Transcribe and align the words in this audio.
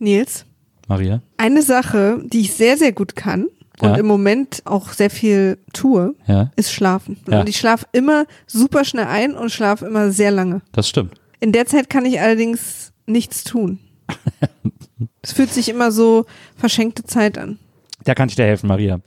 Nils, 0.00 0.44
Maria? 0.88 1.22
eine 1.36 1.62
Sache, 1.62 2.20
die 2.26 2.40
ich 2.40 2.52
sehr, 2.52 2.76
sehr 2.76 2.92
gut 2.92 3.14
kann 3.14 3.46
und 3.80 3.90
Ja. 3.90 3.94
im 3.96 4.06
Moment 4.06 4.62
auch 4.64 4.90
sehr 4.92 5.10
viel 5.10 5.58
tue, 5.72 6.14
Ja, 6.26 6.50
ist 6.56 6.72
schlafen. 6.72 7.18
Ja. 7.28 7.40
Und 7.40 7.48
ich 7.48 7.56
schlafe 7.58 7.86
immer 7.92 8.24
super 8.46 8.84
schnell 8.84 9.06
ein 9.06 9.34
und 9.34 9.50
schlafe 9.50 9.86
immer 9.86 10.10
sehr 10.10 10.30
lange. 10.32 10.62
das 10.72 10.88
stimmt. 10.88 11.14
In 11.38 11.52
der 11.52 11.66
Zeit 11.66 11.88
kann 11.88 12.04
ich 12.04 12.20
allerdings 12.20 12.92
nichts 13.06 13.44
tun. 13.44 13.78
Es 15.22 15.32
fühlt 15.32 15.52
sich 15.52 15.68
immer 15.68 15.92
so 15.92 16.24
verschenkte 16.56 17.04
Zeit 17.04 17.36
an. 17.38 17.58
Da 18.04 18.14
kann 18.14 18.28
ich 18.28 18.36
dir 18.36 18.44
helfen, 18.44 18.66
Maria. 18.68 19.00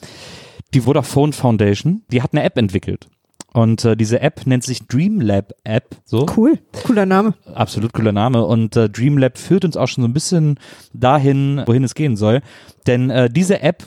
Die 0.73 0.81
Vodafone 0.81 1.33
Foundation, 1.33 2.03
die 2.11 2.21
hat 2.21 2.33
eine 2.33 2.43
App 2.43 2.57
entwickelt. 2.57 3.07
Und 3.53 3.85
äh, 3.85 3.95
diese 3.95 4.19
App 4.19 4.45
nennt 4.45 4.63
sich 4.63 4.87
Dreamlab 4.87 5.53
App. 5.63 5.95
So. 6.05 6.25
Cool. 6.35 6.59
Cooler 6.85 7.05
Name. 7.05 7.35
Absolut 7.53 7.93
cooler 7.93 8.11
Name. 8.11 8.43
Und 8.45 8.75
äh, 8.75 8.89
Dreamlab 8.89 9.37
führt 9.37 9.63
uns 9.63 9.77
auch 9.77 9.87
schon 9.87 10.03
so 10.03 10.07
ein 10.07 10.13
bisschen 10.13 10.59
dahin, 10.93 11.61
wohin 11.65 11.83
es 11.83 11.93
gehen 11.93 12.17
soll. 12.17 12.41
Denn 12.87 13.09
äh, 13.11 13.29
diese 13.29 13.61
App 13.61 13.83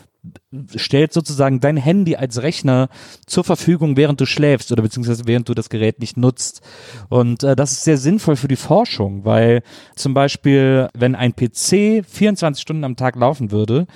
stellt 0.75 1.13
sozusagen 1.13 1.61
dein 1.61 1.77
Handy 1.77 2.17
als 2.17 2.43
Rechner 2.43 2.89
zur 3.27 3.45
Verfügung, 3.45 3.97
während 3.97 4.21
du 4.21 4.27
schläfst 4.27 4.73
oder 4.73 4.83
beziehungsweise 4.83 5.27
während 5.27 5.49
du 5.49 5.55
das 5.55 5.69
Gerät 5.69 6.01
nicht 6.01 6.17
nutzt. 6.17 6.63
Und 7.09 7.43
äh, 7.43 7.57
das 7.57 7.73
ist 7.73 7.85
sehr 7.85 7.99
sinnvoll 7.99 8.37
für 8.37 8.49
die 8.49 8.57
Forschung, 8.57 9.25
weil 9.25 9.63
zum 9.95 10.15
Beispiel, 10.15 10.89
wenn 10.95 11.15
ein 11.15 11.35
PC 11.35 12.05
24 12.07 12.63
Stunden 12.63 12.85
am 12.85 12.97
Tag 12.97 13.17
laufen 13.17 13.51
würde, 13.51 13.87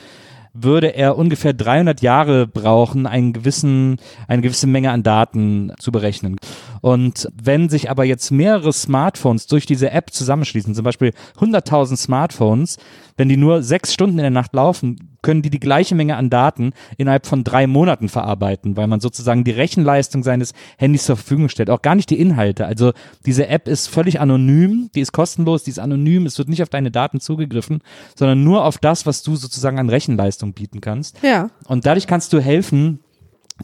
würde 0.53 0.95
er 0.95 1.17
ungefähr 1.17 1.53
300 1.53 2.03
Jahre 2.03 2.47
brauchen, 2.47 3.07
einen 3.07 3.33
gewissen, 3.33 3.99
eine 4.29 4.43
gewisse 4.43 4.67
Menge 4.67 4.91
an 4.91 5.03
Daten 5.03 5.73
zu 5.79 5.93
berechnen. 5.93 6.37
Und 6.81 7.29
wenn 7.35 7.69
sich 7.69 7.91
aber 7.91 8.05
jetzt 8.05 8.31
mehrere 8.31 8.73
Smartphones 8.73 9.47
durch 9.47 9.67
diese 9.67 9.91
App 9.91 10.11
zusammenschließen, 10.13 10.75
zum 10.75 10.85
Beispiel 10.85 11.13
100.000 11.39 11.97
Smartphones, 11.97 12.79
wenn 13.17 13.29
die 13.29 13.37
nur 13.37 13.63
sechs 13.63 13.93
Stunden 13.93 14.19
in 14.19 14.23
der 14.23 14.31
Nacht 14.31 14.55
laufen, 14.55 15.10
können 15.23 15.43
die 15.43 15.51
die 15.51 15.61
gleiche 15.61 15.95
Menge 15.95 16.17
an 16.17 16.31
Daten 16.31 16.73
innerhalb 16.97 17.27
von 17.27 17.45
drei 17.45 17.67
Monaten 17.67 18.09
verarbeiten, 18.09 18.77
weil 18.77 18.87
man 18.87 19.01
sozusagen 19.01 19.45
die 19.45 19.51
Rechenleistung 19.51 20.23
seines 20.23 20.53
Handys 20.79 21.05
zur 21.05 21.17
Verfügung 21.17 21.49
stellt, 21.49 21.71
auch 21.71 21.83
gar 21.83 21.95
nicht 21.95 22.11
die 22.11 22.21
Inhalte. 22.21 22.67
Also 22.67 22.93
diese 23.27 23.49
App 23.49 23.69
ist 23.69 23.89
völlig 23.89 24.21
anonym, 24.21 24.91
die 24.95 25.01
ist 25.01 25.13
kostenlos, 25.13 25.65
die 25.65 25.71
ist 25.71 25.79
anonym, 25.79 26.27
es 26.27 26.39
wird 26.39 26.49
nicht 26.49 26.63
auf 26.63 26.69
deine 26.69 26.91
Daten 26.91 27.21
zugegriffen, 27.21 27.83
sondern 28.17 28.45
nur 28.45 28.65
auf 28.65 28.79
das, 28.79 29.07
was 29.07 29.23
du 29.23 29.37
sozusagen 29.37 29.79
an 29.79 29.89
Rechenleistung 29.89 30.53
bieten 30.53 30.81
kannst. 30.81 31.23
Ja. 31.23 31.51
Und 31.67 31.87
dadurch 31.87 32.07
kannst 32.07 32.33
du 32.33 32.41
helfen, 32.41 33.01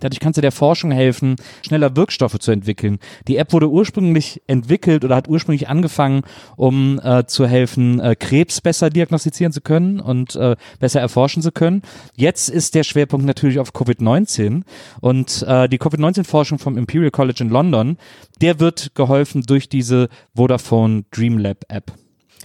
Dadurch 0.00 0.20
kannst 0.20 0.36
du 0.36 0.40
der 0.40 0.52
Forschung 0.52 0.90
helfen, 0.90 1.36
schneller 1.66 1.96
Wirkstoffe 1.96 2.38
zu 2.38 2.50
entwickeln. 2.50 2.98
Die 3.28 3.36
App 3.36 3.52
wurde 3.52 3.68
ursprünglich 3.68 4.42
entwickelt 4.46 5.04
oder 5.04 5.16
hat 5.16 5.28
ursprünglich 5.28 5.68
angefangen, 5.68 6.22
um 6.56 7.00
äh, 7.02 7.26
zu 7.26 7.46
helfen, 7.46 8.00
äh, 8.00 8.16
Krebs 8.16 8.60
besser 8.60 8.90
diagnostizieren 8.90 9.52
zu 9.52 9.60
können 9.60 10.00
und 10.00 10.36
äh, 10.36 10.56
besser 10.78 11.00
erforschen 11.00 11.42
zu 11.42 11.52
können. 11.52 11.82
Jetzt 12.14 12.48
ist 12.48 12.74
der 12.74 12.84
Schwerpunkt 12.84 13.26
natürlich 13.26 13.58
auf 13.58 13.72
Covid-19 13.72 14.62
und 15.00 15.44
äh, 15.46 15.68
die 15.68 15.78
Covid-19-Forschung 15.78 16.58
vom 16.58 16.76
Imperial 16.76 17.10
College 17.10 17.42
in 17.42 17.50
London, 17.50 17.98
der 18.40 18.60
wird 18.60 18.94
geholfen 18.94 19.42
durch 19.42 19.68
diese 19.68 20.08
Vodafone 20.34 21.04
Dreamlab 21.10 21.64
App. 21.68 21.92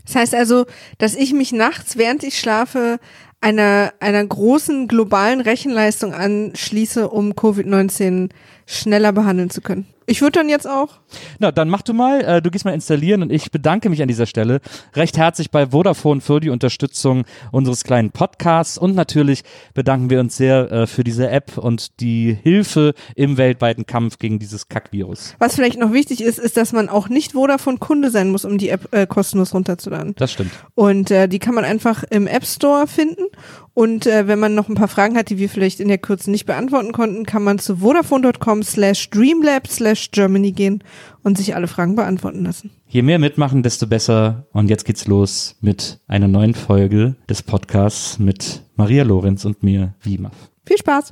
Das 0.06 0.16
heißt 0.16 0.36
also, 0.36 0.66
dass 0.98 1.16
ich 1.16 1.34
mich 1.34 1.52
nachts, 1.52 1.98
während 1.98 2.24
ich 2.24 2.40
schlafe, 2.40 3.00
einer, 3.42 3.94
einer 4.00 4.23
großen 4.25 4.88
globalen 4.88 5.42
Rechenleistung 5.42 6.14
anschließe, 6.14 7.09
um 7.09 7.34
Covid-19 7.34 8.30
schneller 8.72 9.12
behandeln 9.12 9.50
zu 9.50 9.62
können. 9.62 9.86
Ich 10.08 10.22
würde 10.22 10.40
dann 10.40 10.50
jetzt 10.50 10.68
auch. 10.68 10.90
Na, 11.40 11.52
dann 11.52 11.70
mach 11.70 11.84
du 11.84 11.94
mal, 11.94 12.22
äh, 12.22 12.42
du 12.42 12.50
gehst 12.50 12.66
mal 12.66 12.74
installieren 12.74 13.22
und 13.22 13.32
ich 13.32 13.52
bedanke 13.52 13.90
mich 13.90 14.02
an 14.02 14.08
dieser 14.08 14.26
Stelle 14.26 14.60
recht 14.94 15.18
herzlich 15.18 15.52
bei 15.52 15.68
Vodafone 15.68 16.22
für 16.22 16.40
die 16.40 16.50
Unterstützung 16.50 17.24
unseres 17.52 17.84
kleinen 17.84 18.12
Podcasts 18.12 18.78
und 18.78 18.96
natürlich 18.96 19.44
bedanken 19.74 20.10
wir 20.10 20.20
uns 20.20 20.36
sehr 20.36 20.72
äh, 20.72 20.88
für 20.88 21.04
diese 21.04 21.30
App 21.30 21.58
und 21.58 22.02
die 22.02 22.36
Hilfe 22.42 22.94
im 23.16 23.38
weltweiten 23.38 23.86
Kampf 23.86 24.18
gegen 24.18 24.40
dieses 24.40 24.68
Kackvirus. 24.68 25.36
Was 25.40 25.56
vielleicht 25.56 25.80
noch 25.80 25.94
wichtig 25.94 26.22
ist, 26.22 26.40
ist, 26.40 26.58
dass 26.58 26.74
man 26.74 26.90
auch 26.90 27.08
nicht 27.08 27.34
Vodafone-Kunde 27.34 28.10
sein 28.10 28.31
muss, 28.31 28.44
um 28.44 28.58
die 28.58 28.70
App 28.70 28.94
äh, 28.94 29.06
kostenlos 29.06 29.54
runterzuladen. 29.54 30.16
Das 30.18 30.31
stimmt. 30.31 30.52
Und 30.76 31.12
äh, 31.12 31.30
die 31.30 31.40
kann 31.40 31.56
man 31.56 31.64
einfach 31.64 32.04
im 32.10 32.28
App 32.28 32.46
Store 32.46 32.88
finden. 32.88 33.28
Und 33.74 34.06
äh, 34.06 34.28
wenn 34.28 34.40
man 34.40 34.54
noch 34.54 34.68
ein 34.68 34.76
paar 34.76 34.90
Fragen 34.90 35.16
hat, 35.16 35.30
die 35.30 35.38
wir 35.38 35.48
vielleicht 35.48 35.80
in 35.80 35.88
der 35.88 35.98
Kürze 35.98 36.30
nicht 36.30 36.46
beantworten 36.46 36.92
konnten, 36.92 37.26
kann 37.26 37.44
man 37.44 37.58
zu 37.58 37.78
vodafone.com 37.78 38.61
slash 38.64 39.10
dreamlab 39.10 39.68
slash 39.68 40.12
Germany 40.12 40.52
gehen 40.52 40.84
und 41.24 41.38
sich 41.38 41.56
alle 41.56 41.68
Fragen 41.68 41.96
beantworten 41.96 42.44
lassen. 42.44 42.72
Je 42.88 43.02
mehr 43.02 43.20
mitmachen, 43.20 43.64
desto 43.64 43.88
besser. 43.88 44.48
Und 44.52 44.70
jetzt 44.70 44.86
geht's 44.86 45.08
los 45.08 45.56
mit 45.62 46.00
einer 46.08 46.28
neuen 46.28 46.54
Folge 46.54 47.16
des 47.30 47.42
Podcasts 47.42 48.20
mit 48.20 48.64
Maria 48.76 49.04
Lorenz 49.04 49.46
und 49.46 49.64
mir, 49.64 49.96
Wimaf. 50.02 50.36
Viel 50.66 50.78
Spaß! 50.78 51.12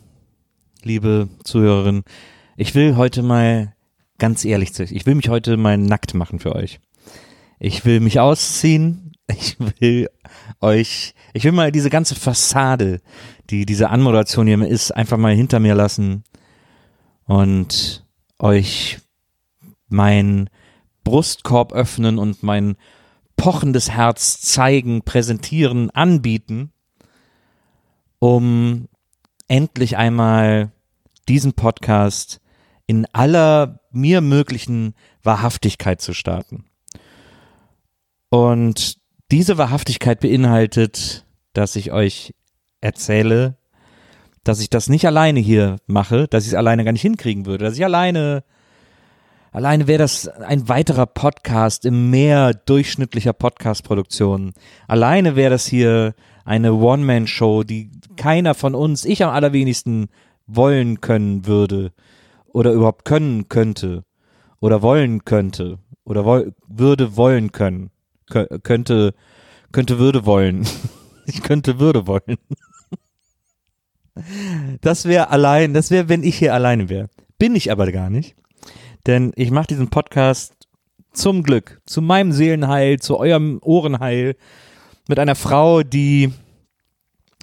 liebe 0.83 1.29
Zuhörerinnen, 1.43 2.03
ich 2.57 2.75
will 2.75 2.95
heute 2.95 3.23
mal 3.23 3.73
ganz 4.17 4.45
ehrlich 4.45 4.73
zu 4.73 4.83
euch, 4.83 4.91
ich 4.91 5.05
will 5.05 5.15
mich 5.15 5.29
heute 5.29 5.57
mal 5.57 5.77
nackt 5.77 6.13
machen 6.13 6.39
für 6.39 6.55
euch. 6.55 6.79
Ich 7.59 7.85
will 7.85 7.99
mich 7.99 8.19
ausziehen, 8.19 9.13
ich 9.27 9.57
will 9.59 10.09
euch, 10.59 11.13
ich 11.33 11.43
will 11.43 11.51
mal 11.51 11.71
diese 11.71 11.89
ganze 11.89 12.15
Fassade, 12.15 13.01
die 13.49 13.65
diese 13.65 13.89
Anmoderation 13.89 14.47
hier 14.47 14.65
ist, 14.67 14.91
einfach 14.91 15.17
mal 15.17 15.35
hinter 15.35 15.59
mir 15.59 15.75
lassen 15.75 16.23
und 17.25 18.05
euch 18.39 18.99
mein 19.87 20.49
Brustkorb 21.03 21.73
öffnen 21.73 22.17
und 22.17 22.43
mein 22.43 22.75
pochendes 23.35 23.89
Herz 23.89 24.41
zeigen, 24.41 25.01
präsentieren, 25.03 25.89
anbieten, 25.89 26.71
um 28.19 28.87
endlich 29.51 29.97
einmal 29.97 30.71
diesen 31.27 31.51
Podcast 31.51 32.39
in 32.87 33.05
aller 33.11 33.81
mir 33.91 34.21
möglichen 34.21 34.95
Wahrhaftigkeit 35.23 35.99
zu 35.99 36.13
starten. 36.13 36.63
Und 38.29 38.95
diese 39.29 39.57
Wahrhaftigkeit 39.57 40.21
beinhaltet, 40.21 41.25
dass 41.51 41.75
ich 41.75 41.91
euch 41.91 42.33
erzähle, 42.79 43.57
dass 44.45 44.61
ich 44.61 44.69
das 44.69 44.87
nicht 44.87 45.05
alleine 45.05 45.41
hier 45.41 45.75
mache, 45.85 46.29
dass 46.29 46.45
ich 46.45 46.51
es 46.51 46.55
alleine 46.55 46.85
gar 46.85 46.93
nicht 46.93 47.01
hinkriegen 47.01 47.45
würde, 47.45 47.65
dass 47.65 47.75
ich 47.75 47.83
alleine, 47.83 48.45
alleine 49.51 49.85
wäre 49.87 49.99
das 49.99 50.29
ein 50.29 50.69
weiterer 50.69 51.07
Podcast 51.07 51.85
im 51.85 52.09
Meer 52.09 52.53
durchschnittlicher 52.53 53.33
Podcast-Produktionen. 53.33 54.53
Alleine 54.87 55.35
wäre 55.35 55.51
das 55.51 55.67
hier 55.67 56.15
eine 56.45 56.73
One-Man-Show, 56.73 57.63
die 57.63 57.91
keiner 58.17 58.53
von 58.53 58.75
uns, 58.75 59.05
ich 59.05 59.23
am 59.23 59.29
allerwenigsten 59.31 60.09
wollen 60.47 61.01
können 61.01 61.45
würde 61.45 61.91
oder 62.47 62.71
überhaupt 62.71 63.05
können 63.05 63.47
könnte 63.49 64.03
oder 64.59 64.81
wollen 64.81 65.25
könnte 65.25 65.79
oder 66.03 66.25
woll, 66.25 66.53
würde 66.67 67.15
wollen 67.15 67.51
können, 67.51 67.91
Kö 68.29 68.45
könnte, 68.63 69.13
könnte 69.71 69.99
würde 69.99 70.25
wollen. 70.25 70.65
Ich 71.27 71.43
könnte 71.43 71.79
würde 71.79 72.07
wollen. 72.07 72.39
Das 74.81 75.05
wäre 75.05 75.29
allein, 75.29 75.73
das 75.73 75.91
wäre, 75.91 76.09
wenn 76.09 76.23
ich 76.23 76.35
hier 76.35 76.53
alleine 76.53 76.89
wäre. 76.89 77.09
Bin 77.37 77.55
ich 77.55 77.71
aber 77.71 77.89
gar 77.91 78.09
nicht. 78.09 78.35
Denn 79.05 79.31
ich 79.35 79.51
mache 79.51 79.67
diesen 79.67 79.89
Podcast 79.89 80.53
zum 81.13 81.43
Glück, 81.43 81.79
zu 81.85 82.01
meinem 82.01 82.31
Seelenheil, 82.31 82.99
zu 82.99 83.17
eurem 83.17 83.59
Ohrenheil, 83.61 84.35
mit 85.11 85.19
einer 85.19 85.35
Frau, 85.35 85.83
die 85.83 86.31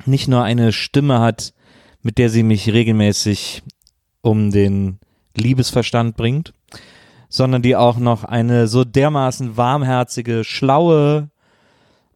nicht 0.06 0.26
nur 0.26 0.42
eine 0.42 0.72
Stimme 0.72 1.20
hat, 1.20 1.52
mit 2.00 2.16
der 2.16 2.30
sie 2.30 2.42
mich 2.42 2.72
regelmäßig 2.72 3.62
um 4.22 4.50
den 4.50 5.00
Liebesverstand 5.36 6.16
bringt, 6.16 6.54
sondern 7.28 7.60
die 7.60 7.76
auch 7.76 7.98
noch 7.98 8.24
eine 8.24 8.68
so 8.68 8.84
dermaßen 8.84 9.58
warmherzige, 9.58 10.44
schlaue, 10.44 11.28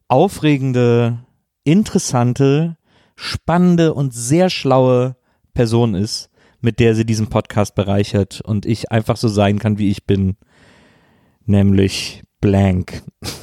aufregende, 0.07 1.19
interessante, 1.63 2.75
spannende 3.15 3.93
und 3.93 4.11
sehr 4.11 4.49
schlaue 4.49 5.15
Person 5.53 5.93
ist, 5.93 6.31
mit 6.61 6.79
der 6.79 6.95
sie 6.95 7.05
diesen 7.05 7.27
Podcast 7.27 7.75
bereichert 7.75 8.41
und 8.41 8.65
ich 8.65 8.91
einfach 8.91 9.17
so 9.17 9.27
sein 9.27 9.59
kann, 9.59 9.77
wie 9.77 9.91
ich 9.91 10.07
bin, 10.07 10.35
nämlich 11.45 12.23
blank. 12.41 13.03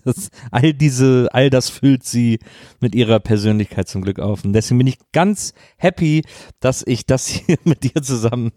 Das, 0.04 0.30
all 0.50 0.72
diese, 0.74 1.28
all 1.32 1.50
das 1.50 1.68
füllt 1.70 2.04
sie 2.04 2.38
mit 2.80 2.94
ihrer 2.94 3.18
Persönlichkeit 3.20 3.88
zum 3.88 4.02
Glück 4.02 4.18
auf. 4.18 4.44
Und 4.44 4.52
deswegen 4.52 4.78
bin 4.78 4.86
ich 4.86 4.98
ganz 5.12 5.52
happy, 5.76 6.22
dass 6.60 6.82
ich 6.86 7.06
das 7.06 7.26
hier 7.28 7.58
mit 7.64 7.82
dir 7.84 8.02
zusammen 8.02 8.52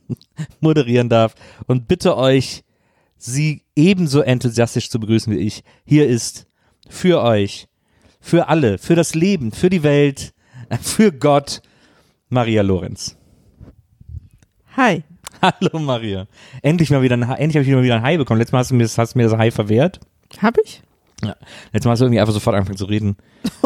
moderieren 0.60 1.10
darf 1.10 1.36
und 1.68 1.88
bitte 1.88 2.18
euch, 2.18 2.64
sie 3.18 3.64
ebenso 3.76 4.22
enthusiastisch 4.22 4.90
zu 4.90 5.00
begrüßen 5.00 5.34
wie 5.34 5.40
ich. 5.40 5.64
Hier 5.86 6.08
ist 6.08 6.48
für 6.90 7.22
euch, 7.22 7.68
für 8.22 8.48
alle, 8.48 8.78
für 8.78 8.96
das 8.96 9.14
Leben, 9.16 9.52
für 9.52 9.70
die 9.70 9.84
Welt, 9.84 10.34
für 10.82 11.12
Gott, 11.12 11.62
Maria 12.30 12.62
Lorenz. 12.62 13.18
Hi. 14.78 15.04
Hallo 15.42 15.80
Maria. 15.80 16.28
Endlich 16.62 16.90
mal 16.90 17.02
wieder 17.02 17.16
ein, 17.16 17.28
Hi- 17.28 17.40
endlich 17.40 17.56
habe 17.58 17.66
ich 17.70 17.76
mal 17.76 17.84
wieder 17.84 17.96
ein 17.96 18.02
Hi 18.04 18.18
bekommen. 18.18 18.40
Letztes 18.40 18.52
Mal 18.52 18.60
hast 18.60 18.72
du 18.72 18.76
mir, 18.76 18.84
das- 18.84 18.98
hast 18.98 19.14
du 19.16 19.20
mir 19.20 19.24
das 19.30 19.38
Hi 19.38 19.52
verwehrt. 19.52 20.00
Hab 20.42 20.58
ich? 20.64 20.82
Ja. 21.24 21.36
Letztes 21.74 21.86
Mal 21.86 21.92
hast 21.92 22.00
du 22.00 22.06
irgendwie 22.06 22.20
einfach 22.22 22.34
sofort 22.34 22.56
angefangen 22.56 22.78
zu 22.78 22.86
reden 22.86 23.18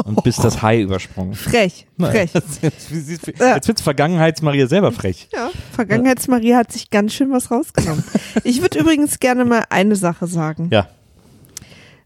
und 0.03 0.23
bist 0.23 0.43
das 0.43 0.61
Hi 0.61 0.81
übersprungen. 0.81 1.35
Frech. 1.35 1.87
Frech. 1.99 2.33
Jetzt, 2.33 2.63
jetzt, 2.63 2.91
jetzt, 2.91 3.27
jetzt 3.27 3.67
wird's 3.67 3.81
Vergangenheits-Maria 3.81 4.67
selber 4.67 4.91
frech. 4.91 5.29
Ja, 5.33 5.51
Vergangenheitsmarie 5.71 6.55
hat 6.55 6.71
sich 6.71 6.89
ganz 6.89 7.13
schön 7.13 7.31
was 7.31 7.51
rausgenommen. 7.51 8.03
Ich 8.43 8.61
würde 8.61 8.79
übrigens 8.79 9.19
gerne 9.19 9.45
mal 9.45 9.63
eine 9.69 9.95
Sache 9.95 10.27
sagen. 10.27 10.69
Ja. 10.71 10.87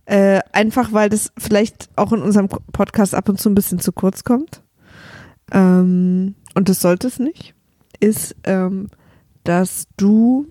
Äh, 0.06 0.42
einfach 0.52 0.94
weil 0.94 1.10
das 1.10 1.32
vielleicht 1.38 1.90
auch 1.96 2.12
in 2.12 2.22
unserem 2.22 2.48
Podcast 2.48 3.16
ab 3.16 3.30
und 3.30 3.40
zu 3.40 3.50
ein 3.50 3.56
bisschen 3.56 3.80
zu 3.80 3.92
kurz 3.92 4.24
kommt. 4.24 4.62
Ähm, 5.52 6.36
und 6.54 6.70
das 6.70 6.82
sollte 6.82 7.08
es 7.08 7.20
nicht. 7.20 7.54
Ist, 8.00 8.36
ähm, 8.44 8.90
dass 9.44 9.88
du 9.98 10.48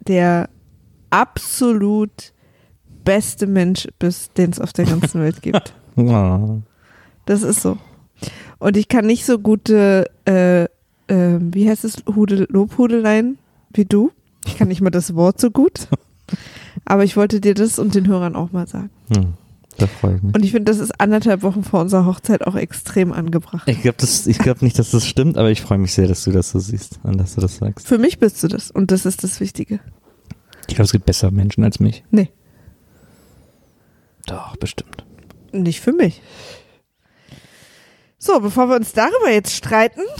der 0.00 0.48
absolut 1.10 2.32
beste 3.06 3.46
Mensch 3.46 3.88
bist, 3.98 4.36
den 4.36 4.50
es 4.50 4.60
auf 4.60 4.74
der 4.74 4.84
ganzen 4.84 5.22
Welt 5.22 5.40
gibt. 5.40 5.74
Das 7.24 7.42
ist 7.42 7.62
so. 7.62 7.76
Und 8.58 8.76
ich 8.76 8.86
kann 8.86 9.04
nicht 9.04 9.26
so 9.26 9.40
gute, 9.40 10.08
äh, 10.26 10.64
äh, 10.64 11.38
wie 11.40 11.68
heißt 11.68 11.84
es, 11.84 12.04
Hudel, 12.06 12.46
Lobhudeleien 12.50 13.38
wie 13.72 13.84
du. 13.84 14.12
Ich 14.46 14.56
kann 14.56 14.68
nicht 14.68 14.80
mal 14.80 14.90
das 14.90 15.16
Wort 15.16 15.40
so 15.40 15.50
gut. 15.50 15.88
Aber 16.84 17.02
ich 17.02 17.16
wollte 17.16 17.40
dir 17.40 17.54
das 17.54 17.80
und 17.80 17.96
den 17.96 18.06
Hörern 18.06 18.36
auch 18.36 18.52
mal 18.52 18.68
sagen. 18.68 18.90
Hm. 19.12 19.32
Da 19.78 19.86
freue 19.86 20.16
ich 20.16 20.22
mich. 20.22 20.34
Und 20.34 20.44
ich 20.44 20.52
finde, 20.52 20.70
das 20.70 20.78
ist 20.78 21.00
anderthalb 21.00 21.42
Wochen 21.42 21.64
vor 21.64 21.80
unserer 21.80 22.06
Hochzeit 22.06 22.46
auch 22.46 22.54
extrem 22.54 23.12
angebracht. 23.12 23.66
Ich 23.66 23.82
glaube 23.82 23.98
glaub 24.38 24.62
nicht, 24.62 24.78
dass 24.78 24.90
das 24.92 25.06
stimmt, 25.06 25.36
aber 25.36 25.50
ich 25.50 25.62
freue 25.62 25.78
mich 25.78 25.92
sehr, 25.92 26.06
dass 26.06 26.24
du 26.24 26.30
das 26.30 26.50
so 26.50 26.60
siehst 26.60 27.00
und 27.02 27.18
dass 27.18 27.34
du 27.34 27.40
das 27.40 27.56
sagst. 27.56 27.88
Für 27.88 27.98
mich 27.98 28.18
bist 28.18 28.42
du 28.42 28.48
das. 28.48 28.70
Und 28.70 28.90
das 28.90 29.04
ist 29.04 29.24
das 29.24 29.40
Wichtige. 29.40 29.80
Ich 30.68 30.76
glaube, 30.76 30.84
es 30.84 30.92
gibt 30.92 31.06
bessere 31.06 31.32
Menschen 31.32 31.64
als 31.64 31.80
mich. 31.80 32.04
Nee, 32.10 32.30
Doch, 34.26 34.56
bestimmt. 34.56 35.04
nicht 35.52 35.80
für 35.80 35.92
mich. 35.92 36.20
So, 38.18 38.40
bevor 38.40 38.68
wir 38.68 38.76
uns 38.76 38.92
darüber 38.92 39.30
jetzt 39.30 39.54
streiten, 39.54 40.00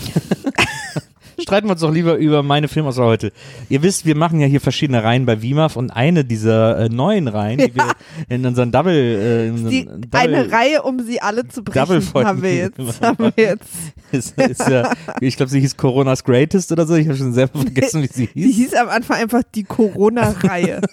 Streiten 1.38 1.67
wir 1.67 1.73
uns 1.73 1.82
doch 1.82 1.93
lieber 1.93 2.17
über 2.17 2.43
meine 2.43 2.67
Filmauswahl 2.67 3.08
heute. 3.08 3.32
Ihr 3.69 3.82
wisst, 3.82 4.06
wir 4.06 4.17
machen 4.17 4.41
ja 4.41 4.47
hier 4.47 4.61
verschiedene 4.61 5.05
Reihen 5.05 5.26
bei 5.26 5.43
WIMAF 5.43 5.76
und 5.76 5.91
eine 5.91 6.25
dieser 6.25 6.79
äh, 6.79 6.88
neuen 6.88 7.29
Reihen, 7.29 7.58
die 7.58 7.75
wir 7.75 7.93
in 8.29 8.47
unseren 8.47 8.73
Double, 8.73 8.94
äh, 8.94 9.49
in 9.49 9.53
unseren 9.53 9.70
die, 9.70 9.85
Double 9.85 10.09
eine 10.12 10.50
Reihe, 10.50 10.82
um 10.82 11.00
sie 11.00 11.20
alle 11.20 11.47
zu 11.47 11.62
brechen, 11.62 12.14
haben 12.14 12.43
wir 12.43 12.55
jetzt. 12.55 13.02
Haben 13.02 13.32
wir 13.37 13.44
jetzt. 13.44 13.69
ist, 14.12 14.38
ist 14.38 14.69
ja, 14.69 14.93
ich 15.20 15.37
glaube, 15.37 15.50
sie 15.50 15.61
hieß 15.61 15.76
Corona's 15.76 16.25
Greatest 16.25 16.73
oder 16.73 16.87
so. 16.87 16.94
Ich 16.94 17.06
habe 17.06 17.19
schon 17.19 17.35
selber 17.35 17.61
vergessen, 17.61 18.02
wie 18.02 18.09
sie 18.11 18.29
Die 18.29 18.43
hieß. 18.43 18.56
hieß 18.56 18.75
am 18.75 18.88
Anfang 18.88 19.19
einfach 19.19 19.43
die 19.55 19.64
Corona-Reihe. 19.64 20.81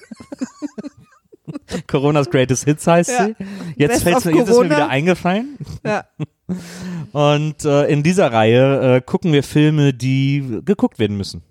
Corona's 1.87 2.29
Greatest 2.29 2.65
Hits 2.65 2.85
heißt 2.87 3.09
Ja. 3.11 3.25
sie. 3.27 3.35
Jetzt, 3.77 4.03
fällt's 4.03 4.23
jetzt 4.25 4.49
ist 4.49 4.57
mir 4.59 4.65
wieder 4.65 4.89
eingefallen. 4.89 5.57
ja. 5.85 6.03
Und 7.13 7.63
äh, 7.65 7.85
in 7.87 8.03
dieser 8.03 8.31
Reihe 8.31 8.95
äh, 8.97 9.01
gucken 9.01 9.33
wir 9.33 9.43
Filme, 9.43 9.93
die 9.93 10.59
geguckt 10.65 10.99
werden 10.99 11.15
müssen. 11.17 11.43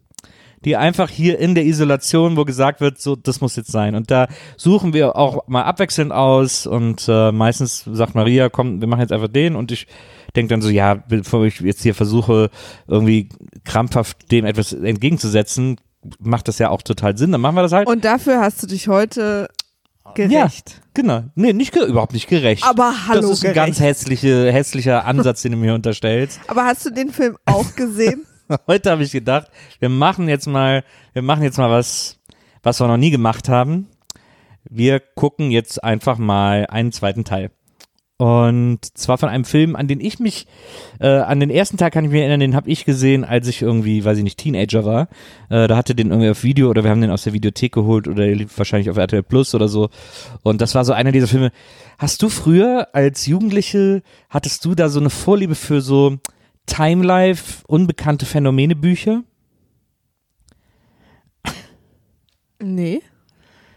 Die 0.64 0.76
einfach 0.76 1.08
hier 1.10 1.38
in 1.40 1.54
der 1.56 1.64
Isolation, 1.64 2.36
wo 2.36 2.44
gesagt 2.44 2.80
wird, 2.80 3.00
so, 3.00 3.16
das 3.16 3.40
muss 3.40 3.56
jetzt 3.56 3.72
sein. 3.72 3.94
Und 3.96 4.10
da 4.12 4.28
suchen 4.56 4.92
wir 4.92 5.16
auch 5.16 5.48
mal 5.48 5.62
abwechselnd 5.62 6.12
aus 6.12 6.66
und 6.66 7.04
äh, 7.08 7.32
meistens 7.32 7.84
sagt 7.90 8.14
Maria, 8.14 8.48
komm, 8.48 8.80
wir 8.80 8.86
machen 8.86 9.00
jetzt 9.00 9.12
einfach 9.12 9.28
den 9.28 9.56
und 9.56 9.72
ich 9.72 9.86
denke 10.36 10.50
dann 10.50 10.62
so, 10.62 10.68
ja, 10.68 10.94
bevor 10.94 11.44
ich 11.44 11.60
jetzt 11.60 11.82
hier 11.82 11.94
versuche, 11.96 12.50
irgendwie 12.86 13.28
krampfhaft 13.64 14.30
dem 14.30 14.44
etwas 14.44 14.72
entgegenzusetzen, 14.72 15.76
macht 16.20 16.46
das 16.48 16.58
ja 16.58 16.70
auch 16.70 16.82
total 16.82 17.16
Sinn, 17.16 17.32
dann 17.32 17.40
machen 17.40 17.56
wir 17.56 17.62
das 17.62 17.72
halt. 17.72 17.88
Und 17.88 18.04
dafür 18.04 18.40
hast 18.40 18.62
du 18.62 18.66
dich 18.68 18.86
heute 18.88 19.48
gerecht. 20.14 20.80
Genau. 20.94 21.24
Nee, 21.34 21.52
nicht 21.52 21.74
überhaupt 21.74 22.12
nicht 22.12 22.28
gerecht. 22.28 22.64
Aber 22.64 22.94
hallo 23.08 23.22
das 23.22 23.30
ist 23.30 23.38
ein 23.44 23.54
gerecht. 23.54 23.56
ganz 23.56 23.80
hässliche, 23.80 24.52
hässlicher 24.52 25.04
Ansatz, 25.04 25.42
den 25.42 25.52
du 25.52 25.58
mir 25.58 25.74
unterstellst. 25.74 26.40
Aber 26.48 26.64
hast 26.64 26.84
du 26.86 26.90
den 26.90 27.10
Film 27.10 27.36
auch 27.46 27.74
gesehen? 27.74 28.26
Heute 28.66 28.90
habe 28.90 29.02
ich 29.02 29.12
gedacht, 29.12 29.48
wir 29.80 29.88
machen 29.88 30.28
jetzt 30.28 30.46
mal, 30.46 30.84
wir 31.12 31.22
machen 31.22 31.42
jetzt 31.42 31.58
mal 31.58 31.70
was, 31.70 32.18
was 32.62 32.80
wir 32.80 32.88
noch 32.88 32.96
nie 32.98 33.10
gemacht 33.10 33.48
haben. 33.48 33.88
Wir 34.64 35.00
gucken 35.00 35.50
jetzt 35.50 35.82
einfach 35.82 36.18
mal 36.18 36.66
einen 36.66 36.92
zweiten 36.92 37.24
Teil. 37.24 37.50
Und 38.22 38.78
zwar 38.96 39.18
von 39.18 39.28
einem 39.28 39.44
Film, 39.44 39.74
an 39.74 39.88
den 39.88 40.00
ich 40.00 40.20
mich, 40.20 40.46
äh, 41.00 41.08
an 41.08 41.40
den 41.40 41.50
ersten 41.50 41.76
Tag 41.76 41.92
kann 41.92 42.04
ich 42.04 42.10
mich 42.12 42.20
erinnern, 42.20 42.38
den 42.38 42.54
habe 42.54 42.70
ich 42.70 42.84
gesehen, 42.84 43.24
als 43.24 43.48
ich 43.48 43.62
irgendwie, 43.62 44.04
weiß 44.04 44.16
ich 44.16 44.22
nicht, 44.22 44.38
Teenager 44.38 44.84
war. 44.84 45.08
Äh, 45.48 45.66
da 45.66 45.76
hatte 45.76 45.96
den 45.96 46.10
irgendwie 46.10 46.30
auf 46.30 46.44
Video 46.44 46.70
oder 46.70 46.84
wir 46.84 46.92
haben 46.92 47.00
den 47.00 47.10
aus 47.10 47.24
der 47.24 47.32
Videothek 47.32 47.72
geholt 47.72 48.06
oder 48.06 48.24
der 48.24 48.36
lief 48.36 48.56
wahrscheinlich 48.56 48.90
auf 48.90 48.96
RTL 48.96 49.24
Plus 49.24 49.56
oder 49.56 49.66
so. 49.66 49.90
Und 50.44 50.60
das 50.60 50.76
war 50.76 50.84
so 50.84 50.92
einer 50.92 51.10
dieser 51.10 51.26
Filme. 51.26 51.50
Hast 51.98 52.22
du 52.22 52.28
früher 52.28 52.86
als 52.92 53.26
Jugendliche, 53.26 54.04
hattest 54.30 54.64
du 54.66 54.76
da 54.76 54.88
so 54.88 55.00
eine 55.00 55.10
Vorliebe 55.10 55.56
für 55.56 55.80
so 55.80 56.18
Time 56.66 57.04
Life, 57.04 57.64
unbekannte 57.66 58.24
Phänomene 58.24 58.76
Bücher? 58.76 59.24
Nee. 62.60 63.02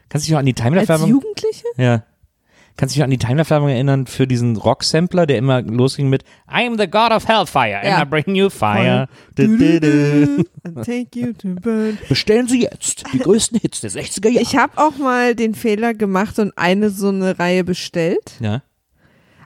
Kannst 0.07 0.25
du 0.25 0.27
dich 0.27 0.33
noch 0.33 0.39
an 0.39 0.45
die 0.45 0.53
Time 0.53 0.75
Life 0.75 0.93
Als? 0.93 1.07
Jugendliche? 1.07 1.65
Ja. 1.77 2.03
Kannst 2.77 2.93
du 2.93 2.97
dich 2.97 2.99
noch 2.99 3.05
an 3.05 3.11
die 3.11 3.17
Time 3.17 3.35
Life 3.37 3.49
Werbung 3.51 3.69
erinnern 3.69 4.05
für 4.05 4.27
diesen 4.27 4.57
Rock-Sampler, 4.57 5.25
der 5.25 5.37
immer 5.37 5.61
losging 5.61 6.09
mit 6.09 6.23
I 6.51 6.65
am 6.67 6.77
the 6.77 6.87
God 6.87 7.11
of 7.11 7.25
Hellfire 7.27 7.77
and 7.77 7.85
Ja. 7.85 8.01
I 8.01 8.05
bring 8.05 8.35
you 8.35 8.49
fire. 8.49 9.07
Du, 9.35 9.57
du, 9.57 9.79
du. 9.79 10.43
Take 10.83 11.07
you 11.17 11.31
to 11.33 11.55
burn. 11.61 11.97
Bestellen 12.09 12.47
Sie 12.49 12.63
jetzt 12.63 13.05
die 13.13 13.19
größten 13.19 13.59
Hits 13.61 13.79
der 13.81 13.91
60er 13.91 14.27
Jahre. 14.29 14.41
Ich 14.43 14.57
habe 14.57 14.73
auch 14.77 14.97
mal 14.97 15.35
den 15.35 15.55
Fehler 15.55 15.93
gemacht 15.93 16.37
und 16.39 16.51
eine 16.57 16.89
so 16.89 17.07
eine 17.09 17.39
Reihe 17.39 17.63
bestellt. 17.63 18.33
ja. 18.41 18.61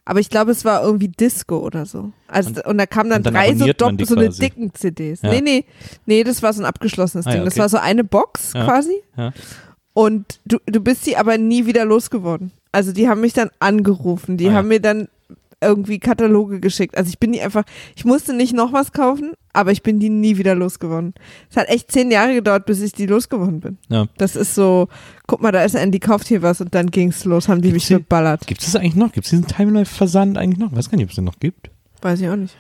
Aber 0.05 0.19
ich 0.21 0.31
glaube, 0.31 0.49
es 0.49 0.65
war 0.65 0.81
irgendwie 0.83 1.09
Disco 1.09 1.59
oder 1.59 1.85
so. 1.85 2.11
Also, 2.27 2.63
und, 2.63 2.79
da 2.79 2.87
kamen 2.87 3.11
dann, 3.11 3.19
und 3.19 3.27
dann 3.27 3.33
drei 3.35 3.49
so, 3.49 3.53
abonniert 3.57 3.79
man 3.81 3.93
dopp- 3.93 3.97
die 3.99 4.05
so 4.05 4.15
eine 4.15 4.29
dicken 4.29 4.73
CDs. 4.73 5.21
Ja. 5.21 5.29
Nee, 5.29 5.41
nee. 5.41 5.65
Nee, 6.07 6.23
das 6.23 6.41
war 6.41 6.51
so 6.51 6.63
ein 6.63 6.65
abgeschlossenes 6.65 7.27
Ah, 7.27 7.29
ja, 7.29 7.35
Ding. 7.35 7.45
Das 7.45 7.53
okay. 7.53 7.61
war 7.61 7.69
so 7.69 7.77
eine 7.77 8.03
Box 8.03 8.53
Ja. 8.53 8.65
quasi. 8.65 9.03
Ja. 9.15 9.33
Und 9.93 10.39
du, 10.45 10.57
du 10.65 10.79
bist 10.79 11.05
sie 11.05 11.15
aber 11.15 11.37
nie 11.37 11.67
wieder 11.67 11.85
losgeworden. 11.85 12.51
Also 12.71 12.91
die 12.91 13.07
haben 13.09 13.21
mich 13.21 13.33
dann 13.33 13.49
angerufen. 13.59 14.37
Die 14.37 14.47
Ah, 14.47 14.51
ja. 14.51 14.55
haben 14.57 14.67
mir 14.67 14.79
dann 14.79 15.07
irgendwie 15.61 15.99
Kataloge 15.99 16.61
geschickt. 16.61 16.95
Also 16.97 17.09
ich 17.09 17.19
bin 17.19 17.33
die 17.33 17.41
einfach, 17.41 17.63
ich 17.95 18.05
musste 18.05 18.33
nicht 18.33 18.53
noch 18.53 18.71
was 18.71 18.93
kaufen, 18.93 19.33
aber 19.51 19.73
ich 19.73 19.83
bin 19.83 19.99
die 19.99 20.07
nie 20.09 20.37
wieder 20.37 20.55
losgeworden. 20.55 21.13
Es 21.49 21.57
hat 21.57 21.67
echt 21.67 21.91
zehn 21.91 22.11
Jahre 22.11 22.33
gedauert, 22.33 22.65
bis 22.65 22.79
ich 22.81 22.93
die 22.93 23.07
losgeworden 23.07 23.59
bin. 23.59 23.77
Ja. 23.89 24.07
Das 24.17 24.37
ist 24.37 24.55
so, 24.55 24.87
guck 25.27 25.41
mal, 25.41 25.51
da 25.51 25.63
ist 25.65 25.75
Andy, 25.75 25.99
kauft 25.99 26.27
hier 26.29 26.41
was 26.43 26.61
und 26.61 26.73
dann 26.75 26.91
ging's 26.91 27.25
los, 27.25 27.49
haben 27.49 27.61
die 27.61 27.71
Gibt's 27.71 27.89
mich 27.89 27.97
die- 27.97 28.03
geballert. 28.03 28.47
Gibt 28.47 28.61
es 28.61 28.67
das 28.71 28.77
eigentlich 28.77 28.95
noch? 28.95 29.11
Gibt 29.11 29.25
es 29.25 29.31
diesen 29.31 29.47
Time 29.47 29.71
Life 29.73 29.93
Versand 29.93 30.37
eigentlich 30.37 30.59
noch? 30.59 30.71
Ich 30.71 30.77
weiß 30.77 30.89
gar 30.89 30.95
nicht, 30.95 31.05
ob 31.05 31.09
es 31.09 31.15
den 31.15 31.25
noch 31.25 31.39
gibt. 31.39 31.69
Weiß 32.01 32.21
ich 32.21 32.29
auch 32.29 32.37
nicht. 32.37 32.55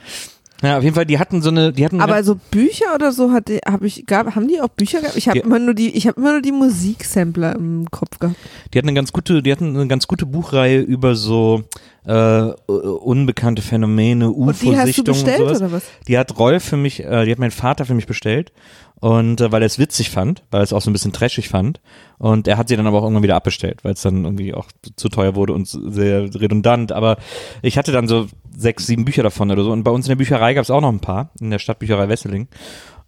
Ja, 0.61 0.77
auf 0.77 0.83
jeden 0.83 0.95
Fall, 0.95 1.05
die 1.05 1.19
hatten 1.19 1.41
so 1.41 1.49
eine, 1.49 1.71
die 1.71 1.85
hatten 1.85 2.01
Aber 2.01 2.21
so 2.23 2.35
Bücher 2.51 2.93
oder 2.93 3.11
so 3.13 3.31
hatte, 3.31 3.59
habe 3.65 3.87
ich, 3.87 4.05
gab, 4.05 4.35
haben 4.35 4.47
die 4.47 4.59
auch 4.59 4.67
Bücher 4.67 4.99
gehabt? 4.99 5.15
Ich 5.15 5.29
habe 5.29 5.39
immer 5.39 5.57
nur 5.59 5.73
die, 5.73 5.95
ich 5.95 6.05
habe 6.05 6.19
immer 6.19 6.33
nur 6.33 6.41
die 6.41 6.51
Musiksampler 6.51 7.55
im 7.55 7.89
Kopf 7.89 8.19
gehabt. 8.19 8.35
Die 8.73 8.77
hatten 8.77 8.89
eine 8.89 8.95
ganz 8.95 9.13
gute, 9.13 9.41
die 9.41 9.51
hatten 9.51 9.75
eine 9.75 9.87
ganz 9.87 10.07
gute 10.07 10.25
Buchreihe 10.25 10.81
über 10.81 11.15
so 11.15 11.63
äh, 12.05 12.51
unbekannte 12.67 13.61
Phänomene, 13.61 14.29
Und 14.29 14.61
die 14.61 14.75
hast 14.77 14.97
du 14.97 15.01
UFO-Sichtungen 15.01 15.19
und 15.19 15.25
bestellt 15.25 15.39
sowas. 15.39 15.61
oder 15.61 15.71
was? 15.71 15.83
Die 16.07 16.17
hat 16.17 16.37
Rolf 16.37 16.63
für 16.63 16.77
mich, 16.77 17.03
äh, 17.03 17.25
die 17.25 17.31
hat 17.31 17.39
mein 17.39 17.51
Vater 17.51 17.85
für 17.85 17.93
mich 17.93 18.07
bestellt. 18.07 18.51
Und 18.99 19.41
äh, 19.41 19.51
weil 19.51 19.61
er 19.61 19.67
es 19.67 19.79
witzig 19.79 20.09
fand, 20.09 20.43
weil 20.51 20.61
er 20.61 20.63
es 20.63 20.73
auch 20.73 20.81
so 20.81 20.89
ein 20.89 20.93
bisschen 20.93 21.13
trashig 21.13 21.49
fand. 21.49 21.79
Und 22.17 22.47
er 22.47 22.57
hat 22.57 22.67
sie 22.67 22.75
dann 22.75 22.87
aber 22.87 22.99
auch 22.99 23.03
irgendwann 23.03 23.23
wieder 23.23 23.35
abbestellt, 23.35 23.83
weil 23.83 23.93
es 23.93 24.01
dann 24.01 24.25
irgendwie 24.25 24.53
auch 24.53 24.67
zu 24.95 25.09
teuer 25.09 25.35
wurde 25.35 25.53
und 25.53 25.67
sehr 25.67 26.33
redundant. 26.35 26.91
Aber 26.91 27.17
ich 27.61 27.77
hatte 27.77 27.91
dann 27.91 28.07
so 28.07 28.27
sechs, 28.55 28.87
sieben 28.87 29.05
Bücher 29.05 29.23
davon 29.23 29.51
oder 29.51 29.63
so. 29.63 29.71
Und 29.71 29.83
bei 29.83 29.91
uns 29.91 30.05
in 30.05 30.09
der 30.09 30.17
Bücherei 30.17 30.53
gab 30.53 30.63
es 30.63 30.71
auch 30.71 30.81
noch 30.81 30.91
ein 30.91 30.99
paar, 30.99 31.31
in 31.39 31.49
der 31.49 31.59
Stadtbücherei 31.59 32.09
Wesseling. 32.09 32.47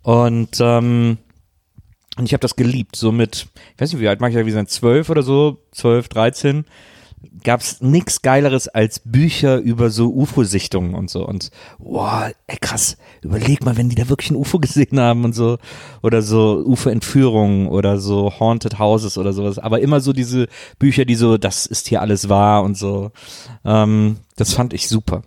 Und 0.01 0.57
ähm, 0.61 1.17
Und 2.17 2.25
ich 2.25 2.33
habe 2.33 2.41
das 2.41 2.55
geliebt. 2.55 2.95
So 2.95 3.11
mit, 3.11 3.47
ich 3.75 3.81
weiß 3.81 3.93
nicht, 3.93 4.01
wie 4.01 4.07
alt 4.07 4.21
mag 4.21 4.31
ich 4.31 4.37
da 4.37 4.45
wie 4.45 4.51
sein, 4.51 4.67
zwölf 4.67 5.09
oder 5.09 5.23
so, 5.23 5.59
zwölf, 5.71 6.07
dreizehn 6.07 6.65
gab's 7.43 7.81
nix 7.81 8.21
Geileres 8.21 8.67
als 8.67 8.99
Bücher 8.99 9.57
über 9.59 9.89
so 9.89 10.13
UFO-Sichtungen 10.13 10.93
und 10.93 11.09
so. 11.09 11.25
Und 11.25 11.51
wow, 11.79 12.31
ey, 12.47 12.57
krass, 12.59 12.97
überleg 13.21 13.63
mal, 13.63 13.77
wenn 13.77 13.89
die 13.89 13.95
da 13.95 14.09
wirklich 14.09 14.31
ein 14.31 14.35
UFO 14.35 14.59
gesehen 14.59 14.99
haben 14.99 15.23
und 15.23 15.33
so. 15.33 15.57
Oder 16.01 16.21
so 16.21 16.63
UFO-Entführungen 16.65 17.67
oder 17.67 17.99
so 17.99 18.31
Haunted 18.39 18.79
Houses 18.79 19.17
oder 19.17 19.33
sowas. 19.33 19.59
Aber 19.59 19.81
immer 19.81 19.99
so 19.99 20.13
diese 20.13 20.47
Bücher, 20.79 21.05
die 21.05 21.15
so, 21.15 21.37
das 21.37 21.65
ist 21.65 21.87
hier 21.87 22.01
alles 22.01 22.29
wahr 22.29 22.63
und 22.63 22.77
so. 22.77 23.11
Ähm, 23.65 24.17
das 24.35 24.53
fand 24.53 24.73
ich 24.73 24.87
super. 24.87 25.23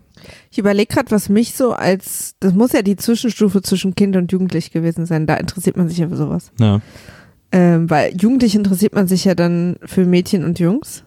Ich 0.51 0.59
überlege 0.59 0.95
gerade, 0.95 1.11
was 1.11 1.29
mich 1.29 1.55
so 1.55 1.73
als, 1.73 2.35
das 2.41 2.55
muss 2.55 2.73
ja 2.73 2.83
die 2.83 2.97
Zwischenstufe 2.97 3.63
zwischen 3.63 3.95
Kind 3.95 4.17
und 4.17 4.33
Jugendlich 4.33 4.71
gewesen 4.71 5.07
sein. 5.07 5.27
Da 5.27 5.35
interessiert 5.35 5.77
man 5.77 5.89
sich 5.89 5.99
ja 5.99 6.09
für 6.09 6.17
sowas. 6.17 6.51
Ja. 6.59 6.81
Ähm, 7.53 7.91
weil 7.91 8.17
Jugendlich 8.17 8.55
interessiert 8.55 8.95
man 8.95 9.07
sich 9.07 9.25
ja 9.25 9.35
dann 9.35 9.77
für 9.85 10.05
Mädchen 10.05 10.45
und 10.45 10.59
Jungs. 10.59 11.05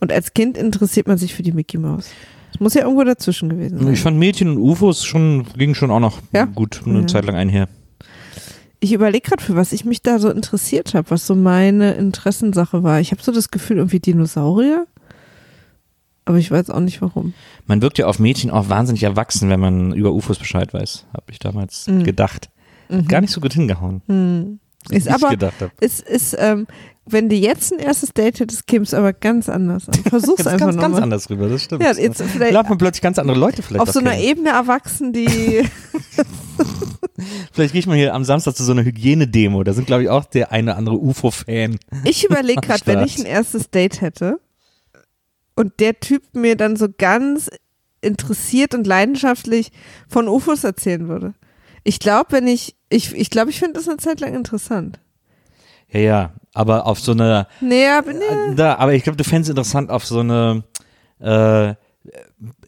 Und 0.00 0.12
als 0.12 0.34
Kind 0.34 0.56
interessiert 0.58 1.06
man 1.08 1.18
sich 1.18 1.34
für 1.34 1.42
die 1.42 1.52
Mickey 1.52 1.78
Mouse. 1.78 2.08
Das 2.52 2.60
muss 2.60 2.74
ja 2.74 2.82
irgendwo 2.82 3.04
dazwischen 3.04 3.48
gewesen 3.48 3.78
sein. 3.78 3.92
Ich 3.92 4.00
fand 4.00 4.18
Mädchen 4.18 4.48
und 4.50 4.58
UFOs 4.58 5.04
schon, 5.04 5.46
ging 5.56 5.74
schon 5.74 5.90
auch 5.90 6.00
noch 6.00 6.20
Ja? 6.32 6.44
gut 6.46 6.82
eine 6.86 7.00
Ja. 7.00 7.06
Zeit 7.06 7.24
lang 7.26 7.36
einher. 7.36 7.68
Ich 8.80 8.92
überlege 8.92 9.28
gerade, 9.30 9.42
für 9.42 9.56
was 9.56 9.72
ich 9.72 9.84
mich 9.84 10.02
da 10.02 10.18
so 10.18 10.30
interessiert 10.30 10.94
habe, 10.94 11.10
was 11.10 11.26
so 11.26 11.34
meine 11.34 11.94
Interessensache 11.94 12.82
war. 12.82 13.00
Ich 13.00 13.10
habe 13.10 13.22
so 13.22 13.32
das 13.32 13.50
Gefühl, 13.50 13.78
irgendwie 13.78 14.00
Dinosaurier. 14.00 14.86
Aber 16.24 16.38
ich 16.38 16.50
weiß 16.50 16.70
auch 16.70 16.80
nicht 16.80 17.00
warum. 17.02 17.34
Man 17.66 17.80
wirkt 17.82 17.98
ja 17.98 18.06
auf 18.06 18.18
Mädchen 18.18 18.50
auch 18.50 18.68
wahnsinnig 18.68 19.02
erwachsen, 19.04 19.48
wenn 19.48 19.60
man 19.60 19.92
über 19.94 20.12
UFOs 20.12 20.38
Bescheid 20.38 20.74
weiß, 20.74 21.06
habe 21.12 21.24
ich 21.30 21.38
damals 21.38 21.86
Mhm. 21.86 22.04
gedacht. 22.04 22.50
Gar 23.08 23.20
nicht 23.20 23.32
so 23.32 23.40
gut 23.40 23.52
hingehauen. 23.54 24.02
Hm. 24.06 24.60
wie 24.88 24.96
Ist 24.96 25.06
ich 25.06 25.12
aber, 25.12 25.30
gedacht 25.30 25.60
habe. 25.60 25.72
ist, 25.80 26.00
ist, 26.08 26.36
ähm, 26.38 26.66
wenn 27.08 27.28
du 27.28 27.36
jetzt 27.36 27.72
ein 27.72 27.78
erstes 27.78 28.12
Date 28.12 28.40
hättest, 28.40 28.66
käme 28.66 28.84
es 28.84 28.92
aber 28.92 29.12
ganz 29.12 29.48
anders 29.48 29.88
an. 29.88 29.94
Versuch's 30.08 30.38
Jetzt 30.38 30.48
einfach 30.48 30.66
ganz, 30.66 30.80
ganz 30.80 30.96
anders 30.98 31.30
rüber, 31.30 31.48
das 31.48 31.62
stimmt. 31.62 31.82
Ja, 31.82 31.92
jetzt 31.92 32.20
vielleicht 32.22 32.52
lernt 32.52 32.68
man 32.68 32.78
plötzlich 32.78 33.02
ganz 33.02 33.18
andere 33.18 33.38
Leute 33.38 33.62
vielleicht 33.62 33.80
auf 33.80 33.90
so 33.90 34.00
einer 34.00 34.10
kennen. 34.10 34.24
Ebene 34.24 34.50
erwachsen, 34.50 35.12
die 35.12 35.64
Vielleicht 37.52 37.72
gehe 37.72 37.80
ich 37.80 37.86
mal 37.86 37.96
hier 37.96 38.14
am 38.14 38.24
Samstag 38.24 38.56
zu 38.56 38.64
so 38.64 38.72
einer 38.72 38.84
Hygienedemo. 38.84 39.64
Da 39.64 39.72
sind, 39.72 39.86
glaube 39.86 40.02
ich, 40.02 40.08
auch 40.10 40.24
der 40.24 40.52
eine 40.52 40.76
andere 40.76 40.96
UFO-Fan. 40.96 41.78
Ich 42.04 42.24
überlege 42.24 42.60
gerade, 42.60 42.82
wenn 42.86 43.02
ich 43.04 43.18
ein 43.18 43.26
erstes 43.26 43.70
Date 43.70 44.00
hätte 44.00 44.38
und 45.54 45.80
der 45.80 45.98
Typ 45.98 46.22
mir 46.34 46.56
dann 46.56 46.76
so 46.76 46.88
ganz 46.96 47.48
interessiert 48.00 48.74
und 48.74 48.86
leidenschaftlich 48.86 49.72
von 50.08 50.28
UFOs 50.28 50.64
erzählen 50.64 51.08
würde. 51.08 51.34
Ich 51.84 51.98
glaube, 51.98 52.32
wenn 52.32 52.46
ich, 52.46 52.76
ich, 52.90 53.14
ich 53.14 53.30
glaube, 53.30 53.50
ich 53.50 53.58
finde 53.58 53.74
das 53.74 53.88
eine 53.88 53.96
Zeit 53.96 54.20
lang 54.20 54.34
interessant. 54.34 55.00
Ja, 55.96 56.02
ja, 56.02 56.32
aber 56.54 56.86
auf 56.86 57.00
so 57.00 57.12
eine, 57.12 57.46
Nee, 57.60 57.86
aber 57.88 58.12
nee. 58.12 58.20
da, 58.56 58.76
aber 58.76 58.94
ich 58.94 59.02
glaube, 59.02 59.16
du 59.16 59.24
fändest 59.24 59.48
es 59.48 59.50
interessant 59.50 59.90
auf 59.90 60.04
so 60.06 60.20
eine, 60.20 60.62
äh, 61.20 61.74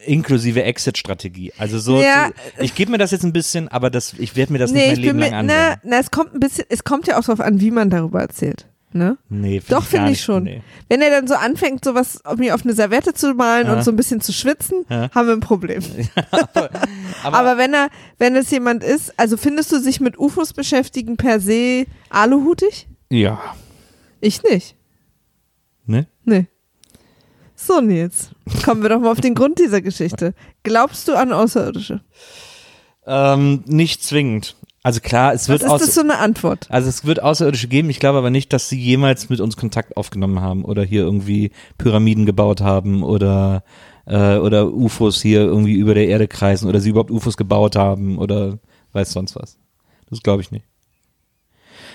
inklusive 0.06 0.62
Exit-Strategie. 0.62 1.52
Also 1.58 1.78
so, 1.78 2.00
Ja. 2.00 2.28
zu, 2.56 2.62
ich 2.64 2.74
gebe 2.74 2.90
mir 2.90 2.98
das 2.98 3.10
jetzt 3.10 3.24
ein 3.24 3.32
bisschen, 3.32 3.68
aber 3.68 3.90
das, 3.90 4.14
ich 4.18 4.34
werde 4.36 4.52
mir 4.52 4.58
das 4.58 4.72
nicht 4.72 4.80
Nee, 4.82 4.86
mein 4.88 4.98
ich 4.98 5.06
bin 5.06 5.06
Leben 5.06 5.18
lang 5.18 5.46
na, 5.46 5.64
ansehen. 5.68 5.80
na, 5.84 5.98
es 5.98 6.10
kommt 6.10 6.34
ein 6.34 6.40
bisschen, 6.40 6.64
es 6.68 6.84
kommt 6.84 7.06
ja 7.06 7.18
auch 7.18 7.24
darauf 7.24 7.40
an, 7.40 7.60
wie 7.60 7.70
man 7.70 7.90
darüber 7.90 8.20
erzählt. 8.20 8.66
Ne? 8.90 9.18
Nee, 9.28 9.60
find 9.60 9.70
Doch, 9.78 9.84
finde 9.84 10.06
ich 10.06 10.10
nicht. 10.12 10.24
schon. 10.24 10.44
Nee. 10.44 10.62
Wenn 10.88 11.02
er 11.02 11.10
dann 11.10 11.28
so 11.28 11.34
anfängt, 11.34 11.84
sowas 11.84 12.24
auf 12.24 12.38
mir 12.38 12.54
auf 12.54 12.64
eine 12.64 12.72
Serviette 12.72 13.12
zu 13.12 13.34
malen 13.34 13.66
Ja. 13.66 13.74
und 13.74 13.82
so 13.84 13.90
ein 13.92 13.96
bisschen 13.96 14.22
zu 14.22 14.32
schwitzen, 14.32 14.86
Ja. 14.88 15.10
haben 15.14 15.26
wir 15.28 15.34
ein 15.34 15.40
Problem. 15.40 15.82
Aber, 17.22 17.36
Aber 17.38 17.58
wenn 17.58 17.74
er, 17.74 17.88
wenn 18.18 18.34
es 18.34 18.50
jemand 18.50 18.82
ist, 18.82 19.12
also 19.18 19.36
findest 19.36 19.70
du 19.72 19.78
sich 19.78 20.00
mit 20.00 20.18
UFOs 20.18 20.54
beschäftigen 20.54 21.18
per 21.18 21.38
se 21.38 21.84
aluhutig? 22.08 22.87
Ja, 23.10 23.40
Ich 24.20 24.42
nicht. 24.42 24.76
ne? 25.86 26.06
Nee. 26.24 26.46
So, 27.54 27.80
Nils. 27.80 28.30
Kommen 28.64 28.82
wir 28.82 28.88
doch 28.88 29.00
mal 29.00 29.10
auf 29.10 29.20
den 29.20 29.34
Grund 29.34 29.58
dieser 29.58 29.80
Geschichte. 29.82 30.34
Glaubst 30.62 31.08
du 31.08 31.14
an 31.14 31.32
Außerirdische? 31.32 32.02
Ähm, 33.06 33.64
nicht 33.66 34.02
zwingend. 34.02 34.54
Also 34.84 35.00
klar, 35.00 35.34
es 35.34 35.42
Was 35.42 35.48
wird 35.48 35.62
ist 35.62 35.68
aus, 35.68 35.80
das 35.80 35.94
so 35.94 36.02
eine 36.02 36.18
Antwort? 36.18 36.66
Also 36.70 36.88
es 36.88 37.04
wird 37.04 37.20
Außerirdische 37.22 37.66
geben, 37.68 37.90
ich 37.90 37.98
glaube 37.98 38.18
aber 38.18 38.30
nicht, 38.30 38.52
dass 38.52 38.68
sie 38.68 38.78
jemals 38.80 39.28
mit 39.28 39.40
uns 39.40 39.56
Kontakt 39.56 39.96
aufgenommen 39.96 40.40
haben 40.40 40.64
oder 40.64 40.84
hier 40.84 41.02
irgendwie 41.02 41.50
Pyramiden 41.78 42.26
gebaut 42.26 42.60
haben 42.60 43.02
oder 43.02 43.64
äh, 44.06 44.36
oder 44.36 44.72
UFOs 44.72 45.20
hier 45.20 45.40
irgendwie 45.40 45.74
über 45.74 45.94
der 45.94 46.06
Erde 46.06 46.28
kreisen 46.28 46.68
oder 46.68 46.80
sie 46.80 46.90
überhaupt 46.90 47.10
UFOs 47.10 47.36
gebaut 47.36 47.74
haben 47.76 48.18
oder 48.18 48.58
weiß 48.92 49.12
sonst 49.12 49.34
was. 49.34 49.58
Das 50.08 50.22
glaube 50.22 50.42
ich 50.42 50.52
nicht. 50.52 50.64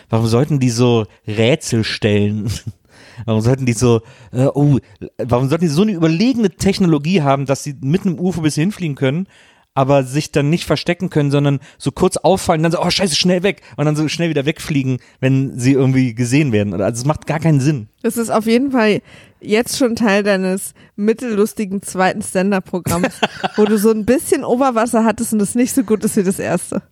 Warum 0.09 0.27
sollten 0.27 0.59
die 0.59 0.69
so 0.69 1.05
Rätsel 1.27 1.83
stellen? 1.83 2.51
Warum 3.25 3.41
sollten 3.41 3.65
die 3.65 3.73
so, 3.73 4.01
äh, 4.31 4.45
oh, 4.45 4.79
warum 5.19 5.47
sollten 5.47 5.65
die 5.65 5.69
so 5.69 5.83
eine 5.83 5.91
überlegene 5.91 6.49
Technologie 6.49 7.21
haben, 7.21 7.45
dass 7.45 7.63
sie 7.63 7.75
mit 7.79 8.05
einem 8.05 8.19
UFO 8.19 8.41
bis 8.41 8.55
hinfliegen 8.55 8.95
können, 8.95 9.27
aber 9.75 10.03
sich 10.03 10.31
dann 10.31 10.49
nicht 10.49 10.65
verstecken 10.65 11.09
können, 11.09 11.31
sondern 11.31 11.59
so 11.77 11.91
kurz 11.91 12.17
auffallen, 12.17 12.63
dann 12.63 12.71
so, 12.71 12.81
oh 12.81 12.89
scheiße, 12.89 13.15
schnell 13.15 13.43
weg 13.43 13.61
und 13.75 13.85
dann 13.85 13.95
so 13.95 14.07
schnell 14.07 14.29
wieder 14.29 14.45
wegfliegen, 14.45 14.99
wenn 15.19 15.57
sie 15.59 15.73
irgendwie 15.73 16.13
gesehen 16.13 16.51
werden. 16.51 16.73
Also 16.79 17.01
es 17.01 17.05
macht 17.05 17.25
gar 17.25 17.39
keinen 17.39 17.59
Sinn. 17.59 17.87
Das 18.01 18.17
ist 18.17 18.29
auf 18.29 18.45
jeden 18.45 18.71
Fall 18.71 19.01
jetzt 19.41 19.77
schon 19.77 19.95
Teil 19.95 20.23
deines 20.23 20.73
mittellustigen 20.95 21.81
zweiten 21.81 22.21
Stand-Up-Programms, 22.21 23.19
wo 23.55 23.65
du 23.65 23.77
so 23.77 23.91
ein 23.91 24.05
bisschen 24.05 24.43
Oberwasser 24.43 25.03
hattest 25.03 25.33
und 25.33 25.39
das 25.39 25.55
nicht 25.55 25.73
so 25.73 25.83
gut 25.83 26.03
ist 26.03 26.15
wie 26.17 26.23
das 26.23 26.39
erste. 26.39 26.83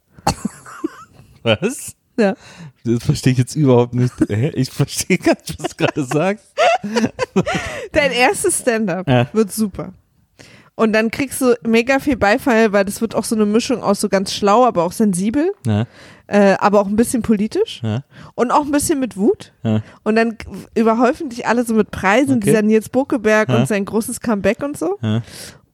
Was? 1.43 1.95
Ja. 2.17 2.35
Das 2.83 3.03
verstehe 3.03 3.33
ich 3.33 3.39
jetzt 3.39 3.55
überhaupt 3.55 3.93
nicht. 3.93 4.13
Ich 4.55 4.69
verstehe 4.71 5.17
gar 5.17 5.35
nicht, 5.35 5.55
was 5.59 5.69
du 5.71 5.75
gerade 5.77 6.03
sagst. 6.03 6.45
Dein 7.91 8.11
erstes 8.11 8.59
Stand-Up 8.59 9.07
Ja. 9.07 9.27
wird 9.33 9.51
super. 9.51 9.93
Und 10.75 10.93
dann 10.93 11.11
kriegst 11.11 11.41
du 11.41 11.53
mega 11.63 11.99
viel 11.99 12.15
Beifall, 12.17 12.71
weil 12.73 12.85
das 12.85 13.01
wird 13.01 13.13
auch 13.13 13.25
so 13.25 13.35
eine 13.35 13.45
Mischung 13.45 13.83
aus 13.83 13.99
so 14.01 14.09
ganz 14.09 14.33
schlau, 14.33 14.65
aber 14.65 14.83
auch 14.83 14.93
sensibel, 14.93 15.51
Ja, 15.67 15.85
äh, 16.27 16.55
aber 16.59 16.79
auch 16.79 16.87
ein 16.87 16.95
bisschen 16.95 17.21
politisch 17.21 17.81
ja, 17.83 18.03
und 18.35 18.51
auch 18.51 18.65
ein 18.65 18.71
bisschen 18.71 18.99
mit 18.99 19.15
Wut. 19.17 19.51
ja. 19.63 19.81
Und 20.03 20.15
dann 20.15 20.37
überhäufen 20.73 21.29
dich 21.29 21.45
alle 21.45 21.65
so 21.65 21.73
mit 21.75 21.91
Preisen, 21.91 22.37
Okay. 22.37 22.45
dieser 22.45 22.61
Nils 22.63 22.89
Bokeberg 22.89 23.49
und 23.49 23.67
sein 23.67 23.85
großes 23.85 24.21
Comeback 24.21 24.63
und 24.63 24.77
so. 24.77 24.97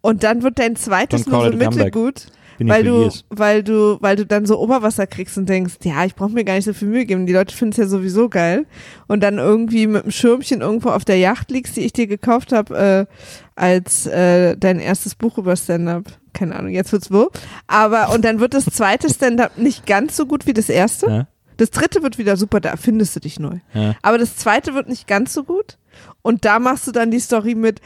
Und 0.01 0.23
dann 0.23 0.41
wird 0.43 0.59
dein 0.59 0.75
zweites 0.75 1.25
nur 1.25 1.45
so 1.51 1.55
mittelgut, 1.55 2.27
Bin 2.57 2.67
weil 2.67 2.83
du, 2.83 3.01
years. 3.01 3.23
weil 3.29 3.63
du, 3.63 3.97
weil 4.01 4.15
du 4.15 4.25
dann 4.25 4.45
so 4.45 4.59
Oberwasser 4.59 5.05
kriegst 5.07 5.37
und 5.37 5.47
denkst, 5.47 5.75
ja, 5.83 6.05
ich 6.05 6.15
brauche 6.15 6.31
mir 6.31 6.43
gar 6.43 6.55
nicht 6.55 6.65
so 6.65 6.73
viel 6.73 6.87
Mühe 6.87 7.05
geben. 7.05 7.25
Die 7.25 7.33
Leute 7.33 7.55
finden 7.55 7.71
es 7.71 7.77
ja 7.77 7.87
sowieso 7.87 8.29
geil. 8.29 8.65
Und 9.07 9.21
dann 9.21 9.37
irgendwie 9.37 9.87
mit 9.87 10.03
einem 10.03 10.11
Schirmchen 10.11 10.61
irgendwo 10.61 10.89
auf 10.89 11.05
der 11.05 11.17
Yacht 11.17 11.51
liegst, 11.51 11.75
die 11.77 11.81
ich 11.81 11.93
dir 11.93 12.07
gekauft 12.07 12.51
habe, 12.53 13.07
äh, 13.07 13.13
als 13.55 14.07
äh, 14.07 14.57
dein 14.57 14.79
erstes 14.79 15.15
Buch 15.15 15.37
über 15.37 15.55
Stand-up. 15.55 16.05
Keine 16.33 16.55
Ahnung, 16.55 16.71
jetzt 16.71 16.91
wird's 16.91 17.11
wo. 17.11 17.29
Aber 17.67 18.13
und 18.13 18.23
dann 18.25 18.39
wird 18.39 18.53
das 18.53 18.65
zweite 18.65 19.09
Stand-up 19.09 19.57
nicht 19.57 19.85
ganz 19.85 20.15
so 20.15 20.25
gut 20.25 20.45
wie 20.45 20.53
das 20.53 20.69
erste. 20.69 21.07
Ja, 21.07 21.27
Das 21.57 21.71
dritte 21.71 22.03
wird 22.03 22.17
wieder 22.17 22.37
super, 22.37 22.59
da 22.59 22.69
erfindest 22.69 23.15
du 23.15 23.19
dich 23.19 23.39
neu. 23.39 23.57
ja. 23.73 23.95
Aber 24.01 24.17
das 24.17 24.35
zweite 24.35 24.73
wird 24.73 24.89
nicht 24.89 25.07
ganz 25.07 25.33
so 25.33 25.43
gut. 25.43 25.77
Und 26.21 26.45
da 26.45 26.59
machst 26.59 26.85
du 26.85 26.91
dann 26.91 27.09
die 27.09 27.19
Story 27.19 27.55
mit, 27.55 27.81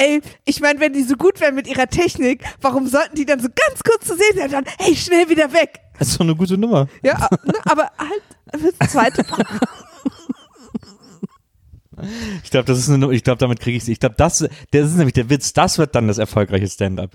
ey, 0.00 0.20
ich 0.44 0.60
meine, 0.60 0.80
wenn 0.80 0.92
die 0.92 1.02
so 1.02 1.16
gut 1.16 1.40
wären 1.40 1.54
mit 1.54 1.66
ihrer 1.66 1.86
Technik, 1.86 2.44
warum 2.60 2.86
sollten 2.88 3.16
die 3.16 3.26
dann 3.26 3.40
so 3.40 3.48
ganz 3.48 3.82
kurz 3.84 4.06
zu 4.06 4.14
sehen 4.14 4.36
sein 4.36 4.50
dann, 4.50 4.64
hey, 4.78 4.96
schnell 4.96 5.28
wieder 5.28 5.52
weg? 5.52 5.80
Das 5.98 6.08
ist 6.08 6.16
doch 6.18 6.24
eine 6.24 6.34
gute 6.34 6.56
Nummer. 6.56 6.88
Ja, 7.02 7.28
ne, 7.44 7.52
aber 7.66 7.90
halt 7.98 8.22
das 8.80 8.90
zweite 8.90 9.24
Ich 12.42 12.50
glaube, 12.50 12.64
das 12.64 12.78
ist 12.78 12.88
eine, 12.88 13.12
ich 13.12 13.24
glaube, 13.24 13.36
damit 13.38 13.60
kriege 13.60 13.76
ich 13.76 13.86
Ich 13.86 14.00
glaube, 14.00 14.14
das, 14.16 14.38
das 14.70 14.86
ist 14.86 14.96
nämlich 14.96 15.12
der 15.12 15.28
Witz. 15.28 15.52
Das 15.52 15.76
wird 15.76 15.94
dann 15.94 16.08
das 16.08 16.16
erfolgreiche 16.16 16.66
Stand-up. 16.66 17.10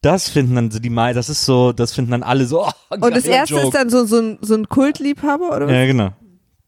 Das 0.00 0.30
finden 0.30 0.54
dann 0.54 0.70
so 0.70 0.78
die 0.78 0.88
Mai, 0.88 1.12
das 1.12 1.28
ist 1.28 1.44
so, 1.44 1.72
das 1.72 1.92
finden 1.92 2.12
dann 2.12 2.22
alle 2.22 2.46
so. 2.46 2.66
Oh, 2.66 2.70
Und 2.94 3.14
das 3.14 3.26
erste 3.26 3.56
Joke. 3.56 3.66
ist 3.66 3.74
dann 3.74 3.90
so, 3.90 4.06
so 4.06 4.18
ein, 4.18 4.38
so 4.40 4.54
ein 4.54 4.70
Kultliebhaber, 4.70 5.54
oder 5.54 5.66
was? 5.66 5.72
Ja, 5.72 5.84
genau. 5.84 6.12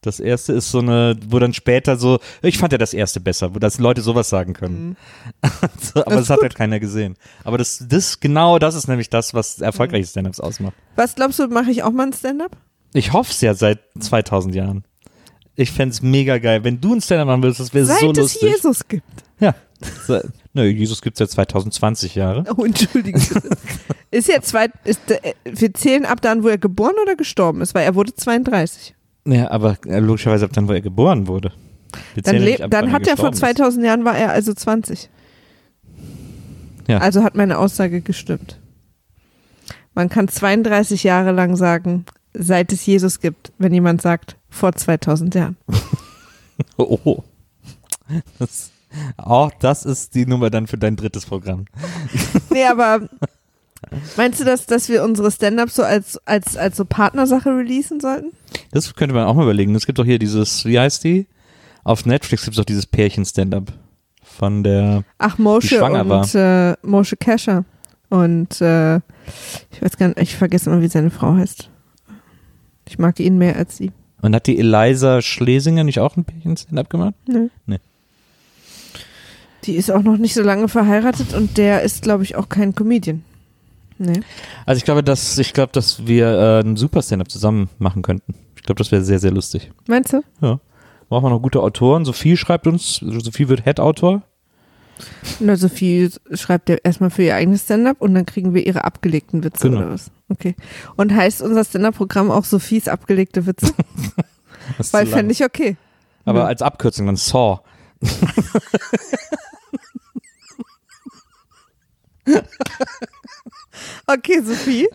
Das 0.07 0.21
erste 0.21 0.53
ist 0.53 0.71
so 0.71 0.81
eine, 0.81 1.17
wo 1.29 1.39
dann 1.39 1.55
später 1.55 1.97
so, 1.97 2.19
ich 2.43 2.59
fand 2.59 2.73
ja 2.73 2.79
das 2.79 2.93
erste 2.93 3.21
besser, 3.21 3.55
wo 3.55 3.59
das 3.59 3.79
Leute 3.79 4.03
sowas 4.03 4.29
sagen 4.29 4.53
können. 4.53 4.97
so, 5.81 6.01
aber 6.05 6.11
Mhm. 6.13 6.17
Das 6.17 6.27
das, 6.27 6.31
hat 6.31 6.37
gut. 6.39 6.43
halt 6.43 6.55
keiner 6.57 6.81
gesehen. 6.81 7.17
Aber 7.45 7.57
das, 7.59 7.85
das, 7.89 8.21
genau 8.21 8.59
das 8.59 8.75
ist 8.75 8.89
nämlich 8.89 9.09
das, 9.11 9.33
was 9.35 9.61
erfolgreiche 9.61 10.07
Stand-ups 10.07 10.41
ausmacht. 10.41 10.75
Was 10.97 11.15
glaubst 11.15 11.39
du, 11.39 11.47
mache 11.49 11.71
ich 11.71 11.83
auch 11.83 11.91
mal 11.93 12.07
ein 12.07 12.13
Stand-up? 12.13 12.57
Ich 12.93 13.13
hoffe 13.13 13.31
es 13.33 13.41
ja 13.41 13.55
seit 13.55 13.81
2000 13.99 14.55
Jahren. 14.55 14.85
Ich 15.57 15.71
fänd's 15.73 16.03
mega 16.03 16.39
geil. 16.39 16.65
Wenn 16.65 16.81
du 16.81 16.95
ein 16.95 17.01
Stand-up 17.01 17.27
machen 17.29 17.43
würdest, 17.43 17.61
das 17.61 17.73
wäre 17.75 17.87
Seit 17.87 18.01
so 18.01 18.11
es 18.11 18.17
lustig. 18.19 18.43
Jesus 18.43 18.87
gibt. 18.89 19.05
Ja. 19.41 19.55
So, 20.07 20.21
nö, 20.53 20.65
Jesus 20.65 21.01
gibt's 21.03 21.19
seit 21.19 21.31
2020 21.31 22.15
Jahre. 22.15 22.45
Oh, 22.57 22.65
Entschuldigung. 22.65 23.21
ist 24.11 24.29
ja 24.29 24.41
zwei, 24.43 24.69
ist, 24.85 25.11
äh, 25.11 25.35
wir 25.45 25.75
zählen 25.75 26.07
ab 26.07 26.21
dann, 26.23 26.43
wo 26.43 26.49
er 26.49 26.59
geboren 26.59 26.95
oder 27.03 27.17
gestorben 27.17 27.61
ist, 27.61 27.75
weil 27.75 27.85
er 27.85 27.95
wurde 27.95 28.15
32. 28.15 28.95
Ja, 29.27 29.51
aber 29.51 29.77
äh, 29.87 30.01
logischerweise 30.01 30.45
ab 30.45 30.53
dann, 30.53 30.69
wo 30.69 30.73
er 30.73 30.81
geboren 30.81 31.27
wurde. 31.27 31.53
Dann, 32.23 32.37
ab, 32.37 32.71
dann 32.71 32.93
hat 32.93 33.07
er 33.07 33.17
vor 33.17 33.31
gestorben 33.31 33.35
ist. 33.35 33.59
2000 33.59 33.87
Jahren 33.87 34.05
war 34.05 34.17
er 34.17 34.33
also 34.33 34.53
20. 34.53 35.09
Ja. 36.89 36.99
Also 36.99 37.23
hat 37.23 37.35
meine 37.35 37.59
Aussage 37.59 38.01
gestimmt. 38.01 38.59
Man 39.95 40.09
kann 40.09 40.29
32 40.29 41.05
Jahre 41.05 41.33
lang 41.33 41.57
sagen, 41.57 42.05
seit 42.35 42.73
es 42.73 42.85
Jesus 42.85 43.21
gibt, 43.21 43.53
wenn 43.59 43.73
jemand 43.73 44.03
sagt, 44.03 44.37
vor 44.51 44.73
2000 44.73 45.35
Jahren. 45.35 45.57
Oh. 46.77 47.25
Das, 48.39 48.71
auch 49.17 49.51
das 49.59 49.85
ist 49.85 50.15
die 50.15 50.25
Nummer 50.25 50.51
dann 50.51 50.69
für 50.69 50.79
dein 50.79 50.95
drittes 50.95 51.27
Programm. 51.27 51.65
Nee, 52.51 52.65
aber 52.65 53.09
meinst 54.17 54.41
du, 54.41 54.45
dass, 54.45 54.67
dass 54.67 54.89
wir 54.89 55.03
unsere 55.05 55.31
Stand-Ups 55.31 55.77
so 55.77 55.83
als, 55.83 56.19
als, 56.27 56.57
als 56.57 56.77
so 56.77 56.85
Partnersache 56.85 57.51
releasen 57.51 58.01
sollten? 58.01 58.33
Das 58.71 58.95
könnte 58.95 59.15
man 59.15 59.25
auch 59.27 59.35
mal 59.35 59.43
überlegen. 59.45 59.75
Es 59.75 59.87
gibt 59.87 59.99
doch 59.99 60.05
hier 60.05 60.19
dieses, 60.19 60.65
wie 60.65 60.79
heißt 60.79 61.05
die? 61.05 61.27
Auf 61.85 62.07
Netflix 62.07 62.45
gibt 62.45 62.55
es 62.55 62.59
doch 62.59 62.65
dieses 62.65 62.87
Pärchen-Stand-Up 62.87 63.73
von 64.23 64.63
der, 64.65 65.05
Ach, 65.19 65.39
Moshe 65.39 65.85
und 65.85 66.35
äh, 66.35 66.75
Moshe 66.83 67.17
Kescher. 67.17 67.65
Und 68.11 68.61
äh, 68.61 68.97
ich 68.97 69.81
weiß 69.83 69.97
gar 69.97 70.09
nicht, 70.09 70.21
ich 70.21 70.37
vergesse 70.37 70.71
immer, 70.71 70.81
wie 70.83 70.89
seine 70.89 71.11
Frau 71.11 71.35
heißt. 71.35 71.69
Ich 72.89 72.99
mag 72.99 73.19
ihn 73.21 73.39
mehr 73.39 73.57
als 73.57 73.77
sie. 73.77 73.93
und 74.23 74.35
hat 74.35 74.47
die 74.47 74.59
Eliza 74.59 75.21
Schlesinger 75.23 75.85
nicht 75.85 76.01
auch 76.01 76.17
ein 76.17 76.25
Pärchen-Stand-Up 76.25 76.91
gemacht? 76.91 77.15
Nö. 77.27 77.49
Nee. 77.67 77.81
Die 79.65 79.77
ist 79.77 79.91
auch 79.91 80.03
noch 80.03 80.19
nicht 80.19 80.35
so 80.35 80.43
lange 80.43 80.69
verheiratet 80.69 81.33
und 81.33 81.57
der 81.57 81.83
ist, 81.83 82.03
glaube 82.03 82.23
ich, 82.23 82.37
auch 82.37 82.49
kein 82.49 82.75
Comedian. 82.75 83.25
Nee. 83.99 84.21
Also 84.67 84.79
ich 84.79 84.85
glaube, 84.85 85.03
dass, 85.05 85.39
ich 85.39 85.53
glaube, 85.53 85.73
dass 85.73 86.07
wir 86.07 86.27
äh, 86.27 86.61
ein 86.61 86.77
super 86.77 87.01
Stand-Up 87.03 87.31
zusammen 87.31 87.69
machen 87.79 88.03
könnten. 88.03 88.35
Ich 88.57 88.63
glaube, 88.63 88.79
das 88.79 88.91
wäre 88.91 89.03
sehr, 89.05 89.19
sehr 89.19 89.31
lustig. 89.31 89.71
Meinst 89.87 90.13
du? 90.13 90.23
Ja. 90.41 90.59
Brauchen 91.09 91.25
wir 91.25 91.31
noch 91.31 91.43
gute 91.43 91.61
Autoren. 91.63 92.05
Sophie 92.05 92.37
schreibt 92.37 92.67
uns, 92.67 92.97
Sophie 92.97 93.49
wird 93.49 93.65
Head-Autor. 93.65 94.23
Na, 95.41 95.57
Sophie 95.57 96.09
schreibt 96.33 96.69
ja 96.69 96.77
erstmal 96.83 97.11
für 97.11 97.23
ihr 97.25 97.35
eigenes 97.35 97.63
Stand-up 97.65 98.01
und 98.01 98.15
dann 98.15 98.27
kriegen 98.27 98.55
wir 98.55 98.67
ihre 98.67 98.85
abgelegten 98.85 99.43
Witze 99.45 99.69
Genau. 99.69 99.81
oder 99.83 99.91
was? 99.91 100.11
Okay. 100.29 100.55
Und 100.97 101.15
heißt 101.15 101.43
unser 101.43 101.65
Stand-up-Programm 101.65 102.31
auch 102.31 102.45
Sophies 102.45 102.89
abgelegte 102.89 103.47
Witze? 103.47 103.73
Weil 104.93 105.07
fände 105.07 105.33
ich 105.33 105.45
okay. 105.45 105.77
Aber 106.25 106.41
Ja. 106.41 106.47
als 106.47 106.63
Abkürzung 106.63 107.07
dann 107.07 107.17
Saw. 107.17 107.59
Okay, 114.07 114.41
Sophie, 114.43 114.87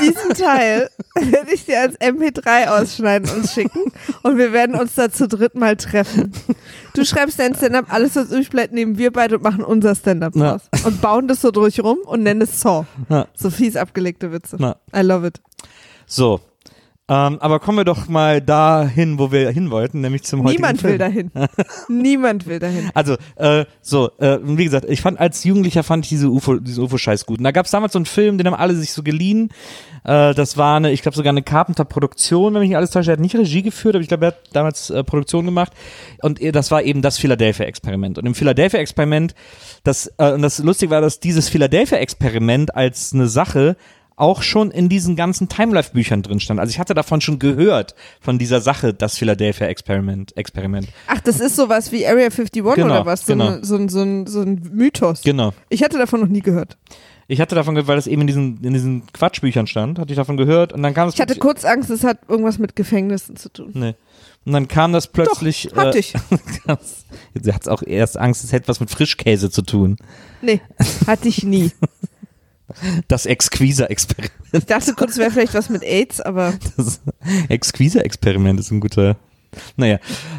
diesen 0.00 0.30
Teil 0.34 0.88
werde 1.14 1.52
ich 1.54 1.64
dir 1.64 1.80
als 1.80 1.98
MP3 2.00 2.66
ausschneiden 2.80 3.30
und 3.30 3.48
schicken 3.48 3.84
und 4.24 4.36
wir 4.36 4.52
werden 4.52 4.74
uns 4.74 4.94
da 4.96 5.10
zu 5.10 5.28
dritt 5.28 5.54
mal 5.54 5.76
treffen. 5.76 6.32
Du 6.94 7.04
schreibst 7.04 7.38
dein 7.38 7.54
Stand-up, 7.54 7.86
alles 7.92 8.16
was 8.16 8.30
übrig 8.30 8.50
bleibt, 8.50 8.72
nehmen 8.72 8.98
wir 8.98 9.12
beide 9.12 9.36
und 9.36 9.44
machen 9.44 9.62
unser 9.64 9.94
Stand-up 9.94 10.34
Ja. 10.34 10.52
raus. 10.52 10.62
Und 10.84 11.00
bauen 11.00 11.28
das 11.28 11.40
so 11.40 11.50
durch 11.52 11.80
rum 11.80 11.98
und 12.04 12.22
nennen 12.24 12.42
es 12.42 12.60
Saw. 12.60 12.84
Ja. 13.08 13.28
Sophies 13.34 13.76
abgelegte 13.76 14.32
Witze. 14.32 14.56
Na. 14.58 14.76
I 14.94 15.00
love 15.02 15.26
it. 15.26 15.40
So. 16.06 16.40
Ähm, 17.12 17.38
aber 17.40 17.60
kommen 17.60 17.76
wir 17.76 17.84
doch 17.84 18.08
mal 18.08 18.40
dahin, 18.40 19.18
wo 19.18 19.30
wir 19.30 19.50
hin 19.50 19.70
wollten, 19.70 20.00
nämlich 20.00 20.22
zum 20.22 20.44
heutigen 20.44 20.62
Niemand 20.62 20.80
Film. 20.80 20.92
will 20.92 20.98
dahin. 20.98 21.30
Niemand 21.88 22.46
will 22.46 22.58
dahin. 22.58 22.90
Also, 22.94 23.16
äh, 23.36 23.66
so, 23.82 24.12
äh, 24.18 24.38
wie 24.42 24.64
gesagt, 24.64 24.86
ich 24.88 25.02
fand 25.02 25.20
als 25.20 25.44
Jugendlicher 25.44 25.82
fand 25.82 26.06
ich 26.06 26.08
diese 26.08 26.30
UFO, 26.30 26.56
diesen 26.56 26.82
UFO-Scheiß 26.84 27.26
gut. 27.26 27.36
Und 27.36 27.44
da 27.44 27.50
gab 27.50 27.66
es 27.66 27.70
damals 27.70 27.92
so 27.92 27.98
einen 27.98 28.06
Film, 28.06 28.38
den 28.38 28.46
haben 28.46 28.54
alle 28.54 28.74
sich 28.74 28.92
so 28.94 29.02
geliehen. 29.02 29.50
Äh, 30.04 30.32
das 30.32 30.56
war 30.56 30.78
eine, 30.78 30.90
ich 30.90 31.02
glaube 31.02 31.14
sogar 31.14 31.32
eine 31.32 31.42
Carpenter-Produktion, 31.42 32.54
wenn 32.54 32.60
mich 32.60 32.70
nicht 32.70 32.78
alles 32.78 32.90
täuscht. 32.90 33.08
Er 33.08 33.12
hat 33.12 33.20
nicht 33.20 33.36
Regie 33.36 33.60
geführt, 33.60 33.94
aber 33.94 34.02
ich 34.02 34.08
glaube, 34.08 34.24
er 34.24 34.28
hat 34.28 34.38
damals 34.54 34.88
äh, 34.88 35.04
Produktion 35.04 35.44
gemacht. 35.44 35.72
Und 36.22 36.40
das 36.54 36.70
war 36.70 36.82
eben 36.82 37.02
das 37.02 37.18
Philadelphia-Experiment. 37.18 38.16
Und 38.16 38.24
im 38.24 38.34
Philadelphia-Experiment, 38.34 39.34
das, 39.84 40.10
äh, 40.16 40.32
und 40.32 40.40
das 40.40 40.60
lustig 40.60 40.88
war, 40.88 41.02
dass 41.02 41.20
dieses 41.20 41.50
Philadelphia-Experiment 41.50 42.74
als 42.74 43.12
eine 43.12 43.28
Sache 43.28 43.76
auch 44.22 44.42
schon 44.42 44.70
in 44.70 44.88
diesen 44.88 45.16
ganzen 45.16 45.48
Timelife-Büchern 45.48 46.22
drin 46.22 46.38
stand. 46.38 46.60
Also 46.60 46.70
ich 46.70 46.78
hatte 46.78 46.94
davon 46.94 47.20
schon 47.20 47.40
gehört, 47.40 47.96
von 48.20 48.38
dieser 48.38 48.60
Sache, 48.60 48.94
das 48.94 49.18
Philadelphia-Experiment. 49.18 50.36
Experiment. 50.36 50.86
Ach, 51.08 51.18
das 51.20 51.40
ist 51.40 51.56
sowas 51.56 51.90
wie 51.90 52.06
Area 52.06 52.26
51 52.26 52.62
Genau, 52.62 52.70
oder 52.86 53.04
was? 53.04 53.26
So, 53.26 53.32
genau. 53.32 53.48
eine, 53.48 53.64
so, 53.64 53.74
ein, 53.74 53.88
so, 53.88 54.00
ein, 54.00 54.26
so 54.28 54.42
ein 54.42 54.62
Mythos. 54.72 55.22
Genau. 55.22 55.52
Ich 55.70 55.82
hatte 55.82 55.98
davon 55.98 56.20
noch 56.20 56.28
nie 56.28 56.40
gehört. 56.40 56.78
Ich 57.26 57.40
hatte 57.40 57.56
davon 57.56 57.74
gehört, 57.74 57.88
weil 57.88 57.96
das 57.96 58.06
eben 58.06 58.20
in 58.20 58.26
diesen, 58.28 58.62
in 58.62 58.72
diesen 58.72 59.06
Quatschbüchern 59.12 59.66
stand, 59.66 59.98
hatte 59.98 60.12
ich 60.12 60.16
davon 60.16 60.36
gehört 60.36 60.72
und 60.72 60.84
dann 60.84 60.94
kam 60.94 61.08
es 61.08 61.14
Ich 61.14 61.20
hatte 61.20 61.36
kurz 61.36 61.64
Angst, 61.64 61.90
es 61.90 62.04
hat 62.04 62.18
irgendwas 62.28 62.58
mit 62.58 62.76
Gefängnissen 62.76 63.34
zu 63.36 63.48
tun. 63.48 63.70
nee. 63.74 63.94
Und 64.44 64.52
dann 64.52 64.66
kam 64.66 64.92
das 64.92 65.06
plötzlich. 65.06 65.68
Doch, 65.70 65.76
hatte 65.76 65.98
ich. 65.98 66.14
das- 66.66 67.04
Sie 67.40 67.52
hat 67.52 67.68
auch 67.68 67.82
erst 67.84 68.18
Angst, 68.18 68.42
es 68.44 68.50
hätte 68.52 68.66
was 68.68 68.80
mit 68.80 68.90
Frischkäse 68.90 69.50
zu 69.50 69.62
tun. 69.62 69.96
Nee, 70.42 70.60
hatte 71.06 71.28
ich 71.28 71.44
nie. 71.44 71.70
Das 73.08 73.26
Exquisa-Experiment. 73.26 74.32
Ich 74.52 74.66
dachte 74.66 74.94
kurz, 74.94 75.12
es 75.12 75.18
wäre 75.18 75.30
vielleicht 75.30 75.54
was 75.54 75.68
mit 75.70 75.82
AIDS, 75.82 76.20
aber 76.20 76.52
Das 76.76 77.00
Exquisa-Experiment 77.48 78.60
ist 78.60 78.70
ein 78.70 78.80
guter. 78.80 79.16
Naja. 79.76 79.98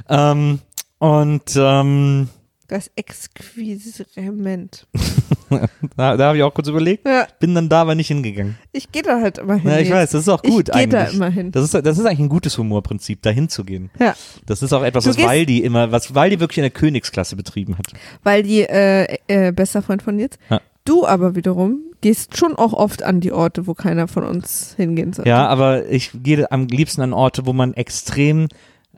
Ähm, 0.09 0.59
und 0.99 1.43
ähm, 1.55 2.29
das 2.67 2.89
Exquisiment. 2.95 4.87
da, 5.97 6.17
da 6.17 6.25
habe 6.27 6.37
ich 6.37 6.43
auch 6.43 6.53
kurz 6.53 6.67
überlegt, 6.67 7.05
Ja, 7.07 7.27
bin 7.39 7.53
dann 7.53 7.69
da 7.69 7.81
aber 7.81 7.93
nicht 7.95 8.07
hingegangen. 8.07 8.57
ich 8.71 8.91
gehe 8.91 9.03
da 9.03 9.21
halt 9.21 9.37
immer 9.37 9.55
hin. 9.55 9.69
Ja, 9.69 9.77
ich 9.79 9.87
jetzt. 9.89 9.95
weiß, 9.95 10.11
das 10.11 10.21
ist 10.23 10.29
auch 10.29 10.43
Ich 10.43 10.49
gut 10.49 10.65
geh 10.67 10.71
eigentlich. 10.73 10.89
da 10.91 11.05
immer 11.07 11.29
hin. 11.29 11.51
Das 11.51 11.63
ist, 11.63 11.73
das 11.73 11.97
ist 11.97 12.05
eigentlich 12.05 12.19
ein 12.19 12.29
gutes 12.29 12.57
Humorprinzip, 12.57 13.21
da 13.21 13.29
hinzugehen. 13.29 13.91
Ja, 13.99 14.15
Das 14.45 14.61
ist 14.63 14.73
auch 14.73 14.83
etwas, 14.83 15.03
Du 15.03 15.11
was 15.11 15.17
Waldi 15.17 15.59
immer, 15.59 15.91
was 15.91 16.15
Waldi 16.15 16.39
wirklich 16.39 16.57
in 16.59 16.63
der 16.63 16.71
Königsklasse 16.71 17.35
betrieben 17.35 17.77
hat. 17.77 17.87
weil 18.23 18.43
die, 18.43 18.61
äh, 18.61 19.17
äh, 19.27 19.51
bester 19.51 19.81
Freund 19.81 20.01
von 20.01 20.17
jetzt. 20.17 20.39
Ja. 20.49 20.61
Du 20.85 21.05
aber 21.05 21.35
wiederum 21.35 21.79
gehst 22.01 22.37
schon 22.37 22.55
auch 22.55 22.73
oft 22.73 23.03
an 23.03 23.21
die 23.21 23.31
Orte, 23.31 23.67
wo 23.67 23.73
keiner 23.73 24.07
von 24.07 24.23
uns 24.23 24.73
hingehen 24.75 25.13
sollte. 25.13 25.29
Ja, 25.29 25.47
aber 25.47 25.89
ich 25.89 26.11
gehe 26.13 26.51
am 26.51 26.67
liebsten 26.67 27.01
an 27.01 27.13
Orte, 27.13 27.45
wo 27.45 27.53
man 27.53 27.73
extrem 27.73 28.49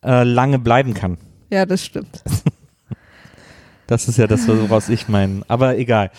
äh, 0.03 0.23
lange 0.23 0.57
bleiben 0.57 0.93
kann. 0.93 1.17
Ja, 1.51 1.65
das 1.65 1.85
stimmt. 1.85 2.23
Das 3.87 4.07
ist 4.07 4.17
ja 4.17 4.27
das, 4.27 4.47
woraus 4.47 4.89
ich 4.89 5.07
meine. 5.07 5.43
Aber 5.47 5.77
egal. 5.77 6.11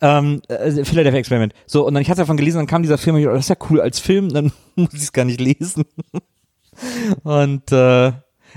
Ähm, 0.00 0.42
äh, 0.48 0.84
Philadelphia 0.84 1.20
Experiment. 1.20 1.54
So, 1.66 1.86
und 1.86 1.94
dann 1.94 2.02
ich 2.02 2.10
hatte 2.10 2.22
davon 2.22 2.36
gelesen, 2.36 2.58
dann 2.58 2.66
kam 2.66 2.82
dieser 2.82 2.98
Film, 2.98 3.16
und 3.16 3.20
ich 3.20 3.26
dachte, 3.26 3.36
das 3.36 3.44
ist 3.44 3.50
ja 3.50 3.66
cool 3.70 3.80
als 3.80 4.00
Film, 4.00 4.30
dann 4.30 4.52
muss 4.74 4.92
ich 4.94 5.02
es 5.02 5.12
gar 5.12 5.24
nicht 5.24 5.40
lesen. 5.40 5.84
und 7.22 7.70
äh, 7.70 8.08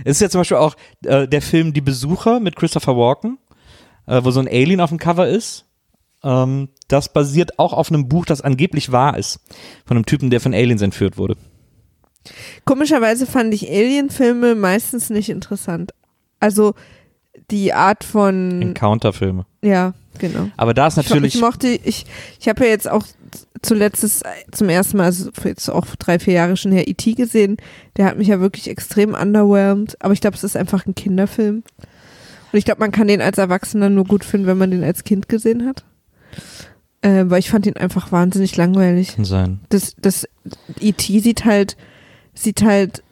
es 0.04 0.18
ist 0.18 0.22
ja 0.22 0.30
zum 0.30 0.42
Beispiel 0.42 0.58
auch 0.58 0.76
äh, 1.06 1.28
der 1.28 1.42
Film 1.42 1.74
Die 1.74 1.82
Besucher 1.82 2.40
mit 2.40 2.56
Christopher 2.56 2.98
Walken, 2.98 3.38
äh, 4.08 4.24
wo 4.24 4.32
so 4.32 4.40
ein 4.40 4.48
Alien 4.48 4.82
auf 4.82 4.90
dem 4.90 4.98
Cover 4.98 5.28
ist. 5.28 5.67
Ähm, 6.24 6.70
das 6.88 7.12
basiert 7.14 7.60
auch 7.60 7.74
auf 7.74 7.90
einem 7.90 8.08
Buch, 8.08 8.26
das 8.26 8.42
angeblich 8.42 8.92
wahr 8.92 9.18
ist. 9.18 9.40
Von 9.86 9.98
einem 9.98 10.06
Typen, 10.06 10.30
der 10.30 10.42
von 10.42 10.54
Aliens 10.54 10.82
entführt 10.82 11.18
wurde. 11.18 11.36
Komischerweise 12.66 13.26
fand 13.26 13.54
ich 13.54 13.70
Alien-Filme 13.70 14.56
meistens 14.56 15.10
nicht 15.10 15.30
interessant. 15.30 15.94
Also 16.40 16.74
die 17.52 17.74
Art 17.74 18.04
von, 18.04 18.62
Encounter-Filme. 18.62 19.46
ja, 19.62 19.94
genau. 20.18 20.50
Aber 20.58 20.74
da 20.74 20.88
ist 20.88 20.98
Ich, 20.98 21.08
natürlich. 21.08 21.36
ich 21.36 21.42
mochte, 21.42 21.68
ich, 21.68 22.06
ich 22.40 22.50
habe 22.50 22.66
ja 22.66 22.72
jetzt 22.72 22.90
auch 22.90 23.06
zuletzt 23.62 24.24
zum 24.52 24.70
ersten 24.70 24.98
Mal, 24.98 25.06
also 25.06 25.30
jetzt 25.44 25.70
auch 25.70 25.86
drei, 25.98 26.20
vier 26.20 26.34
Jahre 26.34 26.58
schon 26.58 26.72
her, 26.72 26.88
E.T. 26.88 27.14
gesehen. 27.14 27.58
Der 27.96 28.06
hat 28.06 28.18
mich 28.18 28.28
ja 28.28 28.40
wirklich 28.40 28.70
extrem 28.70 29.14
underwhelmed. 29.14 29.96
Aber 30.02 30.14
ich 30.14 30.22
glaube, 30.22 30.36
es 30.36 30.44
ist 30.44 30.58
einfach 30.58 30.86
ein 30.86 30.96
Kinderfilm. 30.96 31.64
Und 32.52 32.58
ich 32.60 32.66
glaube, 32.66 32.80
man 32.80 32.92
kann 32.92 33.08
den 33.08 33.22
als 33.22 33.38
Erwachsener 33.38 33.90
nur 33.90 34.06
gut 34.06 34.26
finden, 34.26 34.48
wenn 34.48 34.58
man 34.58 34.72
den 34.72 34.84
als 34.84 35.04
Kind 35.04 35.30
gesehen 35.30 35.66
hat. 35.66 35.86
Äh, 37.02 37.26
weil 37.28 37.40
ich 37.40 37.50
fand 37.50 37.66
ihn 37.66 37.78
einfach 37.78 38.12
wahnsinnig 38.12 38.58
langweilig. 38.58 39.16
Kann 39.16 39.26
sein. 39.26 39.60
Das, 39.70 39.96
das 40.02 40.28
E.T. 40.80 41.20
sieht 41.20 41.46
halt, 41.46 41.78
sieht 42.34 42.64
halt 42.64 43.04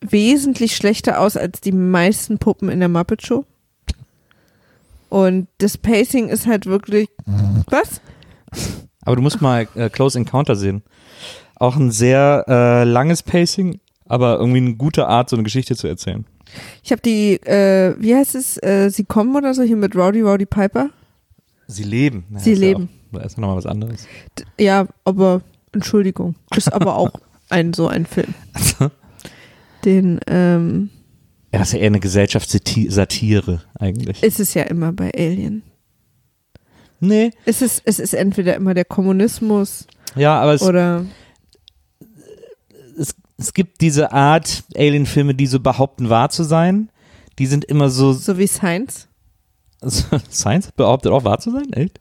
wesentlich 0.00 0.76
schlechter 0.76 1.20
aus 1.20 1.36
als 1.36 1.60
die 1.60 1.72
meisten 1.72 2.38
Puppen 2.38 2.68
in 2.68 2.80
der 2.80 2.88
Muppet 2.88 3.26
Show. 3.26 3.44
Und 5.08 5.48
das 5.58 5.78
Pacing 5.78 6.28
ist 6.28 6.46
halt 6.46 6.66
wirklich, 6.66 7.08
was? 7.68 8.00
Aber 9.02 9.16
du 9.16 9.22
musst 9.22 9.40
mal 9.40 9.68
äh, 9.74 9.88
Close 9.90 10.18
Encounter 10.18 10.56
sehen. 10.56 10.82
Auch 11.56 11.76
ein 11.76 11.90
sehr 11.90 12.44
äh, 12.48 12.84
langes 12.84 13.22
Pacing, 13.22 13.80
aber 14.06 14.38
irgendwie 14.38 14.58
eine 14.58 14.74
gute 14.74 15.06
Art, 15.06 15.30
so 15.30 15.36
eine 15.36 15.44
Geschichte 15.44 15.76
zu 15.76 15.86
erzählen. 15.86 16.24
Ich 16.82 16.92
habe 16.92 17.02
die, 17.02 17.34
äh, 17.46 17.94
wie 17.98 18.14
heißt 18.14 18.34
es, 18.34 18.62
äh, 18.62 18.90
Sie 18.90 19.04
kommen 19.04 19.34
oder 19.36 19.54
so, 19.54 19.62
hier 19.62 19.76
mit 19.76 19.94
Rowdy 19.96 20.20
Rowdy 20.20 20.46
Piper. 20.46 20.90
Sie 21.66 21.82
leben. 21.84 22.24
Na, 22.30 22.38
Sie 22.40 22.54
leben. 22.54 22.88
Ja 23.12 23.20
auch, 23.20 23.24
ist 23.24 23.36
ja 23.36 23.40
nochmal 23.40 23.56
was 23.56 23.66
anderes. 23.66 24.06
Ja, 24.58 24.86
aber, 25.04 25.42
Entschuldigung, 25.72 26.34
ist 26.56 26.72
aber 26.72 26.96
auch 26.96 27.12
ein 27.48 27.72
so 27.72 27.88
ein 27.88 28.06
Film. 28.06 28.34
Den, 29.84 30.20
ähm, 30.26 30.90
Ja, 31.52 31.58
das 31.60 31.68
ist 31.68 31.74
ja 31.74 31.80
eher 31.80 31.86
eine 31.86 32.00
Gesellschaftssatire 32.00 33.62
eigentlich. 33.78 34.22
ist 34.22 34.40
es 34.40 34.54
ja 34.54 34.62
immer 34.64 34.92
bei 34.92 35.12
Alien. 35.14 35.62
Nee, 37.00 37.32
Es 37.44 37.60
ist, 37.60 37.82
es 37.84 37.98
ist 37.98 38.14
entweder 38.14 38.54
immer 38.54 38.72
der 38.72 38.86
Kommunismus 38.86 39.86
ja, 40.16 40.40
aber 40.40 40.54
es, 40.54 40.62
oder, 40.62 41.06
es, 42.98 43.14
es 43.36 43.52
gibt 43.52 43.80
diese 43.80 44.12
Art 44.12 44.64
Alien-Filme, 44.76 45.34
die 45.34 45.46
so 45.46 45.60
behaupten, 45.60 46.08
wahr 46.08 46.30
zu 46.30 46.44
sein. 46.44 46.90
Die 47.38 47.46
sind 47.46 47.64
immer 47.64 47.88
so. 47.90 48.12
so 48.12 48.38
wie 48.38 48.46
Science. 48.46 49.08
Science 50.30 50.72
behauptet 50.72 51.12
auch 51.12 51.24
wahr 51.24 51.38
zu 51.38 51.50
sein? 51.50 51.72
Echt? 51.72 52.00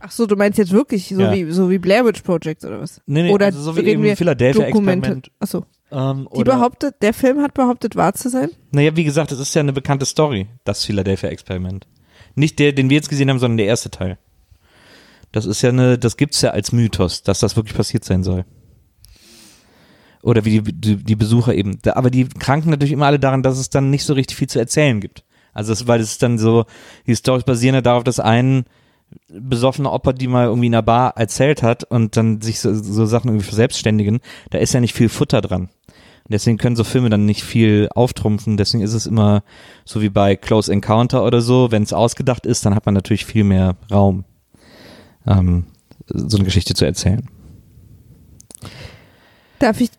Ach 0.00 0.10
so, 0.10 0.26
du 0.26 0.36
meinst 0.36 0.58
jetzt 0.58 0.72
wirklich 0.72 1.08
so 1.08 1.20
Ja. 1.22 1.32
wie 1.32 1.50
so 1.50 1.70
wie 1.70 1.78
Blair 1.78 2.04
Witch 2.04 2.20
Project 2.22 2.64
oder 2.64 2.80
was? 2.80 3.00
Nee, 3.06 3.22
nee, 3.24 3.32
oder 3.32 3.46
also 3.46 3.60
so 3.60 3.76
wie 3.76 3.80
eben 3.80 4.16
Philadelphia 4.16 4.66
Dokumente. 4.66 5.08
Experiment. 5.08 5.30
Ach 5.40 5.46
so. 5.46 5.64
Ähm, 5.90 6.28
Die 6.36 6.44
behauptet, 6.44 6.96
der 7.00 7.14
Film 7.14 7.40
hat 7.40 7.54
behauptet, 7.54 7.96
wahr 7.96 8.12
zu 8.14 8.28
sein. 8.28 8.50
Naja, 8.70 8.94
wie 8.96 9.04
gesagt, 9.04 9.32
es 9.32 9.38
ist 9.38 9.54
ja 9.54 9.60
eine 9.60 9.72
bekannte 9.72 10.04
Story, 10.04 10.46
das 10.64 10.84
Philadelphia-Experiment. 10.84 11.86
Nicht 12.34 12.58
der, 12.58 12.72
den 12.72 12.90
wir 12.90 12.96
jetzt 12.96 13.08
gesehen 13.08 13.30
haben, 13.30 13.38
sondern 13.38 13.58
der 13.58 13.66
erste 13.66 13.90
Teil. 13.90 14.18
Das 15.32 15.46
ist 15.46 15.62
ja 15.62 15.70
eine, 15.70 15.98
das 15.98 16.16
gibt's 16.16 16.42
ja 16.42 16.50
als 16.50 16.70
Mythos, 16.72 17.22
dass 17.22 17.40
das 17.40 17.56
wirklich 17.56 17.76
passiert 17.76 18.04
sein 18.04 18.22
soll. 18.24 18.44
Oder 20.22 20.44
wie 20.44 20.60
die, 20.60 20.72
die, 20.72 20.96
die 20.96 21.16
Besucher 21.16 21.54
eben. 21.54 21.78
Aber 21.86 22.10
die 22.10 22.26
kranken 22.28 22.70
natürlich 22.70 22.92
immer 22.92 23.06
alle 23.06 23.18
daran, 23.18 23.42
dass 23.42 23.58
es 23.58 23.68
dann 23.70 23.90
nicht 23.90 24.04
so 24.04 24.14
richtig 24.14 24.36
viel 24.36 24.48
zu 24.48 24.58
erzählen 24.58 25.00
gibt. 25.00 25.23
Also 25.54 25.72
das, 25.72 25.86
weil 25.86 26.00
es 26.00 26.12
ist 26.12 26.22
dann 26.22 26.38
so, 26.38 26.64
die 27.06 27.14
Storys 27.14 27.44
basieren 27.44 27.74
ja 27.74 27.80
darauf, 27.80 28.04
dass 28.04 28.20
ein 28.20 28.64
besoffener 29.28 29.92
Opa, 29.92 30.12
die 30.12 30.26
mal 30.26 30.46
irgendwie 30.46 30.66
in 30.66 30.74
einer 30.74 30.82
Bar 30.82 31.16
erzählt 31.16 31.62
hat 31.62 31.84
und 31.84 32.16
dann 32.16 32.40
sich 32.40 32.60
so, 32.60 32.74
so 32.74 33.06
Sachen 33.06 33.28
irgendwie 33.28 33.46
verselbstständigen, 33.46 34.20
da 34.50 34.58
ist 34.58 34.74
ja 34.74 34.80
nicht 34.80 34.94
viel 34.94 35.08
Futter 35.08 35.40
dran. 35.40 35.68
Und 36.24 36.32
deswegen 36.32 36.56
können 36.56 36.74
so 36.74 36.84
Filme 36.84 37.10
dann 37.10 37.26
nicht 37.26 37.44
viel 37.44 37.90
auftrumpfen. 37.94 38.56
Deswegen 38.56 38.82
ist 38.82 38.94
es 38.94 39.06
immer 39.06 39.42
so 39.84 40.00
wie 40.00 40.08
bei 40.08 40.36
Close 40.36 40.72
Encounter 40.72 41.22
oder 41.24 41.42
so. 41.42 41.70
Wenn 41.70 41.82
es 41.82 41.92
ausgedacht 41.92 42.46
ist, 42.46 42.64
dann 42.64 42.74
hat 42.74 42.86
man 42.86 42.94
natürlich 42.94 43.26
viel 43.26 43.44
mehr 43.44 43.76
Raum, 43.90 44.24
ähm, 45.26 45.66
so 46.06 46.38
eine 46.38 46.46
Geschichte 46.46 46.72
zu 46.74 46.86
erzählen. 46.86 47.28
Darf 49.58 49.80
ich. 49.80 49.90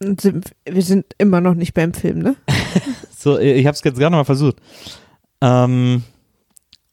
Wir 0.00 0.82
sind 0.82 1.06
immer 1.18 1.40
noch 1.40 1.54
nicht 1.54 1.74
beim 1.74 1.94
Film, 1.94 2.18
ne? 2.18 2.34
So, 3.22 3.38
ich 3.38 3.64
habe 3.66 3.74
es 3.74 3.84
jetzt 3.84 3.98
gerade 3.98 4.16
mal 4.16 4.24
versucht. 4.24 4.56
Ähm, 5.40 6.02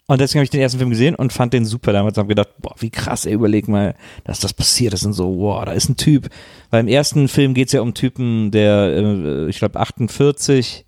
und 0.05 0.21
deswegen 0.21 0.39
habe 0.39 0.43
ich 0.43 0.51
den 0.51 0.61
ersten 0.61 0.77
Film 0.77 0.91
gesehen 0.91 1.15
und 1.15 1.33
fand 1.33 1.53
den 1.53 1.65
super 1.65 1.91
damals. 1.91 2.19
Hab 2.19 2.27
gedacht, 2.27 2.49
boah, 2.59 2.75
wie 2.77 2.91
krass, 2.91 3.25
ey, 3.25 3.33
überleg 3.33 3.67
mal, 3.67 3.95
dass 4.25 4.39
das 4.39 4.53
passiert 4.53 4.93
ist 4.93 5.05
und 5.05 5.13
so, 5.13 5.39
wow, 5.39 5.65
da 5.65 5.71
ist 5.71 5.89
ein 5.89 5.97
Typ. 5.97 6.29
Weil 6.69 6.81
im 6.81 6.87
ersten 6.87 7.29
Film 7.29 7.55
geht 7.55 7.69
es 7.69 7.73
ja 7.73 7.81
um 7.81 7.95
Typen, 7.95 8.51
der, 8.51 8.93
äh, 8.95 9.49
ich 9.49 9.57
glaube, 9.57 9.79
48 9.79 10.85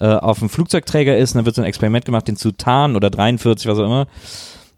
äh, 0.00 0.06
auf 0.06 0.40
dem 0.40 0.48
Flugzeugträger 0.48 1.16
ist 1.16 1.32
und 1.32 1.38
dann 1.38 1.46
wird 1.46 1.54
so 1.54 1.62
ein 1.62 1.68
Experiment 1.68 2.04
gemacht, 2.04 2.26
den 2.26 2.36
zu 2.36 2.50
tarnen 2.50 2.96
oder 2.96 3.10
43, 3.10 3.68
was 3.68 3.78
auch 3.78 3.84
immer. 3.84 4.08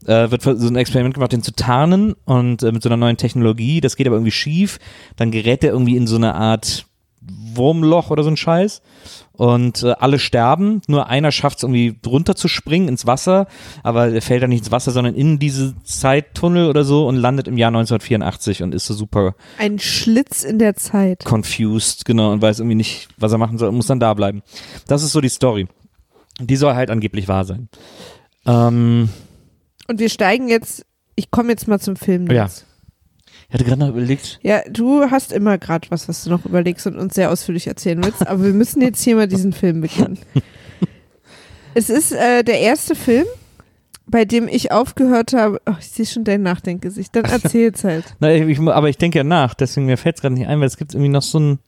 Äh, 0.05 0.31
wird 0.31 0.43
so 0.43 0.51
ein 0.51 0.77
Experiment 0.77 1.15
gemacht, 1.15 1.33
den 1.33 1.43
zu 1.43 1.53
tarnen 1.53 2.15
und 2.27 2.63
äh, 2.63 2.71
mit 2.71 2.83
so 2.83 2.91
einer 2.91 2.99
neuen 2.99 3.17
Technologie. 3.17 3.81
Das 3.81 3.97
geht 3.97 4.07
aber 4.07 4.17
irgendwie 4.17 4.31
schief. 4.31 4.79
Dann 5.17 5.31
gerät 5.31 5.65
er 5.65 5.73
irgendwie 5.73 5.97
in 5.97 6.07
so 6.07 6.17
eine 6.17 6.35
Art 6.35 6.85
Wurmloch 7.55 8.11
oder 8.11 8.23
so 8.23 8.31
ein 8.31 8.37
Scheiß. 8.37 8.83
Und 9.37 9.83
äh, 9.83 9.92
alle 9.99 10.18
sterben, 10.18 10.81
nur 10.87 11.09
einer 11.09 11.31
schafft 11.31 11.59
es 11.59 11.62
irgendwie 11.64 11.96
runter 12.07 12.35
zu 12.37 12.49
springen 12.49 12.88
ins 12.88 13.07
Wasser, 13.07 13.46
aber 13.83 14.09
er 14.09 14.22
fällt 14.22 14.42
dann 14.42 14.51
nicht 14.51 14.61
ins 14.61 14.70
Wasser, 14.70 14.92
sondern 14.92 15.14
in 15.14 15.38
diese 15.38 15.75
Zeittunnel 15.85 16.68
oder 16.68 16.85
so 16.85 17.07
und 17.07 17.16
landet 17.16 17.46
im 17.49 17.59
Jahr 17.59 17.68
1984 17.68 18.62
und 18.62 18.75
ist 18.75 18.87
so 18.87 18.94
super 18.94 19.35
Ein 19.59 19.79
Schlitz 19.79 20.42
in 20.42 20.59
der 20.59 20.75
Zeit. 20.77 21.25
confused, 21.25 22.05
genau, 22.05 22.33
und 22.33 22.40
weiß 22.42 22.61
irgendwie 22.61 22.77
nicht, 22.77 23.09
was 23.18 23.33
er 23.33 23.38
machen 23.38 23.59
soll 23.59 23.68
und 23.68 23.77
muss 23.77 23.87
dann 23.87 24.01
da 24.01 24.14
bleiben. 24.14 24.42
Das 24.87 25.03
ist 25.03 25.12
so 25.12 25.20
die 25.20 25.29
Story. 25.29 25.66
Die 26.40 26.57
soll 26.57 26.75
halt 26.75 26.90
angeblich 26.90 27.29
wahr 27.29 27.44
sein. 27.44 27.68
Ähm, 28.46 29.09
Und 29.88 29.99
wir 30.01 30.09
steigen 30.09 30.49
jetzt. 30.49 30.85
Ich 31.14 31.31
komme 31.31 31.51
jetzt 31.51 31.66
mal 31.66 31.81
zum 31.81 31.96
Film. 31.96 32.31
Ja. 32.31 32.49
Ich 33.49 33.55
hatte 33.55 33.65
gerade 33.65 33.81
noch 33.81 33.89
überlegt, 33.91 34.41
Ja, 34.43 34.63
du 34.69 35.09
hast 35.11 35.33
immer 35.33 35.57
gerade 35.59 35.89
was, 35.91 36.09
was 36.09 36.25
du 36.25 36.31
noch 36.31 36.45
überlegst 36.45 36.87
und 36.87 36.97
uns 36.97 37.15
sehr 37.15 37.31
ausführlich 37.31 37.67
erzählen 37.69 38.03
willst, 38.03 38.27
aber 38.27 38.43
wir 38.45 38.53
müssen 38.53 38.83
jetzt 38.83 39.03
hier 39.03 39.15
mal 39.17 39.29
diesen 39.29 39.53
Film 39.53 39.81
beginnen. 39.83 40.19
es 41.75 41.89
ist 41.89 42.13
äh, 42.13 42.43
der 42.43 42.61
erste 42.61 42.97
Film, 42.97 43.27
bei 44.07 44.25
dem 44.25 44.49
ich 44.49 44.73
aufgehört 44.73 45.33
habe. 45.33 45.61
Oh, 45.67 45.75
ich 45.79 45.89
sehe 45.91 46.07
schon 46.07 46.25
dein 46.25 46.43
Nachdenkgesicht. 46.43 47.15
Dann 47.15 47.25
erzähl's 47.27 47.85
halt. 47.85 48.05
Na, 48.19 48.33
ich, 48.33 48.59
aber 48.59 48.89
ich 48.89 48.99
denke 48.99 49.19
ja 49.19 49.25
nach, 49.25 49.55
deswegen 49.55 49.87
mir 49.87 49.97
fällt 49.97 50.17
es 50.17 50.23
gerade 50.23 50.35
nicht 50.35 50.49
ein, 50.49 50.59
weil 50.59 50.67
es 50.67 50.77
gibt 50.77 50.95
irgendwie 50.95 51.11
noch 51.11 51.23
so 51.23 51.39
ein, 51.39 51.49
mir 51.51 51.59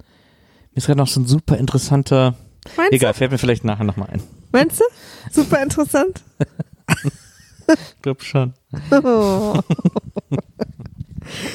ist 0.77 0.87
gerade 0.87 0.99
noch 0.99 1.09
so 1.09 1.21
ein 1.21 1.27
super 1.27 1.57
interessanter, 1.59 2.35
Meinst 2.77 2.93
egal, 2.93 3.15
fällt 3.15 3.31
mir 3.31 3.39
vielleicht 3.39 3.65
nachher 3.65 3.85
nochmal 3.85 4.09
ein. 4.11 4.19
du? 4.19 4.25
Meinst 4.53 4.81
du? 4.81 4.85
Super 5.31 5.63
interessant. 5.63 6.23
Ich 7.71 8.01
glaube 8.01 8.25
schon. 8.25 8.55
Oh. 8.91 9.61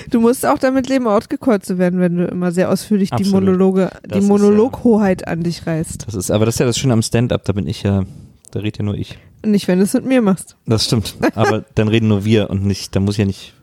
Du 0.10 0.20
musst 0.20 0.46
auch 0.46 0.58
damit 0.60 0.88
leben, 0.90 1.08
outgecallt 1.08 1.66
zu 1.66 1.78
werden, 1.78 2.00
wenn 2.00 2.18
du 2.18 2.26
immer 2.26 2.52
sehr 2.52 2.70
ausführlich 2.70 3.10
die 3.10 3.16
Absolut. 3.16 3.46
Monologe, 3.46 3.92
Das 4.04 4.20
die 4.20 4.26
Monologhoheit 4.26 5.28
an 5.28 5.44
dich 5.44 5.66
reißt. 5.66 6.06
Das 6.08 6.16
ist, 6.16 6.32
aber 6.32 6.46
das 6.46 6.56
ist 6.56 6.60
ja 6.60 6.66
das 6.66 6.78
Schöne 6.78 6.94
am 6.94 7.02
Stand-up, 7.02 7.44
da 7.46 7.54
bin 7.54 7.68
ich 7.68 7.84
ja, 7.84 8.04
da 8.52 8.60
redet 8.60 8.80
ja 8.80 8.86
nur 8.86 8.96
ich. 8.96 9.18
Und 9.44 9.52
nicht, 9.52 9.68
wenn 9.68 9.80
du 9.80 9.84
es 9.84 9.94
mit 9.94 10.06
mir 10.06 10.22
machst. 10.22 10.56
Das 10.66 10.86
stimmt. 10.86 11.16
Aber 11.36 11.62
dann 11.76 11.88
reden 11.88 12.08
nur 12.08 12.24
wir 12.26 12.50
und 12.50 12.66
nicht, 12.66 12.96
da 12.96 13.00
muss 13.00 13.16
ich 13.16 13.20
ja 13.20 13.26
nicht 13.26 13.54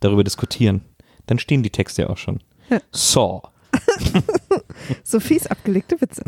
darüber 0.00 0.24
diskutieren. 0.24 0.82
Dann 1.26 1.38
stehen 1.38 1.62
die 1.62 1.70
Texte 1.70 2.02
ja 2.02 2.10
auch 2.10 2.16
schon. 2.18 2.40
Ja. 2.70 2.80
So. 2.90 3.42
So 5.04 5.20
fies 5.20 5.46
abgelegte 5.46 6.00
Witze. 6.00 6.22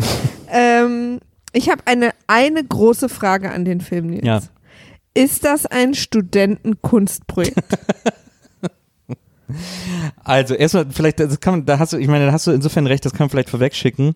ähm, 0.50 1.20
ich 1.52 1.70
habe 1.70 1.82
eine, 1.86 2.10
eine 2.26 2.62
große 2.62 3.08
Frage 3.08 3.50
an 3.50 3.64
den 3.64 3.80
Film 3.80 4.12
jetzt. 4.12 4.24
Ja. 4.24 4.40
Ist 5.14 5.44
das 5.44 5.66
ein 5.66 5.94
Studentenkunstprojekt? 5.94 7.58
Also 10.22 10.54
erstmal 10.54 10.86
vielleicht, 10.90 11.20
das 11.20 11.40
kann 11.40 11.54
man, 11.54 11.66
da 11.66 11.78
hast 11.78 11.92
du, 11.92 11.98
ich 11.98 12.08
meine, 12.08 12.26
da 12.26 12.32
hast 12.32 12.46
du 12.46 12.50
insofern 12.50 12.86
recht, 12.86 13.04
das 13.04 13.12
kann 13.12 13.24
man 13.24 13.30
vielleicht 13.30 13.50
vorwegschicken. 13.50 14.14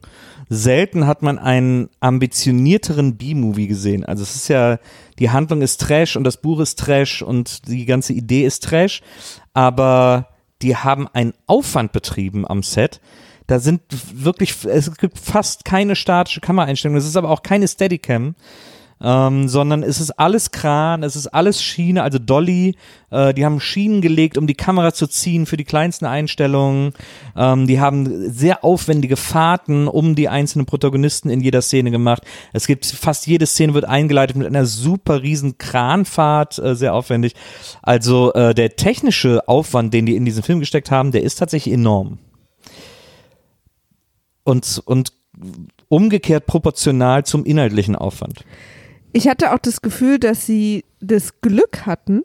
Selten 0.49 1.07
hat 1.07 1.23
man 1.23 1.39
einen 1.39 1.89
ambitionierteren 2.01 3.17
B-Movie 3.17 3.67
gesehen. 3.67 4.05
Also 4.05 4.23
es 4.23 4.35
ist 4.35 4.49
ja, 4.49 4.79
die 5.19 5.31
Handlung 5.31 5.63
ist 5.63 5.81
Trash 5.81 6.17
und 6.17 6.25
das 6.25 6.37
Buch 6.37 6.61
ist 6.61 6.79
Trash 6.79 7.23
und 7.23 7.69
die 7.69 7.87
ganze 7.87 8.13
Idee 8.13 8.45
ist 8.45 8.65
Trash, 8.65 9.03
aber 9.53 10.29
die 10.63 10.77
haben 10.77 11.09
einen 11.09 11.35
Aufwand 11.47 11.93
betrieben 11.93 12.47
am 12.47 12.63
Set. 12.63 13.01
Da 13.47 13.59
sind 13.59 13.83
wirklich, 14.13 14.65
es 14.65 14.97
gibt 14.97 15.19
fast 15.19 15.65
keine 15.65 15.97
statische 15.97 16.41
Kameraeinstellung. 16.41 16.97
Es 16.97 17.05
ist 17.05 17.17
aber 17.17 17.31
auch 17.31 17.43
keine 17.43 17.69
Steadicam. 17.69 18.35
Ähm, 19.07 19.49
sondern 19.49 19.83
es 19.83 20.01
ist 20.01 20.13
alles 20.13 20.51
Kran, 20.51 21.03
es 21.03 21.15
ist 21.15 21.27
alles 21.27 21.63
Schiene, 21.63 22.03
also 22.03 22.19
Dolly, 22.19 22.75
äh, 23.11 23.35
die 23.35 23.45
haben 23.45 23.61
Schienen 23.61 24.01
gelegt, 24.01 24.39
um 24.39 24.47
die 24.47 24.55
Kamera 24.55 24.95
zu 24.95 25.07
ziehen 25.07 25.45
für 25.45 25.59
die 25.59 25.65
kleinsten 25.65 26.07
Einstellungen. 26.07 26.95
Ähm, 27.37 27.67
die 27.67 27.81
haben 27.81 28.31
sehr 28.31 28.65
aufwendige 28.65 29.17
Fahrten 29.17 29.89
um 29.89 30.15
die 30.15 30.31
einzelnen 30.31 30.65
Protagonisten 30.65 31.29
in 31.29 31.41
jeder 31.41 31.61
Szene 31.61 31.91
gemacht. 31.91 32.23
Es 32.55 32.67
gibt 32.67 32.87
fast 32.87 33.27
jede 33.27 33.45
Szene 33.45 33.75
wird 33.75 33.85
eingeleitet 33.85 34.37
mit 34.37 34.47
einer 34.47 34.65
super 34.65 35.21
riesen 35.23 35.59
Kranfahrt, 35.59 36.59
äh, 36.59 36.75
sehr 36.75 36.95
aufwendig. 36.95 37.35
Also 37.83 38.33
äh, 38.33 38.55
der 38.55 38.77
technische 38.77 39.47
Aufwand, 39.47 39.93
den 39.93 40.07
die 40.07 40.17
in 40.17 40.25
diesen 40.25 40.43
Film 40.43 40.61
gesteckt 40.61 40.91
haben, 40.91 41.13
der 41.13 41.25
ist 41.25 41.35
tatsächlich 41.35 41.75
enorm. 41.75 42.21
Und, 44.45 44.83
und 44.87 45.13
umgekehrt 45.89 46.47
proportional 46.47 47.27
zum 47.27 47.45
inhaltlichen 47.45 47.97
Aufwand. 47.97 48.45
Ich 49.15 49.29
hatte 49.29 49.53
auch 49.55 49.59
das 49.59 49.81
Gefühl, 49.81 50.19
dass 50.19 50.45
sie 50.45 50.85
das 51.01 51.41
Glück 51.41 51.87
hatten, 51.87 52.23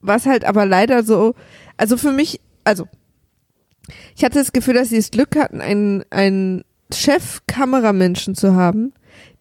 was 0.00 0.26
halt 0.26 0.44
aber 0.44 0.66
leider 0.66 1.02
so, 1.04 1.34
also 1.78 1.96
für 1.96 2.12
mich, 2.12 2.40
also 2.64 2.86
ich 4.14 4.24
hatte 4.24 4.38
das 4.38 4.52
Gefühl, 4.52 4.74
dass 4.74 4.90
sie 4.90 4.96
das 4.96 5.10
Glück 5.10 5.36
hatten, 5.36 5.62
einen, 5.62 6.04
einen 6.10 6.64
Chef-Kameramenschen 6.92 8.34
zu 8.34 8.54
haben, 8.54 8.92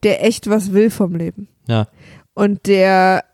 der 0.03 0.23
echt 0.23 0.49
was 0.49 0.71
will 0.71 0.89
vom 0.89 1.15
Leben. 1.15 1.49
Ja. 1.67 1.87
und 2.33 2.67
der 2.67 3.25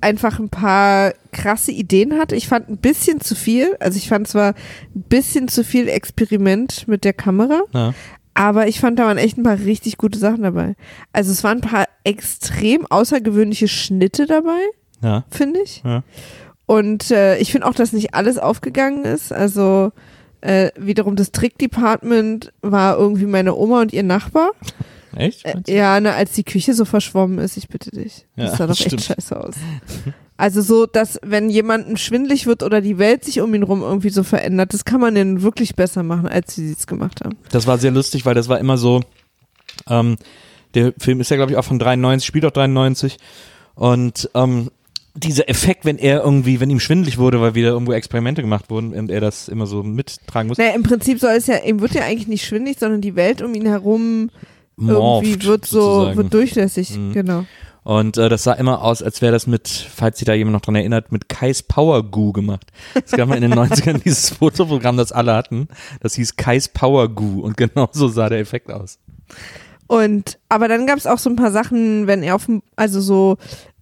einfach 0.00 0.38
ein 0.38 0.48
paar 0.48 1.14
krasse 1.32 1.72
Ideen 1.72 2.18
hatte. 2.18 2.36
Ich 2.36 2.48
fand 2.48 2.68
ein 2.68 2.76
bisschen 2.76 3.20
zu 3.20 3.34
viel, 3.34 3.76
also 3.80 3.96
ich 3.96 4.08
fand 4.08 4.28
zwar 4.28 4.54
ein 4.94 5.02
bisschen 5.08 5.48
zu 5.48 5.64
viel 5.64 5.88
Experiment 5.88 6.86
mit 6.86 7.04
der 7.04 7.12
Kamera, 7.12 7.62
ja. 7.72 7.92
Aber 8.34 8.66
ich 8.68 8.80
fand 8.80 8.98
da 8.98 9.06
waren 9.06 9.18
echt 9.18 9.36
ein 9.38 9.42
paar 9.42 9.58
richtig 9.58 9.98
gute 9.98 10.18
Sachen 10.18 10.42
dabei. 10.42 10.74
Also 11.12 11.30
es 11.32 11.44
waren 11.44 11.58
ein 11.58 11.68
paar 11.68 11.86
extrem 12.04 12.86
außergewöhnliche 12.86 13.68
Schnitte 13.68 14.26
dabei, 14.26 14.58
Ja. 15.02 15.24
finde 15.30 15.60
ich. 15.62 15.82
Ja. 15.84 16.02
Und 16.66 17.10
äh, 17.10 17.36
ich 17.38 17.52
finde 17.52 17.66
auch, 17.66 17.74
dass 17.74 17.92
nicht 17.92 18.14
alles 18.14 18.38
aufgegangen 18.38 19.04
ist. 19.04 19.32
Also 19.32 19.92
äh, 20.40 20.70
wiederum 20.76 21.16
das 21.16 21.30
Trick-Department 21.32 22.52
war 22.62 22.96
irgendwie 22.98 23.26
meine 23.26 23.54
Oma 23.54 23.82
und 23.82 23.92
ihr 23.92 24.02
Nachbar. 24.02 24.50
Echt? 25.14 25.44
Äh, 25.44 25.56
ja, 25.68 26.00
ne, 26.00 26.14
als 26.14 26.32
die 26.32 26.44
Küche 26.44 26.72
so 26.72 26.84
verschwommen 26.86 27.38
ist, 27.38 27.56
ich 27.58 27.68
bitte 27.68 27.90
dich. 27.90 28.26
Das 28.36 28.52
Ja, 28.52 28.56
sah 28.56 28.66
doch 28.66 28.74
stimmt. 28.74 28.94
echt 28.94 29.04
scheiße 29.04 29.38
aus. 29.38 29.54
Also 30.36 30.60
so, 30.60 30.86
dass 30.86 31.20
wenn 31.22 31.50
jemandem 31.50 31.96
schwindlig 31.96 32.46
wird 32.46 32.62
oder 32.62 32.80
die 32.80 32.98
Welt 32.98 33.24
sich 33.24 33.40
um 33.40 33.54
ihn 33.54 33.62
rum 33.62 33.82
irgendwie 33.82 34.08
so 34.10 34.22
verändert, 34.22 34.72
das 34.74 34.84
kann 34.84 35.00
man 35.00 35.14
denn 35.14 35.42
wirklich 35.42 35.76
besser 35.76 36.02
machen, 36.02 36.26
als 36.26 36.54
sie 36.54 36.72
es 36.72 36.86
gemacht 36.86 37.20
haben. 37.22 37.36
Das 37.50 37.66
war 37.66 37.78
sehr 37.78 37.90
lustig, 37.90 38.24
weil 38.26 38.34
das 38.34 38.48
war 38.48 38.58
immer 38.58 38.76
so, 38.78 39.02
ähm, 39.88 40.16
der 40.74 40.94
Film 40.98 41.20
ist 41.20 41.30
ja, 41.30 41.36
glaube 41.36 41.52
ich, 41.52 41.58
auch 41.58 41.64
von 41.64 41.78
93, 41.78 42.26
spielt 42.26 42.44
auch 42.46 42.50
93 42.50 43.18
und 43.74 44.30
ähm, 44.34 44.70
dieser 45.14 45.48
Effekt, 45.50 45.84
wenn 45.84 45.98
er 45.98 46.24
irgendwie, 46.24 46.58
wenn 46.60 46.70
ihm 46.70 46.80
schwindelig 46.80 47.18
wurde, 47.18 47.40
weil 47.42 47.54
wieder 47.54 47.68
irgendwo 47.68 47.92
Experimente 47.92 48.40
gemacht 48.40 48.70
wurden 48.70 48.94
und 48.94 49.10
er 49.10 49.20
das 49.20 49.48
immer 49.48 49.66
so 49.66 49.82
mittragen 49.82 50.48
muss, 50.48 50.56
Naja, 50.58 50.72
im 50.74 50.82
Prinzip 50.82 51.20
soll 51.20 51.32
es 51.32 51.46
ja, 51.46 51.58
ihm 51.58 51.80
wird 51.80 51.92
ja 51.94 52.02
eigentlich 52.04 52.28
nicht 52.28 52.46
schwindlig, 52.46 52.78
sondern 52.78 53.02
die 53.02 53.14
Welt 53.14 53.42
um 53.42 53.54
ihn 53.54 53.66
herum 53.66 54.30
morpht, 54.76 55.26
irgendwie 55.26 55.44
wird 55.46 55.66
so, 55.66 55.80
sozusagen. 55.80 56.16
wird 56.16 56.34
durchlässig, 56.34 56.96
Mhm. 56.96 57.12
genau. 57.12 57.44
Und 57.84 58.16
äh, 58.16 58.28
das 58.28 58.44
sah 58.44 58.52
immer 58.52 58.82
aus, 58.82 59.02
als 59.02 59.22
wäre 59.22 59.32
das 59.32 59.46
mit, 59.46 59.68
falls 59.68 60.18
sich 60.18 60.26
da 60.26 60.34
jemand 60.34 60.54
noch 60.54 60.60
dran 60.60 60.76
erinnert, 60.76 61.10
mit 61.10 61.28
Kais 61.28 61.62
Power 61.62 62.04
Goo 62.04 62.32
gemacht. 62.32 62.70
Es 63.04 63.12
gab 63.12 63.28
mal 63.28 63.34
in 63.34 63.42
den 63.42 63.54
90ern 63.58 64.02
dieses 64.02 64.30
Fotoprogramm, 64.30 64.96
das 64.96 65.10
alle 65.10 65.34
hatten. 65.34 65.68
Das 66.00 66.14
hieß 66.14 66.36
Kais 66.36 66.68
Power 66.68 67.08
Goo 67.08 67.40
und 67.40 67.56
genau 67.56 67.88
so 67.92 68.08
sah 68.08 68.28
der 68.28 68.38
Effekt 68.38 68.70
aus. 68.70 68.98
Und 69.88 70.38
aber 70.48 70.68
dann 70.68 70.86
gab 70.86 70.96
es 70.96 71.06
auch 71.06 71.18
so 71.18 71.28
ein 71.28 71.36
paar 71.36 71.50
Sachen, 71.50 72.06
wenn 72.06 72.22
er 72.22 72.36
auf 72.36 72.46
dem, 72.46 72.62
also 72.76 73.00
so 73.00 73.36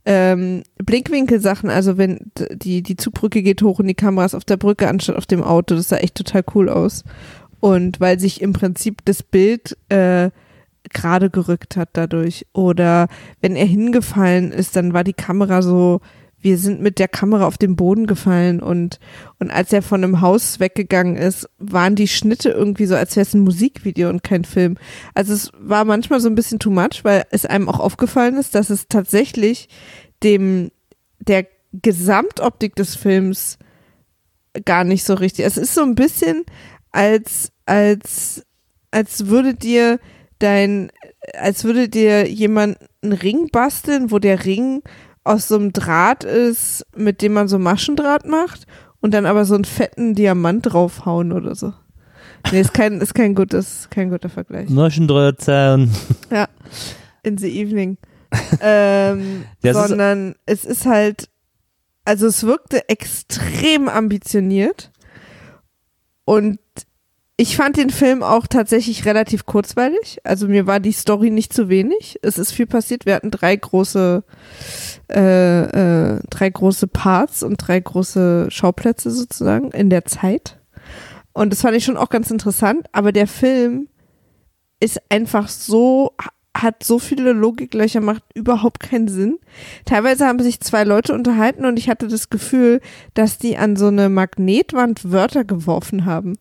ähm, 0.06 0.62
Blickwinkelsachen, 0.78 1.68
also 1.68 1.98
wenn 1.98 2.32
die, 2.52 2.82
die 2.82 2.96
Zugbrücke 2.96 3.42
geht 3.42 3.62
hoch 3.62 3.78
und 3.78 3.86
die 3.86 3.94
Kamera 3.94 4.24
ist 4.24 4.34
auf 4.34 4.44
der 4.44 4.56
Brücke 4.56 4.88
anstatt 4.88 5.16
auf 5.16 5.26
dem 5.26 5.42
Auto, 5.42 5.74
das 5.76 5.88
sah 5.88 5.98
echt 5.98 6.14
total 6.14 6.42
cool 6.54 6.68
aus. 6.70 7.04
Und 7.60 8.00
weil 8.00 8.18
sich 8.18 8.40
im 8.40 8.54
Prinzip 8.54 9.04
das 9.04 9.22
Bild 9.22 9.76
äh, 9.90 10.30
gerade 10.92 11.30
gerückt 11.30 11.76
hat 11.76 11.90
dadurch. 11.92 12.46
Oder 12.52 13.08
wenn 13.40 13.56
er 13.56 13.66
hingefallen 13.66 14.52
ist, 14.52 14.76
dann 14.76 14.92
war 14.92 15.04
die 15.04 15.12
Kamera 15.12 15.62
so, 15.62 16.00
wir 16.42 16.56
sind 16.56 16.80
mit 16.80 16.98
der 16.98 17.08
Kamera 17.08 17.46
auf 17.46 17.58
den 17.58 17.76
Boden 17.76 18.06
gefallen 18.06 18.60
und, 18.60 18.98
und 19.38 19.50
als 19.50 19.72
er 19.72 19.82
von 19.82 20.02
einem 20.02 20.20
Haus 20.20 20.58
weggegangen 20.58 21.16
ist, 21.16 21.48
waren 21.58 21.96
die 21.96 22.08
Schnitte 22.08 22.50
irgendwie 22.50 22.86
so, 22.86 22.94
als 22.94 23.14
wäre 23.14 23.26
es 23.26 23.34
ein 23.34 23.42
Musikvideo 23.42 24.08
und 24.08 24.22
kein 24.22 24.44
Film. 24.44 24.78
Also 25.14 25.34
es 25.34 25.52
war 25.58 25.84
manchmal 25.84 26.20
so 26.20 26.28
ein 26.28 26.34
bisschen 26.34 26.58
too 26.58 26.70
much, 26.70 27.04
weil 27.04 27.24
es 27.30 27.44
einem 27.44 27.68
auch 27.68 27.78
aufgefallen 27.78 28.36
ist, 28.36 28.54
dass 28.54 28.70
es 28.70 28.88
tatsächlich 28.88 29.68
dem, 30.22 30.70
der 31.18 31.46
Gesamtoptik 31.72 32.74
des 32.74 32.96
Films 32.96 33.58
gar 34.64 34.84
nicht 34.84 35.04
so 35.04 35.14
richtig. 35.14 35.44
Es 35.44 35.58
ist 35.58 35.74
so 35.74 35.82
ein 35.82 35.94
bisschen 35.94 36.44
als, 36.90 37.52
als, 37.66 38.44
als 38.90 39.26
würde 39.26 39.54
dir 39.54 40.00
dein, 40.40 40.90
als 41.38 41.64
würde 41.64 41.88
dir 41.88 42.28
jemand 42.28 42.78
einen 43.02 43.12
Ring 43.12 43.48
basteln, 43.52 44.10
wo 44.10 44.18
der 44.18 44.44
Ring 44.44 44.82
aus 45.24 45.48
so 45.48 45.56
einem 45.56 45.72
Draht 45.72 46.24
ist, 46.24 46.84
mit 46.96 47.22
dem 47.22 47.34
man 47.34 47.46
so 47.48 47.58
Maschendraht 47.58 48.26
macht 48.26 48.66
und 49.00 49.14
dann 49.14 49.26
aber 49.26 49.44
so 49.44 49.54
einen 49.54 49.64
fetten 49.64 50.14
Diamant 50.14 50.72
draufhauen 50.72 51.32
oder 51.32 51.54
so. 51.54 51.72
Nee, 52.52 52.60
ist 52.62 52.72
kein, 52.74 53.00
ist 53.00 53.14
kein 53.14 53.34
gutes, 53.34 53.88
kein 53.90 54.10
guter 54.10 54.30
Vergleich. 54.30 54.68
Maschendrahtzaun. 54.70 55.90
Ja, 56.30 56.48
in 57.22 57.36
the 57.38 57.48
evening. 57.60 57.98
ähm, 58.62 59.44
Das 59.62 59.76
ist- 59.76 59.88
sondern 59.88 60.34
es 60.46 60.64
ist 60.64 60.86
halt, 60.86 61.28
also 62.04 62.26
es 62.26 62.44
wirkte 62.44 62.88
extrem 62.88 63.88
ambitioniert 63.88 64.90
und 66.24 66.58
ich 67.40 67.56
fand 67.56 67.78
den 67.78 67.88
Film 67.88 68.22
auch 68.22 68.46
tatsächlich 68.46 69.06
relativ 69.06 69.46
kurzweilig. 69.46 70.18
Also 70.24 70.46
mir 70.46 70.66
war 70.66 70.78
die 70.78 70.92
Story 70.92 71.30
nicht 71.30 71.54
zu 71.54 71.70
wenig. 71.70 72.18
Es 72.20 72.36
ist 72.36 72.52
viel 72.52 72.66
passiert. 72.66 73.06
Wir 73.06 73.14
hatten 73.14 73.30
drei 73.30 73.56
große, 73.56 74.22
äh, 75.10 75.62
äh, 75.62 76.20
drei 76.28 76.50
große 76.50 76.86
Parts 76.86 77.42
und 77.42 77.56
drei 77.56 77.80
große 77.80 78.48
Schauplätze 78.50 79.10
sozusagen 79.10 79.70
in 79.70 79.88
der 79.88 80.04
Zeit. 80.04 80.58
Und 81.32 81.50
das 81.50 81.62
fand 81.62 81.78
ich 81.78 81.86
schon 81.86 81.96
auch 81.96 82.10
ganz 82.10 82.30
interessant. 82.30 82.86
Aber 82.92 83.10
der 83.10 83.26
Film 83.26 83.88
ist 84.78 85.00
einfach 85.08 85.48
so, 85.48 86.12
hat 86.54 86.84
so 86.84 86.98
viele 86.98 87.32
Logiklöcher, 87.32 88.02
macht 88.02 88.24
überhaupt 88.34 88.80
keinen 88.80 89.08
Sinn. 89.08 89.38
Teilweise 89.86 90.26
haben 90.26 90.42
sich 90.42 90.60
zwei 90.60 90.84
Leute 90.84 91.14
unterhalten 91.14 91.64
und 91.64 91.78
ich 91.78 91.88
hatte 91.88 92.06
das 92.06 92.28
Gefühl, 92.28 92.82
dass 93.14 93.38
die 93.38 93.56
an 93.56 93.76
so 93.76 93.86
eine 93.86 94.10
Magnetwand 94.10 95.10
Wörter 95.10 95.44
geworfen 95.44 96.04
haben 96.04 96.36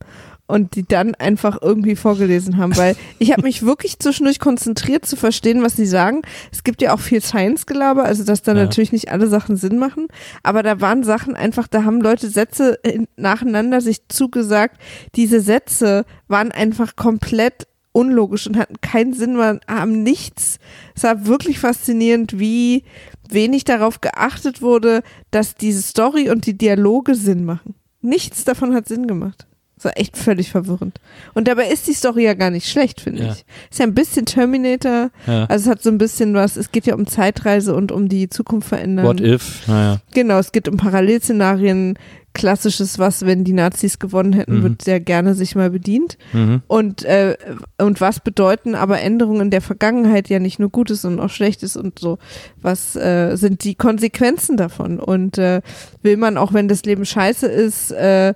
und 0.50 0.74
die 0.76 0.82
dann 0.86 1.14
einfach 1.14 1.58
irgendwie 1.62 1.96
vorgelesen 1.96 2.56
haben, 2.56 2.76
weil 2.76 2.96
ich 3.18 3.32
habe 3.32 3.42
mich 3.42 3.62
wirklich 3.64 3.98
zwischendurch 3.98 4.38
konzentriert 4.38 5.06
zu 5.06 5.16
verstehen, 5.16 5.62
was 5.62 5.76
sie 5.76 5.86
sagen. 5.86 6.22
Es 6.52 6.64
gibt 6.64 6.82
ja 6.82 6.92
auch 6.94 7.00
viel 7.00 7.20
Science-Gelaber, 7.20 8.04
also 8.04 8.24
dass 8.24 8.42
da 8.42 8.52
Ja. 8.54 8.62
natürlich 8.64 8.92
nicht 8.92 9.10
alle 9.10 9.26
Sachen 9.28 9.56
Sinn 9.56 9.78
machen, 9.78 10.08
aber 10.42 10.62
da 10.62 10.80
waren 10.80 11.04
Sachen 11.04 11.34
einfach, 11.36 11.68
da 11.68 11.84
haben 11.84 12.00
Leute 12.00 12.28
Sätze 12.28 12.78
in- 12.82 13.06
nacheinander 13.16 13.80
sich 13.80 14.08
zugesagt. 14.08 14.80
Diese 15.16 15.40
Sätze 15.40 16.04
waren 16.28 16.52
einfach 16.52 16.96
komplett 16.96 17.66
unlogisch 17.92 18.46
und 18.46 18.56
hatten 18.56 18.80
keinen 18.80 19.14
Sinn, 19.14 19.36
waren, 19.36 19.60
haben 19.66 20.02
nichts. 20.04 20.58
Es 20.94 21.02
war 21.02 21.26
wirklich 21.26 21.58
faszinierend, 21.58 22.38
wie 22.38 22.84
wenig 23.28 23.64
darauf 23.64 24.00
geachtet 24.00 24.62
wurde, 24.62 25.02
dass 25.32 25.54
diese 25.56 25.82
Story 25.82 26.30
und 26.30 26.46
die 26.46 26.56
Dialoge 26.56 27.14
Sinn 27.16 27.44
machen. 27.44 27.74
Nichts 28.00 28.44
davon 28.44 28.74
hat 28.74 28.86
Sinn 28.88 29.06
gemacht. 29.08 29.46
Das 29.80 29.86
war 29.86 29.92
echt 29.98 30.18
völlig 30.18 30.50
verwirrend. 30.50 31.00
Und 31.32 31.48
dabei 31.48 31.68
ist 31.68 31.86
die 31.86 31.94
Story 31.94 32.24
ja 32.24 32.34
gar 32.34 32.50
nicht 32.50 32.68
schlecht, 32.68 33.00
finde 33.00 33.22
Ja. 33.24 33.32
ich. 33.32 33.46
Ist 33.70 33.78
ja 33.78 33.86
ein 33.86 33.94
bisschen 33.94 34.26
Terminator, 34.26 35.10
Ja. 35.26 35.44
also 35.46 35.64
es 35.64 35.70
hat 35.70 35.82
so 35.82 35.88
ein 35.88 35.96
bisschen 35.96 36.34
was, 36.34 36.56
es 36.58 36.70
geht 36.70 36.84
ja 36.84 36.94
um 36.94 37.06
Zeitreise 37.06 37.74
und 37.74 37.90
um 37.90 38.06
die 38.10 38.28
Zukunft 38.28 38.68
verändern. 38.68 39.06
What 39.06 39.22
if? 39.22 39.66
Naja. 39.66 40.00
Genau, 40.12 40.38
es 40.38 40.52
geht 40.52 40.68
um 40.68 40.76
Parallelszenarien, 40.76 41.98
klassisches, 42.32 42.98
was, 43.00 43.26
wenn 43.26 43.42
die 43.42 43.52
Nazis 43.54 43.98
gewonnen 43.98 44.32
hätten, 44.34 44.58
Mhm. 44.58 44.62
wird 44.62 44.82
sehr 44.82 45.00
gerne 45.00 45.34
sich 45.34 45.56
mal 45.56 45.70
bedient. 45.70 46.16
Mhm. 46.32 46.62
Und, 46.68 47.02
äh, 47.04 47.36
und 47.78 48.00
was 48.00 48.20
bedeuten 48.20 48.74
aber 48.76 49.00
Änderungen 49.00 49.50
der 49.50 49.60
Vergangenheit 49.60 50.28
ja 50.28 50.38
nicht 50.38 50.58
nur 50.60 50.70
Gutes, 50.70 51.02
sondern 51.02 51.24
auch 51.26 51.30
Schlechtes 51.30 51.76
und 51.76 51.98
so. 51.98 52.18
Was 52.62 52.94
äh, 52.94 53.34
sind 53.36 53.64
die 53.64 53.74
Konsequenzen 53.74 54.56
davon? 54.56 55.00
Und 55.00 55.38
äh, 55.38 55.60
will 56.02 56.16
man 56.18 56.36
auch, 56.36 56.52
wenn 56.52 56.68
das 56.68 56.84
Leben 56.84 57.04
scheiße 57.04 57.46
ist, 57.48 57.90
äh, 57.92 58.34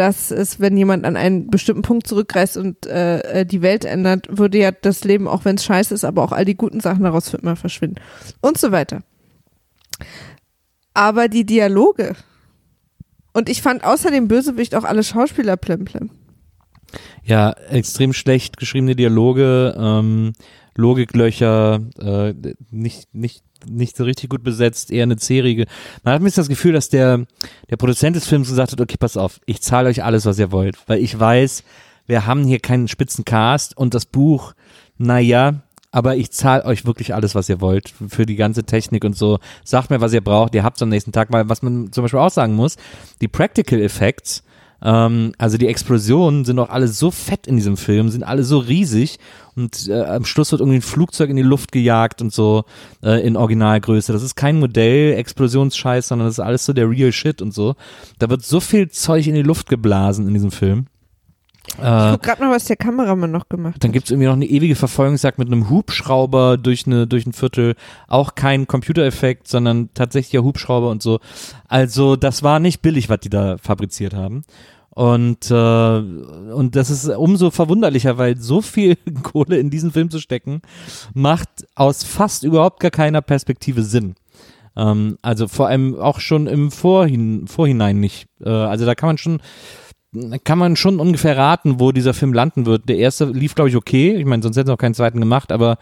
dass 0.00 0.30
es, 0.30 0.60
wenn 0.60 0.78
jemand 0.78 1.04
an 1.04 1.14
einen 1.14 1.50
bestimmten 1.50 1.82
Punkt 1.82 2.06
zurückreist 2.06 2.56
und 2.56 2.86
äh, 2.86 3.40
äh, 3.40 3.44
die 3.44 3.60
Welt 3.60 3.84
ändert, 3.84 4.28
würde 4.30 4.56
ja 4.56 4.70
das 4.72 5.04
Leben, 5.04 5.28
auch 5.28 5.44
wenn 5.44 5.56
es 5.56 5.64
scheiße 5.64 5.92
ist, 5.92 6.04
aber 6.04 6.24
auch 6.24 6.32
all 6.32 6.46
die 6.46 6.56
guten 6.56 6.80
Sachen 6.80 7.04
daraus 7.04 7.28
für 7.28 7.36
immer 7.36 7.54
verschwinden. 7.54 8.00
Und 8.40 8.56
so 8.56 8.72
weiter. 8.72 9.02
Aber 10.94 11.28
die 11.28 11.44
Dialoge. 11.44 12.16
Und 13.34 13.50
ich 13.50 13.60
fand 13.60 13.84
außer 13.84 14.10
dem 14.10 14.26
Bösewicht 14.26 14.74
auch 14.74 14.84
alle 14.84 15.02
Schauspieler 15.02 15.58
plemplem. 15.58 16.08
Ja, 17.22 17.50
extrem 17.68 18.14
schlecht 18.14 18.56
geschriebene 18.56 18.96
Dialoge, 18.96 19.76
ähm, 19.78 20.32
Logiklöcher, 20.76 21.80
äh, 21.98 22.32
nicht, 22.70 23.14
nicht, 23.14 23.44
nicht 23.68 23.96
so 23.96 24.04
richtig 24.04 24.30
gut 24.30 24.42
besetzt, 24.42 24.90
eher 24.90 25.04
eine 25.04 25.18
Serie. 25.18 25.66
Man 26.02 26.14
hat 26.14 26.22
mir 26.22 26.30
das 26.30 26.48
Gefühl, 26.48 26.72
dass 26.72 26.88
der, 26.88 27.26
der 27.68 27.76
Produzent 27.76 28.16
des 28.16 28.26
Films 28.26 28.48
gesagt 28.48 28.72
hat, 28.72 28.80
okay, 28.80 28.96
pass 28.98 29.16
auf, 29.16 29.40
ich 29.46 29.60
zahle 29.60 29.88
euch 29.88 30.04
alles, 30.04 30.26
was 30.26 30.38
ihr 30.38 30.52
wollt, 30.52 30.76
weil 30.86 31.02
ich 31.02 31.18
weiß, 31.18 31.64
wir 32.06 32.26
haben 32.26 32.44
hier 32.44 32.58
keinen 32.58 32.88
Spitzencast 32.88 33.76
und 33.76 33.94
das 33.94 34.06
Buch, 34.06 34.54
naja, 34.98 35.62
aber 35.92 36.16
ich 36.16 36.30
zahle 36.30 36.64
euch 36.64 36.84
wirklich 36.84 37.14
alles, 37.14 37.34
was 37.34 37.48
ihr 37.48 37.60
wollt, 37.60 37.92
für 38.08 38.26
die 38.26 38.36
ganze 38.36 38.64
Technik 38.64 39.04
und 39.04 39.16
so. 39.16 39.38
Sagt 39.64 39.90
mir, 39.90 40.00
was 40.00 40.12
ihr 40.12 40.20
braucht, 40.20 40.54
ihr 40.54 40.62
habt's 40.62 40.82
am 40.82 40.88
nächsten 40.88 41.12
Tag, 41.12 41.32
weil 41.32 41.48
was 41.48 41.62
man 41.62 41.92
zum 41.92 42.02
Beispiel 42.02 42.20
auch 42.20 42.30
sagen 42.30 42.54
muss, 42.54 42.76
die 43.20 43.28
Practical 43.28 43.80
Effects, 43.80 44.44
ähm, 44.82 45.32
also 45.38 45.58
die 45.58 45.66
Explosionen 45.66 46.44
sind 46.44 46.58
auch 46.58 46.70
alle 46.70 46.88
so 46.88 47.10
fett 47.10 47.46
in 47.46 47.56
diesem 47.56 47.76
Film, 47.76 48.08
sind 48.08 48.22
alle 48.22 48.44
so 48.44 48.58
riesig 48.58 49.18
und 49.60 49.88
äh, 49.88 50.02
am 50.02 50.24
Schluss 50.24 50.52
wird 50.52 50.60
irgendwie 50.60 50.78
ein 50.78 50.82
Flugzeug 50.82 51.30
in 51.30 51.36
die 51.36 51.42
Luft 51.42 51.72
gejagt 51.72 52.20
und 52.22 52.32
so 52.32 52.64
äh, 53.02 53.24
in 53.26 53.36
Originalgröße. 53.36 54.12
Das 54.12 54.22
ist 54.22 54.34
kein 54.34 54.58
Modell, 54.58 55.14
Explosionsscheiß, 55.14 56.08
sondern 56.08 56.26
das 56.28 56.34
ist 56.36 56.44
alles 56.44 56.64
so 56.64 56.72
der 56.72 56.88
real 56.90 57.12
shit 57.12 57.42
und 57.42 57.52
so. 57.54 57.74
Da 58.18 58.28
wird 58.30 58.42
so 58.42 58.60
viel 58.60 58.88
Zeug 58.90 59.26
in 59.26 59.34
die 59.34 59.42
Luft 59.42 59.68
geblasen 59.68 60.26
in 60.26 60.34
diesem 60.34 60.50
Film. 60.50 60.86
Ich 61.68 61.78
Äh, 61.84 62.10
guck 62.12 62.22
gerade 62.22 62.42
mal, 62.42 62.50
was 62.50 62.64
der 62.64 62.76
Kameramann 62.76 63.30
noch 63.30 63.48
gemacht 63.48 63.74
hat. 63.76 63.84
dann 63.84 63.92
gibt's 63.92 64.10
irgendwie 64.10 64.26
noch 64.26 64.34
eine 64.34 64.46
ewige 64.46 64.74
Verfolgungsjagd 64.74 65.38
mit 65.38 65.46
einem 65.48 65.70
Hubschrauber 65.70 66.56
durch, 66.56 66.86
eine, 66.86 67.06
durch 67.06 67.26
ein 67.26 67.32
Viertel. 67.32 67.74
Auch 68.08 68.34
kein 68.34 68.66
Computereffekt, 68.66 69.46
sondern 69.46 69.90
tatsächlicher 69.94 70.42
Hubschrauber 70.42 70.90
und 70.90 71.02
so. 71.02 71.20
Also 71.68 72.16
das 72.16 72.42
war 72.42 72.58
nicht 72.58 72.82
billig, 72.82 73.08
was 73.08 73.20
die 73.20 73.30
da 73.30 73.56
fabriziert 73.58 74.14
haben. 74.14 74.42
Und, 74.92 75.50
äh, 75.50 75.54
und 75.54 76.74
das 76.74 76.90
ist 76.90 77.08
umso 77.08 77.50
verwunderlicher, 77.50 78.18
weil 78.18 78.36
so 78.36 78.60
viel 78.60 78.96
Kohle 79.22 79.58
in 79.58 79.70
diesen 79.70 79.92
Film 79.92 80.10
zu 80.10 80.18
stecken, 80.18 80.62
macht 81.14 81.48
aus 81.76 82.02
fast 82.02 82.42
überhaupt 82.42 82.80
gar 82.80 82.90
keiner 82.90 83.22
Perspektive 83.22 83.82
Sinn. 83.82 84.14
Ähm, 84.76 85.16
also 85.22 85.46
vor 85.46 85.68
allem 85.68 85.96
auch 85.96 86.20
schon 86.20 86.46
im 86.46 86.70
Vorhin, 86.70 87.46
Vorhinein 87.46 88.00
nicht. 88.00 88.26
Äh, 88.44 88.50
also 88.50 88.84
da 88.84 88.94
kann 88.94 89.08
man 89.08 89.18
schon 89.18 89.40
kann 90.42 90.58
man 90.58 90.74
schon 90.74 90.98
ungefähr 90.98 91.36
raten, 91.36 91.78
wo 91.78 91.92
dieser 91.92 92.14
Film 92.14 92.32
landen 92.32 92.66
wird. 92.66 92.88
Der 92.88 92.96
erste 92.96 93.26
lief, 93.26 93.54
glaube 93.54 93.70
ich, 93.70 93.76
okay. 93.76 94.16
Ich 94.16 94.24
meine, 94.24 94.42
sonst 94.42 94.56
hätten 94.56 94.66
sie 94.66 94.72
auch 94.72 94.78
keinen 94.78 94.94
zweiten 94.94 95.20
gemacht, 95.20 95.52
aber 95.52 95.78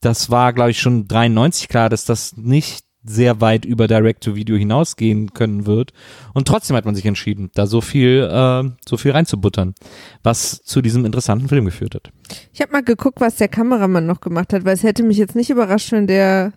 das 0.00 0.30
war, 0.30 0.54
glaube 0.54 0.70
ich, 0.70 0.80
schon 0.80 1.08
93 1.08 1.68
klar, 1.68 1.90
dass 1.90 2.06
das 2.06 2.38
nicht 2.38 2.87
sehr 3.08 3.40
weit 3.40 3.64
über 3.64 3.86
Direct-to-Video 3.86 4.56
hinausgehen 4.56 5.32
können 5.32 5.66
wird. 5.66 5.92
Und 6.34 6.48
trotzdem 6.48 6.76
hat 6.76 6.84
man 6.84 6.94
sich 6.94 7.06
entschieden, 7.06 7.50
da 7.54 7.66
so 7.66 7.80
viel, 7.80 8.28
äh, 8.30 8.70
so 8.88 8.96
viel 8.96 9.12
reinzubuttern, 9.12 9.74
was 10.22 10.62
zu 10.62 10.82
diesem 10.82 11.04
interessanten 11.04 11.48
Film 11.48 11.64
geführt 11.64 11.94
hat. 11.94 12.10
Ich 12.52 12.60
habe 12.60 12.72
mal 12.72 12.82
geguckt, 12.82 13.20
was 13.20 13.36
der 13.36 13.48
Kameramann 13.48 14.06
noch 14.06 14.20
gemacht 14.20 14.52
hat, 14.52 14.64
weil 14.64 14.74
es 14.74 14.82
hätte 14.82 15.02
mich 15.02 15.16
jetzt 15.16 15.36
nicht 15.36 15.50
überrascht, 15.50 15.92
wenn 15.92 16.06
der, 16.06 16.52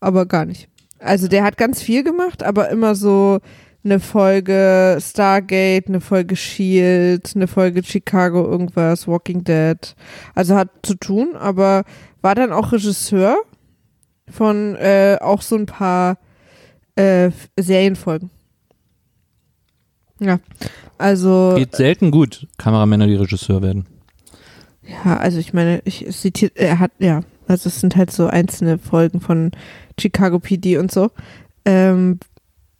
aber 0.00 0.26
gar 0.26 0.44
nicht. 0.44 0.68
Also 0.98 1.28
der 1.28 1.44
hat 1.44 1.56
ganz 1.56 1.80
viel 1.82 2.04
gemacht, 2.04 2.42
aber 2.42 2.68
immer 2.68 2.94
so 2.94 3.40
eine 3.82 4.00
Folge 4.00 4.98
Stargate, 5.00 5.88
eine 5.88 6.00
Folge 6.00 6.36
Shield, 6.36 7.32
eine 7.34 7.46
Folge 7.46 7.82
Chicago 7.82 8.44
irgendwas, 8.44 9.08
Walking 9.08 9.42
Dead. 9.44 9.94
Also 10.34 10.54
hat 10.54 10.68
zu 10.82 10.94
tun, 10.94 11.34
aber 11.36 11.84
war 12.20 12.34
dann 12.34 12.52
auch 12.52 12.72
Regisseur 12.72 13.38
von 14.30 14.76
äh, 14.76 15.18
auch 15.20 15.42
so 15.42 15.56
ein 15.56 15.66
paar 15.66 16.18
äh, 16.96 17.30
Serienfolgen. 17.58 18.30
Ja, 20.20 20.38
also 20.98 21.54
Geht 21.56 21.76
selten 21.76 22.10
gut, 22.10 22.46
Kameramänner, 22.58 23.06
die 23.06 23.14
Regisseur 23.16 23.62
werden. 23.62 23.86
ja, 24.86 25.16
also 25.16 25.38
ich 25.38 25.54
meine, 25.54 25.80
ich 25.84 26.06
zitiert, 26.10 26.52
er 26.56 26.78
hat 26.78 26.90
ja, 26.98 27.22
also 27.48 27.68
es 27.68 27.80
sind 27.80 27.96
halt 27.96 28.10
so 28.10 28.26
einzelne 28.26 28.78
Folgen 28.78 29.20
von 29.20 29.50
Chicago 29.98 30.38
PD 30.38 30.76
und 30.76 30.92
so. 30.92 31.10
Ähm, 31.64 32.18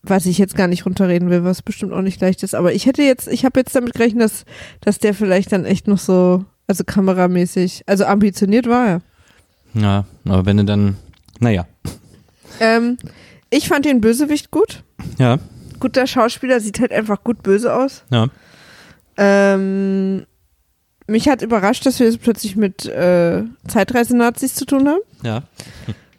was 0.03 0.27
ich 0.27 0.39
jetzt 0.39 0.55
gar 0.55 0.67
nicht 0.67 0.87
runterreden 0.87 1.29
will, 1.31 1.45
was 1.45 1.63
bestimmt 1.63 1.93
auch 1.93 2.01
nicht 2.03 2.21
leicht 2.21 2.43
ist, 2.43 2.55
aber 2.55 2.73
ich 2.73 2.87
hätte 2.87 3.03
jetzt, 3.03 3.29
ich 3.29 3.45
habe 3.45 3.61
jetzt 3.61 3.75
damit 3.75 3.93
gerechnet, 3.95 4.23
dass, 4.23 4.45
dass 4.81 4.99
der 4.99 5.13
vielleicht 5.15 5.53
dann 5.53 5.65
echt 5.65 5.89
noch 5.89 5.99
so, 5.99 6.45
also 6.67 6.85
kameramäßig, 6.85 7.85
also 7.87 8.05
ambitioniert 8.07 8.67
war 8.67 8.87
er. 8.87 9.03
Ja, 9.75 10.05
aber 10.25 10.47
wenn 10.47 10.57
du 10.57 10.65
dann, 10.65 10.97
naja. 11.41 11.67
Ähm, 12.61 12.97
ich 13.51 13.69
fand 13.69 13.85
den 13.85 14.01
Bösewicht 14.01 14.51
gut. 14.51 14.83
Ja, 15.19 15.39
Guter 15.81 16.07
Schauspieler, 16.07 16.61
sieht 16.61 16.79
halt 16.79 16.93
einfach 16.93 17.25
gut 17.25 17.43
böse 17.43 17.75
aus. 17.75 18.05
ja. 18.11 18.29
Ähm, 19.17 20.25
mich 21.07 21.29
hat 21.29 21.43
überrascht, 21.43 21.85
dass 21.85 21.99
wir 21.99 22.07
es 22.07 22.17
plötzlich 22.17 22.55
mit 22.55 22.87
äh, 22.87 23.43
Zeitreisenazis 23.67 24.55
zu 24.55 24.65
tun 24.65 24.89
haben. 24.89 25.01
Ja. 25.25 25.43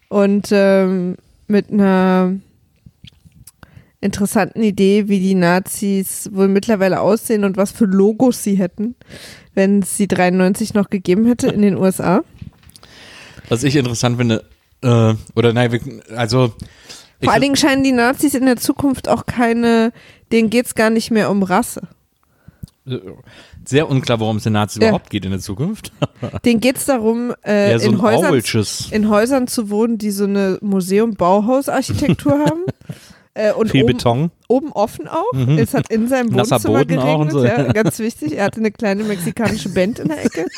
Und 0.10 0.50
ähm, 0.52 1.16
mit 1.48 1.72
einer 1.72 2.34
interessanten 4.02 4.62
Idee, 4.62 5.08
wie 5.08 5.20
die 5.20 5.36
Nazis 5.36 6.30
wohl 6.34 6.50
mittlerweile 6.50 7.00
aussehen 7.00 7.46
und 7.46 7.56
was 7.56 7.72
für 7.72 7.86
Logos 7.86 8.44
sie 8.44 8.56
hätten, 8.56 8.96
wenn 9.54 9.80
es 9.80 9.96
sie 9.96 10.08
93 10.08 10.74
noch 10.74 10.90
gegeben 10.90 11.26
hätte 11.26 11.48
in 11.48 11.62
den 11.62 11.78
USA. 11.78 12.24
Was 13.48 13.64
ich 13.64 13.76
interessant 13.76 14.18
finde, 14.18 14.44
äh, 14.82 15.14
oder 15.36 15.54
nein, 15.54 16.02
also 16.16 16.54
Vor 17.24 17.32
allen 17.34 17.42
Dingen 17.42 17.56
scheinen 17.56 17.84
die 17.84 17.92
Nazis 17.92 18.34
in 18.34 18.46
der 18.46 18.58
Zukunft 18.58 19.08
auch 19.08 19.26
keine, 19.26 19.94
denen 20.32 20.50
geht's 20.50 20.76
gar 20.76 20.90
nicht 20.90 21.12
mehr 21.12 21.30
um 21.30 21.44
Rasse. 21.44 21.82
sehr 23.66 23.88
unklar, 23.90 24.20
worum 24.20 24.38
es 24.38 24.44
den 24.44 24.54
Nazis 24.54 24.82
Ja. 24.82 24.90
überhaupt 24.90 25.10
geht 25.12 25.24
in 25.26 25.32
der 25.32 25.40
Zukunft. 25.40 25.92
Denen 26.46 26.60
geht's 26.60 26.86
darum, 26.86 27.34
äh, 27.46 27.72
Eher 27.72 27.80
so 27.80 27.90
in, 27.92 28.02
Häusern, 28.02 28.42
in 28.92 29.10
Häusern 29.10 29.48
zu 29.48 29.70
wohnen, 29.70 29.98
die 30.00 30.10
so 30.12 30.24
eine 30.24 30.58
Museum-Bauhaus-Architektur 30.62 32.40
haben. 32.46 32.64
Äh, 33.34 33.54
und 33.54 33.70
viel 33.72 33.84
oben, 33.84 33.94
Beton. 33.94 34.32
oben 34.50 34.72
offen 34.74 35.08
auch. 35.08 35.32
Mhm. 35.34 35.58
Es 35.58 35.74
hat 35.74 35.90
in 35.90 36.10
seinem 36.10 36.34
Wohnzimmer 36.34 36.60
Boden 36.60 36.88
geregnet. 36.90 37.06
auch 37.06 37.20
und 37.20 37.32
so. 37.32 37.46
ja, 37.46 37.72
ganz 37.72 37.98
wichtig. 38.00 38.38
Er 38.38 38.44
hatte 38.44 38.60
eine 38.60 38.72
kleine 38.72 39.06
mexikanische 39.06 39.70
Band 39.70 40.00
in 40.00 40.10
der 40.10 40.26
Ecke. 40.26 40.46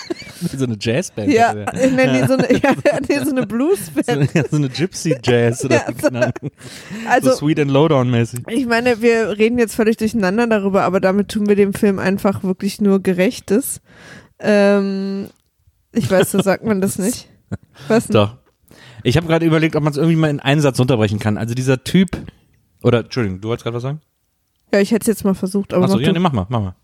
So 0.58 0.66
eine 0.66 0.76
Jazzband. 0.80 1.32
Ja, 1.32 1.52
oder? 1.52 1.74
äh, 1.74 1.90
nee, 1.90 2.06
nee, 2.08 2.28
so 2.28 2.34
eine, 2.34 2.52
ja, 2.62 2.74
nee, 3.08 3.20
so 3.24 3.32
eine 3.32 3.46
Bluesband. 3.48 4.06
So, 4.06 4.38
ja, 4.40 4.44
so 4.50 4.58
eine 4.58 4.68
Gypsy 4.70 5.16
Jazz 5.24 5.64
oder 5.64 5.76
Ja, 5.76 5.86
so-. 6.02 6.48
Also, 7.08 7.30
so 7.32 7.38
Sweet 7.38 7.60
and 7.62 7.72
Lowdown 7.72 8.12
mäßig. 8.12 8.42
ich 8.50 8.66
meine, 8.66 9.02
wir 9.02 9.38
reden 9.38 9.58
jetzt 9.58 9.76
völlig 9.76 9.96
durcheinander 9.98 10.48
darüber, 10.48 10.84
aber 10.84 11.00
damit 11.00 11.30
tun 11.30 11.48
wir 11.48 11.56
dem 11.56 11.74
Film 11.74 11.98
einfach 11.98 12.44
wirklich 12.44 12.82
nur 12.82 13.02
Gerechtes. 13.02 13.80
Ähm, 14.40 15.28
ich 15.94 16.10
weiß, 16.12 16.32
so 16.32 16.42
sagt 16.42 16.66
man 16.66 16.82
das 16.82 16.98
nicht. 17.00 17.30
Was? 17.88 18.08
Doch. 18.08 18.36
Ich 19.04 19.16
habe 19.18 19.28
gerade 19.28 19.46
überlegt, 19.46 19.76
ob 19.76 19.84
man 19.84 19.92
es 19.92 19.98
irgendwie 19.98 20.16
mal 20.18 20.30
in 20.30 20.40
einen 20.40 20.62
Satz 20.62 20.80
unterbrechen 20.80 21.20
kann. 21.20 21.38
Also 21.38 21.54
dieser 21.54 21.84
Typ, 21.84 22.18
oder 22.84 23.00
Entschuldigung, 23.00 23.42
du 23.42 23.48
wolltest 23.50 23.64
gerade 23.64 23.76
was 23.76 23.84
sagen? 23.84 24.02
Ja, 24.74 24.80
ich 24.80 24.92
hätte 24.92 25.04
es 25.04 25.08
jetzt 25.08 25.24
mal 25.24 25.34
versucht, 25.34 25.74
aber 25.74 25.86
Achso, 25.86 25.98
mach 25.98 26.02
ja, 26.02 26.12
nee, 26.12 26.20
mach 26.20 26.34
mal, 26.34 26.46
mach 26.50 26.62
mal. 26.62 26.76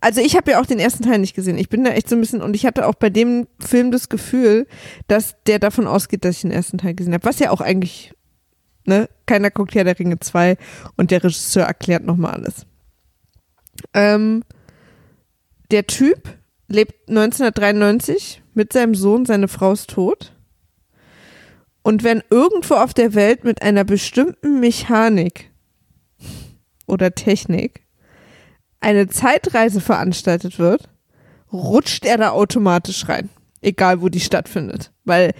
Also 0.00 0.20
ich 0.20 0.36
habe 0.36 0.50
ja 0.52 0.60
auch 0.60 0.66
den 0.66 0.78
ersten 0.78 1.02
Teil 1.02 1.18
nicht 1.18 1.34
gesehen. 1.34 1.58
Ich 1.58 1.68
bin 1.68 1.82
da 1.82 1.90
echt 1.90 2.08
so 2.08 2.16
ein 2.16 2.20
bisschen 2.20 2.42
und 2.42 2.54
ich 2.54 2.66
hatte 2.66 2.86
auch 2.86 2.94
bei 2.94 3.10
dem 3.10 3.48
Film 3.58 3.90
das 3.90 4.08
Gefühl, 4.08 4.66
dass 5.08 5.36
der 5.46 5.58
davon 5.58 5.86
ausgeht, 5.86 6.24
dass 6.24 6.36
ich 6.36 6.42
den 6.42 6.50
ersten 6.50 6.78
Teil 6.78 6.94
gesehen 6.94 7.14
habe. 7.14 7.24
Was 7.24 7.38
ja 7.38 7.50
auch 7.50 7.60
eigentlich, 7.60 8.12
ne, 8.84 9.08
keiner 9.24 9.50
guckt 9.50 9.74
ja 9.74 9.84
der 9.84 9.98
Ringe 9.98 10.20
2 10.20 10.58
und 10.96 11.10
der 11.10 11.24
Regisseur 11.24 11.64
erklärt 11.64 12.04
nochmal 12.04 12.34
alles. 12.34 12.66
Ähm, 13.94 14.44
der 15.70 15.86
Typ 15.86 16.28
lebt 16.68 17.08
1993 17.08 18.42
mit 18.54 18.72
seinem 18.72 18.94
Sohn, 18.94 19.26
seine 19.26 19.48
Frau 19.48 19.72
ist 19.72 19.90
tot. 19.90 20.35
Und 21.86 22.02
wenn 22.02 22.20
irgendwo 22.30 22.74
auf 22.74 22.94
der 22.94 23.14
Welt 23.14 23.44
mit 23.44 23.62
einer 23.62 23.84
bestimmten 23.84 24.58
Mechanik 24.58 25.52
oder 26.88 27.14
Technik 27.14 27.86
eine 28.80 29.06
Zeitreise 29.06 29.80
veranstaltet 29.80 30.58
wird, 30.58 30.88
rutscht 31.52 32.04
er 32.04 32.18
da 32.18 32.30
automatisch 32.30 33.08
rein. 33.08 33.28
Egal, 33.60 34.02
wo 34.02 34.08
die 34.08 34.18
stattfindet. 34.18 34.90
Weil 35.04 35.32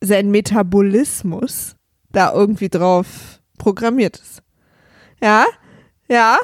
sein 0.00 0.30
Metabolismus 0.30 1.74
da 2.12 2.32
irgendwie 2.32 2.68
drauf 2.68 3.40
programmiert 3.58 4.18
ist. 4.18 4.44
Ja, 5.20 5.44
ja. 6.08 6.38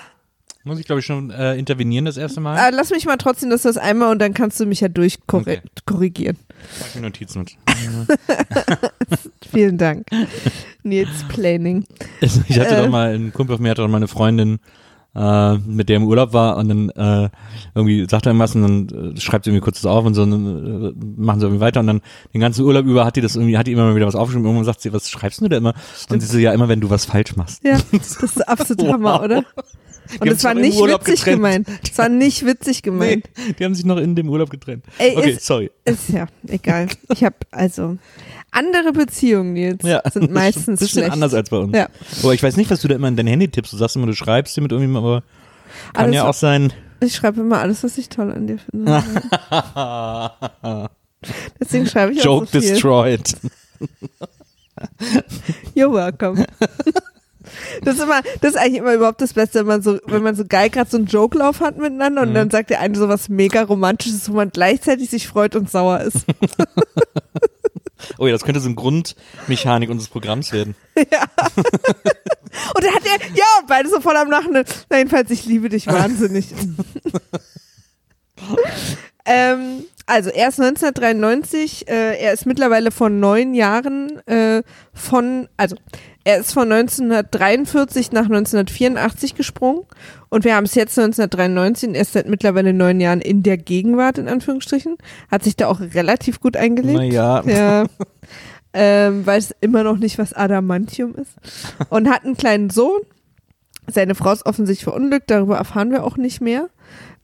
Muss 0.64 0.80
ich, 0.80 0.86
glaube 0.86 0.98
ich, 0.98 1.06
schon 1.06 1.30
äh, 1.30 1.54
intervenieren 1.54 2.04
das 2.04 2.16
erste 2.16 2.40
Mal? 2.40 2.58
Aber 2.58 2.76
lass 2.76 2.90
mich 2.90 3.06
mal 3.06 3.16
trotzdem 3.16 3.50
das 3.50 3.62
das 3.62 3.76
einmal 3.76 4.10
und 4.10 4.18
dann 4.18 4.34
kannst 4.34 4.58
du 4.58 4.66
mich 4.66 4.80
ja 4.80 4.88
durchkorrigieren. 4.88 6.36
Mach 6.80 6.94
ich 6.96 7.00
Notizen. 7.00 7.46
Vielen 9.50 9.78
Dank. 9.78 10.06
Nils 10.82 11.24
Planning. 11.28 11.84
Ich 12.20 12.58
hatte 12.58 12.76
Äh. 12.76 12.82
doch 12.82 12.90
mal, 12.90 13.14
ein 13.14 13.32
Kumpel 13.32 13.56
von 13.56 13.62
mir 13.62 13.70
hatte 13.70 13.82
doch 13.82 13.88
mal 13.88 13.96
eine 13.98 14.08
Freundin, 14.08 14.58
äh, 15.14 15.54
mit 15.58 15.88
der 15.88 15.96
im 15.96 16.04
Urlaub 16.04 16.32
war 16.32 16.56
und 16.56 16.68
dann 16.68 16.88
äh, 16.90 17.28
irgendwie 17.74 18.06
sagt 18.08 18.26
er 18.26 18.30
irgendwas 18.30 18.54
und 18.54 18.62
dann 18.88 19.14
äh, 19.16 19.20
schreibt 19.20 19.44
sie 19.44 19.50
irgendwie 19.50 19.64
kurz 19.64 19.80
das 19.80 19.90
auf 19.90 20.04
und 20.04 20.14
so 20.14 20.22
und 20.22 20.30
dann 20.30 20.84
äh, 20.84 20.92
machen 21.20 21.40
sie 21.40 21.46
irgendwie 21.46 21.60
weiter 21.60 21.80
und 21.80 21.88
dann 21.88 22.00
den 22.32 22.40
ganzen 22.40 22.64
Urlaub 22.64 22.86
über 22.86 23.04
hat 23.04 23.16
die 23.16 23.20
das 23.20 23.34
irgendwie, 23.34 23.58
hat 23.58 23.66
die 23.66 23.72
immer 23.72 23.86
mal 23.86 23.96
wieder 23.96 24.06
was 24.06 24.14
aufgeschrieben 24.14 24.46
und 24.46 24.52
irgendwann 24.52 24.66
sagt 24.66 24.82
sie, 24.82 24.92
was 24.92 25.10
schreibst 25.10 25.40
du 25.40 25.48
da 25.48 25.56
immer? 25.56 25.74
Und 26.10 26.20
sie 26.20 26.26
so, 26.28 26.38
ja, 26.38 26.52
immer 26.52 26.68
wenn 26.68 26.80
du 26.80 26.90
was 26.90 27.06
falsch 27.06 27.34
machst. 27.34 27.64
Ja, 27.64 27.78
das 27.90 28.16
ist 28.22 28.48
absolut 28.48 28.82
Wow. 28.86 28.92
Hammer, 28.92 29.22
oder? 29.24 29.44
Und 30.18 30.28
es 30.28 30.42
war 30.44 30.54
nicht 30.54 30.78
witzig 30.78 31.04
getrennt. 31.20 31.24
gemeint. 31.36 31.68
Es 31.90 31.96
war 31.98 32.08
nicht 32.08 32.44
witzig 32.44 32.82
gemeint. 32.82 33.28
Nee, 33.36 33.52
die 33.58 33.64
haben 33.64 33.74
sich 33.74 33.84
noch 33.84 33.98
in 33.98 34.16
dem 34.16 34.28
Urlaub 34.28 34.50
getrennt. 34.50 34.84
Ey, 34.98 35.16
okay, 35.16 35.30
ist- 35.32 35.46
sorry. 35.46 35.70
Ist 35.84 36.08
ja 36.08 36.26
egal. 36.48 36.88
Ich 37.12 37.22
habe 37.22 37.36
also 37.50 37.96
andere 38.50 38.92
Beziehungen 38.92 39.54
jetzt 39.56 39.84
Ja, 39.84 40.02
sind 40.10 40.30
meistens 40.32 40.80
bisschen 40.80 41.00
schlecht. 41.02 41.12
anders 41.12 41.32
als 41.34 41.50
bei 41.50 41.58
uns. 41.58 41.76
Ja. 41.76 41.88
Aber 42.22 42.34
ich 42.34 42.42
weiß 42.42 42.56
nicht, 42.56 42.70
was 42.70 42.80
du 42.80 42.88
da 42.88 42.96
immer 42.96 43.08
in 43.08 43.16
dein 43.16 43.26
Handy 43.28 43.48
tippst. 43.48 43.72
Du 43.72 43.76
sagst 43.76 43.94
immer, 43.96 44.06
du 44.06 44.14
schreibst 44.14 44.56
dir 44.56 44.62
mit 44.62 44.72
irgendjemandem, 44.72 45.08
aber 45.12 45.22
kann 45.92 46.04
Alles, 46.06 46.16
ja 46.16 46.28
auch 46.28 46.34
sein. 46.34 46.72
Ich 47.00 47.14
schreibe 47.14 47.40
immer 47.42 47.60
alles, 47.60 47.82
was 47.84 47.96
ich 47.96 48.08
toll 48.08 48.32
an 48.32 48.46
dir 48.46 48.58
finde. 48.58 49.02
Deswegen 51.60 51.86
schreibe 51.86 52.12
ich 52.12 52.24
Joke 52.24 52.44
auch 52.46 52.52
so 52.52 52.60
viel. 52.60 52.70
destroyed. 52.70 53.36
You're 55.74 55.92
welcome. 55.92 56.44
Das 57.82 57.96
ist 57.96 58.02
immer, 58.02 58.22
das 58.40 58.52
ist 58.52 58.56
eigentlich 58.56 58.78
immer 58.78 58.94
überhaupt 58.94 59.20
das 59.20 59.32
Beste, 59.34 59.60
wenn 59.60 59.66
man 59.66 59.82
so, 59.82 59.98
wenn 60.06 60.22
man 60.22 60.34
so 60.34 60.44
geil 60.46 60.70
gerade 60.70 60.90
so 60.90 60.96
einen 60.96 61.06
Joke-Lauf 61.06 61.60
hat 61.60 61.76
miteinander 61.78 62.22
Mhm. 62.22 62.28
und 62.28 62.34
dann 62.34 62.50
sagt 62.50 62.70
der 62.70 62.80
eine 62.80 62.96
so 62.96 63.08
was 63.08 63.28
mega 63.28 63.62
romantisches, 63.62 64.28
wo 64.30 64.34
man 64.34 64.50
gleichzeitig 64.50 65.10
sich 65.10 65.28
freut 65.28 65.56
und 65.56 65.70
sauer 65.70 66.00
ist. 66.00 66.18
Oh 68.18 68.26
ja, 68.26 68.32
das 68.32 68.44
könnte 68.44 68.60
so 68.60 68.66
eine 68.66 68.74
Grundmechanik 68.76 69.90
unseres 69.90 70.08
Programms 70.10 70.52
werden. 70.52 70.74
Und 70.96 71.04
dann 71.06 72.94
hat 72.94 73.04
er, 73.04 73.18
ja, 73.34 73.44
beide 73.68 73.88
so 73.90 74.00
voll 74.00 74.16
am 74.16 74.30
Lachen. 74.30 74.52
Na, 74.88 74.96
jedenfalls, 74.98 75.30
ich 75.30 75.44
liebe 75.44 75.68
dich 75.68 75.86
wahnsinnig. 75.86 76.46
Ähm, 79.30 79.84
also, 80.06 80.30
er 80.30 80.48
ist 80.48 80.60
1993, 80.60 81.88
äh, 81.88 82.18
er 82.18 82.32
ist 82.32 82.44
mittlerweile 82.44 82.90
vor 82.90 83.10
neun 83.10 83.54
Jahren 83.54 84.26
äh, 84.26 84.62
von, 84.92 85.48
also, 85.56 85.76
er 86.24 86.40
ist 86.40 86.52
von 86.52 86.70
1943 86.70 88.10
nach 88.10 88.24
1984 88.24 89.36
gesprungen 89.36 89.84
und 90.28 90.44
wir 90.44 90.56
haben 90.56 90.64
es 90.64 90.74
jetzt 90.74 90.98
1993 90.98 91.88
und 91.88 91.94
er 91.94 92.02
ist 92.02 92.12
seit 92.12 92.28
mittlerweile 92.28 92.72
neun 92.72 93.00
Jahren 93.00 93.20
in 93.20 93.44
der 93.44 93.56
Gegenwart, 93.56 94.18
in 94.18 94.28
Anführungsstrichen. 94.28 94.96
Hat 95.30 95.44
sich 95.44 95.54
da 95.56 95.68
auch 95.68 95.80
relativ 95.80 96.40
gut 96.40 96.56
eingelebt. 96.56 96.98
Naja. 96.98 97.42
Ja. 97.46 97.84
ähm, 98.74 99.24
weiß 99.24 99.54
immer 99.60 99.84
noch 99.84 99.96
nicht, 99.96 100.18
was 100.18 100.34
Adamantium 100.34 101.14
ist. 101.14 101.32
Und 101.88 102.10
hat 102.10 102.24
einen 102.24 102.36
kleinen 102.36 102.70
Sohn. 102.70 103.00
Seine 103.86 104.14
Frau 104.14 104.32
ist 104.32 104.44
offensichtlich 104.44 104.84
verunglückt, 104.84 105.30
darüber 105.30 105.56
erfahren 105.56 105.90
wir 105.90 106.04
auch 106.04 106.16
nicht 106.16 106.40
mehr. 106.40 106.68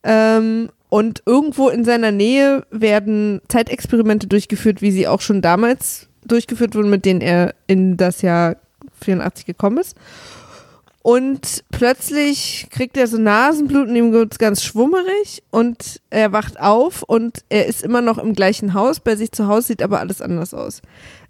Ähm, 0.02 0.68
und 0.96 1.22
irgendwo 1.26 1.68
in 1.68 1.84
seiner 1.84 2.10
Nähe 2.10 2.64
werden 2.70 3.42
Zeitexperimente 3.48 4.28
durchgeführt, 4.28 4.80
wie 4.80 4.90
sie 4.90 5.06
auch 5.06 5.20
schon 5.20 5.42
damals 5.42 6.08
durchgeführt 6.24 6.74
wurden, 6.74 6.88
mit 6.88 7.04
denen 7.04 7.20
er 7.20 7.54
in 7.66 7.98
das 7.98 8.22
Jahr 8.22 8.56
84 9.02 9.44
gekommen 9.44 9.76
ist. 9.76 9.94
Und 11.02 11.64
plötzlich 11.70 12.68
kriegt 12.70 12.96
er 12.96 13.08
so 13.08 13.18
Nasenbluten, 13.18 13.94
ihm 13.94 14.12
wird's 14.12 14.38
ganz 14.38 14.64
schwummerig 14.64 15.42
und 15.50 16.00
er 16.08 16.32
wacht 16.32 16.58
auf 16.58 17.02
und 17.02 17.44
er 17.50 17.66
ist 17.66 17.82
immer 17.82 18.00
noch 18.00 18.16
im 18.16 18.32
gleichen 18.32 18.72
Haus, 18.72 18.98
bei 18.98 19.16
sich 19.16 19.32
zu 19.32 19.48
Hause 19.48 19.66
sieht 19.66 19.82
aber 19.82 20.00
alles 20.00 20.22
anders 20.22 20.54
aus. 20.54 20.80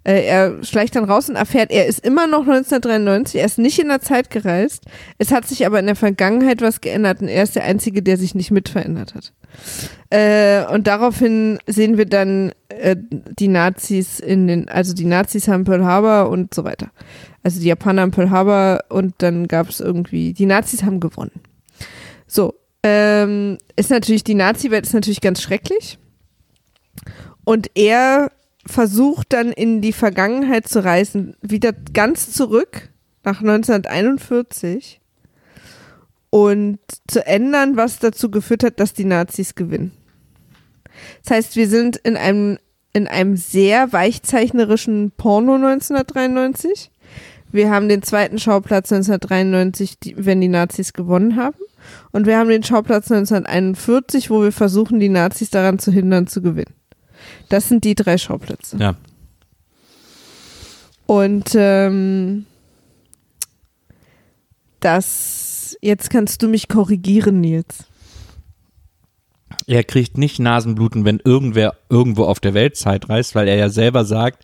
Äh, 0.07 0.25
er 0.25 0.63
schleicht 0.63 0.95
dann 0.95 1.03
raus 1.03 1.27
und 1.27 1.35
erfährt, 1.35 1.69
er 1.69 1.85
ist 1.85 1.99
immer 1.99 2.27
noch 2.27 2.47
1993, 2.47 3.41
er 3.41 3.45
ist 3.45 3.59
nicht 3.59 3.77
in 3.77 3.89
der 3.89 3.99
Zeit 3.99 4.29
gereist. 4.29 4.85
Es 5.17 5.33
hat 5.33 5.45
sich 5.45 5.65
aber 5.65 5.79
in 5.79 5.85
der 5.85 5.97
Vergangenheit 5.97 6.61
was 6.61 6.79
geändert 6.79 7.19
und 7.21 7.27
er 7.27 7.43
ist 7.43 7.57
der 7.57 7.65
Einzige, 7.65 8.01
der 8.01 8.15
sich 8.15 8.33
nicht 8.33 8.49
mit 8.49 8.69
verändert 8.69 9.15
hat. 9.15 9.33
Äh, 10.09 10.65
und 10.73 10.87
daraufhin 10.87 11.59
sehen 11.67 11.97
wir 11.97 12.05
dann 12.05 12.53
äh, 12.69 12.95
die 12.97 13.49
Nazis 13.49 14.21
in 14.21 14.47
den, 14.47 14.69
also 14.69 14.93
die 14.93 15.03
Nazis 15.03 15.49
haben 15.49 15.65
Pearl 15.65 15.83
Harbor 15.83 16.29
und 16.29 16.53
so 16.53 16.63
weiter. 16.63 16.89
Also 17.43 17.59
die 17.59 17.67
Japaner 17.67 18.03
haben 18.03 18.11
Pearl 18.11 18.29
Harbor 18.29 18.85
und 18.87 19.15
dann 19.17 19.49
gab 19.49 19.67
es 19.67 19.81
irgendwie, 19.81 20.31
die 20.31 20.45
Nazis 20.45 20.83
haben 20.83 21.01
gewonnen. 21.01 21.41
So, 22.27 22.53
ähm, 22.81 23.57
ist 23.75 23.89
natürlich, 23.89 24.23
die 24.23 24.35
Nazi-Welt 24.35 24.85
ist 24.85 24.93
natürlich 24.93 25.19
ganz 25.19 25.41
schrecklich. 25.41 25.99
Und 27.43 27.71
er 27.75 28.31
versucht 28.67 29.33
dann 29.33 29.51
in 29.51 29.81
die 29.81 29.93
Vergangenheit 29.93 30.67
zu 30.67 30.83
reisen, 30.83 31.35
wieder 31.41 31.73
ganz 31.93 32.31
zurück 32.31 32.89
nach 33.23 33.39
1941 33.39 35.01
und 36.29 36.79
zu 37.07 37.25
ändern, 37.25 37.77
was 37.77 37.99
dazu 37.99 38.29
geführt 38.29 38.63
hat, 38.63 38.79
dass 38.79 38.93
die 38.93 39.05
Nazis 39.05 39.55
gewinnen. 39.55 39.91
Das 41.23 41.31
heißt, 41.31 41.55
wir 41.55 41.67
sind 41.67 41.97
in 41.97 42.17
einem, 42.17 42.57
in 42.93 43.07
einem 43.07 43.37
sehr 43.37 43.93
weichzeichnerischen 43.93 45.11
Porno 45.15 45.55
1993. 45.55 46.91
Wir 47.51 47.69
haben 47.69 47.87
den 47.87 48.03
zweiten 48.03 48.39
Schauplatz 48.39 48.91
1993, 48.91 49.99
die, 49.99 50.15
wenn 50.17 50.41
die 50.41 50.47
Nazis 50.47 50.93
gewonnen 50.93 51.37
haben. 51.37 51.57
Und 52.11 52.25
wir 52.25 52.37
haben 52.37 52.49
den 52.49 52.63
Schauplatz 52.63 53.11
1941, 53.11 54.29
wo 54.29 54.43
wir 54.43 54.51
versuchen, 54.51 54.99
die 54.99 55.09
Nazis 55.09 55.49
daran 55.49 55.79
zu 55.79 55.91
hindern, 55.91 56.27
zu 56.27 56.41
gewinnen. 56.41 56.73
Das 57.49 57.69
sind 57.69 57.83
die 57.83 57.95
drei 57.95 58.17
Schauplätze. 58.17 58.77
Ja. 58.77 58.95
Und 61.05 61.51
ähm, 61.55 62.45
das, 64.79 65.77
jetzt 65.81 66.09
kannst 66.09 66.43
du 66.43 66.47
mich 66.47 66.67
korrigieren, 66.67 67.41
Nils. 67.41 67.85
Er 69.65 69.83
kriegt 69.83 70.17
nicht 70.17 70.39
Nasenbluten, 70.39 71.03
wenn 71.05 71.19
irgendwer 71.23 71.75
irgendwo 71.89 72.25
auf 72.25 72.39
der 72.39 72.53
Welt 72.53 72.75
Zeit 72.75 73.09
reist, 73.09 73.35
weil 73.35 73.47
er 73.47 73.55
ja 73.55 73.69
selber 73.69 74.05
sagt, 74.05 74.43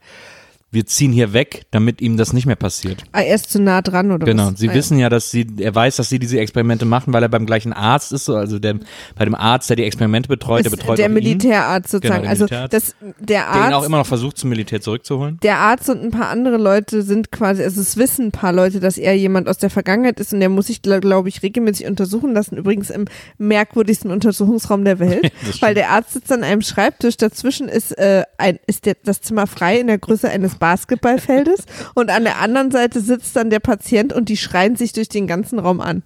wir 0.74 0.86
ziehen 0.86 1.12
hier 1.12 1.34
weg, 1.34 1.66
damit 1.72 2.02
ihm 2.02 2.18
das 2.18 2.34
nicht 2.34 2.46
mehr 2.46 2.56
passiert. 2.56 3.04
Ah, 3.12 3.22
er 3.22 3.36
ist 3.36 3.52
zu 3.52 3.62
nah 3.62 3.82
dran, 3.82 4.12
oder 4.12 4.26
Genau, 4.26 4.52
was? 4.52 4.60
sie 4.60 4.70
ah, 4.70 4.74
wissen 4.74 4.98
ja, 4.98 5.10
dass 5.10 5.30
sie, 5.30 5.48
er 5.60 5.74
weiß, 5.74 5.98
dass 5.98 6.10
sie 6.10 6.20
diese 6.20 6.40
Experimente 6.40 6.86
machen, 6.86 7.14
weil 7.14 7.24
er 7.24 7.30
beim 7.30 7.46
gleichen 7.46 7.74
Arzt 7.74 8.12
ist, 8.12 8.26
so, 8.26 8.36
also 8.36 8.60
der, 8.60 8.80
bei 9.16 9.26
dem 9.26 9.36
Arzt, 9.36 9.70
der 9.70 9.78
die 9.78 9.84
Experimente 9.84 10.28
betreut, 10.28 10.66
der 10.66 10.72
betreut 10.72 10.98
der 10.98 11.06
auch 11.06 11.10
ihn, 11.10 11.14
Militärarzt 11.14 11.92
sozusagen. 11.92 12.24
Genau, 12.24 12.24
der 12.24 12.30
also 12.30 12.46
Militärarzt. 12.46 12.74
das, 12.74 12.96
der 13.20 13.34
der 13.34 13.42
ihn 13.42 13.74
auch 13.74 13.78
Arzt, 13.78 13.88
immer 13.88 13.98
noch 13.98 14.08
versucht, 14.08 14.38
zum 14.38 14.50
Militär 14.50 14.82
zurückzuholen. 14.82 15.40
der 15.44 15.60
Arzt 15.60 15.90
und 15.90 16.02
ein 16.02 16.12
paar 16.12 16.30
andere 16.30 16.58
Leute 16.58 17.04
sind 17.04 17.32
quasi, 17.32 17.64
also 17.64 17.80
es 17.80 17.98
wissen 17.98 18.28
ein 18.28 18.32
paar 18.32 18.54
Leute, 18.54 18.80
dass 18.80 18.98
er 18.98 19.16
jemand 19.16 19.48
aus 19.48 19.58
der 19.58 19.70
Vergangenheit 19.70 20.20
ist 20.20 20.34
und 20.34 20.40
der 20.40 20.50
muss 20.50 20.68
sich, 20.68 20.82
glaube 20.82 21.02
glaub 21.02 21.28
ich, 21.28 21.44
regelmäßig 21.44 21.86
untersuchen 21.86 22.34
lassen. 22.34 22.58
Übrigens 22.58 22.90
im 22.90 23.06
merkwürdigsten 23.38 24.10
Untersuchungsraum 24.10 24.84
der 24.86 25.00
Welt, 25.00 25.32
weil 25.60 25.76
der 25.76 25.92
Arzt 25.92 26.14
sitzt 26.14 26.32
an 26.32 26.44
einem 26.44 26.62
Schreibtisch. 26.62 27.18
Dazwischen 27.18 27.68
ist 27.68 27.92
äh, 27.98 28.24
ein, 28.38 28.58
ist 28.66 28.86
der, 28.86 28.96
das 29.04 29.22
Zimmer 29.22 29.48
frei 29.48 29.80
in 29.80 29.88
der 29.88 29.98
Größe 29.98 30.30
eines 30.30 30.56
Basketballfeldes 30.64 31.66
und 31.94 32.10
an 32.10 32.24
der 32.24 32.40
anderen 32.40 32.72
Seite 32.72 33.02
sitzt 33.02 33.36
dann 33.36 33.50
der 33.50 33.60
Patient 33.60 34.14
und 34.14 34.30
die 34.30 34.38
schreien 34.38 34.78
sich 34.78 34.94
durch 34.94 35.10
den 35.10 35.28
ganzen 35.28 35.60
Raum 35.60 35.82
an. 35.82 36.04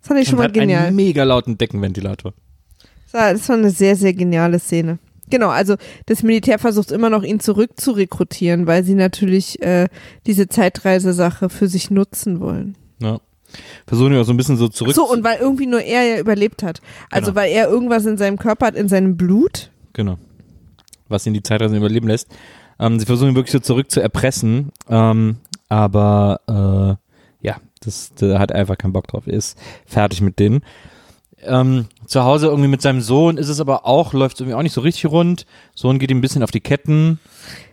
Das 0.00 0.08
fand 0.08 0.20
ich 0.20 0.26
schon 0.28 0.34
und 0.34 0.40
mal 0.40 0.44
hat 0.48 0.52
genial. 0.52 0.88
einen 0.88 0.96
mega 0.96 1.24
lauten 1.24 1.56
Deckenventilator. 1.56 2.34
Das 3.10 3.48
war, 3.48 3.56
eine 3.56 3.70
sehr, 3.70 3.96
sehr 3.96 4.12
geniale 4.12 4.58
Szene. 4.58 4.98
Genau, 5.30 5.48
also 5.48 5.76
das 6.04 6.22
Militär 6.22 6.58
versucht 6.58 6.92
immer 6.92 7.08
noch, 7.08 7.22
ihn 7.22 7.40
zurück 7.40 7.70
zu 7.80 7.92
rekrutieren, 7.92 8.66
weil 8.66 8.84
sie 8.84 8.92
natürlich 8.92 9.62
äh, 9.62 9.88
diese 10.26 10.48
Zeitreisesache 10.48 11.48
für 11.48 11.66
sich 11.68 11.90
nutzen 11.90 12.40
wollen. 12.40 12.76
Ja. 13.00 13.20
Versuchen 13.86 14.12
wir 14.12 14.20
auch 14.20 14.24
so 14.24 14.34
ein 14.34 14.36
bisschen 14.36 14.58
so 14.58 14.68
zurück. 14.68 14.94
So, 14.94 15.10
und 15.10 15.24
weil 15.24 15.38
irgendwie 15.38 15.64
nur 15.66 15.80
er 15.80 16.02
ja 16.02 16.18
überlebt 16.20 16.62
hat. 16.62 16.82
Also 17.10 17.30
Genau. 17.30 17.40
weil 17.40 17.52
er 17.52 17.68
irgendwas 17.70 18.04
in 18.04 18.18
seinem 18.18 18.36
Körper 18.36 18.66
hat, 18.66 18.74
in 18.74 18.88
seinem 18.88 19.16
Blut. 19.16 19.70
Genau. 19.94 20.18
Was 21.08 21.26
ihn 21.26 21.32
die 21.32 21.42
Zeitreise 21.42 21.74
überleben 21.74 22.08
lässt. 22.08 22.28
Ähm, 22.78 22.98
sie 22.98 23.06
versuchen 23.06 23.30
ihn 23.30 23.36
wirklich 23.36 23.52
so 23.52 23.60
zurück 23.60 23.90
zu 23.90 24.00
erpressen, 24.00 24.72
ähm, 24.88 25.36
aber 25.68 26.40
äh, 26.48 27.46
ja, 27.46 27.56
das, 27.80 28.14
der 28.14 28.38
hat 28.38 28.52
einfach 28.52 28.78
keinen 28.78 28.92
Bock 28.92 29.08
drauf. 29.08 29.26
Er 29.26 29.34
ist 29.34 29.58
fertig 29.86 30.20
mit 30.20 30.38
denen. 30.38 30.62
Ähm, 31.46 31.86
zu 32.06 32.24
Hause 32.24 32.46
irgendwie 32.46 32.68
mit 32.68 32.82
seinem 32.82 33.00
Sohn 33.00 33.36
ist 33.36 33.48
es 33.48 33.60
aber 33.60 33.86
auch, 33.86 34.12
läuft 34.12 34.40
irgendwie 34.40 34.54
auch 34.54 34.62
nicht 34.62 34.72
so 34.72 34.80
richtig 34.80 35.06
rund. 35.06 35.46
Sohn 35.74 35.98
geht 35.98 36.10
ihm 36.10 36.18
ein 36.18 36.22
bisschen 36.22 36.42
auf 36.42 36.50
die 36.50 36.60
Ketten. 36.60 37.18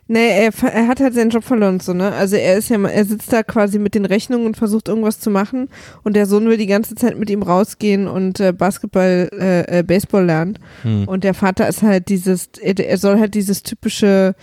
Nee, 0.08 0.28
er, 0.28 0.52
er 0.62 0.88
hat 0.88 1.00
halt 1.00 1.14
seinen 1.14 1.30
Job 1.30 1.44
verloren, 1.44 1.80
so, 1.80 1.94
ne? 1.94 2.12
Also 2.12 2.36
er 2.36 2.56
ist 2.56 2.68
ja, 2.68 2.82
er 2.82 3.04
sitzt 3.04 3.32
da 3.32 3.42
quasi 3.42 3.78
mit 3.78 3.94
den 3.94 4.04
Rechnungen 4.04 4.46
und 4.46 4.56
versucht 4.56 4.88
irgendwas 4.88 5.20
zu 5.20 5.30
machen 5.30 5.68
und 6.02 6.16
der 6.16 6.26
Sohn 6.26 6.48
will 6.48 6.58
die 6.58 6.66
ganze 6.66 6.94
Zeit 6.96 7.18
mit 7.18 7.30
ihm 7.30 7.42
rausgehen 7.42 8.08
und 8.08 8.40
äh, 8.40 8.52
Basketball, 8.52 9.30
äh, 9.32 9.78
äh, 9.78 9.82
Baseball 9.82 10.26
lernen. 10.26 10.58
Hm. 10.82 11.06
Und 11.06 11.24
der 11.24 11.34
Vater 11.34 11.68
ist 11.68 11.82
halt 11.82 12.08
dieses, 12.08 12.50
er, 12.60 12.78
er 12.78 12.98
soll 12.98 13.20
halt 13.20 13.34
dieses 13.34 13.62
typische, 13.62 14.34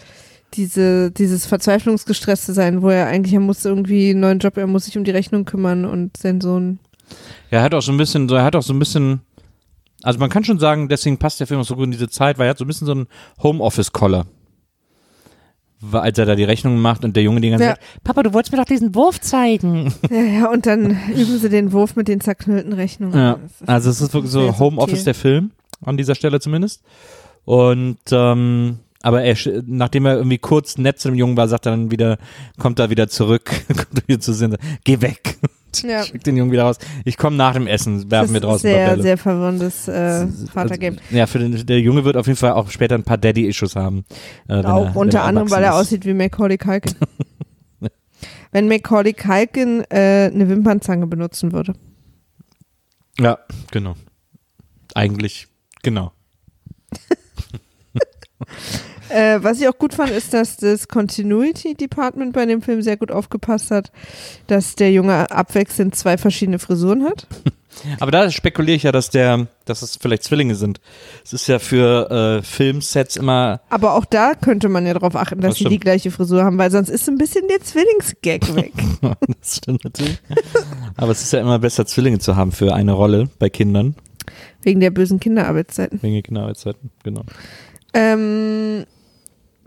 diese, 0.53 1.11
dieses 1.11 1.45
Verzweiflungsgestresste 1.45 2.53
sein, 2.53 2.81
wo 2.81 2.89
er 2.89 3.07
eigentlich, 3.07 3.33
er 3.33 3.39
muss 3.39 3.65
irgendwie 3.65 4.11
einen 4.11 4.19
neuen 4.21 4.39
Job, 4.39 4.57
er 4.57 4.67
muss 4.67 4.85
sich 4.85 4.97
um 4.97 5.03
die 5.03 5.11
Rechnung 5.11 5.45
kümmern 5.45 5.85
und 5.85 6.17
sein 6.17 6.41
Sohn. 6.41 6.79
Er 7.49 7.61
hat 7.61 7.73
auch 7.73 7.81
so 7.81 7.91
ein 7.91 7.97
bisschen, 7.97 8.29
er 8.29 8.43
hat 8.43 8.55
auch 8.55 8.61
so 8.63 8.73
ein 8.73 8.79
bisschen, 8.79 9.21
also 10.03 10.19
man 10.19 10.29
kann 10.29 10.43
schon 10.43 10.59
sagen, 10.59 10.89
deswegen 10.89 11.17
passt 11.17 11.39
der 11.39 11.47
Film 11.47 11.59
auch 11.59 11.65
so 11.65 11.75
gut 11.75 11.85
in 11.85 11.91
diese 11.91 12.09
Zeit, 12.09 12.37
weil 12.37 12.47
er 12.47 12.51
hat 12.51 12.57
so 12.57 12.65
ein 12.65 12.67
bisschen 12.67 12.87
so 12.87 12.93
einen 12.93 13.07
Homeoffice-Collar. 13.41 14.25
Als 15.93 16.17
er 16.17 16.25
da 16.25 16.35
die 16.35 16.43
Rechnungen 16.43 16.81
macht 16.81 17.05
und 17.05 17.15
der 17.15 17.23
Junge 17.23 17.39
die 17.39 17.49
ganze 17.51 17.63
Ja. 17.65 17.71
Zeit, 17.75 17.81
Papa, 18.03 18.23
du 18.23 18.33
wolltest 18.33 18.51
mir 18.51 18.57
doch 18.57 18.65
diesen 18.65 18.93
Wurf 18.95 19.21
zeigen. 19.21 19.93
Ja, 20.09 20.21
ja, 20.21 20.51
und 20.51 20.65
dann 20.65 20.97
üben 21.09 21.39
sie 21.39 21.47
den 21.49 21.71
Wurf 21.71 21.95
mit 21.95 22.09
den 22.09 22.19
zerknüllten 22.19 22.73
Rechnungen. 22.73 23.17
Ja, 23.17 23.39
also 23.65 23.89
es 23.89 24.01
ist 24.01 24.13
wirklich 24.13 24.31
so 24.31 24.59
Homeoffice 24.59 25.05
der 25.05 25.15
Film, 25.15 25.51
an 25.85 25.95
dieser 25.95 26.15
Stelle 26.15 26.41
zumindest. 26.41 26.81
Und 27.45 27.97
ähm, 28.11 28.79
aber 29.01 29.23
er, 29.23 29.35
nachdem 29.65 30.05
er 30.05 30.17
irgendwie 30.17 30.37
kurz 30.37 30.77
nett 30.77 30.99
zu 30.99 31.09
dem 31.09 31.15
Jungen 31.15 31.37
war, 31.37 31.47
sagt 31.47 31.65
er 31.65 31.71
dann 31.71 31.91
wieder, 31.91 32.17
kommt 32.57 32.79
er 32.79 32.89
wieder 32.89 33.07
zurück, 33.07 33.45
kommt 33.67 34.01
er 34.01 34.07
wieder 34.07 34.19
zu 34.19 34.33
sehen, 34.33 34.57
geh 34.83 35.01
weg. 35.01 35.37
Ja. 35.83 36.03
Schickt 36.03 36.25
den 36.25 36.35
Jungen 36.35 36.51
wieder 36.51 36.63
raus. 36.63 36.79
Ich 37.05 37.15
komme 37.15 37.35
nach 37.35 37.53
dem 37.53 37.67
Essen, 37.67 38.09
werfen 38.09 38.33
wir 38.33 38.41
draußen 38.41 38.61
sehr, 38.67 38.89
Bälle. 38.89 39.03
sehr 39.03 39.19
verwirrendes 39.19 39.87
äh, 39.87 40.25
Vatergame. 40.51 40.97
Also, 40.97 41.15
ja, 41.15 41.27
für 41.27 41.37
den, 41.37 41.63
der 41.63 41.79
Junge 41.79 42.05
wird 42.05 42.17
auf 42.17 42.25
jeden 42.25 42.37
Fall 42.37 42.53
auch 42.53 42.71
später 42.71 42.95
ein 42.95 43.03
paar 43.03 43.19
Daddy-Issues 43.19 43.75
haben. 43.75 44.03
Äh, 44.47 44.63
Auch 44.63 44.87
er, 44.87 44.95
unter 44.95 45.23
anderem, 45.23 45.51
weil 45.51 45.63
er 45.63 45.75
aussieht 45.75 46.05
wie 46.07 46.15
Macaulay 46.15 46.57
Culkin. 46.57 46.95
Wenn 48.51 48.67
Macaulay 48.67 49.13
Culkin 49.13 49.83
äh, 49.91 50.31
eine 50.33 50.49
Wimpernzange 50.49 51.05
benutzen 51.05 51.51
würde. 51.51 51.75
Ja, 53.19 53.37
genau. 53.69 53.93
Eigentlich, 54.95 55.47
genau. 55.83 56.13
Äh, 59.09 59.39
was 59.41 59.59
ich 59.59 59.67
auch 59.67 59.77
gut 59.77 59.95
fand, 59.95 60.11
ist, 60.11 60.35
dass 60.35 60.57
das 60.57 60.87
Continuity 60.87 61.73
Department 61.73 62.31
bei 62.33 62.45
dem 62.45 62.61
Film 62.61 62.83
sehr 62.83 62.95
gut 62.95 63.11
aufgepasst 63.11 63.71
hat, 63.71 63.91
dass 64.45 64.75
der 64.75 64.91
Junge 64.91 65.31
abwechselnd 65.31 65.95
zwei 65.95 66.17
verschiedene 66.19 66.59
Frisuren 66.59 67.03
hat. 67.03 67.25
Aber 67.99 68.11
da 68.11 68.29
spekuliere 68.29 68.75
ich 68.75 68.83
ja, 68.83 68.91
dass 68.91 69.09
der, 69.09 69.47
dass 69.65 69.81
es 69.81 69.97
vielleicht 69.99 70.23
Zwillinge 70.23 70.55
sind. 70.55 70.79
Es 71.23 71.33
ist 71.33 71.47
ja 71.47 71.59
für 71.59 72.39
äh, 72.39 72.43
Filmsets 72.43 73.15
immer, 73.15 73.61
Aber 73.69 73.93
auch 73.95 74.05
da 74.05 74.33
könnte 74.35 74.69
man 74.69 74.85
ja 74.85 74.93
darauf 74.93 75.15
achten, 75.15 75.41
dass 75.41 75.51
Das 75.51 75.57
sie 75.59 75.65
die 75.65 75.79
gleiche 75.79 76.11
Frisur 76.11 76.43
haben, 76.43 76.57
weil 76.57 76.71
sonst 76.71 76.89
ist 76.89 77.05
so 77.05 77.11
ein 77.11 77.17
bisschen 77.17 77.47
der 77.47 77.61
Zwillingsgag 77.61 78.55
weg. 78.55 78.73
das 79.41 79.57
stimmt 79.57 79.83
natürlich. 79.83 80.19
Aber 80.97 81.11
es 81.11 81.21
ist 81.21 81.33
ja 81.33 81.39
immer 81.39 81.57
besser, 81.59 81.85
Zwillinge 81.85 82.19
zu 82.19 82.35
haben 82.35 82.51
für 82.51 82.73
eine 82.73 82.91
Rolle 82.91 83.29
bei 83.39 83.49
Kindern. 83.49 83.95
Wegen 84.61 84.81
der 84.81 84.91
bösen 84.91 85.19
Kinderarbeitszeiten. 85.19 86.01
Wegen 86.01 86.13
der 86.15 86.23
Kinderarbeitszeiten, 86.23 86.91
genau. 87.03 87.23
Ähm, 87.93 88.85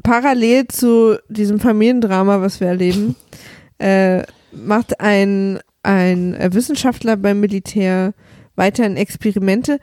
parallel 0.02 0.68
zu 0.68 1.18
diesem 1.28 1.60
Familiendrama, 1.60 2.40
was 2.40 2.60
wir 2.60 2.68
erleben, 2.68 3.16
äh, 3.78 4.22
macht 4.52 5.00
ein, 5.00 5.60
ein 5.82 6.36
Wissenschaftler 6.52 7.16
beim 7.16 7.40
Militär 7.40 8.14
weiterhin 8.56 8.96
Experimente. 8.96 9.78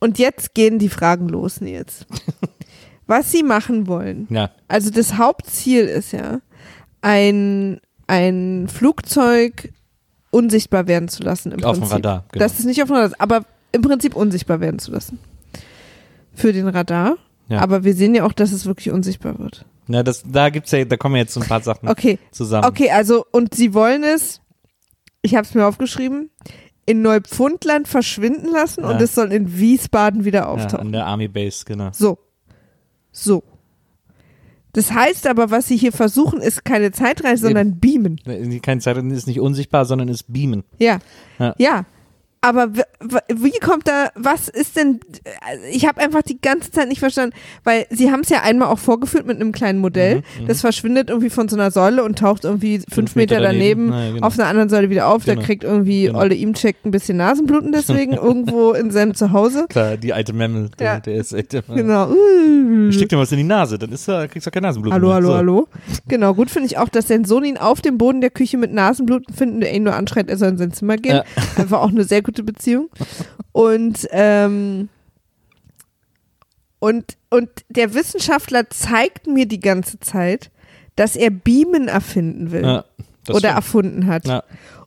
Und 0.00 0.18
jetzt 0.18 0.54
gehen 0.54 0.78
die 0.78 0.88
Fragen 0.88 1.28
los, 1.28 1.60
Nils. 1.60 2.06
Was 3.06 3.30
sie 3.30 3.42
machen 3.42 3.86
wollen. 3.86 4.26
Ja, 4.30 4.50
Also 4.66 4.90
das 4.90 5.18
Hauptziel 5.18 5.84
ist 5.84 6.12
ja, 6.12 6.40
ein, 7.02 7.80
ein 8.06 8.66
Flugzeug 8.68 9.72
unsichtbar 10.30 10.86
werden 10.88 11.08
zu 11.08 11.22
lassen. 11.22 11.52
Im 11.52 11.62
auf 11.64 11.76
dem 11.76 11.80
Prinzip. 11.80 11.96
Radar. 11.96 12.24
Genau. 12.32 12.44
Das 12.44 12.58
ist 12.58 12.64
nicht 12.64 12.82
auf 12.82 12.88
dem 12.88 12.96
Radar, 12.96 13.16
aber 13.18 13.44
im 13.72 13.82
Prinzip 13.82 14.16
unsichtbar 14.16 14.60
werden 14.60 14.78
zu 14.78 14.90
lassen. 14.90 15.18
Für 16.34 16.52
den 16.52 16.68
Radar. 16.68 17.16
Ja. 17.48 17.60
Aber 17.60 17.84
wir 17.84 17.94
sehen 17.94 18.14
ja 18.14 18.24
auch, 18.24 18.32
dass 18.32 18.52
es 18.52 18.66
wirklich 18.66 18.90
unsichtbar 18.90 19.38
wird. 19.38 19.64
Ja, 19.88 20.02
das, 20.02 20.22
da 20.26 20.48
gibt's 20.48 20.70
ja, 20.70 20.84
da 20.84 20.96
kommen 20.96 21.16
jetzt 21.16 21.34
so 21.34 21.40
ein 21.40 21.46
paar 21.46 21.60
Sachen 21.62 21.88
Okay, 21.88 22.18
zusammen. 22.30 22.64
okay, 22.66 22.90
also 22.90 23.24
und 23.32 23.54
sie 23.54 23.74
wollen 23.74 24.02
es, 24.02 24.40
ich 25.20 25.34
habe 25.34 25.46
es 25.46 25.54
mir 25.54 25.66
aufgeschrieben, 25.66 26.30
in 26.86 27.02
Neupfundland 27.02 27.86
verschwinden 27.88 28.50
lassen 28.50 28.82
und 28.84 28.92
Ja. 28.92 29.00
es 29.02 29.14
soll 29.14 29.30
in 29.32 29.58
Wiesbaden 29.58 30.24
wieder 30.24 30.40
Ja, 30.40 30.46
auftauchen. 30.48 30.86
an 30.86 30.92
der 30.92 31.06
Army 31.06 31.28
Base, 31.28 31.64
genau. 31.66 31.90
so, 31.92 32.18
so. 33.12 33.42
Das 34.72 34.90
heißt 34.92 35.26
aber, 35.28 35.50
was 35.52 35.68
sie 35.68 35.76
hier 35.76 35.92
versuchen, 35.92 36.40
ist 36.40 36.64
keine 36.64 36.90
Zeitreise, 36.90 37.42
sondern 37.46 37.78
beamen. 37.78 38.18
Keine 38.60 38.80
Zeit 38.80 38.96
ist 38.96 39.26
nicht 39.28 39.38
unsichtbar, 39.38 39.84
sondern 39.84 40.08
ist 40.08 40.24
beamen. 40.32 40.64
Ja. 40.78 40.98
Ja. 41.58 41.84
Aber 42.44 42.68
wie 43.34 43.58
kommt 43.58 43.88
da, 43.88 44.10
was 44.14 44.48
ist 44.48 44.76
denn, 44.76 45.00
ich 45.72 45.86
habe 45.86 46.00
einfach 46.00 46.20
die 46.22 46.38
ganze 46.40 46.70
Zeit 46.70 46.88
nicht 46.88 46.98
verstanden, 46.98 47.34
weil 47.64 47.86
sie 47.88 48.10
haben 48.10 48.20
es 48.20 48.28
ja 48.28 48.42
einmal 48.42 48.68
auch 48.68 48.78
vorgeführt 48.78 49.26
mit 49.26 49.40
einem 49.40 49.52
kleinen 49.52 49.78
Modell, 49.78 50.16
Mhm, 50.16 50.46
das 50.46 50.60
verschwindet 50.60 51.08
irgendwie 51.08 51.30
von 51.30 51.48
so 51.48 51.56
einer 51.56 51.70
Säule 51.70 52.04
und 52.04 52.18
taucht 52.18 52.44
irgendwie 52.44 52.82
fünf, 52.90 53.16
Meter, 53.16 53.36
Meter 53.36 53.46
daneben, 53.52 53.90
daneben. 53.90 54.06
Ja, 54.08 54.12
genau. 54.16 54.26
auf 54.26 54.38
einer 54.38 54.48
anderen 54.48 54.68
Säule 54.68 54.90
wieder 54.90 55.08
auf, 55.08 55.24
Genau. 55.24 55.40
da 55.40 55.46
kriegt 55.46 55.64
irgendwie 55.64 56.04
Genau. 56.06 56.18
Olle 56.18 56.34
Imcheck 56.34 56.76
ein 56.84 56.90
bisschen 56.90 57.16
Nasenbluten 57.16 57.72
deswegen, 57.72 58.12
irgendwo 58.12 58.72
in 58.72 58.90
seinem 58.90 59.14
Zuhause. 59.14 59.64
Klar, 59.70 59.96
die 59.96 60.12
alte 60.12 60.32
Memmel, 60.34 60.68
der, 60.78 60.86
Ja. 60.86 61.00
der 61.00 61.14
ist 61.14 61.32
echt 61.32 61.54
immer. 61.54 61.74
Genau. 61.76 62.10
Uh. 62.10 62.92
Steck 62.92 63.08
dir 63.08 63.18
was 63.18 63.32
in 63.32 63.38
die 63.38 63.44
Nase, 63.44 63.78
dann 63.78 63.90
ist 63.92 64.06
er, 64.08 64.28
kriegst 64.28 64.46
du 64.46 64.50
kein 64.50 64.62
Nasenblut 64.64 64.92
Hallo, 64.92 65.06
mehr. 65.06 65.14
hallo, 65.16 65.28
so. 65.28 65.34
hallo. 65.36 65.68
Genau, 66.08 66.34
gut 66.34 66.50
finde 66.50 66.66
ich 66.66 66.76
auch, 66.76 66.90
dass 66.90 67.08
sein 67.08 67.24
Sohn 67.24 67.44
ihn 67.44 67.56
auf 67.56 67.80
dem 67.80 67.96
Boden 67.96 68.20
der 68.20 68.28
Küche 68.30 68.58
mit 68.58 68.72
Nasenbluten 68.72 69.34
findet 69.34 69.56
und 69.56 69.62
er 69.62 69.72
ihn 69.74 69.84
nur 69.84 69.94
anschreit, 69.94 70.28
er 70.28 70.36
soll 70.36 70.48
in 70.50 70.58
sein 70.58 70.72
Zimmer 70.72 70.96
gehen. 70.98 71.16
Ja. 71.16 71.24
Einfach 71.56 71.80
auch 71.80 71.88
eine 71.88 72.04
sehr 72.04 72.20
gute 72.20 72.33
Beziehung. 72.42 72.88
Und, 73.52 74.08
ähm, 74.10 74.88
und, 76.78 77.16
und 77.30 77.48
der 77.68 77.94
Wissenschaftler 77.94 78.68
zeigt 78.70 79.26
mir 79.26 79.46
die 79.46 79.60
ganze 79.60 80.00
Zeit, 80.00 80.50
dass 80.96 81.16
er 81.16 81.30
Beamen 81.30 81.88
erfinden 81.88 82.50
will 82.52 82.62
Ja, 82.64 82.84
oder 83.28 83.38
stimmt. 83.38 83.54
erfunden 83.54 84.06
hat. 84.06 84.26
Ja. 84.26 84.42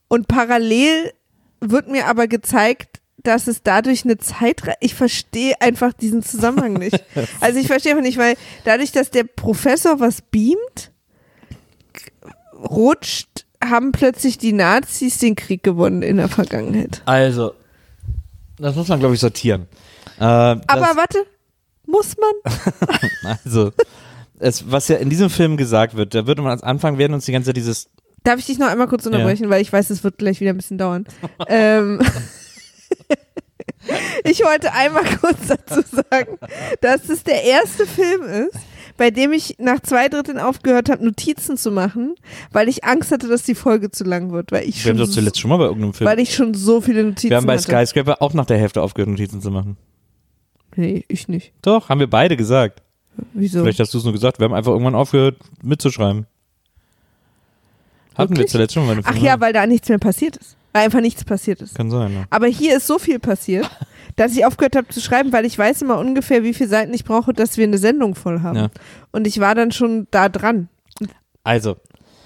Und 0.07 0.27
parallel 0.27 1.11
wird 1.59 1.87
mir 1.89 2.05
aber 2.07 2.27
gezeigt, 2.27 3.01
dass 3.23 3.47
es 3.47 3.63
dadurch 3.63 4.05
eine 4.05 4.17
Zeitreise. 4.19 4.77
Ich 4.79 4.93
verstehe 4.93 5.59
einfach 5.59 5.91
diesen 5.91 6.21
Zusammenhang 6.23 6.73
nicht. 6.73 7.03
Also 7.41 7.59
ich 7.59 7.67
verstehe 7.67 7.91
einfach 7.93 8.03
nicht, 8.03 8.17
weil 8.17 8.35
dadurch, 8.63 8.91
dass 8.91 9.09
der 9.09 9.23
Professor 9.23 9.99
was 9.99 10.21
beamt, 10.21 10.91
rutscht, 12.53 13.46
haben 13.63 13.91
plötzlich 13.91 14.37
die 14.37 14.53
Nazis 14.53 15.17
den 15.17 15.35
Krieg 15.35 15.63
gewonnen 15.63 16.01
in 16.01 16.17
der 16.17 16.29
Vergangenheit. 16.29 17.01
Also, 17.05 17.53
das 18.57 18.75
muss 18.75 18.87
man, 18.87 18.99
glaube 18.99 19.15
ich, 19.15 19.19
sortieren. 19.19 19.67
Äh, 20.19 20.23
Aber 20.23 20.95
warte, 20.95 21.25
muss 21.85 22.15
man? 22.17 22.53
also, 23.43 23.71
es, 24.39 24.69
was 24.71 24.87
ja 24.87 24.97
in 24.97 25.09
diesem 25.09 25.29
Film 25.29 25.57
gesagt 25.57 25.95
wird, 25.95 26.13
da 26.13 26.27
wird 26.27 26.37
man 26.37 26.47
als 26.47 26.63
Anfang 26.63 26.97
werden 26.97 27.13
uns 27.13 27.25
die 27.25 27.31
ganze 27.31 27.47
Zeit 27.47 27.57
dieses 27.57 27.89
Darf 28.23 28.39
ich 28.39 28.45
dich 28.45 28.57
noch 28.57 28.67
einmal 28.67 28.87
kurz 28.87 29.05
unterbrechen, 29.05 29.49
weil 29.49 29.61
ich 29.61 29.71
weiß, 29.71 29.89
es 29.89 30.03
wird 30.03 30.17
gleich 30.17 30.41
wieder 30.41 30.51
ein 30.51 30.57
bisschen 30.57 30.77
dauern. 30.77 31.05
ähm, 31.47 32.01
ich 34.25 34.43
wollte 34.43 34.73
einmal 34.73 35.05
kurz 35.21 35.47
dazu 35.47 35.81
sagen, 35.81 36.37
dass 36.81 37.07
es 37.07 37.23
der 37.23 37.43
erste 37.43 37.85
Film 37.85 38.23
ist, 38.23 38.59
bei 38.97 39.11
dem 39.11 39.31
ich 39.31 39.55
nach 39.59 39.79
zwei 39.81 40.09
Dritteln 40.09 40.39
aufgehört 40.39 40.89
habe, 40.89 41.05
Notizen 41.05 41.55
zu 41.55 41.71
machen, 41.71 42.15
weil 42.51 42.67
ich 42.67 42.83
Angst 42.83 43.11
hatte, 43.11 43.27
dass 43.27 43.43
die 43.43 43.55
Folge 43.55 43.91
zu 43.91 44.03
lang 44.03 44.31
wird, 44.31 44.51
weil 44.51 44.67
ich 44.67 44.83
Wir 44.83 44.91
haben 44.91 44.97
das 44.97 45.11
zuletzt 45.11 45.39
schon 45.39 45.49
mal 45.49 45.57
bei 45.57 45.65
irgendeinem 45.65 45.93
Film. 45.93 46.09
weil 46.09 46.19
ich 46.19 46.33
schon 46.35 46.53
so 46.53 46.81
viele 46.81 47.03
Notizen 47.03 47.29
Wir 47.29 47.37
haben 47.37 47.45
bei 47.45 47.57
hatte. 47.57 47.63
Skyscraper 47.63 48.21
auch 48.21 48.33
nach 48.33 48.45
der 48.45 48.57
Hälfte 48.57 48.81
aufgehört, 48.81 49.09
Notizen 49.09 49.41
zu 49.41 49.51
machen. 49.51 49.77
Nee, 50.75 51.05
ich 51.07 51.27
nicht. 51.27 51.53
Doch, 51.61 51.89
haben 51.89 51.99
wir 51.99 52.09
beide 52.09 52.35
gesagt. 52.35 52.81
Wieso? 53.33 53.61
Vielleicht 53.61 53.79
hast 53.79 53.93
du 53.93 53.97
es 53.99 54.03
nur 54.03 54.13
gesagt. 54.13 54.39
Wir 54.39 54.45
haben 54.45 54.53
einfach 54.53 54.71
irgendwann 54.71 54.95
aufgehört 54.95 55.37
mitzuschreiben. 55.63 56.27
Hatten 58.15 58.31
wir 58.31 58.37
Wirklich? 58.37 58.51
zuletzt 58.51 58.73
schon 58.73 58.85
mal 58.85 58.93
eine 58.93 59.01
Ach 59.05 59.15
ja, 59.15 59.39
weil 59.39 59.53
da 59.53 59.65
nichts 59.67 59.87
mehr 59.89 59.99
passiert 59.99 60.37
ist. 60.37 60.56
Weil 60.77 60.85
einfach 60.85 61.01
nichts 61.01 61.25
passiert 61.25 61.59
ist. 61.63 61.73
Kann 61.73 61.89
sein, 61.89 62.13
ne? 62.13 62.27
Aber 62.29 62.45
hier 62.45 62.77
ist 62.77 62.85
so 62.85 62.99
viel 62.99 63.17
passiert, 63.17 63.67
dass 64.15 64.33
ich 64.33 64.45
aufgehört 64.45 64.75
habe 64.75 64.87
zu 64.89 65.01
schreiben, 65.01 65.33
weil 65.33 65.43
ich 65.43 65.57
weiß 65.57 65.81
immer 65.81 65.97
ungefähr, 65.97 66.43
wie 66.43 66.53
viele 66.53 66.69
Seiten 66.69 66.93
ich 66.93 67.03
brauche, 67.03 67.33
dass 67.33 67.57
wir 67.57 67.63
eine 67.63 67.79
Sendung 67.79 68.13
voll 68.13 68.43
haben. 68.43 68.57
Ja. 68.57 68.69
Und 69.11 69.25
ich 69.25 69.39
war 69.39 69.55
dann 69.55 69.71
schon 69.71 70.05
da 70.11 70.29
dran. 70.29 70.69
Also, 71.43 71.77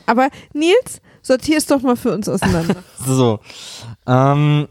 Aber 0.05 0.27
Nils, 0.53 0.99
sortier 1.21 1.59
es 1.59 1.65
doch 1.65 1.81
mal 1.81 1.95
für 1.95 2.11
uns 2.11 2.27
auseinander. 2.27 2.83
so. 3.05 3.39
Ähm, 4.05 4.67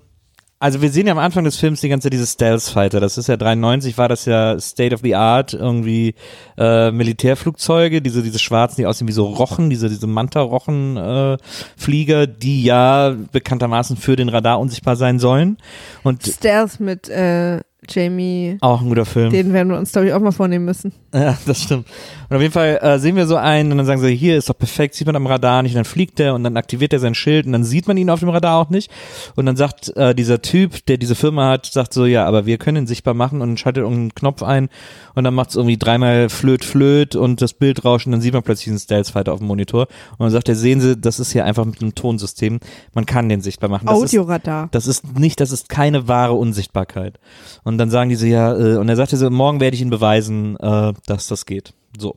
also 0.61 0.82
wir 0.82 0.90
sehen 0.90 1.06
ja 1.06 1.12
am 1.12 1.18
Anfang 1.18 1.44
des 1.44 1.56
Films 1.56 1.80
die 1.80 1.88
ganze 1.88 2.11
diese 2.11 2.26
Stealth 2.26 2.62
Fighter. 2.64 3.00
Das 3.00 3.16
ist 3.16 3.28
ja 3.28 3.38
93 3.38 3.96
war 3.96 4.08
das 4.08 4.26
ja 4.26 4.61
State 4.61 4.94
of 4.94 5.00
the 5.00 5.14
Art 5.14 5.54
irgendwie 5.54 6.14
äh, 6.58 6.90
Militärflugzeuge, 6.90 8.02
diese 8.02 8.22
diese 8.22 8.38
schwarzen, 8.38 8.82
die 8.82 8.86
aussehen 8.86 9.08
wie 9.08 9.12
so 9.12 9.24
Rochen, 9.24 9.70
diese 9.70 9.88
diese 9.88 10.06
Manta-Rochen 10.06 10.98
äh, 10.98 11.38
Flieger, 11.78 12.26
die 12.26 12.62
ja 12.62 13.16
bekanntermaßen 13.32 13.96
für 13.96 14.16
den 14.16 14.28
Radar 14.28 14.61
unsichtbar 14.61 14.96
sein 14.96 15.18
sollen. 15.18 15.56
Und 16.02 16.26
Stealth 16.26 16.78
mit 16.78 17.08
äh, 17.08 17.61
Jamie, 17.89 18.59
auch 18.61 18.81
ein 18.81 18.89
guter 18.89 19.07
Film. 19.07 19.31
den 19.31 19.53
werden 19.53 19.70
wir 19.70 19.78
uns, 19.78 19.93
glaube 19.93 20.09
ich, 20.09 20.12
auch 20.12 20.20
mal 20.20 20.33
vornehmen 20.33 20.64
müssen. 20.64 20.93
Ja, 21.14 21.37
das 21.47 21.62
stimmt. 21.62 21.87
Und 22.28 22.37
auf 22.37 22.43
jeden 22.43 22.53
Fall 22.53 22.78
äh, 22.83 22.99
sehen 22.99 23.16
wir 23.16 23.26
so 23.26 23.37
einen 23.37 23.72
und 23.72 23.78
dann 23.78 23.87
sagen 23.87 24.01
sie, 24.01 24.14
hier 24.14 24.37
ist 24.37 24.49
doch 24.49 24.57
perfekt, 24.57 24.95
sieht 24.95 25.07
man 25.07 25.16
am 25.16 25.26
Radar 25.26 25.62
nicht 25.62 25.72
und 25.72 25.78
dann 25.78 25.85
fliegt 25.85 26.20
er 26.20 26.35
und 26.35 26.45
dann 26.45 26.57
aktiviert 26.57 26.93
er 26.93 27.01
sein 27.01 27.14
Schild 27.14 27.47
und 27.47 27.53
dann 27.53 27.64
sieht 27.64 27.89
man 27.89 27.97
ihn 27.97 28.11
auf 28.11 28.20
dem 28.20 28.28
Radar 28.28 28.59
auch 28.59 28.70
nicht. 28.70 28.91
Und 29.35 29.47
dann 29.47 29.57
sagt 29.57 29.97
äh, 29.97 30.14
dieser 30.14 30.43
Typ, 30.43 30.85
der 30.87 30.99
diese 30.99 31.14
Firma 31.14 31.49
hat, 31.49 31.66
sagt 31.66 31.93
so, 31.93 32.07
ja, 32.07 32.26
aber 32.26 32.47
wir 32.47 32.59
können 32.59 32.85
ihn 32.85 32.87
sichtbar 32.87 33.14
machen 33.14 33.41
und 33.41 33.59
schaltet 33.59 33.83
irgendeinen 33.83 34.14
Knopf 34.14 34.43
ein 34.43 34.68
und 35.14 35.24
dann 35.24 35.35
macht 35.35 35.51
es 35.51 35.57
irgendwie 35.57 35.78
dreimal 35.78 36.28
flöt, 36.28 36.64
flöt 36.64 37.16
und 37.16 37.43
das 37.43 37.55
Bild 37.55 37.85
rauscht 37.85 38.07
und 38.07 38.12
dann 38.12 38.20
sieht 38.20 38.35
man 38.35 38.43
plötzlich 38.43 38.68
einen 38.68 38.78
Stealth 38.78 39.09
Fighter 39.09 39.33
auf 39.33 39.41
dem 39.41 39.49
Monitor 39.49 39.89
und 40.12 40.20
dann 40.20 40.31
sagt 40.31 40.49
er, 40.49 40.55
sehen 40.55 40.81
Sie, 40.81 40.97
das 40.97 41.18
ist 41.18 41.33
hier 41.33 41.45
einfach 41.45 41.64
mit 41.64 41.81
einem 41.81 41.95
Tonsystem, 41.95 42.61
man 42.95 43.07
kann 43.07 43.28
den 43.28 43.41
sichtbar 43.41 43.70
machen. 43.70 43.87
Das 43.87 43.97
ist, 43.97 44.05
Audioradar. 44.05 44.68
das 44.70 44.87
ist 44.87 45.18
nicht, 45.18 45.41
das 45.41 45.51
ist 45.51 45.68
keine 45.68 46.07
wahre 46.07 46.35
Unsichtbarkeit. 46.35 47.18
Und 47.64 47.78
dann 47.81 47.91
sagen 47.91 48.11
die 48.11 48.16
so, 48.16 48.26
ja, 48.26 48.57
äh, 48.57 48.76
und 48.76 48.89
er 48.89 48.97
sagte 48.97 49.16
so, 49.16 49.28
morgen 49.31 49.61
werde 49.61 49.74
ich 49.74 49.81
Ihnen 49.81 49.91
beweisen, 49.91 50.57
äh, 50.61 50.93
dass 51.07 51.26
das 51.26 51.47
geht. 51.47 51.72
So. 51.99 52.16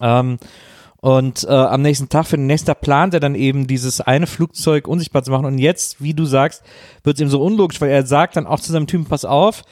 Ähm, 0.00 0.38
und 1.04 1.44
äh, 1.44 1.52
am 1.52 1.82
nächsten 1.82 2.08
Tag, 2.08 2.26
für 2.26 2.38
den 2.38 2.46
nächsten 2.46 2.68
Tag 2.68 2.80
plant 2.80 3.12
er 3.12 3.20
dann 3.20 3.34
eben 3.34 3.66
dieses 3.66 4.00
eine 4.00 4.26
Flugzeug 4.26 4.88
unsichtbar 4.88 5.22
zu 5.22 5.30
machen. 5.30 5.44
Und 5.44 5.58
jetzt, 5.58 6.02
wie 6.02 6.14
du 6.14 6.24
sagst, 6.24 6.62
wird 7.02 7.16
es 7.16 7.20
ihm 7.20 7.28
so 7.28 7.42
unlogisch, 7.42 7.78
weil 7.82 7.90
er 7.90 8.06
sagt 8.06 8.36
dann 8.36 8.46
auch 8.46 8.58
zu 8.58 8.72
seinem 8.72 8.86
Typen, 8.86 9.04
pass 9.04 9.26
auf, 9.26 9.64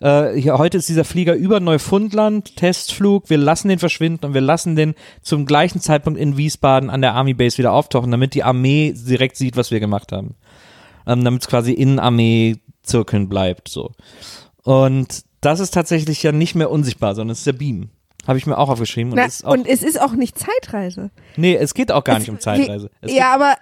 äh, 0.00 0.36
hier, 0.36 0.58
heute 0.58 0.78
ist 0.78 0.88
dieser 0.88 1.04
Flieger 1.04 1.34
über 1.34 1.60
Neufundland, 1.60 2.56
Testflug, 2.56 3.30
wir 3.30 3.38
lassen 3.38 3.68
den 3.68 3.78
verschwinden 3.78 4.26
und 4.26 4.34
wir 4.34 4.40
lassen 4.40 4.74
den 4.74 4.94
zum 5.22 5.46
gleichen 5.46 5.80
Zeitpunkt 5.80 6.18
in 6.18 6.36
Wiesbaden 6.36 6.90
an 6.90 7.00
der 7.00 7.14
Army 7.14 7.34
Base 7.34 7.58
wieder 7.58 7.72
auftauchen, 7.72 8.10
damit 8.10 8.34
die 8.34 8.42
Armee 8.42 8.92
direkt 8.92 9.36
sieht, 9.36 9.56
was 9.56 9.70
wir 9.70 9.78
gemacht 9.78 10.10
haben. 10.10 10.34
Ähm, 11.06 11.22
damit 11.22 11.42
es 11.42 11.48
quasi 11.48 11.72
in 11.72 12.00
Armee-Zirkeln 12.86 13.28
bleibt, 13.28 13.68
so. 13.68 13.92
Und 14.64 15.24
das 15.40 15.60
ist 15.60 15.72
tatsächlich 15.74 16.22
ja 16.22 16.32
nicht 16.32 16.54
mehr 16.54 16.70
unsichtbar, 16.70 17.14
sondern 17.14 17.32
es 17.32 17.38
ist 17.38 17.46
der 17.46 17.52
Beam. 17.54 17.90
Habe 18.26 18.38
ich 18.38 18.46
mir 18.46 18.56
auch 18.56 18.68
aufgeschrieben. 18.68 19.12
Und, 19.12 19.16
Na, 19.18 19.24
es 19.26 19.36
ist 19.40 19.44
auch, 19.44 19.52
und 19.52 19.66
es 19.66 19.82
ist 19.82 20.00
auch 20.00 20.12
nicht 20.12 20.38
Zeitreise. 20.38 21.10
nee, 21.36 21.56
es 21.56 21.74
geht 21.74 21.90
auch 21.90 22.04
gar 22.04 22.16
Es- 22.16 22.20
nicht 22.20 22.30
um 22.30 22.38
Zeitreise. 22.38 22.88
Es 23.00 23.12
ja, 23.12 23.34
aber, 23.34 23.56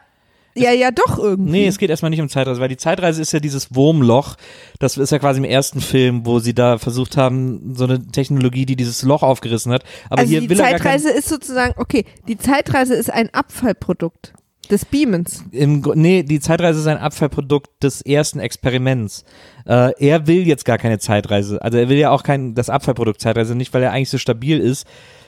ja, 0.55 0.73
ja, 0.73 0.91
doch 0.91 1.18
irgendwie. 1.18 1.51
nee, 1.53 1.66
es 1.66 1.79
geht 1.79 1.89
erstmal 1.89 2.11
nicht 2.11 2.21
um 2.21 2.29
Zeitreise, 2.29 2.61
weil 2.61 2.68
die 2.68 2.77
Zeitreise 2.77 3.23
ist 3.23 3.33
ja 3.33 3.41
dieses 3.41 3.75
Wurmloch. 3.75 4.37
Das 4.79 4.99
ist 4.99 5.11
ja 5.12 5.18
quasi 5.18 5.39
im 5.39 5.45
ersten 5.45 5.81
Film, 5.81 6.27
wo 6.27 6.41
sie 6.41 6.53
da 6.55 6.77
versucht 6.77 7.16
haben, 7.16 7.75
so 7.75 7.85
eine 7.85 8.07
Technologie, 8.09 8.66
die 8.66 8.77
dieses 8.77 9.03
Loch 9.03 9.23
aufgerissen 9.23 9.73
hat. 9.73 9.85
Aber 10.11 10.21
also 10.21 10.31
hier 10.31 10.43
die 10.43 10.51
will 10.51 10.61
er 10.61 10.71
gar 10.73 10.79
kein, 10.79 11.01
Zeitreise 11.01 11.11
ist 11.11 11.29
sozusagen, 11.31 11.73
okay, 11.79 12.05
die 12.29 12.37
Zeitreise 12.37 12.95
ist 12.95 13.11
ein 13.11 13.33
Abfallprodukt 13.33 14.35
des 14.71 14.85
Beamens. 14.85 15.45
im, 15.51 15.83
nee, 15.95 16.23
die 16.23 16.41
Zeitreise 16.41 16.81
ist 16.81 16.87
ein 16.87 16.99
Abfallprodukt 16.99 17.83
des 17.83 18.01
ersten 18.03 18.39
Experiments. 18.39 19.25
Äh, 19.66 19.93
er 19.99 20.27
will 20.27 20.47
jetzt 20.47 20.64
gar 20.64 20.79
keine 20.79 20.99
Zeitreise. 20.99 21.61
Also 21.62 21.79
er 21.79 21.89
will 21.89 21.99
ja 21.99 22.11
auch 22.11 22.23
kein, 22.23 22.55
das 22.55 22.71
Abfallprodukt 22.71 23.21
Zeitreise 23.21 23.55
nicht, 23.55 23.75
weil 23.75 23.83
er 23.83 23.93
eigentlich 23.93 24.11
so 24.11 24.18
stabil 24.18 24.59
ist. 24.59 24.87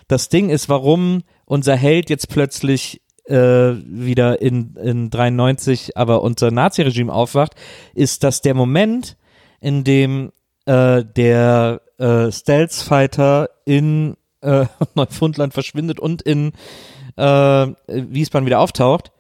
Das 0.08 0.28
Ding 0.28 0.50
ist, 0.50 0.68
warum 0.68 1.22
unser 1.44 1.76
Held 1.76 2.10
jetzt 2.10 2.28
plötzlich 2.28 3.02
äh, 3.26 3.34
wieder 3.34 4.42
in, 4.42 4.74
in 4.76 5.10
93 5.10 5.96
aber 5.96 6.22
unter 6.22 6.50
Naziregime 6.50 7.12
aufwacht, 7.12 7.54
ist, 7.94 8.24
dass 8.24 8.40
der 8.40 8.54
Moment, 8.54 9.16
in 9.60 9.84
dem 9.84 10.32
äh, 10.66 11.04
der 11.04 11.82
äh, 11.98 12.30
Stealth 12.32 12.72
Fighter 12.72 13.50
in 13.64 14.16
äh, 14.40 14.66
Neufundland 14.94 15.54
verschwindet 15.54 16.00
und 16.00 16.22
in 16.22 16.52
äh, 17.16 17.66
Wiesbaden 17.86 18.46
wieder 18.46 18.60
auftaucht, 18.60 19.12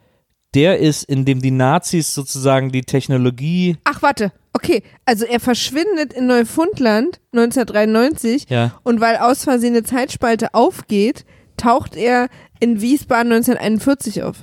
der 0.54 0.78
ist, 0.78 1.04
in 1.04 1.24
dem 1.24 1.40
die 1.40 1.50
Nazis 1.50 2.14
sozusagen 2.14 2.72
die 2.72 2.82
Technologie, 2.82 3.76
Ach, 3.84 4.02
warte. 4.02 4.32
Okay, 4.52 4.82
also 5.06 5.24
er 5.24 5.40
verschwindet 5.40 6.12
in 6.12 6.26
Neufundland 6.26 7.20
1993 7.32 8.46
ja, 8.50 8.78
und 8.82 9.00
weil 9.00 9.16
aus 9.16 9.44
Versehen 9.44 9.74
eine 9.74 9.82
Zeitspalte 9.82 10.52
aufgeht, 10.52 11.24
taucht 11.56 11.96
er 11.96 12.28
in 12.60 12.80
Wiesbaden 12.80 13.32
1941 13.32 14.22
auf. 14.22 14.36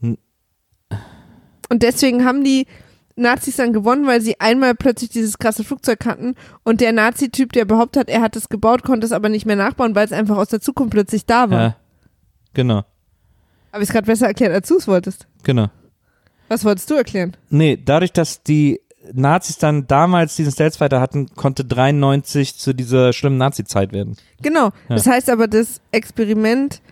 Hm. 0.00 0.18
Und 1.70 1.82
deswegen 1.82 2.26
haben 2.26 2.44
die 2.44 2.66
Nazis 3.16 3.56
dann 3.56 3.72
gewonnen, 3.72 4.06
weil 4.06 4.20
sie 4.20 4.38
einmal 4.40 4.74
plötzlich 4.74 5.10
dieses 5.10 5.38
krasse 5.38 5.64
Flugzeug 5.64 6.04
hatten 6.04 6.34
und 6.62 6.80
der 6.80 6.92
Nazi-Typ, 6.92 7.52
der 7.52 7.64
behauptet 7.64 8.00
hat, 8.00 8.08
er 8.08 8.20
hat 8.20 8.36
es 8.36 8.48
gebaut, 8.48 8.82
konnte 8.82 9.06
es 9.06 9.12
aber 9.12 9.28
nicht 9.28 9.46
mehr 9.46 9.56
nachbauen, 9.56 9.94
weil 9.94 10.06
es 10.06 10.12
einfach 10.12 10.36
aus 10.36 10.48
der 10.48 10.60
Zukunft 10.60 10.92
plötzlich 10.92 11.26
da 11.26 11.50
war. 11.50 11.60
ja, 11.60 11.76
genau, 12.54 12.84
Habe 13.72 13.82
ich 13.82 13.88
es 13.88 13.92
gerade 13.92 14.06
besser 14.06 14.26
erklärt, 14.26 14.52
als 14.52 14.68
du 14.68 14.76
es 14.78 14.88
wolltest. 14.88 15.26
genau. 15.42 15.68
Was 16.48 16.64
wolltest 16.64 16.90
du 16.90 16.94
erklären? 16.94 17.36
Nee, 17.48 17.80
dadurch, 17.82 18.12
dass 18.12 18.42
die 18.42 18.80
Nazis 19.12 19.56
dann 19.58 19.86
damals 19.86 20.34
diesen 20.34 20.50
Stealth-Fighter 20.50 21.00
hatten, 21.00 21.28
konnte 21.36 21.64
93 21.64 22.56
zu 22.58 22.72
dieser 22.74 23.12
schlimmen 23.12 23.38
Nazi-Zeit 23.38 23.92
werden. 23.92 24.16
Genau. 24.42 24.70
Das 24.88 25.06
heißt 25.06 25.30
aber, 25.30 25.46
das 25.46 25.80
Experiment 25.92 26.82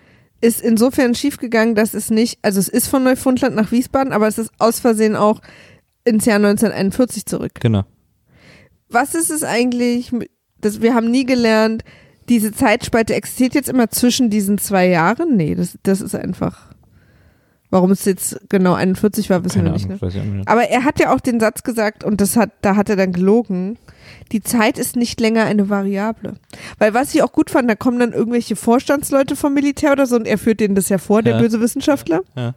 ist 0.40 0.60
insofern 0.60 1.16
schiefgegangen, 1.16 1.74
dass 1.74 1.94
es 1.94 2.08
nicht, 2.10 2.38
also 2.42 2.60
es 2.60 2.68
ist 2.68 2.86
von 2.86 3.02
Neufundland 3.02 3.56
nach 3.56 3.72
Wiesbaden, 3.72 4.12
aber 4.12 4.28
es 4.28 4.38
ist 4.38 4.52
aus 4.58 4.78
Versehen 4.78 5.16
auch 5.16 5.40
ins 6.04 6.24
Jahr 6.24 6.36
1941 6.36 7.26
zurück. 7.26 7.52
Genau. 7.58 7.84
Was 8.88 9.16
ist 9.16 9.30
es 9.30 9.42
eigentlich, 9.42 10.12
das, 10.60 10.80
wir 10.80 10.94
haben 10.94 11.10
nie 11.10 11.26
gelernt, 11.26 11.82
diese 12.28 12.52
Zeitspalte 12.52 13.14
existiert 13.14 13.54
jetzt 13.54 13.68
immer 13.68 13.90
zwischen 13.90 14.30
diesen 14.30 14.58
zwei 14.58 14.86
Jahren? 14.86 15.36
Nee, 15.36 15.56
das, 15.56 15.76
das 15.82 16.00
ist 16.00 16.14
einfach. 16.14 16.67
Warum 17.70 17.90
es 17.90 18.04
jetzt 18.06 18.40
genau 18.48 18.72
41 18.74 19.28
war, 19.28 19.44
wissen 19.44 19.58
Keine 19.64 19.68
wir 19.70 19.72
nicht. 19.74 19.84
Ahnung, 19.90 20.30
Ne? 20.30 20.36
nicht. 20.38 20.48
Aber 20.48 20.62
er 20.62 20.84
hat 20.84 20.98
ja 21.00 21.12
auch 21.14 21.20
den 21.20 21.38
Satz 21.38 21.62
gesagt, 21.62 22.02
und 22.02 22.20
das 22.20 22.36
hat, 22.36 22.50
da 22.62 22.76
hat 22.76 22.88
er 22.88 22.96
dann 22.96 23.12
gelogen, 23.12 23.78
die 24.32 24.42
Zeit 24.42 24.78
ist 24.78 24.96
nicht 24.96 25.20
länger 25.20 25.44
eine 25.44 25.68
Variable. 25.68 26.34
Weil 26.78 26.94
was 26.94 27.14
ich 27.14 27.22
auch 27.22 27.32
gut 27.32 27.50
fand, 27.50 27.68
da 27.68 27.74
kommen 27.74 27.98
dann 28.00 28.12
irgendwelche 28.12 28.56
Vorstandsleute 28.56 29.36
vom 29.36 29.52
Militär 29.52 29.92
oder 29.92 30.06
so 30.06 30.16
und 30.16 30.26
er 30.26 30.38
führt 30.38 30.60
denen 30.60 30.74
das 30.76 30.88
ja 30.88 30.96
vor, 30.98 31.22
der 31.22 31.34
Ja. 31.34 31.40
böse 31.42 31.60
Wissenschaftler. 31.60 32.20
Ja. 32.36 32.54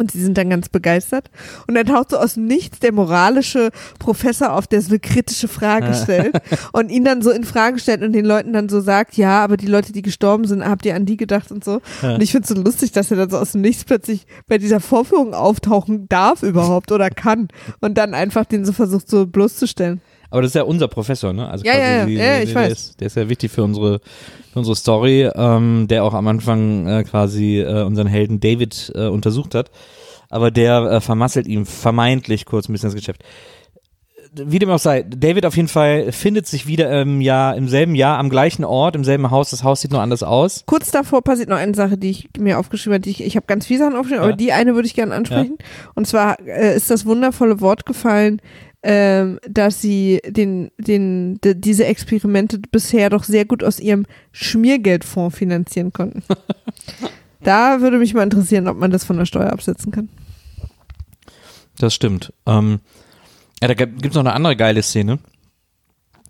Und 0.00 0.10
sie 0.10 0.22
sind 0.22 0.38
dann 0.38 0.48
ganz 0.48 0.70
begeistert. 0.70 1.30
Und 1.66 1.74
dann 1.74 1.84
taucht 1.84 2.12
so 2.12 2.16
aus 2.16 2.34
dem 2.34 2.46
Nichts 2.46 2.78
der 2.78 2.90
moralische 2.90 3.68
Professor 3.98 4.54
auf, 4.54 4.66
der 4.66 4.80
so 4.80 4.88
eine 4.88 4.98
kritische 4.98 5.46
Frage 5.46 5.92
stellt 6.02 6.40
und 6.72 6.90
ihn 6.90 7.04
dann 7.04 7.20
so 7.20 7.30
in 7.30 7.44
Frage 7.44 7.78
stellt 7.78 8.02
und 8.02 8.12
den 8.12 8.24
Leuten 8.24 8.54
dann 8.54 8.70
so 8.70 8.80
sagt, 8.80 9.18
ja, 9.18 9.44
aber 9.44 9.58
die 9.58 9.66
Leute, 9.66 9.92
die 9.92 10.00
gestorben 10.00 10.46
sind, 10.46 10.64
habt 10.64 10.86
ihr 10.86 10.94
an 10.94 11.04
die 11.04 11.18
gedacht 11.18 11.52
und 11.52 11.62
so. 11.62 11.82
Und 12.00 12.22
ich 12.22 12.32
finde 12.32 12.44
es 12.44 12.56
so 12.56 12.62
lustig, 12.62 12.92
dass 12.92 13.10
er 13.10 13.18
dann 13.18 13.28
so 13.28 13.36
aus 13.36 13.52
dem 13.52 13.60
Nichts 13.60 13.84
plötzlich 13.84 14.26
bei 14.46 14.56
dieser 14.56 14.80
Vorführung 14.80 15.34
auftauchen 15.34 16.08
darf 16.08 16.42
überhaupt 16.42 16.92
oder 16.92 17.10
kann 17.10 17.48
und 17.82 17.98
dann 17.98 18.14
einfach 18.14 18.46
den 18.46 18.64
so 18.64 18.72
versucht 18.72 19.10
so 19.10 19.26
bloßzustellen. 19.26 20.00
Aber 20.30 20.42
das 20.42 20.50
ist 20.50 20.54
ja 20.54 20.62
unser 20.62 20.88
Professor, 20.88 21.32
ne? 21.32 21.48
Also 21.48 21.64
Ja, 21.64 21.74
ja, 21.76 21.96
ja. 21.98 22.06
die- 22.06 22.14
Ja, 22.14 22.36
die- 22.38 22.42
ich 22.44 22.52
der 22.52 22.62
weiß. 22.62 22.72
Ist, 22.72 23.00
der 23.00 23.06
ist 23.08 23.16
ja 23.16 23.28
wichtig 23.28 23.50
für 23.50 23.64
unsere, 23.64 24.00
für 24.52 24.58
unsere 24.60 24.76
Story, 24.76 25.28
ähm, 25.34 25.86
der 25.88 26.04
auch 26.04 26.14
am 26.14 26.26
Anfang 26.28 26.86
äh, 26.86 27.02
quasi 27.04 27.58
äh, 27.60 27.82
unseren 27.82 28.06
Helden 28.06 28.38
David 28.40 28.92
äh, 28.94 29.06
untersucht 29.08 29.54
hat. 29.54 29.70
Aber 30.28 30.50
der 30.52 30.82
äh, 30.82 31.00
vermasselt 31.00 31.48
ihm 31.48 31.66
vermeintlich 31.66 32.44
kurz 32.46 32.68
ein 32.68 32.72
bisschen 32.72 32.88
das 32.90 32.94
Geschäft. 32.94 33.22
Wie 34.32 34.60
dem 34.60 34.70
auch 34.70 34.78
sei, 34.78 35.02
David 35.02 35.44
auf 35.44 35.56
jeden 35.56 35.66
Fall 35.66 36.12
findet 36.12 36.46
sich 36.46 36.68
wieder 36.68 37.00
im 37.02 37.20
Jahr, 37.20 37.56
im 37.56 37.68
selben 37.68 37.96
Jahr 37.96 38.16
am 38.18 38.28
gleichen 38.30 38.64
Ort, 38.64 38.94
im 38.94 39.02
selben 39.02 39.32
Haus. 39.32 39.50
Das 39.50 39.64
Haus 39.64 39.80
sieht 39.80 39.90
nur 39.90 40.00
anders 40.00 40.22
aus. 40.22 40.62
Kurz 40.66 40.92
davor 40.92 41.22
passiert 41.22 41.48
noch 41.48 41.56
eine 41.56 41.74
Sache, 41.74 41.98
die 41.98 42.10
ich 42.10 42.28
mir 42.38 42.60
aufgeschrieben 42.60 42.94
habe. 42.94 43.00
Die 43.02 43.10
ich 43.10 43.24
ich 43.24 43.34
habe 43.34 43.46
ganz 43.46 43.66
viele 43.66 43.80
Sachen 43.80 43.94
aufgeschrieben, 43.96 44.22
Ja. 44.22 44.28
aber 44.28 44.36
die 44.36 44.52
eine 44.52 44.76
würde 44.76 44.86
ich 44.86 44.94
gerne 44.94 45.14
ansprechen. 45.16 45.58
Und 45.96 46.06
zwar 46.06 46.38
äh, 46.46 46.76
ist 46.76 46.90
das 46.90 47.06
wundervolle 47.06 47.60
Wort 47.60 47.86
gefallen, 47.86 48.40
ähm, 48.82 49.38
dass 49.46 49.82
sie 49.82 50.20
den, 50.26 50.70
den, 50.78 51.38
de, 51.42 51.54
diese 51.54 51.84
Experimente 51.84 52.58
bisher 52.58 53.10
doch 53.10 53.24
sehr 53.24 53.44
gut 53.44 53.62
aus 53.62 53.78
ihrem 53.78 54.06
Schmiergeldfonds 54.32 55.36
finanzieren 55.36 55.92
konnten. 55.92 56.22
da 57.42 57.80
würde 57.82 57.98
mich 57.98 58.14
mal 58.14 58.22
interessieren, 58.22 58.68
ob 58.68 58.78
man 58.78 58.90
das 58.90 59.04
von 59.04 59.18
der 59.18 59.26
Steuer 59.26 59.52
absetzen 59.52 59.92
kann. 59.92 60.08
Das 61.78 61.94
stimmt. 61.94 62.32
Ähm, 62.46 62.80
ja, 63.60 63.68
da 63.68 63.74
gibt 63.74 64.06
es 64.06 64.14
noch 64.14 64.20
eine 64.20 64.32
andere 64.32 64.56
geile 64.56 64.82
Szene. 64.82 65.18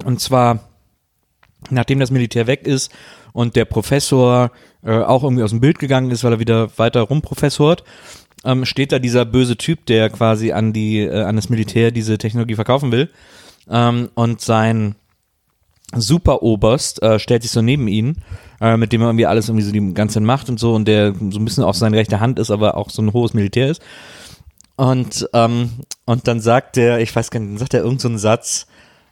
Und 0.05 0.21
zwar, 0.21 0.71
nachdem 1.71 2.01
das 2.01 2.11
Militär 2.11 2.47
weg 2.47 2.67
ist 2.67 2.91
und 3.33 3.55
der 3.55 3.65
Professor 3.65 4.51
äh, 4.83 4.99
auch 4.99 5.23
irgendwie 5.23 5.43
aus 5.43 5.51
dem 5.51 5.61
Bild 5.61 5.79
gegangen 5.79 6.11
ist, 6.11 6.25
weil 6.25 6.33
er 6.33 6.41
wieder 6.41 6.79
weiter 6.79 7.03
rumprofessort, 7.03 7.85
ähm, 8.45 8.65
steht 8.65 8.93
da 8.93 8.99
dieser 8.99 9.25
böse 9.25 9.57
Typ, 9.57 9.87
der 9.87 10.11
quasi 10.11 10.53
an 10.53 10.73
die, 10.73 11.01
äh, 11.01 11.23
an 11.23 11.37
das 11.37 11.49
Militär 11.49 11.91
diese 11.91 12.19
Technologie 12.19 12.55
verkaufen 12.55 12.93
will. 12.93 13.11
Ähm, 13.69 14.09
und 14.15 14.41
sein 14.41 14.95
Superoberst 15.95 17.03
äh, 17.03 17.19
stellt 17.19 17.43
sich 17.43 17.51
so 17.51 17.63
neben 17.63 17.89
ihn, 17.89 18.19
äh, 18.61 18.77
mit 18.77 18.93
dem 18.93 19.03
er 19.03 19.09
irgendwie 19.09 19.27
alles 19.27 19.49
irgendwie 19.49 19.65
so 19.65 19.73
die 19.73 19.95
ganze 19.95 20.21
Macht 20.21 20.49
und 20.49 20.61
so 20.61 20.75
und 20.75 20.87
der 20.87 21.15
so 21.15 21.39
ein 21.39 21.45
bisschen 21.45 21.65
auch 21.65 21.75
seine 21.75 21.97
rechte 21.97 22.21
Hand 22.21 22.39
ist, 22.39 22.51
aber 22.51 22.77
auch 22.77 22.91
so 22.91 23.03
ein 23.03 23.13
hohes 23.13 23.35
Militär 23.35 23.71
ist. 23.71 23.83
Und, 24.77 25.29
ähm, 25.35 25.71
und 26.07 26.27
dann 26.27 26.41
sagt 26.41 26.77
der, 26.77 27.01
ich 27.01 27.15
weiß 27.15 27.31
gar 27.31 27.41
nicht, 27.41 27.51
dann 27.51 27.59
sagt 27.59 27.75
er 27.75 27.83
irgendeinen 27.83 28.19
so 28.19 28.23
Satz, 28.23 28.67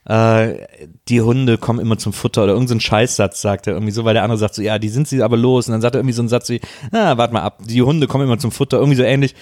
äh, 0.09 0.65
die 1.07 1.21
Hunde 1.21 1.59
kommen 1.59 1.79
immer 1.79 1.97
zum 1.99 2.13
Futter 2.13 2.43
oder 2.43 2.53
irgendeinen 2.53 2.79
so 2.79 2.87
Scheißsatz 2.87 3.41
sagt 3.41 3.67
er 3.67 3.73
irgendwie 3.73 3.91
so, 3.91 4.05
weil 4.05 4.15
der 4.15 4.23
andere 4.23 4.39
sagt 4.39 4.55
so, 4.55 4.61
ja, 4.63 4.79
die 4.79 4.89
sind 4.89 5.07
sie 5.07 5.21
aber 5.21 5.37
los. 5.37 5.67
Und 5.67 5.73
dann 5.73 5.81
sagt 5.81 5.95
er 5.95 5.99
irgendwie 5.99 6.13
so 6.15 6.23
einen 6.23 6.29
Satz 6.29 6.49
wie, 6.49 6.59
ah, 6.91 7.15
warte 7.17 7.31
mal 7.33 7.43
ab, 7.43 7.59
die 7.63 7.83
Hunde 7.83 8.07
kommen 8.07 8.23
immer 8.25 8.39
zum 8.39 8.51
Futter, 8.51 8.77
irgendwie 8.77 8.97
so 8.97 9.03
ähnlich. 9.03 9.35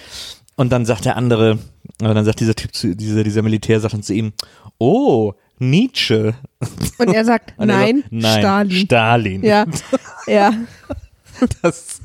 Und 0.56 0.70
dann 0.70 0.84
sagt 0.84 1.06
der 1.06 1.16
andere, 1.16 1.52
äh, 2.02 2.12
dann 2.14 2.24
sagt 2.24 2.40
dieser 2.40 2.54
Typ 2.54 2.74
zu, 2.74 2.94
dieser, 2.94 3.24
dieser 3.24 3.40
Militär 3.42 3.80
sagt 3.80 3.94
dann 3.94 4.02
zu 4.02 4.12
ihm, 4.12 4.32
oh, 4.76 5.32
Nietzsche. 5.58 6.34
Und 6.98 7.14
er 7.14 7.24
sagt, 7.24 7.54
Und 7.56 7.70
er 7.70 7.76
nein, 7.78 7.96
sagt, 8.02 8.12
nein, 8.12 8.38
Stalin. 8.40 8.84
Stalin. 8.84 9.42
ja, 9.44 9.64
ja, 10.26 10.52
Das, 11.62 12.00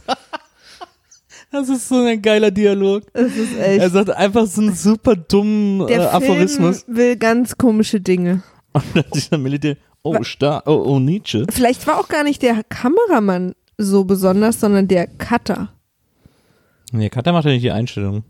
das 1.52 1.68
ist 1.70 1.90
so 1.90 1.96
ein 2.02 2.22
geiler 2.22 2.50
Dialog. 2.52 3.04
das 3.14 3.36
ist 3.36 3.56
Er 3.58 3.84
echt. 3.84 3.92
sagt 3.94 4.10
einfach 4.12 4.46
so 4.48 4.62
einen 4.62 4.74
super 4.74 5.16
dummen 5.18 5.82
äh, 5.82 5.98
Der 5.98 6.14
Aphorismus. 6.14 6.84
Film 6.84 6.98
will 6.98 7.16
ganz 7.18 7.58
komische 7.58 8.00
Dinge. 8.00 8.42
Und 8.74 8.84
dann 8.94 9.06
dieser 9.14 9.38
Militär, 9.38 9.78
oh, 10.04 10.24
Sta 10.24 10.64
oh, 10.66 10.84
oh, 10.86 11.00
Nietzsche. 11.00 11.46
Vielleicht 11.50 11.86
war 11.88 12.00
auch 12.00 12.08
gar 12.08 12.24
nicht 12.24 12.42
der 12.42 12.64
Kameramann 12.64 13.54
so 13.78 14.04
besonders, 14.04 14.60
sondern 14.60 14.88
der 14.88 15.08
Cutter. 15.08 15.70
Nee, 16.96 17.10
Katja 17.10 17.34
macht 17.34 17.46
ja 17.46 17.52
nicht 17.52 17.64
die 17.64 17.72
Einstellung. 17.72 18.24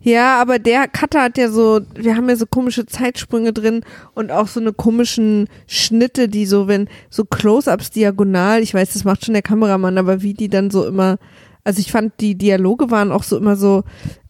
Ja, 0.00 0.40
aber 0.40 0.58
der 0.58 0.88
Cutter 0.88 1.20
hat 1.20 1.36
ja 1.36 1.50
so, 1.50 1.82
wir 1.94 2.16
haben 2.16 2.30
ja 2.30 2.36
so 2.36 2.46
komische 2.46 2.86
Zeitsprünge 2.86 3.52
drin 3.52 3.82
und 4.14 4.32
auch 4.32 4.48
so 4.48 4.58
eine 4.58 4.72
komischen 4.72 5.48
Schnitte, 5.66 6.30
die 6.30 6.46
so, 6.46 6.66
wenn, 6.66 6.88
so 7.10 7.26
Close-Ups 7.26 7.90
diagonal, 7.90 8.62
ich 8.62 8.72
weiß, 8.72 8.94
das 8.94 9.04
macht 9.04 9.26
schon 9.26 9.34
der 9.34 9.42
Kameramann, 9.42 9.98
aber 9.98 10.22
wie 10.22 10.32
die 10.32 10.48
dann 10.48 10.70
so 10.70 10.86
immer, 10.86 11.18
also 11.62 11.78
ich 11.78 11.92
fand, 11.92 12.14
die 12.20 12.38
Dialoge 12.38 12.90
waren 12.90 13.12
auch 13.12 13.22
so 13.22 13.36
immer 13.36 13.56
so, 13.56 13.84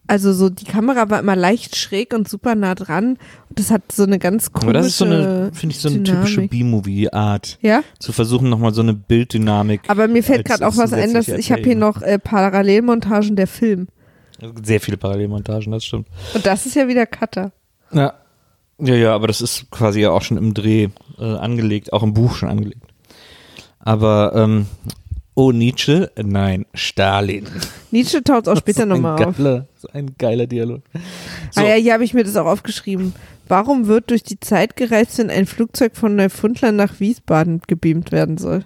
also 0.09 0.33
so, 0.33 0.49
die 0.49 0.65
Kamera 0.65 1.11
war 1.11 1.19
immer 1.21 1.37
leicht 1.37 1.77
schräg 1.77 2.15
und 2.15 2.29
super 2.29 2.55
nah 2.55 2.75
dran 2.75 3.19
und 3.49 3.59
das 3.59 3.71
hat 3.71 3.91
so 3.93 4.05
eine 4.05 4.19
ganz 4.19 4.53
komische 4.53 4.67
Aber 4.67 4.73
das 4.73 4.87
ist 4.87 4.99
so 4.99 5.05
eine, 5.05 5.51
finde 5.53 5.75
ich, 5.75 5.81
so 5.81 5.89
eine 5.89 6.03
typische 6.03 6.35
Dynamik. 6.43 6.51
B-Movie-Art. 6.51 7.59
Ja, 7.63 7.83
Zu 7.99 8.13
versuchen, 8.13 8.49
nochmal 8.49 8.73
so 8.75 8.83
eine 8.83 8.95
Bilddynamik. 8.95 9.83
aber 9.89 10.09
mir 10.09 10.23
fällt 10.23 10.45
gerade 10.47 10.67
auch 10.67 10.77
was 10.77 10.93
ein, 10.93 11.13
dass 11.15 11.29
ich 11.29 11.53
habe 11.53 11.63
hier 11.63 11.77
noch 11.77 12.03
äh, 12.03 12.19
Parallelmontagen 12.19 13.37
der 13.37 13.47
Film 13.47 13.89
Sehr 14.63 14.81
viele 14.81 14.97
Parallelmontagen, 14.97 15.73
das 15.73 15.85
stimmt. 15.85 16.07
und 16.35 16.45
das 16.47 16.67
ist 16.67 16.77
ja 16.77 16.89
wieder 16.89 17.07
Cutter. 17.07 17.53
Ja. 17.93 18.15
Ja, 18.79 18.95
ja, 18.95 19.15
aber 19.15 19.27
das 19.27 19.41
ist 19.41 19.71
quasi 19.71 20.01
ja 20.03 20.11
auch 20.11 20.21
schon 20.21 20.37
im 20.37 20.53
Dreh 20.53 20.89
äh, 21.19 21.25
angelegt, 21.25 21.95
auch 21.95 22.03
im 22.03 22.13
Buch 22.13 22.35
schon 22.35 22.51
angelegt. 22.51 22.83
Aber, 23.79 24.33
ähm, 24.35 24.67
oh, 25.37 25.53
Nietzsche? 25.53 26.11
Nein, 26.21 26.67
Stalin. 26.75 27.47
Nietzsche 27.93 28.25
taucht 28.25 28.49
auch 28.49 28.57
später 28.59 28.87
nochmal 28.87 29.23
auf. 29.23 29.37
geiler, 29.37 29.67
das 29.75 29.85
ist 29.85 29.95
ein 29.95 30.15
geiler 30.19 30.47
Dialog. 30.49 30.83
So. 31.53 31.61
Ah 31.61 31.69
ja, 31.69 31.75
hier 31.75 31.93
habe 31.93 32.03
ich 32.03 32.15
mir 32.15 32.25
das 32.25 32.37
auch 32.37 32.47
aufgeschrieben. 32.47 33.15
Warum 33.47 33.87
wird 33.87 34.11
durch 34.11 34.25
die 34.25 34.41
Zeit 34.41 34.75
gereist, 34.75 35.19
wenn 35.19 35.31
ein 35.31 35.47
Flugzeug 35.47 35.97
von 35.97 36.17
Neufundland 36.17 36.77
nach 36.77 36.99
Wiesbaden 36.99 37.63
gebeamt 37.69 38.11
werden 38.11 38.39
soll? 38.39 38.65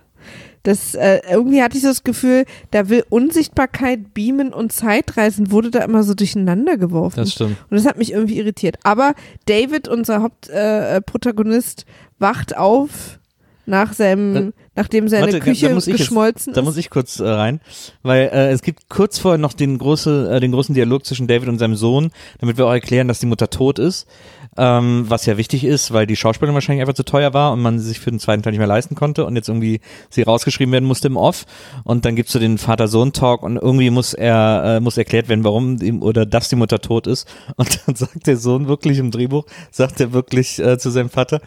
Das, 0.62 0.94
äh, 0.94 1.20
irgendwie 1.30 1.62
hatte 1.62 1.76
ich 1.76 1.82
so 1.82 1.88
das 1.88 2.04
Gefühl, 2.04 2.44
da 2.70 2.88
will 2.90 3.04
Unsichtbarkeit, 3.08 4.12
Beamen 4.12 4.52
und 4.52 4.72
Zeitreisen 4.72 5.50
wurde 5.50 5.70
da 5.70 5.80
immer 5.80 6.02
so 6.02 6.14
durcheinander 6.14 6.76
geworfen. 6.76 7.16
Das 7.16 7.32
stimmt. 7.32 7.56
Und 7.70 7.76
das 7.76 7.86
hat 7.86 7.96
mich 7.96 8.12
irgendwie 8.12 8.36
irritiert. 8.36 8.76
Aber 8.82 9.14
David, 9.46 9.88
unser 9.88 10.22
Hauptprotagonist, 10.22 11.82
äh, 11.82 11.84
wacht 12.18 12.56
auf 12.56 13.18
nach 13.64 13.94
seinem, 13.94 14.52
nachdem 14.80 15.08
seine 15.08 15.26
warte, 15.26 15.38
da 15.38 15.44
Küche 15.44 15.68
muss 15.70 15.86
ich 15.86 15.92
jetzt- 15.92 15.98
geschmolzen 16.08 16.52
Da 16.52 16.60
ist. 16.60 16.64
muss 16.64 16.76
ich 16.76 16.90
kurz 16.90 17.20
äh, 17.20 17.28
rein, 17.28 17.60
weil 18.02 18.30
äh, 18.32 18.50
es 18.50 18.62
gibt 18.62 18.88
kurz 18.88 19.18
vorher 19.18 19.38
noch 19.38 19.52
den, 19.52 19.78
große, 19.78 20.30
äh, 20.36 20.40
den 20.40 20.52
großen 20.52 20.74
Dialog 20.74 21.04
zwischen 21.06 21.26
David 21.26 21.48
und 21.48 21.58
seinem 21.58 21.76
Sohn, 21.76 22.10
damit 22.38 22.56
wir 22.58 22.66
auch 22.66 22.72
erklären, 22.72 23.08
dass 23.08 23.18
die 23.20 23.26
Mutter 23.26 23.50
tot 23.50 23.78
ist, 23.78 24.06
ähm, 24.56 25.04
was 25.08 25.26
ja 25.26 25.36
wichtig 25.36 25.64
ist, 25.64 25.92
weil 25.92 26.06
die 26.06 26.16
Schauspielerin 26.16 26.54
wahrscheinlich 26.54 26.80
einfach 26.82 26.94
zu 26.94 27.04
teuer 27.04 27.32
war 27.34 27.52
und 27.52 27.60
man 27.60 27.78
sie 27.78 27.86
sich 27.86 28.00
für 28.00 28.10
den 28.10 28.18
zweiten 28.18 28.42
Teil 28.42 28.50
nicht 28.52 28.58
mehr 28.58 28.66
leisten 28.66 28.94
konnte 28.94 29.24
und 29.24 29.36
jetzt 29.36 29.48
irgendwie 29.48 29.80
sie 30.08 30.22
rausgeschrieben 30.22 30.72
werden 30.72 30.84
musste 30.86 31.06
im 31.08 31.16
Off 31.16 31.46
und 31.84 32.04
dann 32.04 32.16
gibt's 32.16 32.32
so 32.32 32.38
den 32.38 32.58
Vater-Sohn-Talk 32.58 33.42
und 33.42 33.56
irgendwie 33.56 33.90
muss 33.90 34.12
er 34.14 34.76
äh, 34.76 34.80
muss 34.80 34.96
erklärt 34.96 35.28
werden, 35.28 35.44
warum 35.44 35.76
die, 35.78 35.92
oder 35.92 36.26
dass 36.26 36.48
die 36.48 36.56
Mutter 36.56 36.80
tot 36.80 37.06
ist 37.06 37.28
und 37.56 37.80
dann 37.86 37.94
sagt 37.94 38.26
der 38.26 38.36
Sohn 38.36 38.66
wirklich 38.68 38.98
im 38.98 39.10
Drehbuch, 39.10 39.44
sagt 39.70 40.00
er 40.00 40.12
wirklich 40.12 40.58
äh, 40.58 40.78
zu 40.78 40.90
seinem 40.90 41.10
Vater, 41.10 41.40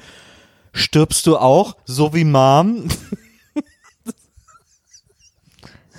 stirbst 0.73 1.25
du 1.27 1.37
auch, 1.37 1.77
so 1.85 2.13
wie 2.13 2.25
Mom? 2.25 2.89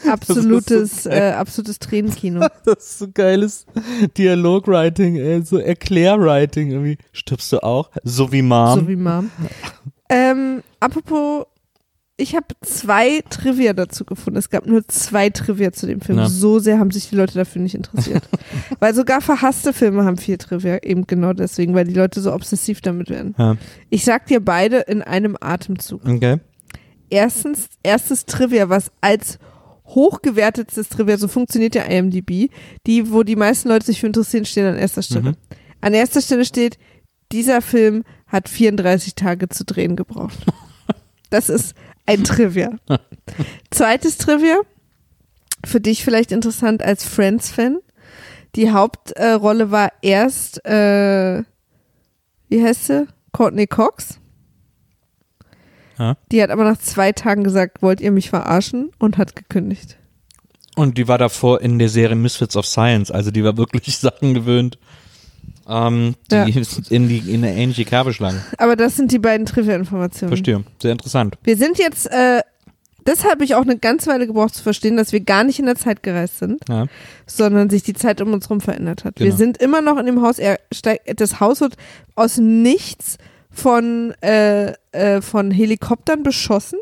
absolutes, 0.07 1.05
so 1.05 1.11
äh, 1.11 1.33
absolutes 1.33 1.79
Tränenkino. 1.79 2.47
Das 2.65 2.79
ist 2.79 2.99
so 2.99 3.07
geiles 3.13 3.67
Dialogwriting, 4.17 5.17
ey, 5.17 5.43
so 5.43 5.59
Erklärwriting 5.59 6.71
irgendwie. 6.71 6.99
Stirbst 7.13 7.53
du 7.53 7.63
auch? 7.63 7.91
So 8.03 8.33
wie 8.33 8.43
Mom. 8.43 8.81
So 8.81 8.89
wie 8.89 8.97
Mom. 8.97 9.31
ähm, 10.09 10.63
apropos, 10.81 11.47
ich 12.17 12.37
habe 12.37 12.47
zwei 12.61 13.23
Trivia 13.29 13.73
dazu 13.73 14.05
gefunden. 14.05 14.39
Es 14.39 14.49
gab 14.49 14.67
nur 14.67 14.87
zwei 14.87 15.31
Trivia 15.31 15.73
zu 15.73 15.87
dem 15.87 16.01
Film. 16.01 16.19
Ja. 16.19 16.29
So 16.29 16.61
sehr 16.61 16.79
haben 16.79 16.93
sich 16.93 17.09
die 17.09 17.17
Leute 17.17 17.35
dafür 17.35 17.61
nicht 17.61 17.75
interessiert. 17.75 18.23
Weil 18.79 18.95
sogar 18.95 19.21
verhasste 19.21 19.73
Filme 19.73 20.05
haben 20.05 20.17
viel 20.17 20.39
Trivia, 20.39 20.79
eben 20.83 21.07
genau 21.09 21.33
deswegen, 21.33 21.75
weil 21.75 21.87
die 21.87 21.95
Leute 21.95 22.21
so 22.21 22.33
obsessiv 22.33 22.81
damit 22.81 23.11
werden. 23.11 23.35
Ja. 23.37 23.57
Ich 23.91 24.05
sag 24.05 24.27
dir 24.27 24.41
beide 24.41 24.79
in 24.79 25.03
einem 25.03 25.37
Atemzug. 25.41 26.07
Okay. 26.07 26.39
Erstens, 27.11 27.69
erstes 27.83 28.27
Trivia, 28.27 28.69
was 28.69 28.93
als 29.01 29.39
hochgewertetes 29.87 30.89
Trivia, 30.89 31.19
so 31.19 31.29
funktioniert 31.29 31.75
ja 31.75 31.83
IMDb, 31.83 32.51
die, 32.87 33.13
wo 33.13 33.23
die 33.23 33.37
meisten 33.37 33.69
Leute 33.69 33.87
sich 33.87 34.01
für 34.01 34.07
interessieren, 34.07 34.45
stehen 34.45 34.67
an 34.67 34.77
erster 34.77 35.03
Stelle. 35.03 35.31
Mhm. 35.31 35.37
An 35.81 35.95
erster 35.95 36.21
Stelle 36.21 36.45
steht, 36.45 36.79
dieser 37.33 37.61
Film 37.61 38.05
hat 38.27 38.49
34 38.49 39.15
Tage 39.17 39.49
zu 39.49 39.65
drehen 39.65 39.97
gebraucht. 39.97 40.39
Das 41.31 41.49
ist 41.49 41.75
ein 42.07 42.25
Trivia. 42.25 42.71
Zweites 43.71 44.19
Trivia, 44.19 44.61
für 45.65 45.81
dich 45.81 46.05
vielleicht 46.05 46.33
interessant 46.33 46.83
als 46.83 47.05
Friends-Fan. 47.05 47.79
Die 48.55 48.71
Hauptrolle 48.71 49.71
war 49.71 49.93
erst, 50.03 50.65
äh, 50.65 51.43
wie 52.49 52.63
heißt 52.63 52.87
sie? 52.87 53.09
Courtney 53.33 53.67
Cox. 53.67 54.21
Ja. 55.99 56.17
Die 56.31 56.43
hat 56.43 56.51
aber 56.51 56.65
nach 56.65 56.79
zwei 56.79 57.13
Tagen 57.13 57.45
gesagt, 57.45 57.83
wollt 57.83 58.01
ihr 58.01 58.11
mich 58.11 58.31
verarschen? 58.31 58.91
Und 58.99 59.19
hat 59.19 59.37
gekündigt. 59.37 59.97
Und 60.77 60.99
die 60.99 61.07
war 61.07 61.19
davor 61.19 61.61
in 61.61 61.79
der 61.79 61.89
Serie 61.89 62.17
Misfits 62.17 62.57
of 62.57 62.67
Science, 62.67 63.11
also 63.11 63.31
die 63.31 63.45
war 63.45 63.57
wirklich 63.57 63.99
Sachen 63.99 64.35
gewöhnt, 64.35 64.79
ähm, 65.69 66.15
die 66.31 66.35
Ja. 66.37 66.47
in 66.91 67.09
die 67.09 67.19
in 67.19 67.45
eine 67.45 67.55
ähnliche 67.55 67.85
Kerbe 67.85 68.13
schlagen. 68.13 68.41
Aber 68.59 68.77
das 68.77 68.97
sind 68.97 69.13
die 69.13 69.19
beiden 69.19 69.47
Trivia-Informationen. 69.47 70.29
Verstehe. 70.31 70.65
Sehr 70.81 70.93
interessant. 70.93 71.37
Wir 71.45 71.57
sind 71.57 71.79
jetzt, 71.79 72.07
äh, 72.11 72.41
deshalb 73.07 73.33
habe 73.33 73.45
ich 73.45 73.55
auch 73.55 73.63
eine 73.63 73.79
ganze 73.79 74.11
Weile 74.11 74.27
gebraucht 74.27 74.55
zu 74.55 74.63
verstehen, 74.63 74.97
dass 74.97 75.13
wir 75.13 75.21
gar 75.21 75.45
nicht 75.45 75.59
in 75.59 75.67
der 75.67 75.77
Zeit 75.77 76.03
gereist 76.03 76.39
sind, 76.39 76.61
Ja. 76.69 76.87
sondern 77.27 77.71
sich 77.71 77.83
die 77.83 77.95
Zeit 77.95 78.21
um 78.21 78.33
uns 78.33 78.45
herum 78.47 78.61
verändert 78.61 79.05
hat. 79.05 79.19
Wir 79.19 79.27
Genau. 79.27 79.37
sind 79.37 79.59
immer 79.59 79.81
noch 79.81 79.99
in 79.99 80.07
dem 80.07 80.23
Haus, 80.23 80.39
er 80.39 80.59
steigt, 80.73 81.21
das 81.21 81.41
Haus 81.41 81.61
wird 81.61 81.77
aus 82.15 82.39
nichts 82.39 83.19
von, 83.51 84.13
äh, 84.23 84.73
äh, 84.93 85.21
von 85.23 85.51
Helikoptern 85.51 86.23
beschossen. 86.23 86.79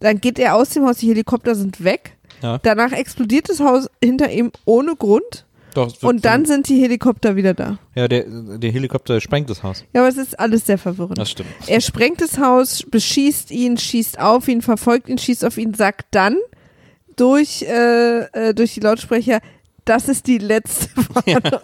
Dann 0.00 0.20
geht 0.20 0.38
er 0.38 0.54
aus 0.54 0.70
dem 0.70 0.84
Haus, 0.84 0.98
die 0.98 1.08
Helikopter 1.08 1.54
sind 1.54 1.82
weg. 1.82 2.16
Ja. 2.42 2.58
Danach 2.58 2.92
explodiert 2.92 3.48
das 3.48 3.60
Haus 3.60 3.88
hinter 4.02 4.30
ihm 4.30 4.50
ohne 4.66 4.96
Grund 4.96 5.46
Doch, 5.74 5.92
und 6.02 6.24
dann 6.24 6.44
sind 6.44 6.68
die 6.68 6.80
Helikopter 6.80 7.36
wieder 7.36 7.54
da. 7.54 7.78
ja, 7.94 8.08
der, 8.08 8.24
der 8.26 8.70
Helikopter 8.70 9.20
sprengt 9.20 9.50
das 9.50 9.62
Haus. 9.62 9.84
Ja, 9.92 10.00
aber 10.02 10.08
es 10.08 10.16
ist 10.16 10.38
alles 10.38 10.66
sehr 10.66 10.78
verwirrend. 10.78 11.18
Das 11.18 11.30
stimmt. 11.30 11.48
Er 11.66 11.80
sprengt 11.80 12.20
das 12.20 12.38
Haus, 12.38 12.84
beschießt 12.88 13.50
ihn, 13.50 13.76
schießt 13.76 14.18
auf 14.18 14.48
ihn, 14.48 14.62
verfolgt 14.62 15.08
ihn, 15.08 15.18
schießt 15.18 15.44
auf 15.44 15.58
ihn, 15.58 15.74
sagt 15.74 16.06
dann 16.12 16.36
durch, 17.16 17.62
äh, 17.62 18.20
äh, 18.32 18.54
durch 18.54 18.74
die 18.74 18.80
Lautsprecher, 18.80 19.40
das 19.84 20.08
ist 20.08 20.26
die 20.26 20.38
letzte 20.38 20.88
Warnung. 20.96 21.60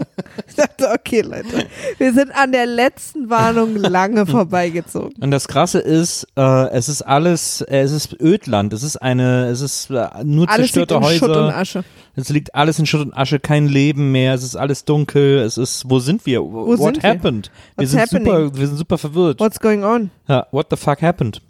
Ich 0.48 0.54
dachte, 0.54 0.88
okay, 0.92 1.22
Leute, 1.22 1.66
wir 1.98 2.12
sind 2.12 2.30
an 2.32 2.52
der 2.52 2.66
letzten 2.66 3.30
Warnung 3.30 3.76
lange 3.76 4.26
vorbeigezogen. 4.26 5.14
Und 5.20 5.30
das 5.30 5.48
Krasse 5.48 5.78
ist, 5.78 6.26
äh, 6.36 6.68
es 6.70 6.88
ist 6.88 7.02
alles, 7.02 7.62
äh, 7.62 7.80
es 7.80 7.92
ist 7.92 8.20
Ödland, 8.20 8.72
es 8.72 8.82
ist 8.82 8.96
eine, 8.96 9.46
es 9.46 9.60
ist 9.60 9.90
äh, 9.90 10.08
nur 10.24 10.48
Alles 10.48 10.74
liegt 10.74 10.88
zerstörte 10.90 10.94
in 10.96 11.18
Schutt 11.18 11.30
und 11.30 11.36
Häuser. 11.36 11.56
Asche. 11.56 11.84
Es 12.16 12.28
liegt 12.28 12.54
alles 12.54 12.78
in 12.78 12.86
Schutt 12.86 13.00
und 13.02 13.14
Asche, 13.16 13.40
kein 13.40 13.66
Leben 13.68 14.12
mehr, 14.12 14.34
es 14.34 14.42
ist 14.42 14.56
alles 14.56 14.84
dunkel, 14.84 15.38
es 15.38 15.56
ist, 15.56 15.88
wo 15.88 15.98
sind 16.00 16.26
wir? 16.26 16.42
What 16.42 16.78
sind 16.78 17.02
wir? 17.02 17.10
happened? 17.10 17.50
Wir 17.76 17.82
What's 17.82 17.90
sind 17.92 18.00
happening? 18.00 18.24
super, 18.26 18.58
wir 18.58 18.66
sind 18.66 18.76
super 18.76 18.98
verwirrt. 18.98 19.40
What's 19.40 19.60
going 19.60 19.84
on? 19.84 20.10
Ja, 20.28 20.46
what 20.50 20.66
the 20.70 20.76
fuck 20.76 21.00
happened? 21.02 21.40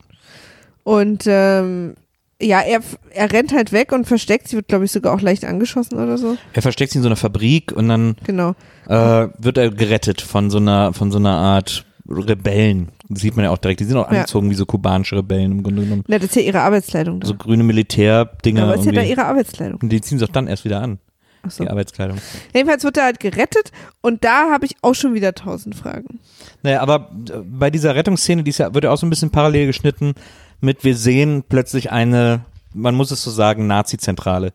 Und 0.85 1.25
ähm, 1.27 1.95
ja, 2.41 2.61
er, 2.61 2.81
er 3.11 3.33
rennt 3.33 3.53
halt 3.53 3.73
weg 3.73 3.93
und 3.93 4.07
versteckt 4.07 4.49
sich, 4.49 4.57
wird 4.57 4.69
glaube 4.69 4.85
ich 4.85 4.93
sogar 4.93 5.15
auch 5.15 5.21
leicht 5.21 5.45
angeschossen 5.45 5.99
oder 5.99 6.17
so. 6.19 6.37
Er 6.53 6.63
versteckt 6.63 6.91
sich 6.93 6.97
in 6.97 7.03
so 7.03 7.09
einer 7.09 7.17
Fabrik 7.17 7.73
und 7.73 7.89
dann 7.89 8.17
Genau. 8.25 8.55
äh, 8.89 9.29
wird 9.39 9.59
er 9.59 9.71
gerettet 9.71 10.21
von 10.21 10.51
so 10.51 10.59
einer, 10.59 10.93
von 10.93 11.11
so 11.13 11.19
einer 11.19 11.37
Art 11.37 11.85
Rebellen. 12.09 12.89
Das 13.09 13.23
sieht 13.23 13.37
man 13.37 13.45
ja 13.45 13.51
auch 13.51 13.59
direkt. 13.59 13.81
Die 13.81 13.85
sind 13.85 13.97
auch 13.97 14.11
Ja. 14.11 14.19
angezogen 14.19 14.51
wie 14.51 14.55
so 14.55 14.67
kubanische 14.67 15.17
Rebellen 15.17 15.53
im 15.53 15.63
Grunde 15.63 15.83
genommen. 15.83 16.03
Na, 16.09 16.17
das 16.19 16.27
ist 16.31 16.37
ja 16.37 16.43
ihre 16.43 16.61
Arbeitskleidung 16.61 17.21
da. 17.21 17.27
So 17.29 17.35
grüne 17.35 17.63
Militärdinger. 17.63 18.65
aber 18.65 18.75
ist 18.77 18.85
ja 18.85 18.93
da 18.93 19.03
ihre 19.03 19.25
Arbeitskleidung. 19.27 19.81
Und 19.83 19.91
die 19.91 20.01
ziehen 20.01 20.19
sie 20.19 20.25
auch 20.25 20.29
dann 20.29 20.47
erst 20.49 20.65
wieder 20.65 20.81
an, 20.81 20.99
Ach 21.43 21.51
so. 21.51 21.63
die 21.65 21.71
Arbeitskleidung. 21.71 22.19
Jedenfalls 22.55 22.83
wird 22.85 22.97
er 22.97 23.05
halt 23.05 23.21
gerettet 23.21 23.71
und 24.01 24.25
da 24.25 24.51
habe 24.51 24.67
ich 24.67 24.77
auch 24.83 24.95
schon 24.95 25.15
wieder 25.15 25.35
tausend 25.35 25.75
Fragen. 25.77 26.19
Naja, 26.63 26.81
aber 26.81 27.11
äh, 27.29 27.39
bei 27.45 27.71
dieser 27.71 27.95
Rettungsszene, 27.95 28.43
die 28.43 28.51
ist 28.51 28.59
ja, 28.59 28.75
wird 28.75 28.85
ja 28.85 28.91
auch 28.91 28.99
so 28.99 29.07
ein 29.07 29.11
bisschen 29.11 29.31
parallel 29.31 29.67
geschnitten 29.69 30.15
mit, 30.61 30.85
wir 30.85 30.97
sehen 30.97 31.45
plötzlich 31.49 31.91
eine, 31.91 32.45
man 32.75 32.95
muss 32.95 33.11
es 33.11 33.23
so 33.23 33.31
sagen, 33.31 33.67
Nazi-Zentrale. 33.67 34.53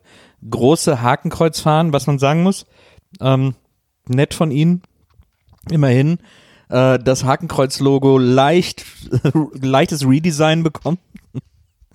Große 0.48 1.02
Hakenkreuz 1.02 1.60
fahren, 1.60 1.92
was 1.92 2.06
man 2.06 2.18
sagen 2.18 2.42
muss. 2.42 2.66
Ähm, 3.20 3.54
nett 4.08 4.34
von 4.34 4.50
ihnen, 4.50 4.82
immerhin. 5.70 6.18
Äh, 6.68 6.98
das 6.98 7.24
Hakenkreuz-Logo 7.24 8.18
leicht, 8.18 8.84
leichtes 9.60 10.06
Redesign 10.06 10.62
bekommen. 10.62 10.98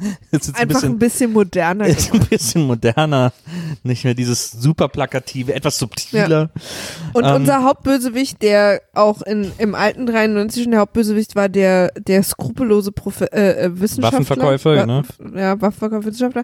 Ist 0.31 0.49
ein 0.49 0.55
Einfach 0.55 0.75
bisschen, 0.75 0.89
ein 0.93 0.99
bisschen 0.99 1.33
moderner 1.33 1.85
ist 1.87 2.11
ein 2.13 2.19
bisschen 2.21 2.65
moderner, 2.67 3.31
nicht 3.83 4.03
mehr 4.03 4.13
dieses 4.13 4.51
super 4.51 4.87
plakative, 4.87 5.53
etwas 5.53 5.77
subtiler. 5.77 6.49
Und 7.13 7.23
Ähm, 7.25 7.35
unser 7.35 7.63
Hauptbösewicht, 7.63 8.41
der 8.41 8.81
auch 8.93 9.21
in, 9.21 9.51
im 9.57 9.75
alten 9.75 10.05
93 10.07 10.63
schon 10.63 10.71
der 10.71 10.79
Hauptbösewicht 10.81 11.35
war, 11.35 11.49
der, 11.49 11.89
der 11.99 12.23
skrupellose 12.23 12.91
Profe 12.91 13.31
äh, 13.31 13.65
äh, 13.65 13.79
Wissenschaftler. 13.79 14.19
Waffenverkäufer, 14.19 14.75
Wa- 14.77 14.85
ne? 14.85 15.03
Ja, 15.35 15.61
Waffenverkäufer, 15.61 16.05
Wissenschaftler. 16.05 16.43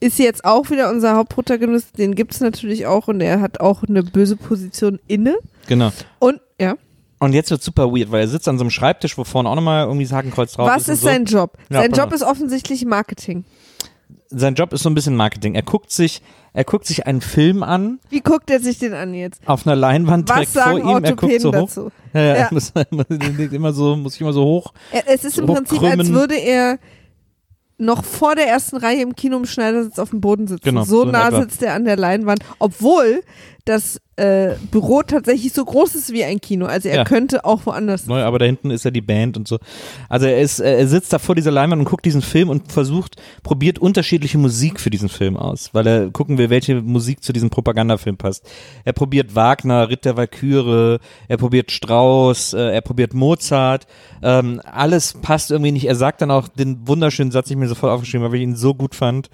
Ist 0.00 0.18
jetzt 0.18 0.44
auch 0.44 0.68
wieder 0.70 0.90
unser 0.90 1.16
Hauptprotagonist. 1.16 1.98
Den 1.98 2.14
gibt's 2.14 2.40
natürlich 2.40 2.86
auch 2.86 3.08
und 3.08 3.20
er 3.20 3.40
hat 3.40 3.60
auch 3.60 3.82
eine 3.84 4.02
böse 4.02 4.36
Position 4.36 4.98
inne. 5.06 5.36
Genau. 5.66 5.92
Und, 6.18 6.40
ja. 6.60 6.74
Und 7.20 7.32
jetzt 7.32 7.50
wird 7.50 7.62
super 7.62 7.90
weird, 7.92 8.10
weil 8.12 8.20
er 8.20 8.28
sitzt 8.28 8.48
an 8.48 8.58
so 8.58 8.62
einem 8.64 8.70
Schreibtisch, 8.70 9.18
wo 9.18 9.24
vorne 9.24 9.48
auch 9.48 9.54
nochmal 9.56 9.84
irgendwie 9.86 10.04
das 10.04 10.12
Hakenkreuz 10.12 10.52
drauf 10.52 10.68
Was 10.68 10.82
ist. 10.82 10.88
und 10.88 10.94
ist 10.94 11.00
so. 11.00 11.06
sein 11.08 11.24
Job? 11.24 11.58
Ja, 11.68 11.82
sein 11.82 11.92
Job 11.92 12.12
ist 12.12 12.22
offensichtlich 12.22 12.84
Marketing. 12.84 13.44
Sein 14.30 14.54
Job 14.54 14.72
ist 14.72 14.82
so 14.82 14.90
ein 14.90 14.94
bisschen 14.94 15.16
Marketing. 15.16 15.54
Er 15.54 15.62
guckt 15.62 15.90
sich, 15.90 16.22
er 16.52 16.64
guckt 16.64 16.86
sich 16.86 17.06
einen 17.06 17.20
Film 17.20 17.62
an 17.62 17.98
Wie 18.10 18.20
guckt 18.20 18.50
er 18.50 18.60
sich 18.60 18.78
den 18.78 18.92
an 18.94 19.14
jetzt? 19.14 19.40
auf 19.46 19.66
einer 19.66 19.74
Leinwand 19.74 20.28
Was 20.28 20.34
direkt 20.36 20.52
vor 20.52 20.62
sagen 20.62 20.88
ihm. 20.88 21.04
Er 21.04 21.16
guckt 21.16 21.40
so 21.40 21.48
hoch. 21.48 21.52
dazu? 21.52 21.92
Ja, 22.12 22.20
ja, 22.20 22.36
Ja. 22.36 22.48
Muss, 22.50 22.72
immer 23.52 23.72
so, 23.72 23.96
muss 23.96 24.14
ich 24.14 24.20
immer 24.20 24.32
so 24.32 24.44
hoch. 24.44 24.72
Es 25.06 25.24
ist 25.24 25.38
im 25.38 25.46
Prinzip, 25.46 25.82
als 25.82 26.08
würde 26.10 26.36
er 26.36 26.78
noch 27.78 28.04
vor 28.04 28.34
der 28.34 28.48
ersten 28.48 28.76
Reihe 28.76 29.02
im 29.02 29.14
Kino 29.14 29.36
im 29.36 29.46
Schneidersitz 29.46 29.98
auf 29.98 30.10
dem 30.10 30.20
Boden 30.20 30.46
sitzen. 30.48 30.64
Genau, 30.64 30.82
so 30.84 31.04
nah 31.04 31.30
sitzt 31.40 31.62
er 31.62 31.74
an 31.74 31.84
der 31.84 31.96
Leinwand, 31.96 32.40
obwohl 32.58 33.22
das 33.68 34.00
äh, 34.16 34.54
Büro 34.70 35.02
tatsächlich 35.02 35.52
so 35.52 35.64
groß 35.64 35.94
ist 35.94 36.12
wie 36.12 36.24
ein 36.24 36.40
Kino. 36.40 36.66
Also 36.66 36.88
er 36.88 36.96
Ja. 36.96 37.04
könnte 37.04 37.44
auch 37.44 37.66
woanders 37.66 38.06
Ne, 38.06 38.24
aber 38.24 38.38
da 38.38 38.46
hinten 38.46 38.70
ist 38.70 38.84
ja 38.84 38.90
die 38.90 39.00
Band 39.00 39.36
und 39.36 39.46
so. 39.46 39.58
Also 40.08 40.26
er 40.26 40.40
ist, 40.40 40.58
äh, 40.58 40.78
er 40.78 40.88
sitzt 40.88 41.12
da 41.12 41.18
vor 41.18 41.34
dieser 41.34 41.50
Leinwand 41.50 41.80
und 41.80 41.88
guckt 41.88 42.04
diesen 42.04 42.22
Film 42.22 42.48
und 42.48 42.72
versucht, 42.72 43.16
probiert 43.42 43.78
unterschiedliche 43.78 44.38
Musik 44.38 44.80
für 44.80 44.90
diesen 44.90 45.08
Film 45.08 45.36
aus, 45.36 45.70
weil 45.72 45.86
er 45.86 46.10
gucken 46.10 46.38
will, 46.38 46.50
welche 46.50 46.80
Musik 46.82 47.22
zu 47.22 47.32
diesem 47.32 47.50
Propagandafilm 47.50 48.16
passt. 48.16 48.44
Er 48.84 48.92
probiert 48.92 49.34
Wagner, 49.36 49.88
Ritter 49.88 50.16
Walküre, 50.16 50.98
er 51.28 51.36
probiert 51.36 51.70
Strauss, 51.70 52.54
äh, 52.54 52.58
er 52.74 52.80
probiert 52.80 53.14
Mozart. 53.14 53.86
Ähm, 54.22 54.60
alles 54.64 55.14
passt 55.20 55.50
irgendwie 55.50 55.72
nicht. 55.72 55.86
Er 55.86 55.94
sagt 55.94 56.22
dann 56.22 56.30
auch 56.30 56.48
den 56.48 56.88
wunderschönen 56.88 57.30
Satz, 57.30 57.48
den 57.48 57.58
ich 57.58 57.60
mir 57.60 57.68
sofort 57.68 57.92
aufgeschrieben 57.92 58.24
habe, 58.24 58.32
weil 58.32 58.40
ich 58.40 58.48
ihn 58.48 58.56
so 58.56 58.74
gut 58.74 58.94
fand. 58.94 59.30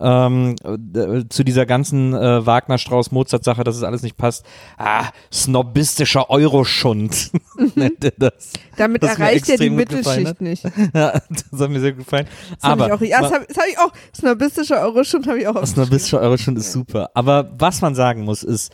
Ähm, 0.00 0.56
äh, 0.64 1.24
zu 1.28 1.44
dieser 1.44 1.66
ganzen 1.66 2.14
äh, 2.14 2.46
Wagner, 2.46 2.78
Strauss, 2.78 3.10
Mozart-Sache, 3.10 3.64
dass 3.64 3.76
es 3.76 3.82
alles 3.82 4.02
nicht 4.02 4.16
passt. 4.16 4.44
Ah, 4.76 5.06
snobistischer 5.32 6.30
Euroschund 6.30 7.30
nennt 7.74 8.04
er 8.04 8.12
das. 8.16 8.52
Damit 8.76 9.02
mir 9.02 9.08
erreicht 9.08 9.48
er 9.48 9.56
die 9.58 9.70
Mittelschicht 9.70 10.40
nicht. 10.40 10.64
Ja, 10.94 11.20
das 11.50 11.60
hat 11.60 11.70
mir 11.70 11.80
sehr 11.80 11.92
gut 11.92 12.04
gefallen. 12.04 12.26
Das 12.60 12.70
Aber 12.70 12.90
habe 12.90 13.04
ich 13.04 13.14
auch. 13.14 13.20
Ja, 13.20 13.28
das 13.28 13.32
habe 13.32 13.44
hab 13.44 13.66
ich 13.68 13.78
auch. 13.78 13.92
Snobistischer 14.14 14.80
Euroschund 14.80 15.26
habe 15.26 15.38
ich 15.38 15.46
auch. 15.48 15.66
snobistischer 15.66 16.20
Euroschund 16.20 16.58
ist 16.58 16.72
super. 16.72 17.10
Aber 17.14 17.50
was 17.58 17.80
man 17.80 17.94
sagen 17.94 18.22
muss, 18.22 18.42
ist, 18.42 18.72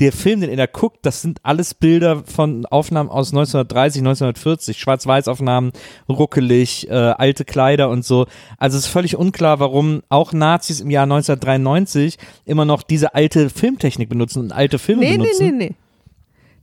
der 0.00 0.12
Film, 0.12 0.40
den 0.40 0.50
ihr 0.50 0.56
da 0.56 0.66
guckt, 0.66 0.98
das 1.02 1.22
sind 1.22 1.38
alles 1.44 1.74
Bilder 1.74 2.24
von 2.24 2.66
Aufnahmen 2.66 3.08
aus 3.10 3.28
1930, 3.32 4.00
1940, 4.00 4.78
Schwarz-Weiß-Aufnahmen, 4.78 5.70
ruckelig, 6.08 6.88
äh, 6.88 6.92
alte 6.92 7.44
Kleider 7.44 7.88
und 7.90 8.04
so. 8.04 8.26
Also 8.58 8.76
es 8.76 8.86
ist 8.86 8.90
völlig 8.90 9.16
unklar, 9.16 9.60
warum 9.60 10.02
auch 10.08 10.32
Nazis 10.32 10.80
im 10.80 10.90
Jahr 10.90 11.04
1993 11.04 12.18
immer 12.44 12.64
noch 12.64 12.82
diese 12.82 13.14
alte 13.14 13.50
Filmtechnik 13.50 14.08
benutzen 14.08 14.40
und 14.40 14.52
alte 14.52 14.78
Filme 14.80 15.02
Nee, 15.02 15.10
nee, 15.12 15.16
benutzen. 15.18 15.56
nee, 15.58 15.68
nee. 15.68 15.74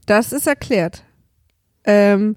Das 0.04 0.32
ist 0.32 0.46
erklärt. 0.46 1.02
Ähm, 1.84 2.36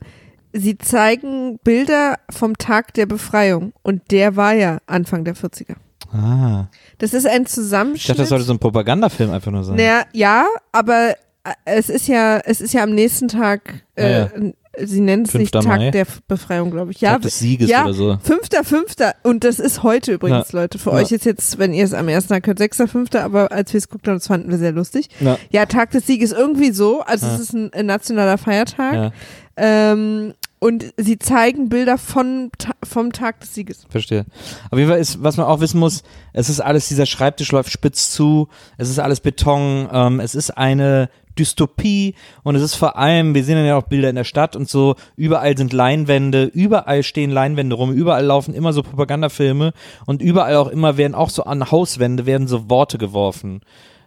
sie 0.53 0.77
zeigen 0.77 1.59
Bilder 1.63 2.19
vom 2.29 2.57
Tag 2.57 2.93
der 2.93 3.05
Befreiung 3.05 3.73
und 3.83 4.11
der 4.11 4.35
war 4.37 4.53
ja 4.53 4.77
Anfang 4.87 5.25
der 5.25 5.35
40er. 5.35 5.75
Ah, 6.15 6.67
Das 6.97 7.13
ist 7.13 7.25
ein 7.27 7.43
ich 7.43 7.47
Zusammenschnitt. 7.49 8.09
dachte, 8.09 8.21
das 8.21 8.29
sollte 8.29 8.45
so 8.45 8.53
ein 8.53 8.59
Propagandafilm 8.59 9.31
einfach 9.31 9.51
nur 9.51 9.63
sein. 9.63 9.75
Naja, 9.75 10.03
ja, 10.13 10.45
aber 10.71 11.11
äh, 11.43 11.51
es 11.65 11.89
ist 11.89 12.07
ja, 12.07 12.37
es 12.39 12.61
ist 12.61 12.73
ja 12.73 12.83
am 12.83 12.91
nächsten 12.91 13.27
Tag 13.27 13.83
äh, 13.95 14.11
Ja, 14.11 14.19
ja. 14.19 14.85
sie 14.85 15.01
nennen 15.01 15.23
es 15.25 15.33
nicht 15.33 15.53
5. 15.53 15.65
Tag 15.65 15.77
Mai? 15.79 15.91
der 15.91 16.07
Befreiung, 16.27 16.71
glaube 16.71 16.91
ich. 16.91 17.01
Ja, 17.01 17.13
Tag 17.13 17.21
des 17.23 17.39
Sieges 17.39 17.69
ja, 17.69 17.83
oder 17.83 17.93
so. 17.93 18.17
Fünfter, 18.23 18.63
fünfter. 18.63 19.13
Und 19.23 19.43
das 19.43 19.59
ist 19.59 19.83
heute 19.83 20.13
übrigens, 20.13 20.51
Leute. 20.53 20.79
Für 20.79 20.91
Ja. 20.91 20.97
euch 20.97 21.11
ist 21.11 21.25
jetzt, 21.25 21.57
wenn 21.59 21.73
ihr 21.73 21.83
es 21.85 21.93
am 21.93 22.07
ersten 22.07 22.33
Tag 22.33 22.47
hört, 22.47 22.57
sechster, 22.57 22.87
fünfter, 22.87 23.23
aber 23.23 23.51
als 23.51 23.73
wir 23.73 23.77
es 23.77 23.89
guckt 23.89 24.07
haben, 24.07 24.15
das 24.15 24.27
fanden 24.27 24.49
wir 24.49 24.57
sehr 24.57 24.71
lustig. 24.71 25.09
Ja. 25.19 25.37
Ja, 25.51 25.65
Tag 25.65 25.91
des 25.91 26.07
Sieges 26.07 26.31
irgendwie 26.31 26.71
so. 26.71 27.01
Also 27.01 27.27
es 27.27 27.39
ist 27.39 27.53
ein, 27.53 27.71
ein 27.73 27.85
nationaler 27.85 28.37
Feiertag. 28.37 28.93
Ja, 28.93 29.11
Ähm, 29.57 30.33
und 30.59 30.93
sie 30.97 31.19
zeigen 31.19 31.69
Bilder 31.69 31.97
von, 31.97 32.49
vom 32.83 33.11
Tag 33.11 33.39
des 33.41 33.53
Sieges. 33.53 33.85
verstehe. 33.89 34.25
Auf 34.71 34.77
jeden 34.77 34.89
Fall 34.89 34.99
ist, 34.99 35.21
was 35.21 35.37
man 35.37 35.45
auch 35.45 35.59
wissen 35.59 35.79
muss, 35.79 36.03
es 36.33 36.49
ist 36.49 36.59
alles, 36.59 36.87
dieser 36.87 37.05
Schreibtisch 37.05 37.51
läuft 37.51 37.71
spitz 37.71 38.11
zu, 38.11 38.47
es 38.77 38.89
ist 38.89 38.99
alles 38.99 39.19
Beton, 39.19 39.87
ähm, 39.91 40.19
es 40.19 40.35
ist 40.35 40.51
eine 40.51 41.09
Dystopie 41.37 42.15
und 42.43 42.55
es 42.55 42.61
ist 42.61 42.75
vor 42.75 42.97
allem, 42.97 43.35
wir 43.35 43.43
sehen 43.43 43.55
dann 43.55 43.65
ja 43.65 43.77
auch 43.77 43.83
Bilder 43.83 44.09
in 44.09 44.15
der 44.15 44.23
Stadt 44.23 44.55
und 44.55 44.69
so, 44.69 44.95
überall 45.15 45.57
sind 45.57 45.73
Leinwände, 45.73 46.45
überall 46.45 47.03
stehen 47.03 47.31
Leinwände 47.31 47.75
rum, 47.75 47.91
überall 47.91 48.25
laufen 48.25 48.53
immer 48.53 48.73
so 48.73 48.83
Propagandafilme 48.83 49.73
und 50.05 50.21
überall 50.21 50.55
auch 50.55 50.69
immer 50.69 50.97
werden 50.97 51.15
auch 51.15 51.29
so 51.29 51.43
an 51.43 51.71
Hauswände 51.71 52.25
werden 52.25 52.47
so 52.47 52.69
Worte 52.69 52.97
geworfen. 52.97 53.61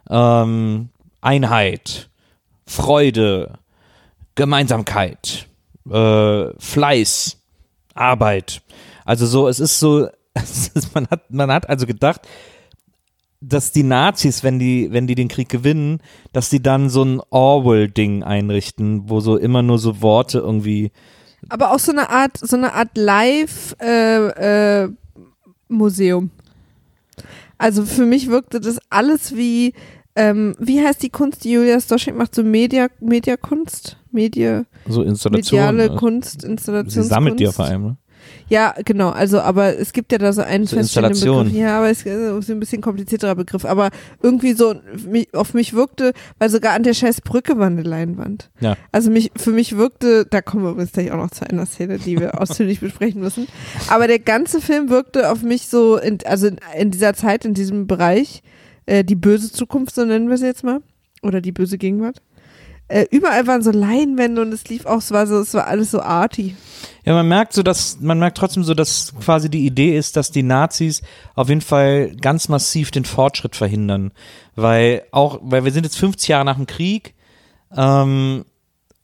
Ähm, 0.09 0.89
Einheit, 1.21 2.09
Freude, 2.65 3.59
Gemeinsamkeit, 4.35 5.48
äh, 5.91 6.53
Fleiß, 6.59 7.37
Arbeit. 7.93 8.61
Also 9.05 9.25
so, 9.25 9.47
es 9.47 9.59
ist 9.59 9.79
so, 9.79 10.07
es 10.33 10.69
ist, 10.69 10.93
man 10.93 11.07
hat, 11.09 11.31
man 11.31 11.51
hat 11.51 11.69
also 11.69 11.85
gedacht, 11.85 12.27
dass 13.41 13.71
die 13.71 13.83
Nazis, 13.83 14.43
wenn 14.43 14.59
die, 14.59 14.91
wenn 14.91 15.07
die 15.07 15.15
den 15.15 15.29
Krieg 15.29 15.47
gewinnen, 15.47 16.01
dass 16.33 16.49
die 16.49 16.61
dann 16.61 16.89
so 16.89 17.03
ein 17.03 17.21
Orwell-Ding 17.29 18.23
einrichten, 18.23 19.09
wo 19.09 19.21
so 19.21 19.37
immer 19.37 19.61
nur 19.61 19.79
so 19.79 20.01
Worte 20.01 20.39
irgendwie, 20.39 20.91
Aber 21.47 21.71
auch 21.73 21.79
so 21.79 21.91
eine 21.91 22.09
Art, 22.09 22.37
so 22.37 22.57
eine 22.57 22.73
Art 22.73 22.97
Live 22.97 23.75
äh, 23.81 24.83
äh. 24.83 24.89
Also 27.57 27.85
für 27.85 28.05
mich 28.05 28.29
wirkte 28.29 28.59
das 28.59 28.79
alles 28.89 29.35
wie, 29.35 29.73
ähm, 30.15 30.55
wie 30.59 30.81
heißt 30.81 31.01
die 31.01 31.09
Kunst, 31.09 31.43
die 31.43 31.51
Julia 31.51 31.79
Stoschek 31.79 32.15
macht, 32.15 32.35
so 32.35 32.43
Media, 32.43 32.87
Mediakunst? 32.99 33.97
Media, 34.11 34.65
so 34.87 35.03
Installationen. 35.03 35.75
mediale 35.75 35.93
ne? 35.93 35.99
Kunst, 35.99 36.41
Sie 36.41 36.47
Installationskunst. 36.47 37.09
sammelt 37.09 37.39
die 37.39 37.47
auf 37.47 37.59
einem, 37.59 37.83
ne? 37.83 37.97
Ja, 38.47 38.73
genau. 38.83 39.09
Also, 39.09 39.39
aber 39.39 39.77
es 39.77 39.93
gibt 39.93 40.11
ja 40.11 40.17
da 40.17 40.33
so 40.33 40.41
einen 40.41 40.65
So 40.65 40.75
feststehenden 40.77 41.11
Installation. 41.11 41.45
Begriff. 41.45 41.61
Ja, 41.61 41.77
aber 41.77 41.89
es 41.89 42.05
ist 42.05 42.49
ein 42.49 42.59
bisschen 42.59 42.81
komplizierterer 42.81 43.35
Begriff. 43.35 43.65
Aber 43.65 43.89
irgendwie 44.21 44.53
so 44.53 44.75
auf 45.33 45.53
mich 45.53 45.73
wirkte, 45.73 46.13
weil 46.39 46.49
sogar 46.49 46.73
an 46.73 46.83
der 46.83 46.93
scheiß 46.93 47.21
Brücke 47.21 47.57
war 47.57 47.67
eine 47.67 47.83
Leinwand. 47.83 48.49
Ja. 48.59 48.75
Also 48.91 49.11
mich, 49.11 49.31
für 49.35 49.51
mich 49.51 49.77
wirkte, 49.77 50.25
da 50.25 50.41
kommen 50.41 50.63
wir 50.63 50.71
übrigens 50.71 50.91
gleich 50.93 51.11
auch 51.11 51.17
noch 51.17 51.31
zu 51.31 51.47
einer 51.47 51.65
Szene, 51.65 51.99
die 51.99 52.19
wir 52.19 52.41
ausführlich 52.41 52.79
besprechen 52.79 53.21
müssen. 53.21 53.47
Aber 53.87 54.07
der 54.07 54.19
ganze 54.19 54.61
Film 54.61 54.89
wirkte 54.89 55.31
auf 55.31 55.43
mich 55.43 55.67
so, 55.67 55.97
in, 55.97 56.17
also 56.25 56.47
in, 56.47 56.57
in 56.77 56.91
dieser 56.91 57.13
Zeit, 57.13 57.45
in 57.45 57.53
diesem 57.53 57.87
Bereich, 57.87 58.41
äh, 58.89 59.03
die 59.03 59.15
böse 59.15 59.51
Zukunft, 59.51 59.95
so 59.95 60.03
nennen 60.03 60.29
wir 60.29 60.37
sie 60.37 60.45
jetzt 60.45 60.63
mal. 60.63 60.81
Oder 61.21 61.41
die 61.41 61.51
böse 61.51 61.77
Gegenwart. 61.77 62.21
Äh, 62.87 63.05
überall 63.11 63.45
waren 63.45 63.61
so 63.61 63.69
Leinwände 63.69 64.41
und 64.41 64.51
es 64.51 64.67
lief 64.67 64.87
auch, 64.87 64.97
es 64.97 65.11
war 65.11 65.27
so, 65.27 65.39
es 65.39 65.53
war 65.53 65.67
alles 65.67 65.91
so 65.91 66.01
arty. 66.01 66.55
Ja, 67.05 67.13
man 67.13 67.27
merkt 67.27 67.53
so, 67.53 67.61
dass, 67.61 67.99
man 67.99 68.17
merkt 68.17 68.37
trotzdem 68.37 68.63
so, 68.63 68.73
dass 68.73 69.13
quasi 69.23 69.49
die 69.49 69.65
Idee 69.65 69.95
ist, 69.95 70.15
dass 70.15 70.31
die 70.31 70.41
Nazis 70.41 71.03
auf 71.35 71.49
jeden 71.49 71.61
Fall 71.61 72.15
ganz 72.15 72.49
massiv 72.49 72.89
den 72.89 73.05
Fortschritt 73.05 73.55
verhindern. 73.55 74.11
Weil 74.55 75.03
auch, 75.11 75.39
weil 75.43 75.65
wir 75.65 75.71
sind 75.71 75.83
jetzt 75.83 75.99
50 75.99 76.29
Jahre 76.29 76.45
nach 76.45 76.55
dem 76.55 76.65
Krieg, 76.65 77.13
ähm, 77.75 78.45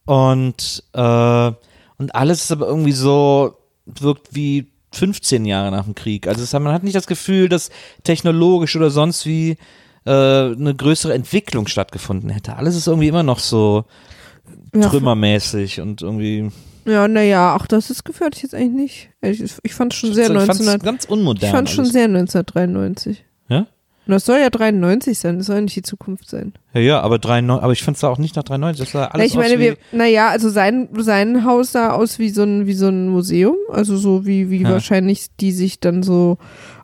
und, 0.05 0.83
äh, 0.93 1.51
und 1.97 2.15
alles 2.15 2.43
ist 2.43 2.51
aber 2.51 2.67
irgendwie 2.67 2.91
so, 2.91 3.57
wirkt 3.85 4.33
wie 4.33 4.71
15 4.95 5.45
Jahre 5.45 5.71
nach 5.71 5.85
dem 5.85 5.95
Krieg. 5.95 6.27
Also 6.27 6.43
es, 6.43 6.53
man 6.53 6.73
hat 6.73 6.83
nicht 6.83 6.95
das 6.95 7.07
Gefühl, 7.07 7.49
dass 7.49 7.69
technologisch 8.03 8.75
oder 8.75 8.89
sonst 8.89 9.25
wie 9.25 9.57
äh, 10.05 10.11
eine 10.11 10.73
größere 10.75 11.13
Entwicklung 11.13 11.67
stattgefunden 11.67 12.29
hätte. 12.29 12.55
Alles 12.55 12.75
ist 12.75 12.87
irgendwie 12.87 13.07
immer 13.07 13.23
noch 13.23 13.39
so 13.39 13.85
trümmermäßig 14.71 15.81
und 15.81 16.01
irgendwie. 16.01 16.51
Ja, 16.85 17.07
naja, 17.07 17.55
auch 17.55 17.65
das 17.65 17.89
ist 17.89 18.03
gefährlich 18.03 18.43
jetzt 18.43 18.53
eigentlich 18.53 19.09
nicht. 19.21 19.43
Ich, 19.43 19.53
ich 19.63 19.73
fand 19.73 19.93
schon 19.93 20.13
sehr 20.13 20.29
ich 20.29 20.37
fand's 20.37 20.59
1900, 20.59 20.83
ganz 20.83 21.03
ich 21.43 21.49
fand 21.49 21.69
schon 21.69 21.85
alles. 21.85 21.93
sehr 21.93 22.05
1993. 22.05 23.25
Ja? 23.49 23.67
Und 24.07 24.11
das 24.11 24.25
soll 24.25 24.37
ja 24.39 24.49
93 24.51 25.17
sein, 25.17 25.37
das 25.39 25.47
soll 25.47 25.55
ja 25.55 25.61
nicht 25.61 25.75
die 25.75 25.81
Zukunft 25.81 26.29
sein. 26.29 26.53
Ja, 26.73 26.81
ja, 26.81 27.01
aber 27.01 27.17
93, 27.17 27.63
aber 27.63 27.73
ich 27.73 27.81
fand 27.83 27.97
es 27.97 28.03
auch 28.03 28.17
nicht 28.19 28.35
nach 28.35 28.43
93, 28.43 28.79
das 28.85 28.91
sah 28.91 29.05
alles 29.07 29.27
ich 29.31 29.35
meine, 29.35 29.59
wir, 29.59 29.77
naja, 29.91 30.29
also 30.29 30.49
sein, 30.49 30.89
sein 30.97 31.43
Haus 31.45 31.71
sah 31.71 31.91
aus 31.91 32.19
wie 32.19 32.29
so 32.29 32.43
ein, 32.43 32.67
wie 32.67 32.73
so 32.75 32.87
ein 32.87 33.09
Museum, 33.09 33.55
also 33.71 33.97
so 33.97 34.25
wie, 34.27 34.49
wie 34.51 34.61
Ja. 34.61 34.69
wahrscheinlich 34.69 35.27
die 35.39 35.51
sich 35.51 35.79
dann 35.79 36.03
so 36.03 36.37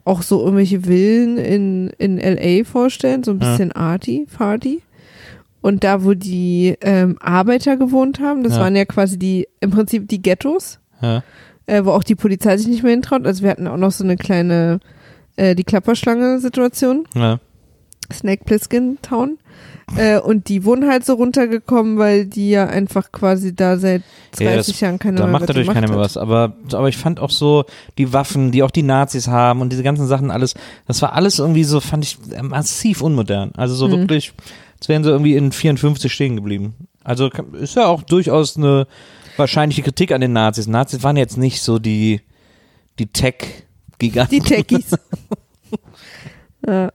auch 0.04 0.24
so 0.24 0.40
irgendwelche 0.44 0.82
Villen 0.82 1.38
in, 1.38 1.90
in 2.00 2.18
LA 2.18 2.64
vorstellen, 2.64 3.24
so 3.24 3.32
ein 3.32 3.40
Ja. 3.40 3.52
bisschen 3.52 3.72
arty, 3.72 4.26
farty. 4.28 4.82
Und 5.62 5.84
da, 5.84 6.04
wo 6.04 6.16
die 6.16 6.76
ähm, 6.82 7.18
Arbeiter 7.20 7.78
gewohnt 7.78 8.20
haben, 8.20 8.44
das 8.44 8.54
Ja. 8.54 8.62
waren 8.62 8.76
ja 8.76 8.86
quasi 8.86 9.20
die, 9.20 9.48
im 9.60 9.70
Prinzip 9.70 10.08
die 10.08 10.22
Ghettos. 10.24 10.80
ja, 11.04 11.22
äh, 11.68 11.86
wo 11.86 11.92
auch 11.92 12.04
die 12.04 12.16
Polizei 12.16 12.58
sich 12.58 12.68
nicht 12.68 12.82
mehr 12.82 12.94
hintraut. 12.94 13.28
Also 13.28 13.44
wir 13.44 13.52
hatten 13.52 13.68
auch 13.68 13.78
noch 13.78 13.92
so 13.92 14.04
eine 14.04 14.18
kleine, 14.18 14.80
äh, 15.36 15.56
die 15.56 15.64
Klapperschlange-Situation, 15.64 17.06
ja, 17.16 17.40
Snake 18.12 18.44
Plissken 18.46 18.98
Town. 19.02 19.38
Äh, 19.98 20.20
und 20.20 20.48
die 20.48 20.64
wurden 20.64 20.88
halt 20.90 21.06
so 21.06 21.14
runtergekommen, 21.16 21.98
weil 21.98 22.26
die 22.26 22.50
ja 22.52 22.66
einfach 22.68 23.12
quasi 23.12 23.54
da 23.54 23.78
seit 23.78 24.04
30 24.38 24.46
Ja, 24.46 24.56
das- 24.56 24.80
Jahren 24.80 25.00
keine 25.00 25.18
da 25.18 25.24
mehr 25.26 25.34
macht 25.34 25.48
natürlich 25.48 25.68
keiner 25.68 25.90
mehr 25.90 25.98
was, 25.98 26.16
aber, 26.16 26.54
aber 26.72 26.88
ich 26.88 26.96
fand 26.96 27.20
auch 27.20 27.30
so 27.30 27.66
die 27.98 28.14
Waffen, 28.14 28.52
die 28.52 28.64
auch 28.64 28.72
die 28.72 28.84
Nazis 28.84 29.28
haben 29.28 29.60
und 29.60 29.70
diese 29.70 29.84
ganzen 29.84 30.08
Sachen 30.08 30.32
alles, 30.32 30.54
das 30.88 31.02
war 31.02 31.12
alles 31.14 31.40
irgendwie 31.40 31.66
so, 31.66 31.82
fand 31.82 32.06
ich 32.06 32.18
äh, 32.34 32.42
massiv 32.42 33.02
unmodern. 33.02 33.52
Also 33.58 33.76
so 33.76 33.88
Mhm. 33.90 33.92
wirklich, 34.02 34.32
als 34.80 34.88
wären 34.88 35.04
sie 35.04 35.10
irgendwie 35.10 35.36
in 35.36 35.52
54 35.52 36.12
stehen 36.14 36.38
geblieben. 36.38 36.76
Also 37.04 37.30
ist 37.60 37.76
ja 37.76 37.88
auch 37.88 38.04
durchaus 38.04 38.56
eine 38.56 38.88
wahrscheinliche 39.36 39.82
Kritik 39.82 40.14
an 40.14 40.22
den 40.22 40.32
Nazis. 40.34 40.68
Nazis 40.68 41.04
waren 41.04 41.18
jetzt 41.18 41.38
nicht 41.38 41.62
so 41.62 41.80
die, 41.80 42.22
die 42.98 43.08
Tech-Giganten. 44.10 44.32
Die 44.32 44.42
Techies. 44.42 44.92
ja. 46.68 46.92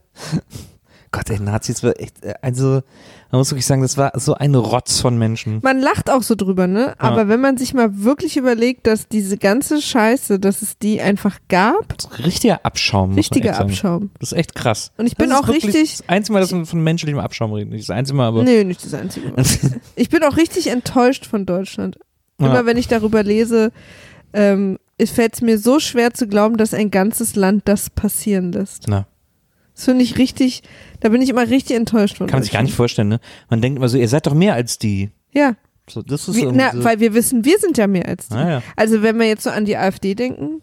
Gott, 1.13 1.31
ey, 1.31 1.39
Nazis 1.41 1.83
war 1.83 1.99
echt, 1.99 2.23
äh, 2.25 2.35
also, 2.43 2.83
man 3.31 3.39
muss 3.41 3.51
wirklich 3.51 3.65
sagen, 3.65 3.81
das 3.81 3.97
war 3.97 4.13
so 4.17 4.35
ein 4.35 4.55
Rotz 4.55 5.01
von 5.01 5.17
Menschen. 5.19 5.61
Man 5.63 5.81
lacht 5.81 6.11
auch 6.11 6.23
so 6.23 6.35
drüber, 6.35 6.67
ne? 6.67 6.95
Aber 6.99 7.29
wenn 7.29 7.41
man 7.41 7.57
sich 7.57 7.73
mal 7.75 8.03
wirklich 8.03 8.37
überlegt, 8.37 8.87
dass 8.87 9.09
diese 9.09 9.39
ganze 9.39 9.81
Scheiße, 9.81 10.39
dass 10.39 10.61
es 10.63 10.79
die 10.79 11.01
einfach 11.01 11.39
gab, 11.49 11.95
Richtiger 12.19 12.61
Abschaum. 12.65 13.15
richtiger. 13.15 13.59
Abschaum. 13.59 14.11
Das 14.21 14.33
ist 14.33 14.39
echt 14.39 14.55
krass. 14.55 14.93
Und 14.99 15.07
ich 15.07 15.17
bin 15.17 15.33
auch 15.33 15.49
richtig- 15.49 15.99
Das 15.99 16.09
einzige 16.09 16.35
Mal, 16.35 16.41
dass 16.41 16.53
man 16.53 16.67
von 16.67 16.83
menschlichem 16.83 17.19
Abschaum 17.21 17.53
redet. 17.53 17.73
Nicht 17.73 17.89
das 17.89 17.97
einzige 17.97 18.17
Mal, 18.19 18.27
aber. 18.29 18.43
Nee, 18.43 18.65
nicht 18.65 18.85
das 18.85 18.93
einzige 18.95 19.29
Mal. 19.31 19.37
Ich 19.97 20.11
bin 20.11 20.23
auch 20.23 20.37
richtig 20.37 20.67
enttäuscht 20.69 21.25
von 21.25 21.47
Deutschland. 21.47 21.99
Immer 22.39 22.55
Ja. 22.55 22.67
wenn 22.67 22.77
ich 22.77 22.89
darüber 22.89 23.23
lese, 23.23 23.73
ähm, 24.35 24.79
es 24.99 25.11
fällt 25.11 25.40
mir 25.42 25.59
so 25.59 25.78
schwer 25.80 26.12
zu 26.14 26.26
glauben, 26.26 26.57
dass 26.57 26.72
ein 26.74 26.90
ganzes 26.90 27.36
Land 27.36 27.62
das 27.66 27.90
passieren 27.90 28.53
lässt. 28.53 28.84
Na, 28.88 29.07
Das 29.74 29.84
finde 29.84 30.03
ich 30.05 30.16
richtig, 30.18 30.62
da 31.01 31.09
bin 31.11 31.20
ich 31.22 31.28
immer 31.28 31.49
richtig 31.49 31.76
enttäuscht 31.76 32.16
von. 32.18 32.26
kann 32.26 32.36
man 32.38 32.42
sich 32.42 32.53
gar 32.53 32.62
nicht 32.62 32.74
vorstellen, 32.74 33.09
ne? 33.09 33.20
Man 33.51 33.61
denkt 33.61 33.76
immer 33.78 33.88
so, 33.88 33.99
ihr 33.99 34.09
seid 34.09 34.26
doch 34.26 34.34
mehr 34.34 34.55
als 34.55 34.78
die. 34.78 35.11
Ja, 35.32 35.55
So, 35.88 36.03
das 36.03 36.28
ist 36.28 36.36
wie, 36.36 36.47
na, 36.47 36.72
so, 36.72 36.82
weil 36.82 36.99
wir 37.01 37.12
wissen, 37.14 37.44
wir 37.44 37.59
sind 37.59 37.76
ja 37.78 37.86
mehr 37.86 38.07
als 38.09 38.28
die. 38.28 38.34
Ah, 38.34 38.51
ja. 38.51 38.62
Also 38.74 39.03
wenn 39.03 39.18
wir 39.18 39.26
jetzt 39.26 39.42
so 39.44 39.51
an 39.51 39.64
die 39.66 39.76
AfD 39.76 40.14
denken, 40.14 40.62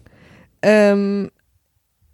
ähm, 0.62 1.30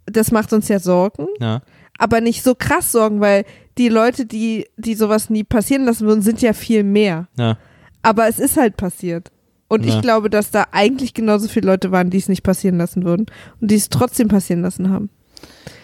das 0.05 0.31
macht 0.31 0.53
uns 0.53 0.67
ja 0.67 0.79
Sorgen, 0.79 1.27
ja. 1.39 1.61
aber 1.97 2.21
nicht 2.21 2.43
so 2.43 2.53
krass 2.55 2.91
Sorgen, 2.91 3.19
weil 3.21 3.45
die 3.77 3.89
Leute, 3.89 4.25
die, 4.25 4.67
die 4.77 4.95
sowas 4.95 5.29
nie 5.29 5.43
passieren 5.43 5.85
lassen 5.85 6.05
würden, 6.05 6.21
sind 6.21 6.41
ja 6.41 6.53
viel 6.53 6.83
mehr. 6.83 7.27
Ja. 7.37 7.57
Aber 8.03 8.27
es 8.27 8.39
ist 8.39 8.57
halt 8.57 8.77
passiert. 8.77 9.31
Und 9.71 9.85
Ja. 9.85 9.95
ich 9.95 10.01
glaube, 10.01 10.29
dass 10.29 10.51
da 10.51 10.65
eigentlich 10.73 11.13
genauso 11.13 11.47
viele 11.47 11.67
Leute 11.67 11.91
waren, 11.91 12.09
die 12.09 12.17
es 12.17 12.27
nicht 12.27 12.43
passieren 12.43 12.77
lassen 12.77 13.05
würden 13.05 13.27
und 13.61 13.71
die 13.71 13.75
es 13.75 13.87
trotzdem 13.87 14.27
passieren 14.27 14.61
lassen 14.61 14.89
haben. 14.89 15.09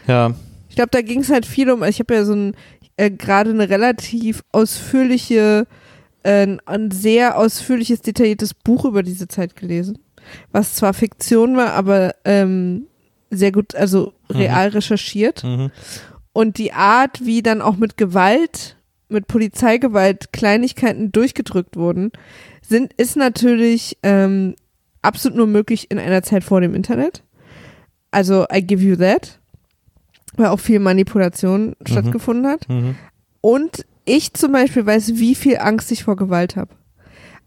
Ja. 0.08 0.34
Ich 0.68 0.76
glaube, 0.76 0.90
da 0.92 1.02
ging 1.02 1.22
es 1.22 1.30
halt 1.30 1.46
viel 1.46 1.72
um, 1.72 1.84
ich 1.84 2.00
habe 2.00 2.14
ja 2.14 2.26
so 2.26 2.34
ein, 2.34 2.54
äh, 2.98 3.10
gerade 3.10 3.52
eine 3.52 3.70
relativ 3.70 4.44
ausführliche, 4.52 5.68
äh, 6.24 6.58
ein 6.66 6.92
sehr 6.92 7.38
ausführliches, 7.38 8.02
detailliertes 8.02 8.54
Buch 8.54 8.84
über 8.84 9.04
diese 9.04 9.30
Zeit 9.30 9.56
gelesen, 9.56 10.00
was 10.52 10.76
zwar 10.76 10.94
Fiktion 10.94 11.56
war, 11.56 11.72
aber 11.72 12.14
ähm, 12.26 12.88
sehr 13.32 13.54
gut, 13.54 13.74
also 13.74 14.12
real 14.30 14.68
recherchiert. 14.68 15.46
Mhm. 15.46 15.72
Und 16.34 16.58
die 16.58 16.74
Art, 16.74 17.26
wie 17.26 17.42
dann 17.42 17.62
auch 17.62 17.78
mit 17.78 17.96
Gewalt, 17.98 18.76
mit 19.10 19.28
Polizeigewalt 19.28 20.34
Kleinigkeiten 20.34 21.12
durchgedrückt 21.12 21.76
wurden, 21.76 22.12
sind, 22.62 22.94
ist 22.94 23.16
natürlich 23.16 23.98
ähm, 24.04 24.56
absolut 25.02 25.38
nur 25.38 25.48
möglich 25.48 25.90
in 25.90 26.00
einer 26.00 26.24
Zeit 26.24 26.44
vor 26.44 26.62
dem 26.62 26.76
Internet. 26.76 27.24
Also 28.12 28.46
I 28.54 28.62
give 28.62 28.84
you 28.84 28.96
that. 28.96 29.40
Weil 30.36 30.48
auch 30.48 30.60
viel 30.60 30.80
Manipulation 30.80 31.76
stattgefunden 31.86 32.48
hat. 32.48 32.68
Mhm. 32.70 32.96
Und 33.42 33.86
ich 34.06 34.34
zum 34.34 34.52
Beispiel 34.52 34.86
weiß, 34.86 35.16
wie 35.16 35.36
viel 35.36 35.58
Angst 35.58 35.92
ich 35.92 36.04
vor 36.04 36.16
Gewalt 36.16 36.56
habe. 36.56 36.76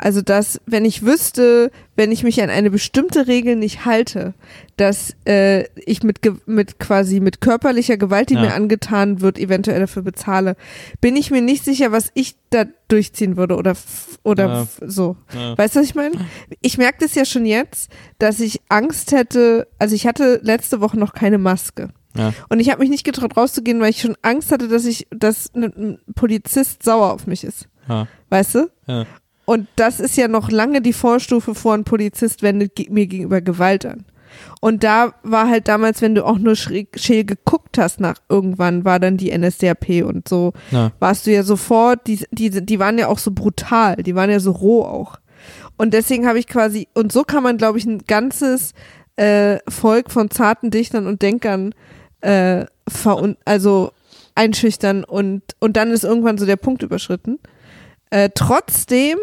Also 0.03 0.23
dass, 0.23 0.59
wenn 0.65 0.87
ich 0.87 1.05
wüsste, 1.05 1.71
wenn 1.95 2.11
ich 2.11 2.23
mich 2.25 2.43
an 2.43 2.49
eine 2.49 2.71
bestimmte 2.71 3.27
Regel 3.27 3.55
nicht 3.55 3.85
halte, 3.85 4.33
dass 4.79 5.15
äh, 5.27 5.65
ich 5.77 6.03
mit, 6.03 6.21
mit 6.47 6.79
quasi 6.79 7.21
mit 7.21 7.43
körperlicher 7.43 7.99
Gewalt, 7.99 8.31
die 8.31 8.35
Ja. 8.35 8.41
mir 8.41 8.55
angetan 8.55 9.21
wird, 9.21 9.39
eventuell 9.39 9.79
dafür 9.81 10.01
bezahle, 10.03 10.57
bin 11.03 11.17
ich 11.17 11.31
mir 11.31 11.43
nicht 11.43 11.65
sicher, 11.67 11.93
was 11.93 12.11
ich 12.15 12.37
da 12.49 12.65
durchziehen 12.89 13.37
würde 13.37 13.57
oder 13.57 13.77
oder 14.25 14.47
Ja. 14.47 14.67
so. 14.89 15.17
Ja. 15.35 15.59
Weißt 15.59 15.77
du, 15.77 15.81
was 15.81 15.87
ich 15.87 15.95
meine? 15.95 16.15
Ich 16.63 16.79
merke 16.79 16.99
das 17.05 17.15
ja 17.15 17.27
schon 17.27 17.45
jetzt, 17.45 17.91
dass 18.19 18.41
ich 18.41 18.63
Angst 18.71 19.13
hätte, 19.13 19.69
also 19.79 19.95
ich 19.95 20.07
hatte 20.07 20.41
letzte 20.43 20.81
Woche 20.81 20.99
noch 20.99 21.13
keine 21.13 21.37
Maske. 21.37 21.91
Ja. 22.17 22.33
Und 22.49 22.59
ich 22.59 22.71
habe 22.71 22.81
mich 22.81 22.89
nicht 22.91 23.05
getraut 23.05 23.37
rauszugehen, 23.37 23.81
weil 23.81 23.91
ich 23.91 24.01
schon 24.01 24.17
Angst 24.23 24.51
hatte, 24.51 24.67
dass 24.69 24.87
ich, 24.87 25.07
dass 25.11 25.55
ein 25.55 25.65
ein 25.65 25.99
Polizist 26.15 26.83
sauer 26.83 27.13
auf 27.13 27.27
mich 27.27 27.45
ist. 27.45 27.69
Ja. 27.87 28.09
Weißt 28.31 28.55
du? 28.55 28.71
Ja. 28.87 29.05
Und 29.51 29.67
das 29.75 29.99
ist 29.99 30.17
ja 30.17 30.29
noch 30.29 30.53
lange 30.53 30.81
die 30.81 30.93
Vorstufe 30.93 31.57
vor 31.57 31.75
ein 31.75 31.83
Polizist 31.83 32.41
wendet 32.45 32.89
mir 32.89 33.09
gegenüber 33.09 33.41
Gewalt 33.41 33.85
an. 33.85 34.05
Und 34.61 34.85
da 34.85 35.13
war 35.25 35.49
halt 35.49 35.67
damals, 35.67 36.01
wenn 36.03 36.15
du 36.15 36.25
auch 36.25 36.39
nur 36.39 36.55
schräg, 36.55 36.97
scheel 37.01 37.25
geguckt 37.25 37.77
hast 37.77 37.99
nach 37.99 38.15
irgendwann, 38.29 38.85
war 38.85 39.01
dann 39.01 39.17
die 39.17 39.37
NSDAP 39.37 40.05
und 40.05 40.29
so, 40.29 40.53
Ja. 40.71 40.93
warst 41.01 41.27
du 41.27 41.33
ja 41.33 41.43
sofort, 41.43 42.07
die, 42.07 42.25
die, 42.31 42.65
die 42.65 42.79
waren 42.79 42.97
ja 42.97 43.09
auch 43.09 43.19
so 43.19 43.33
brutal, 43.33 43.97
die 43.97 44.15
waren 44.15 44.31
ja 44.31 44.39
so 44.39 44.53
roh 44.53 44.85
auch. 44.85 45.19
Und 45.77 45.95
deswegen 45.95 46.29
habe 46.29 46.39
ich 46.39 46.47
quasi, 46.47 46.87
und 46.95 47.11
so 47.11 47.25
kann 47.25 47.43
man, 47.43 47.57
glaube 47.57 47.77
ich, 47.77 47.87
ein 47.87 48.05
ganzes 48.07 48.73
äh, 49.17 49.59
Volk 49.69 50.13
von 50.13 50.31
zarten 50.31 50.71
Dichtern 50.71 51.09
und 51.09 51.23
Denkern 51.23 51.75
äh, 52.21 52.67
also 53.45 53.91
einschüchtern 54.37 55.03
und, 55.03 55.43
und 55.59 55.77
dann 55.77 55.91
ist 55.91 56.05
irgendwann 56.05 56.39
so 56.39 56.47
der 56.47 56.55
Punkt 56.55 56.85
überschritten. 56.85 57.41
Äh, 58.11 58.31
trotzdem 58.33 59.19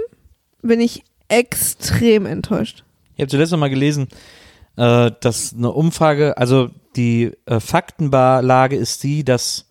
bin 0.68 0.80
ich 0.80 1.04
extrem 1.28 2.26
enttäuscht. 2.26 2.84
Ich 3.16 3.22
habe 3.22 3.30
zuletzt 3.30 3.52
noch 3.52 3.60
mal 3.60 3.70
gelesen, 3.70 4.08
äh, 4.78 5.12
dass 5.20 5.54
eine 5.54 5.72
Umfrage, 5.72 6.38
also 6.38 6.70
die 6.96 7.32
äh, 7.46 7.60
Faktenlage 7.60 8.76
ist 8.76 9.04
die, 9.04 9.24
dass 9.24 9.66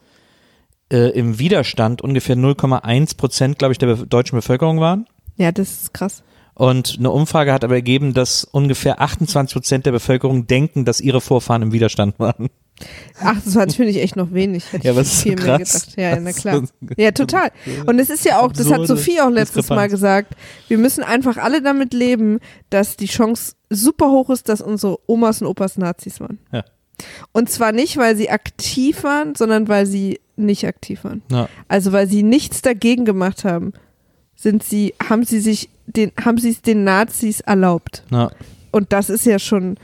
äh, 0.92 1.10
im 1.10 1.38
Widerstand 1.38 2.02
ungefähr 2.02 2.36
0,1 2.36 3.16
Prozent, 3.16 3.58
glaube 3.58 3.72
ich, 3.72 3.78
der 3.78 3.96
deutschen 3.96 4.36
Bevölkerung 4.36 4.80
waren. 4.80 5.06
Ja, 5.36 5.52
das 5.52 5.82
ist 5.82 5.94
krass. 5.94 6.22
Und 6.54 6.96
eine 6.98 7.10
Umfrage 7.10 7.52
hat 7.52 7.64
aber 7.64 7.74
ergeben, 7.74 8.14
dass 8.14 8.44
ungefähr 8.44 9.00
28 9.00 9.52
Prozent 9.52 9.86
der 9.86 9.92
Bevölkerung 9.92 10.46
denken, 10.46 10.84
dass 10.84 11.00
ihre 11.00 11.20
Vorfahren 11.20 11.62
im 11.62 11.72
Widerstand 11.72 12.18
waren. 12.18 12.48
28 13.20 13.76
finde 13.76 13.90
ich 13.90 13.98
echt 13.98 14.16
noch 14.16 14.32
wenig. 14.32 14.72
Hätte 14.72 14.86
Ja, 14.86 14.92
ich 14.92 14.98
es 14.98 15.08
ist 15.08 15.16
so 15.16 15.22
viel 15.22 15.36
mehr 15.36 15.58
gedacht. 15.58 15.96
Ja, 15.96 16.20
na 16.20 16.32
klar. 16.32 16.62
Ja, 16.96 17.10
total. 17.10 17.50
Und 17.86 17.98
es 17.98 18.10
ist 18.10 18.24
ja 18.24 18.40
auch, 18.40 18.52
das 18.52 18.70
hat 18.70 18.86
Sophie 18.86 19.20
auch 19.20 19.30
letztes 19.30 19.68
Mal 19.70 19.88
gesagt, 19.88 20.34
wir 20.68 20.78
müssen 20.78 21.02
einfach 21.02 21.38
alle 21.38 21.62
damit 21.62 21.94
leben, 21.94 22.40
dass 22.70 22.96
die 22.96 23.06
Chance 23.06 23.54
super 23.70 24.10
hoch 24.10 24.30
ist, 24.30 24.48
dass 24.48 24.60
unsere 24.60 24.98
Omas 25.06 25.40
und 25.40 25.48
Opas 25.48 25.78
Nazis 25.78 26.20
waren. 26.20 26.38
Ja. 26.52 26.64
Und 27.32 27.50
zwar 27.50 27.72
nicht, 27.72 27.96
weil 27.96 28.16
sie 28.16 28.30
aktiv 28.30 29.04
waren, 29.04 29.34
sondern 29.34 29.68
weil 29.68 29.86
sie 29.86 30.20
nicht 30.36 30.66
aktiv 30.66 31.04
waren. 31.04 31.22
Ja. 31.30 31.48
Also 31.68 31.92
weil 31.92 32.08
sie 32.08 32.22
nichts 32.22 32.62
dagegen 32.62 33.04
gemacht 33.04 33.44
haben, 33.44 33.72
sind 34.34 34.62
sie, 34.62 34.94
haben 35.08 35.24
sie 35.24 35.40
sich 35.40 35.70
den, 35.86 36.12
haben 36.22 36.38
sie 36.38 36.50
es 36.50 36.62
den 36.62 36.84
Nazis 36.84 37.40
erlaubt. 37.40 38.02
Ja. 38.10 38.30
Und 38.70 38.92
das 38.92 39.08
ist 39.08 39.24
ja 39.24 39.38
schon 39.38 39.78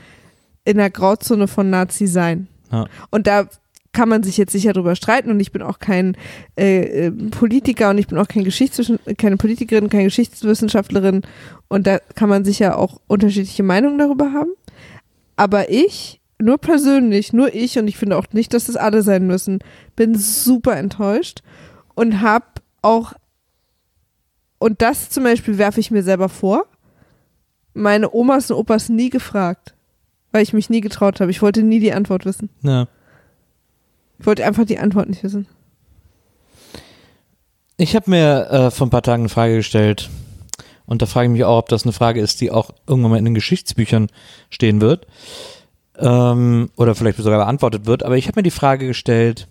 in 0.65 0.77
der 0.77 0.89
Grauzone 0.89 1.47
von 1.47 1.69
Nazi 1.69 2.07
sein. 2.07 2.47
Ja. 2.73 2.87
Und 3.11 3.27
da 3.27 3.47
kann 3.93 4.09
man 4.09 4.23
sich 4.23 4.37
jetzt 4.37 4.51
sicher 4.51 4.73
drüber 4.73 4.95
streiten 4.95 5.29
und 5.29 5.39
ich 5.39 5.51
bin 5.51 5.61
auch 5.61 5.79
kein 5.79 6.17
äh, 6.57 7.05
äh, 7.07 7.11
Politiker 7.11 7.91
und 7.91 7.99
ich 7.99 8.07
bin 8.07 8.17
auch 8.17 8.27
kein 8.27 8.43
Geschichtswissen 8.43 8.99
keine 9.17 9.37
Politikerin, 9.37 9.89
keine 9.89 10.05
Geschichtswissenschaftlerin 10.05 11.21
und 11.69 11.87
da 11.87 11.99
kann 12.15 12.27
man 12.27 12.43
sicher 12.43 12.77
auch 12.77 12.99
unterschiedliche 13.07 13.63
Meinungen 13.63 13.99
darüber 13.99 14.33
haben. 14.33 14.49
Aber 15.35 15.69
ich, 15.69 16.19
nur 16.39 16.57
persönlich, 16.57 17.33
nur 17.33 17.53
ich 17.53 17.77
und 17.77 17.87
ich 17.87 17.97
finde 17.97 18.17
auch 18.17 18.25
nicht, 18.33 18.53
dass 18.53 18.65
das 18.65 18.75
alle 18.75 19.03
sein 19.03 19.27
müssen, 19.27 19.59
bin 19.95 20.15
super 20.15 20.75
enttäuscht 20.75 21.43
und 21.93 22.21
habe 22.21 22.45
auch 22.81 23.13
und 24.57 24.81
das 24.81 25.09
zum 25.09 25.23
Beispiel 25.23 25.57
werfe 25.57 25.79
ich 25.79 25.91
mir 25.91 26.03
selber 26.03 26.29
vor, 26.29 26.65
meine 27.73 28.13
Omas 28.13 28.49
und 28.49 28.57
Opas 28.57 28.89
nie 28.89 29.09
gefragt, 29.09 29.72
weil 30.33 30.43
ich 30.43 30.51
mich 30.51 30.69
nie 30.69 30.81
getraut 30.81 31.21
habe. 31.21 31.31
Ich 31.31 31.41
wollte 31.41 31.63
nie 31.63 31.79
die 31.79 31.93
Antwort 31.93 32.25
wissen. 32.25 32.49
Ja. 32.63 32.87
Ich 34.19 34.25
wollte 34.25 34.45
einfach 34.45 34.65
die 34.65 34.79
Antwort 34.79 35.07
nicht 35.07 35.23
wissen. 35.23 35.47
Ich 37.77 37.95
habe 37.95 38.09
mir 38.09 38.49
äh, 38.49 38.71
vor 38.71 38.87
ein 38.87 38.89
paar 38.89 39.03
Tagen 39.03 39.23
eine 39.23 39.29
Frage 39.29 39.55
gestellt. 39.57 40.09
Und 40.85 41.01
da 41.01 41.05
frage 41.05 41.27
ich 41.27 41.31
mich 41.31 41.43
auch, 41.43 41.59
ob 41.59 41.69
das 41.69 41.83
eine 41.83 41.93
Frage 41.93 42.19
ist, 42.19 42.41
die 42.41 42.51
auch 42.51 42.71
irgendwann 42.87 43.11
mal 43.11 43.17
in 43.17 43.25
den 43.25 43.35
Geschichtsbüchern 43.35 44.07
stehen 44.49 44.81
wird. 44.81 45.07
Ähm, 45.97 46.71
oder 46.75 46.95
vielleicht 46.95 47.17
sogar 47.19 47.39
beantwortet 47.39 47.85
wird. 47.85 48.03
Aber 48.03 48.17
ich 48.17 48.27
habe 48.27 48.39
mir 48.39 48.43
die 48.43 48.51
Frage 48.51 48.87
gestellt, 48.87 49.47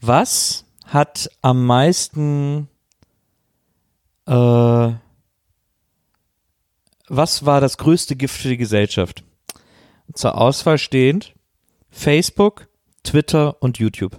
was 0.00 0.64
hat 0.84 1.30
am 1.42 1.64
meisten, 1.64 2.68
äh, 4.26 4.90
was 7.08 7.46
war 7.46 7.60
das 7.60 7.78
größte 7.78 8.16
Gift 8.16 8.36
für 8.36 8.48
die 8.48 8.56
Gesellschaft? 8.56 9.22
Zur 10.14 10.38
Auswahl 10.38 10.78
stehend 10.78 11.34
Facebook, 11.90 12.68
Twitter 13.04 13.62
und 13.62 13.78
YouTube. 13.78 14.16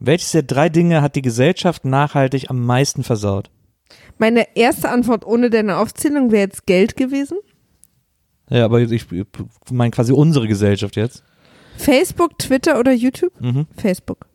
Welches 0.00 0.30
der 0.32 0.42
drei 0.42 0.68
Dinge 0.68 1.02
hat 1.02 1.16
die 1.16 1.22
Gesellschaft 1.22 1.84
nachhaltig 1.84 2.50
am 2.50 2.64
meisten 2.64 3.02
versaut? 3.02 3.50
Meine 4.18 4.56
erste 4.56 4.90
Antwort 4.90 5.26
ohne 5.26 5.50
deine 5.50 5.78
Aufzählung 5.78 6.30
wäre 6.30 6.42
jetzt 6.42 6.66
Geld 6.66 6.96
gewesen. 6.96 7.38
Ja, 8.50 8.64
aber 8.64 8.80
ich 8.80 9.06
meine 9.70 9.90
quasi 9.90 10.12
unsere 10.12 10.48
Gesellschaft 10.48 10.96
jetzt. 10.96 11.24
Facebook, 11.76 12.38
Twitter 12.38 12.78
oder 12.78 12.92
YouTube? 12.92 13.32
Mhm. 13.40 13.66
Facebook. 13.76 14.26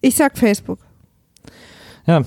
Ich 0.00 0.16
sag 0.16 0.36
Facebook. 0.36 0.78
Ja, 2.06 2.24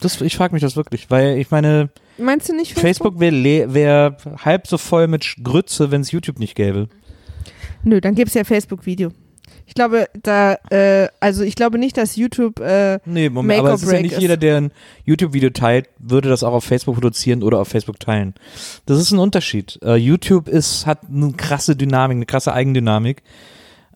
das, 0.00 0.20
ich 0.20 0.36
frage 0.36 0.52
mich 0.52 0.62
das 0.62 0.76
wirklich, 0.76 1.10
weil 1.10 1.38
ich 1.38 1.50
meine, 1.50 1.90
Meinst 2.20 2.48
du 2.48 2.54
nicht 2.54 2.74
Facebook? 2.74 3.18
Facebook 3.18 3.20
wäre 3.20 3.74
wär 3.74 4.16
halb 4.44 4.66
so 4.66 4.78
voll 4.78 5.08
mit 5.08 5.36
Grütze, 5.42 5.90
wenn 5.90 6.00
es 6.00 6.10
YouTube 6.10 6.38
nicht 6.38 6.54
gäbe. 6.54 6.88
Nö, 7.82 8.00
dann 8.00 8.14
gibt's 8.14 8.34
ja 8.34 8.44
Facebook-Video. 8.44 9.10
Ich 9.66 9.74
glaube, 9.74 10.06
da, 10.20 10.54
äh, 10.70 11.08
also 11.20 11.44
ich 11.44 11.54
glaube 11.54 11.78
nicht, 11.78 11.96
dass 11.96 12.16
YouTube, 12.16 12.58
äh, 12.58 12.98
Nee, 13.04 13.28
Moment, 13.28 13.46
Make 13.46 13.60
aber 13.60 13.68
or 13.68 13.74
es 13.74 13.82
ist 13.82 13.86
ja 13.86 13.92
break 13.92 14.02
nicht 14.02 14.12
ist. 14.14 14.20
jeder, 14.20 14.36
der 14.36 14.56
ein 14.56 14.72
YouTube-Video 15.04 15.50
teilt, 15.50 15.88
würde 15.98 16.28
das 16.28 16.42
auch 16.42 16.52
auf 16.54 16.64
Facebook 16.64 16.96
produzieren 16.96 17.44
oder 17.44 17.60
auf 17.60 17.68
Facebook 17.68 18.00
teilen. 18.00 18.34
Das 18.86 18.98
ist 18.98 19.12
ein 19.12 19.20
Unterschied. 19.20 19.78
Äh, 19.84 19.94
YouTube 19.94 20.48
ist, 20.48 20.86
hat 20.86 21.02
eine 21.08 21.32
krasse 21.34 21.76
Dynamik, 21.76 22.16
eine 22.16 22.26
krasse 22.26 22.52
Eigendynamik, 22.52 23.22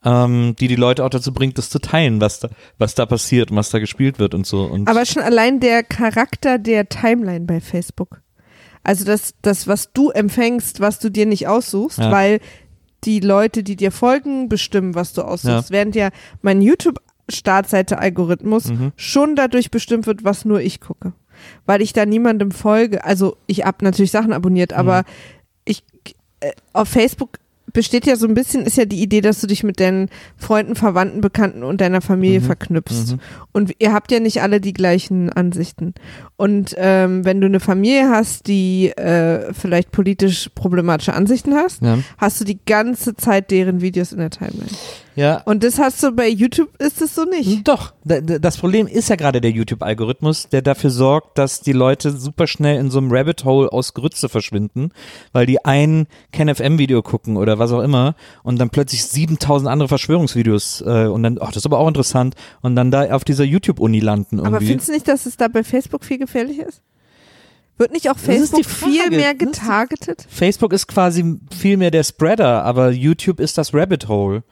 ähm, 0.05 0.55
die 0.61 0.69
die 0.69 0.77
Leute 0.77 1.05
auch 1.05 1.09
dazu 1.11 1.33
bringt, 1.33 1.57
das 1.59 1.71
zu 1.71 1.79
teilen, 1.79 2.21
was 2.21 2.41
da, 2.41 2.49
was 2.79 2.95
da 2.95 3.07
passiert 3.07 3.51
und 3.51 3.57
was 3.57 3.71
da 3.71 3.79
gespielt 3.79 4.19
wird 4.19 4.35
und 4.35 4.47
so. 4.47 4.65
Und 4.65 4.89
aber 4.89 5.07
schon 5.07 5.23
allein 5.23 5.61
der 5.61 5.83
Charakter 5.83 6.59
der 6.59 6.89
Timeline 6.89 7.45
bei 7.47 7.61
Facebook. 7.61 8.21
Also 8.83 9.05
das, 9.07 9.35
das, 9.43 9.67
was 9.67 9.93
du 9.93 10.11
empfängst, 10.11 10.81
was 10.81 10.99
du 10.99 11.11
dir 11.11 11.27
nicht 11.27 11.49
aussuchst, 11.49 11.99
Ja. 11.99 12.11
weil 12.13 12.41
die 13.05 13.21
Leute, 13.21 13.63
die 13.63 13.77
dir 13.77 13.93
folgen, 13.93 14.49
bestimmen, 14.49 14.95
was 14.95 15.13
du 15.15 15.23
aussuchst. 15.23 15.71
Ja. 15.71 15.71
Während 15.71 15.95
ja 15.97 16.11
mein 16.43 16.61
YouTube-Startseite-Algorithmus 16.63 18.67
Mhm. 18.71 18.93
schon 18.97 19.37
dadurch 19.37 19.71
bestimmt 19.71 20.07
wird, 20.07 20.25
was 20.25 20.45
nur 20.45 20.61
ich 20.61 20.81
gucke. 20.81 21.13
Weil 21.67 21.83
ich 21.83 21.93
da 21.93 22.07
niemandem 22.07 22.51
folge. 22.51 23.05
Also 23.05 23.37
ich 23.47 23.65
habe 23.65 23.85
natürlich 23.85 24.11
Sachen 24.11 24.33
abonniert, 24.33 24.73
aber 24.73 25.01
Mhm. 25.01 25.05
ich 25.65 25.85
äh, 26.41 26.53
auf 26.73 26.89
Facebook 26.89 27.39
besteht 27.75 28.07
ja 28.07 28.17
so 28.17 28.27
ein 28.27 28.33
bisschen, 28.33 28.65
ist 28.65 28.79
ja 28.79 28.87
die 28.87 29.03
Idee, 29.03 29.21
dass 29.21 29.43
du 29.43 29.47
dich 29.47 29.63
mit 29.63 29.79
deinen 29.79 30.09
Freunden, 30.39 30.75
Verwandten, 30.77 31.21
Bekannten 31.21 31.63
und 31.63 31.83
deiner 31.83 32.01
Familie 32.01 32.41
Mhm. 32.41 32.45
verknüpfst. 32.45 33.13
Mhm. 33.13 33.21
Und 33.53 33.73
ihr 33.79 33.93
habt 33.93 34.11
ja 34.11 34.21
nicht 34.21 34.41
alle 34.41 34.61
die 34.63 34.73
gleichen 34.73 35.31
Ansichten. 35.31 35.93
Und 36.37 36.75
ähm, 36.79 37.27
wenn 37.27 37.41
du 37.43 37.47
eine 37.47 37.61
Familie 37.61 38.09
hast, 38.09 38.47
die 38.47 38.89
äh, 38.97 39.53
vielleicht 39.53 39.93
politisch 39.93 40.49
problematische 40.55 41.13
Ansichten 41.13 41.55
hast, 41.55 41.83
ja. 41.83 41.99
hast 42.17 42.41
du 42.41 42.45
die 42.45 42.59
ganze 42.65 43.15
Zeit 43.17 43.51
deren 43.51 43.83
Videos 43.83 44.13
in 44.13 44.19
der 44.21 44.31
Timeline. 44.31 44.71
Ja, 45.17 45.43
Und 45.45 45.63
das 45.63 45.79
hast 45.79 46.03
du 46.03 46.11
bei 46.13 46.29
YouTube, 46.29 46.71
ist 46.81 47.01
es 47.01 47.15
so 47.15 47.25
nicht. 47.25 47.67
Doch, 47.69 47.93
da- 48.05 48.21
da- 48.21 48.39
das 48.39 48.57
Problem 48.57 48.87
ist 48.87 49.09
ja 49.09 49.17
gerade 49.17 49.41
der 49.41 49.51
YouTube-Algorithmus, 49.53 50.49
der 50.49 50.61
dafür 50.63 50.91
sorgt, 50.91 51.39
dass 51.39 51.61
die 51.61 51.73
Leute 51.73 52.11
super 52.11 52.47
schnell 52.47 52.79
in 52.81 52.91
so 52.91 52.99
einem 52.99 53.13
Rabbit 53.13 53.45
Hole 53.45 53.73
aus 53.73 53.95
Grütze 53.95 54.29
verschwinden, 54.29 54.91
weil 55.33 55.47
die 55.47 55.65
ein 55.65 56.07
KenFM-Video 56.33 57.03
gucken 57.03 57.37
oder 57.37 57.59
was 57.59 57.71
auch 57.73 57.81
immer 57.83 58.15
und 58.43 58.59
dann 58.59 58.71
plötzlich 58.71 59.05
7000 59.05 59.71
andere 59.71 59.89
Verschwörungsvideos 59.89 60.83
äh, 60.87 61.07
und 61.07 61.23
dann, 61.23 61.39
ach, 61.41 61.49
das 61.49 61.59
ist 61.59 61.67
aber 61.67 61.79
auch 61.79 61.89
interessant 61.89 62.35
und 62.63 62.75
dann 62.77 62.91
da 62.91 63.13
auf 63.15 63.25
dieser 63.25 63.45
YouTube-Uni 63.45 64.01
landen 64.01 64.39
irgendwie. 64.39 64.57
Aber 64.57 64.61
findest 64.65 64.89
du 64.89 64.93
nicht, 64.93 65.07
dass 65.09 65.27
es 65.27 65.37
da 65.37 65.49
bei 65.49 65.63
Facebook 65.63 66.05
viel 66.05 66.19
gefährlicher 66.19 66.67
ist? 66.67 66.83
Wird 67.77 67.93
nicht 67.93 68.09
auch 68.09 68.17
Facebook 68.19 68.65
viel 68.65 69.11
mehr 69.11 69.35
getargetet? 69.35 70.25
Facebook 70.29 70.73
ist 70.73 70.87
quasi 70.87 71.39
viel 71.57 71.77
mehr 71.77 71.91
der 71.91 72.05
Spreader, 72.05 72.63
aber 72.65 72.91
YouTube 72.91 73.41
ist 73.41 73.59
das 73.59 73.75
Rabbit 73.75 74.07
Hole. 74.07 74.45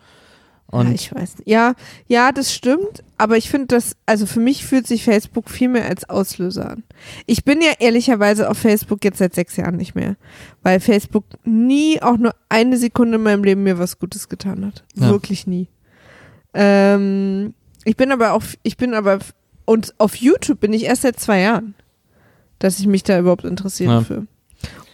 Und 0.73 0.89
ja, 0.89 0.95
ich 0.95 1.15
weiß 1.15 1.39
nicht. 1.39 1.49
Ja, 1.49 1.75
ja, 2.09 2.33
das 2.33 2.53
stimmt, 2.53 3.05
aber 3.19 3.37
ich 3.37 3.49
finde 3.51 3.67
das, 3.69 3.95
also 4.07 4.25
für 4.27 4.41
mich 4.41 4.65
fühlt 4.67 4.87
sich 4.87 5.05
Facebook 5.05 5.49
viel 5.51 5.69
mehr 5.69 5.85
als 5.87 6.09
Auslöser 6.09 6.71
an. 6.71 6.83
Ich 7.27 7.45
bin 7.45 7.61
ja 7.61 7.73
ehrlicherweise 7.79 8.49
auf 8.51 8.57
Facebook 8.59 9.05
jetzt 9.05 9.19
seit 9.19 9.35
sechs 9.35 9.55
Jahren 9.57 9.77
nicht 9.77 9.95
mehr, 9.95 10.17
weil 10.63 10.81
Facebook 10.81 11.25
nie 11.45 12.01
auch 12.03 12.17
nur 12.17 12.35
eine 12.49 12.79
Sekunde 12.79 13.17
in 13.17 13.23
meinem 13.23 13.45
Leben 13.45 13.63
mir 13.63 13.79
was 13.79 13.99
Gutes 13.99 14.29
getan 14.31 14.65
hat. 14.67 14.83
Ja. 14.97 15.11
Wirklich 15.11 15.47
nie. 15.47 15.69
Ähm, 16.55 17.55
ich 17.85 17.97
bin 17.97 18.13
aber 18.13 18.33
auf, 18.33 18.57
ich 18.63 18.77
bin 18.77 18.95
aber, 18.95 19.19
und 19.65 19.95
auf 19.99 20.17
YouTube 20.17 20.61
bin 20.61 20.73
ich 20.73 20.85
erst 20.85 21.03
seit 21.03 21.19
zwei 21.21 21.41
Jahren, 21.41 21.75
dass 22.59 22.79
ich 22.79 22.87
mich 22.87 23.03
da 23.03 23.19
überhaupt 23.19 23.45
interessiere 23.45 23.93
Ja. 23.93 24.01
für. 24.01 24.27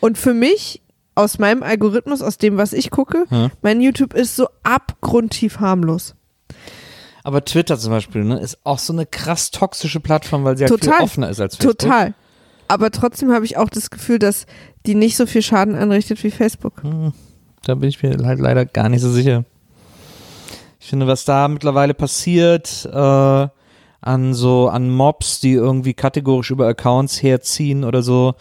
Und 0.01 0.19
für 0.19 0.35
mich, 0.35 0.83
aus 1.19 1.39
meinem 1.39 1.63
Algorithmus, 1.63 2.23
aus 2.23 2.39
dem, 2.39 2.57
was 2.57 2.73
ich 2.73 2.91
gucke, 2.91 3.27
Ja. 3.31 3.51
mein 3.63 3.81
YouTube 3.81 4.15
ist 4.15 4.37
so 4.37 4.49
abgrundtief 4.63 5.61
harmlos. 5.61 6.15
Aber 7.25 7.45
Twitter 7.45 7.79
zum 7.79 7.91
Beispiel, 7.91 8.25
ne, 8.25 8.39
ist 8.41 8.59
auch 8.65 8.79
so 8.79 8.93
eine 8.93 9.05
krass 9.05 9.51
toxische 9.51 10.01
Plattform, 10.01 10.45
weil 10.45 10.57
sie 10.57 10.65
halt 10.65 10.71
Total. 10.71 10.95
viel 10.99 11.05
offener 11.05 11.29
ist 11.29 11.41
als 11.41 11.57
Facebook. 11.57 11.79
Total. 11.79 12.15
Aber 12.69 12.91
trotzdem 12.91 13.33
habe 13.33 13.45
ich 13.45 13.57
auch 13.57 13.69
das 13.69 13.91
Gefühl, 13.91 14.19
dass 14.19 14.47
die 14.87 14.95
nicht 14.95 15.17
so 15.17 15.27
viel 15.27 15.43
Schaden 15.43 15.75
anrichtet 15.75 16.23
wie 16.23 16.31
Facebook. 16.31 16.83
Hm, 16.83 17.13
Da 17.65 17.75
bin 17.75 17.89
ich 17.89 18.03
mir 18.03 18.17
halt 18.25 18.39
leider 18.41 18.65
gar 18.65 18.89
nicht 18.89 19.03
so 19.03 19.11
sicher. 19.11 19.45
Ich 20.81 20.87
finde, 20.89 21.07
was 21.07 21.25
da 21.25 21.49
mittlerweile 21.49 21.93
passiert, 21.93 22.89
äh, 22.91 23.49
an 24.01 24.33
so, 24.33 24.69
an 24.69 24.91
Mobs, 24.91 25.41
die 25.41 25.53
irgendwie 25.53 25.93
kategorisch 25.93 26.51
über 26.51 26.67
Accounts 26.69 27.23
herziehen 27.23 27.85
oder 27.85 28.03
so, 28.03 28.35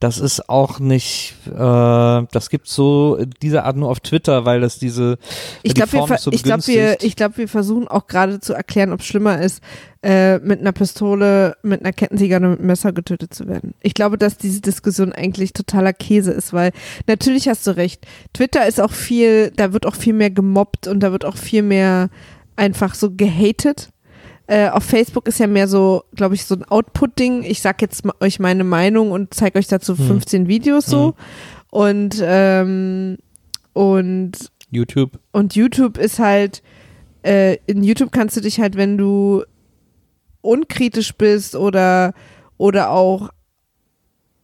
das 0.00 0.18
ist 0.18 0.48
auch 0.48 0.78
nicht, 0.78 1.34
äh, 1.46 1.52
das 1.56 2.50
gibt 2.50 2.68
so 2.68 3.18
diese 3.42 3.64
Art 3.64 3.76
nur 3.76 3.88
auf 3.88 4.00
Twitter, 4.00 4.44
weil 4.44 4.60
das 4.60 4.78
diese, 4.78 5.18
Ich 5.62 5.74
die 5.74 5.80
glaube, 5.80 5.92
wir, 5.92 5.98
Form 6.00 6.12
ist 6.12 6.22
so 6.22 6.32
ich 6.32 6.42
glaub, 6.42 6.66
wir, 6.66 7.02
ich 7.02 7.16
glaub, 7.16 7.36
wir 7.36 7.48
versuchen 7.48 7.88
auch 7.88 8.06
gerade 8.06 8.40
zu 8.40 8.52
erklären, 8.52 8.92
ob 8.92 9.00
es 9.00 9.06
schlimmer 9.06 9.40
ist, 9.40 9.62
äh, 10.02 10.38
mit 10.38 10.60
einer 10.60 10.72
Pistole, 10.72 11.56
mit 11.62 11.80
einer 11.80 11.92
Kettensäge 11.92 12.36
oder 12.36 12.48
mit 12.48 12.58
einem 12.60 12.68
Messer 12.68 12.92
getötet 12.92 13.34
zu 13.34 13.48
werden. 13.48 13.74
Ich 13.80 13.94
glaube, 13.94 14.18
dass 14.18 14.36
diese 14.36 14.60
Diskussion 14.60 15.12
eigentlich 15.12 15.52
totaler 15.52 15.92
Käse 15.92 16.30
ist, 16.30 16.52
weil 16.52 16.72
natürlich 17.06 17.48
hast 17.48 17.66
du 17.66 17.76
recht. 17.76 18.06
Twitter 18.32 18.66
ist 18.66 18.80
auch 18.80 18.92
viel, 18.92 19.50
da 19.56 19.72
wird 19.72 19.86
auch 19.86 19.96
viel 19.96 20.14
mehr 20.14 20.30
gemobbt 20.30 20.86
und 20.86 21.00
da 21.00 21.10
wird 21.10 21.24
auch 21.24 21.36
viel 21.36 21.62
mehr 21.62 22.10
einfach 22.54 22.94
so 22.94 23.10
gehatet. 23.10 23.90
Äh, 24.48 24.70
auf 24.70 24.82
Facebook 24.82 25.28
ist 25.28 25.38
ja 25.40 25.46
mehr 25.46 25.68
so, 25.68 26.04
glaube 26.14 26.34
ich, 26.34 26.46
so 26.46 26.54
ein 26.54 26.64
Output-Ding. 26.64 27.42
Ich 27.42 27.60
sag 27.60 27.82
jetzt 27.82 28.02
euch 28.20 28.40
meine 28.40 28.64
Meinung 28.64 29.10
und 29.10 29.34
zeige 29.34 29.58
euch 29.58 29.68
dazu 29.68 29.96
Hm. 29.96 30.06
15 30.06 30.48
Videos 30.48 30.86
so. 30.86 31.14
Und, 31.70 32.18
ähm, 32.24 33.18
und 33.74 34.32
YouTube. 34.70 35.18
und 35.32 35.54
YouTube 35.54 35.98
ist 35.98 36.18
halt, 36.18 36.62
äh, 37.22 37.58
in 37.66 37.84
YouTube 37.84 38.10
kannst 38.10 38.38
du 38.38 38.40
dich 38.40 38.58
halt, 38.58 38.76
wenn 38.76 38.96
du 38.96 39.44
unkritisch 40.40 41.14
bist 41.14 41.54
oder, 41.54 42.14
oder 42.56 42.90
auch 42.90 43.28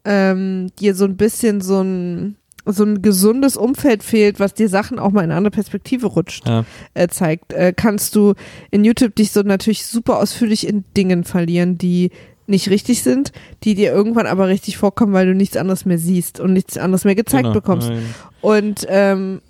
ähm, 0.04 0.70
dir 0.78 0.94
so 0.94 1.06
ein 1.06 1.16
bisschen 1.16 1.62
so 1.62 1.80
ein, 1.80 2.36
so 2.66 2.84
ein 2.84 3.02
gesundes 3.02 3.56
Umfeld 3.56 4.02
fehlt, 4.02 4.40
was 4.40 4.54
dir 4.54 4.68
Sachen 4.68 4.98
auch 4.98 5.10
mal 5.10 5.20
in 5.22 5.30
eine 5.30 5.36
andere 5.36 5.50
Perspektive 5.50 6.06
rutscht, 6.06 6.48
Ja. 6.48 6.64
äh, 6.94 7.08
zeigt, 7.08 7.52
äh, 7.52 7.72
kannst 7.76 8.16
du 8.16 8.34
in 8.70 8.84
YouTube 8.84 9.14
dich 9.14 9.32
so 9.32 9.42
natürlich 9.42 9.86
super 9.86 10.18
ausführlich 10.18 10.66
in 10.66 10.84
Dingen 10.96 11.24
verlieren, 11.24 11.76
die 11.78 12.10
nicht 12.46 12.68
richtig 12.68 13.02
sind, 13.02 13.32
die 13.64 13.74
dir 13.74 13.92
irgendwann 13.92 14.26
aber 14.26 14.48
richtig 14.48 14.76
vorkommen, 14.76 15.12
weil 15.14 15.26
du 15.26 15.34
nichts 15.34 15.56
anderes 15.56 15.84
mehr 15.86 15.98
siehst 15.98 16.40
und 16.40 16.52
nichts 16.52 16.76
anderes 16.76 17.04
mehr 17.04 17.14
gezeigt 17.14 17.44
Genau. 17.44 17.54
bekommst. 17.54 17.88
Ja. 17.90 17.96
Und, 18.42 18.86
ähm, 18.88 19.40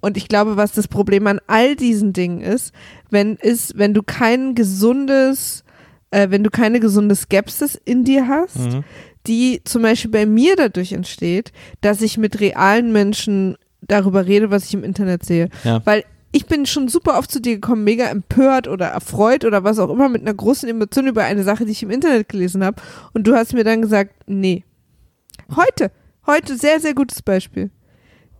und 0.00 0.16
ich 0.16 0.28
glaube, 0.28 0.56
was 0.56 0.72
das 0.72 0.86
Problem 0.86 1.26
an 1.26 1.40
all 1.48 1.74
diesen 1.76 2.12
Dingen 2.12 2.40
ist, 2.40 2.72
wenn 3.10 3.36
ist, 3.36 3.76
wenn 3.78 3.94
du 3.94 4.02
kein 4.02 4.54
gesundes, 4.54 5.64
äh, 6.10 6.30
wenn 6.30 6.44
du 6.44 6.50
keine 6.50 6.78
gesunde 6.78 7.14
Skepsis 7.16 7.74
in 7.84 8.04
dir 8.04 8.28
hast, 8.28 8.58
Mhm. 8.58 8.84
Die 9.26 9.62
zum 9.64 9.82
Beispiel 9.82 10.10
bei 10.10 10.26
mir 10.26 10.56
dadurch 10.56 10.92
entsteht, 10.92 11.52
dass 11.80 12.02
ich 12.02 12.18
mit 12.18 12.40
realen 12.40 12.92
Menschen 12.92 13.56
darüber 13.80 14.26
rede, 14.26 14.50
was 14.50 14.64
ich 14.64 14.74
im 14.74 14.84
Internet 14.84 15.24
sehe. 15.24 15.48
Ja. 15.64 15.80
Weil 15.84 16.04
ich 16.32 16.46
bin 16.46 16.66
schon 16.66 16.88
super 16.88 17.16
oft 17.18 17.30
zu 17.30 17.40
dir 17.40 17.54
gekommen, 17.54 17.84
mega 17.84 18.06
empört 18.06 18.66
oder 18.66 18.86
erfreut 18.86 19.44
oder 19.44 19.62
was 19.62 19.78
auch 19.78 19.90
immer 19.90 20.08
mit 20.08 20.22
einer 20.22 20.34
großen 20.34 20.68
Emotion 20.68 21.06
über 21.06 21.22
eine 21.22 21.44
Sache, 21.44 21.64
die 21.64 21.72
ich 21.72 21.82
im 21.82 21.90
Internet 21.90 22.28
gelesen 22.28 22.64
habe. 22.64 22.82
Und 23.12 23.26
du 23.26 23.34
hast 23.34 23.54
mir 23.54 23.62
dann 23.64 23.82
gesagt, 23.82 24.14
nee. 24.26 24.64
Heute, 25.54 25.92
heute 26.26 26.56
sehr, 26.56 26.80
sehr 26.80 26.94
gutes 26.94 27.22
Beispiel. 27.22 27.70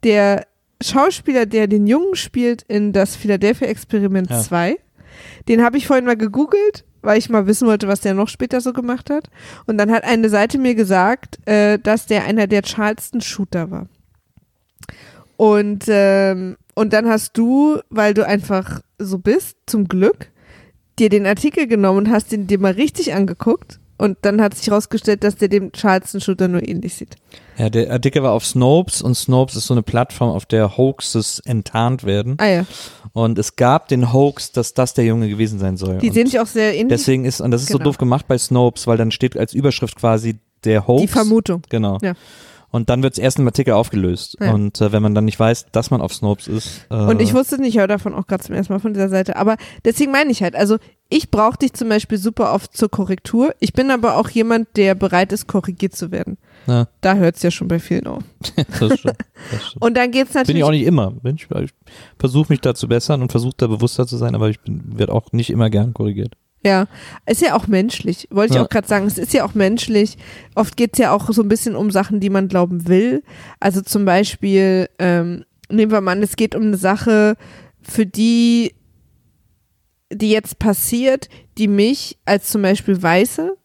Der 0.02 0.46
Schauspieler, 0.82 1.46
der 1.46 1.68
den 1.68 1.86
Jungen 1.86 2.16
spielt 2.16 2.62
in 2.62 2.92
das 2.92 3.14
Philadelphia 3.14 3.68
Experiment 3.68 4.28
Ja. 4.28 4.40
2, 4.40 4.76
den 5.48 5.62
habe 5.62 5.76
ich 5.78 5.86
vorhin 5.86 6.04
mal 6.04 6.16
gegoogelt, 6.16 6.84
weil 7.04 7.18
ich 7.18 7.30
mal 7.30 7.46
wissen 7.46 7.68
wollte, 7.68 7.88
was 7.88 8.00
der 8.00 8.14
noch 8.14 8.28
später 8.28 8.60
so 8.60 8.72
gemacht 8.72 9.10
hat. 9.10 9.30
Und 9.66 9.78
dann 9.78 9.90
hat 9.90 10.04
eine 10.04 10.28
Seite 10.28 10.58
mir 10.58 10.74
gesagt, 10.74 11.38
äh, 11.46 11.78
dass 11.78 12.06
der 12.06 12.24
einer 12.24 12.46
der 12.46 12.62
Charleston-Shooter 12.62 13.70
war. 13.70 13.88
Und, 15.36 15.84
ähm, 15.88 16.56
und 16.74 16.92
dann 16.92 17.08
hast 17.08 17.36
du, 17.36 17.78
weil 17.90 18.14
du 18.14 18.26
einfach 18.26 18.80
so 18.98 19.18
bist, 19.18 19.56
zum 19.66 19.88
Glück, 19.88 20.30
dir 20.98 21.08
den 21.08 21.26
Artikel 21.26 21.66
genommen 21.66 21.98
und 21.98 22.10
hast 22.10 22.32
ihn 22.32 22.46
dir 22.46 22.58
mal 22.58 22.72
richtig 22.72 23.14
angeguckt. 23.14 23.80
Und 23.96 24.18
dann 24.22 24.40
hat 24.42 24.54
sich 24.54 24.66
herausgestellt, 24.66 25.22
dass 25.22 25.36
der 25.36 25.48
dem 25.48 25.70
Charleston-Shooter 25.72 26.48
nur 26.48 26.66
ähnlich 26.68 26.94
sieht. 26.96 27.16
Ja, 27.56 27.70
der 27.70 27.90
Artikel 27.92 28.22
war 28.24 28.32
auf 28.32 28.44
Snopes 28.44 29.00
und 29.02 29.14
Snopes 29.14 29.54
ist 29.54 29.66
so 29.68 29.74
eine 29.74 29.82
Plattform, 29.82 30.30
auf 30.30 30.46
der 30.46 30.76
Hoaxes 30.76 31.40
enttarnt 31.44 32.02
werden. 32.04 32.34
Ah 32.38 32.46
ja, 32.48 32.66
Und 33.12 33.38
es 33.38 33.54
gab 33.54 33.86
den 33.88 34.12
Hoax, 34.12 34.50
dass 34.50 34.74
das 34.74 34.94
der 34.94 35.04
Junge 35.04 35.28
gewesen 35.28 35.60
sein 35.60 35.76
soll. 35.76 35.98
die 35.98 36.08
und 36.08 36.14
sehen 36.14 36.26
sich 36.26 36.40
auch 36.40 36.46
sehr 36.46 36.74
ähnlich. 36.74 36.88
deswegen 36.88 37.24
ist, 37.24 37.40
und 37.40 37.52
das 37.52 37.62
ist 37.62 37.68
so 37.68 37.78
Genau. 37.78 37.90
doof 37.90 37.98
gemacht 37.98 38.26
bei 38.26 38.36
Snopes, 38.36 38.86
weil 38.88 38.96
dann 38.96 39.12
steht 39.12 39.36
als 39.36 39.54
Überschrift 39.54 39.96
quasi 39.96 40.38
der 40.64 40.86
Hoax. 40.88 41.02
die 41.02 41.08
Vermutung. 41.08 41.62
Genau. 41.68 41.98
Ja. 42.02 42.14
Und 42.74 42.90
dann 42.90 43.04
wird 43.04 43.12
es 43.12 43.20
erst 43.20 43.38
im 43.38 43.46
Artikel 43.46 43.72
aufgelöst. 43.72 44.36
Ja. 44.40 44.52
Und 44.52 44.80
äh, 44.80 44.90
wenn 44.90 45.00
man 45.00 45.14
dann 45.14 45.26
nicht 45.26 45.38
weiß, 45.38 45.66
dass 45.70 45.92
man 45.92 46.00
auf 46.00 46.12
Snopes 46.12 46.48
ist. 46.48 46.86
Äh, 46.90 46.96
Und 46.96 47.22
ich 47.22 47.32
wusste 47.32 47.56
nicht, 47.58 47.68
ich 47.76 47.78
höre 47.78 47.86
davon 47.86 48.12
auch 48.12 48.26
gerade 48.26 48.42
zum 48.42 48.52
ersten 48.52 48.72
Mal 48.72 48.80
von 48.80 48.92
dieser 48.92 49.08
Seite. 49.08 49.36
Aber 49.36 49.56
deswegen 49.84 50.10
meine 50.10 50.32
ich 50.32 50.42
halt, 50.42 50.56
also 50.56 50.78
ich 51.08 51.30
brauche 51.30 51.56
dich 51.56 51.72
zum 51.74 51.88
Beispiel 51.88 52.18
super 52.18 52.52
oft 52.52 52.76
zur 52.76 52.90
Korrektur. 52.90 53.54
Ich 53.60 53.74
bin 53.74 53.92
aber 53.92 54.16
auch 54.16 54.28
jemand, 54.28 54.66
der 54.74 54.96
bereit 54.96 55.30
ist, 55.30 55.46
korrigiert 55.46 55.94
zu 55.94 56.10
werden. 56.10 56.36
Ja, 56.66 56.88
Da 57.00 57.14
hört 57.14 57.36
es 57.36 57.44
ja 57.44 57.52
schon 57.52 57.68
bei 57.68 57.78
vielen 57.78 58.08
auf. 58.08 58.24
das 58.56 58.98
stimmt. 58.98 59.18
Das 59.52 59.66
stimmt. 59.68 59.84
Und 59.84 59.96
dann 59.96 60.10
geht's 60.10 60.32
bin 60.32 60.40
natürlich. 60.40 60.58
ich 60.58 60.64
auch 60.64 60.70
nicht 60.72 60.86
immer. 60.86 61.12
Bin 61.12 61.36
ich 61.36 61.46
ich 61.48 61.70
versuche 62.18 62.52
mich 62.52 62.60
da 62.60 62.74
zu 62.74 62.88
bessern 62.88 63.22
und 63.22 63.30
versuche 63.30 63.54
da 63.56 63.68
bewusster 63.68 64.04
zu 64.08 64.16
sein, 64.16 64.34
aber 64.34 64.48
ich 64.48 64.58
werde 64.66 65.12
auch 65.12 65.30
nicht 65.30 65.50
immer 65.50 65.70
gern 65.70 65.94
korrigiert. 65.94 66.34
Ja, 66.64 66.86
ist 67.26 67.42
ja 67.42 67.54
auch 67.54 67.66
menschlich. 67.66 68.26
Wollte 68.30 68.54
ich 68.54 68.56
Ja. 68.56 68.64
auch 68.64 68.68
gerade 68.70 68.88
sagen, 68.88 69.06
es 69.06 69.18
ist 69.18 69.34
ja 69.34 69.44
auch 69.44 69.54
menschlich. 69.54 70.16
Oft 70.54 70.76
geht's 70.76 70.98
ja 70.98 71.12
auch 71.12 71.30
so 71.30 71.42
ein 71.42 71.48
bisschen 71.48 71.76
um 71.76 71.90
Sachen, 71.90 72.20
die 72.20 72.30
man 72.30 72.48
glauben 72.48 72.88
will. 72.88 73.22
Also 73.60 73.82
zum 73.82 74.04
Beispiel, 74.06 74.88
ähm, 74.98 75.44
nehmen 75.70 75.92
wir 75.92 76.00
mal 76.00 76.12
an, 76.12 76.22
es 76.22 76.36
geht 76.36 76.54
um 76.54 76.62
eine 76.62 76.76
Sache, 76.78 77.36
für 77.82 78.06
die, 78.06 78.74
die 80.10 80.30
jetzt 80.30 80.58
passiert, 80.58 81.28
die 81.58 81.68
mich 81.68 82.16
als 82.24 82.48
zum 82.50 82.62
Beispiel 82.62 83.02
Weiße 83.02 83.56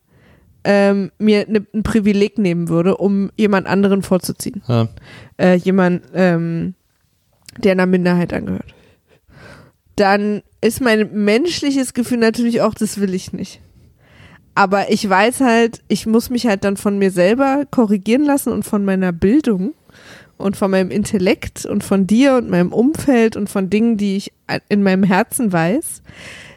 ähm, 0.65 1.11
mir 1.19 1.45
ne, 1.47 1.65
ein 1.73 1.83
Privileg 1.83 2.37
nehmen 2.37 2.67
würde, 2.67 2.97
um 2.97 3.31
jemand 3.37 3.65
anderen 3.67 4.01
vorzuziehen. 4.01 4.61
Ja. 4.67 4.89
Äh, 5.37 5.55
jemand, 5.55 6.03
ähm, 6.13 6.75
der 7.57 7.71
einer 7.71 7.85
Minderheit 7.85 8.33
angehört. 8.33 8.75
Dann 9.95 10.41
ist 10.61 10.81
mein 10.81 11.09
menschliches 11.13 11.93
Gefühl 11.93 12.17
natürlich 12.17 12.61
auch, 12.61 12.73
das 12.73 12.99
will 12.99 13.13
ich 13.13 13.33
nicht. 13.33 13.61
Aber 14.55 14.91
ich 14.91 15.07
weiß 15.07 15.39
halt, 15.41 15.81
ich 15.87 16.05
muss 16.05 16.29
mich 16.29 16.45
halt 16.45 16.63
dann 16.63 16.75
von 16.75 16.97
mir 16.97 17.11
selber 17.11 17.63
korrigieren 17.71 18.23
lassen 18.23 18.51
und 18.51 18.63
von 18.63 18.83
meiner 18.83 19.13
Bildung 19.13 19.73
und 20.37 20.57
von 20.57 20.71
meinem 20.71 20.91
Intellekt 20.91 21.65
und 21.65 21.83
von 21.83 22.07
dir 22.07 22.35
und 22.35 22.49
meinem 22.49 22.73
Umfeld 22.73 23.37
und 23.37 23.49
von 23.49 23.69
Dingen, 23.69 23.97
die 23.97 24.17
ich 24.17 24.33
in 24.67 24.83
meinem 24.83 25.03
Herzen 25.03 25.53
weiß, 25.53 26.01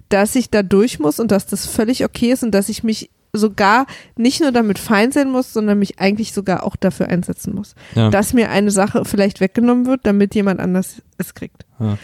dass 0.08 0.34
ich 0.34 0.50
da 0.50 0.62
durch 0.62 0.98
muss 0.98 1.20
und 1.20 1.30
dass 1.30 1.46
das 1.46 1.66
völlig 1.66 2.04
okay 2.04 2.32
ist 2.32 2.42
und 2.42 2.52
dass 2.52 2.68
ich 2.68 2.82
mich 2.82 3.10
sogar 3.32 3.86
nicht 4.16 4.40
nur 4.40 4.52
damit 4.52 4.78
fein 4.78 5.10
sein 5.10 5.30
muss, 5.30 5.52
sondern 5.52 5.78
mich 5.78 5.98
eigentlich 5.98 6.32
sogar 6.32 6.64
auch 6.64 6.76
dafür 6.76 7.08
einsetzen 7.08 7.54
muss. 7.54 7.74
Ja. 7.94 8.10
Dass 8.10 8.34
mir 8.34 8.50
eine 8.50 8.70
Sache 8.70 9.04
vielleicht 9.04 9.40
weggenommen 9.40 9.86
wird, 9.86 10.00
damit 10.04 10.34
jemand 10.34 10.60
anders 10.60 11.02
es 11.18 11.34
kriegt. 11.34 11.64
Ja. 11.80 11.98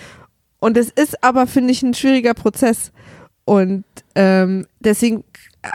Und 0.60 0.76
es 0.76 0.90
ist 0.90 1.22
aber, 1.22 1.46
finde 1.46 1.72
ich, 1.72 1.82
ein 1.82 1.94
schwieriger 1.94 2.34
Prozess. 2.34 2.92
Und 3.44 3.84
ähm, 4.14 4.66
deswegen 4.80 5.24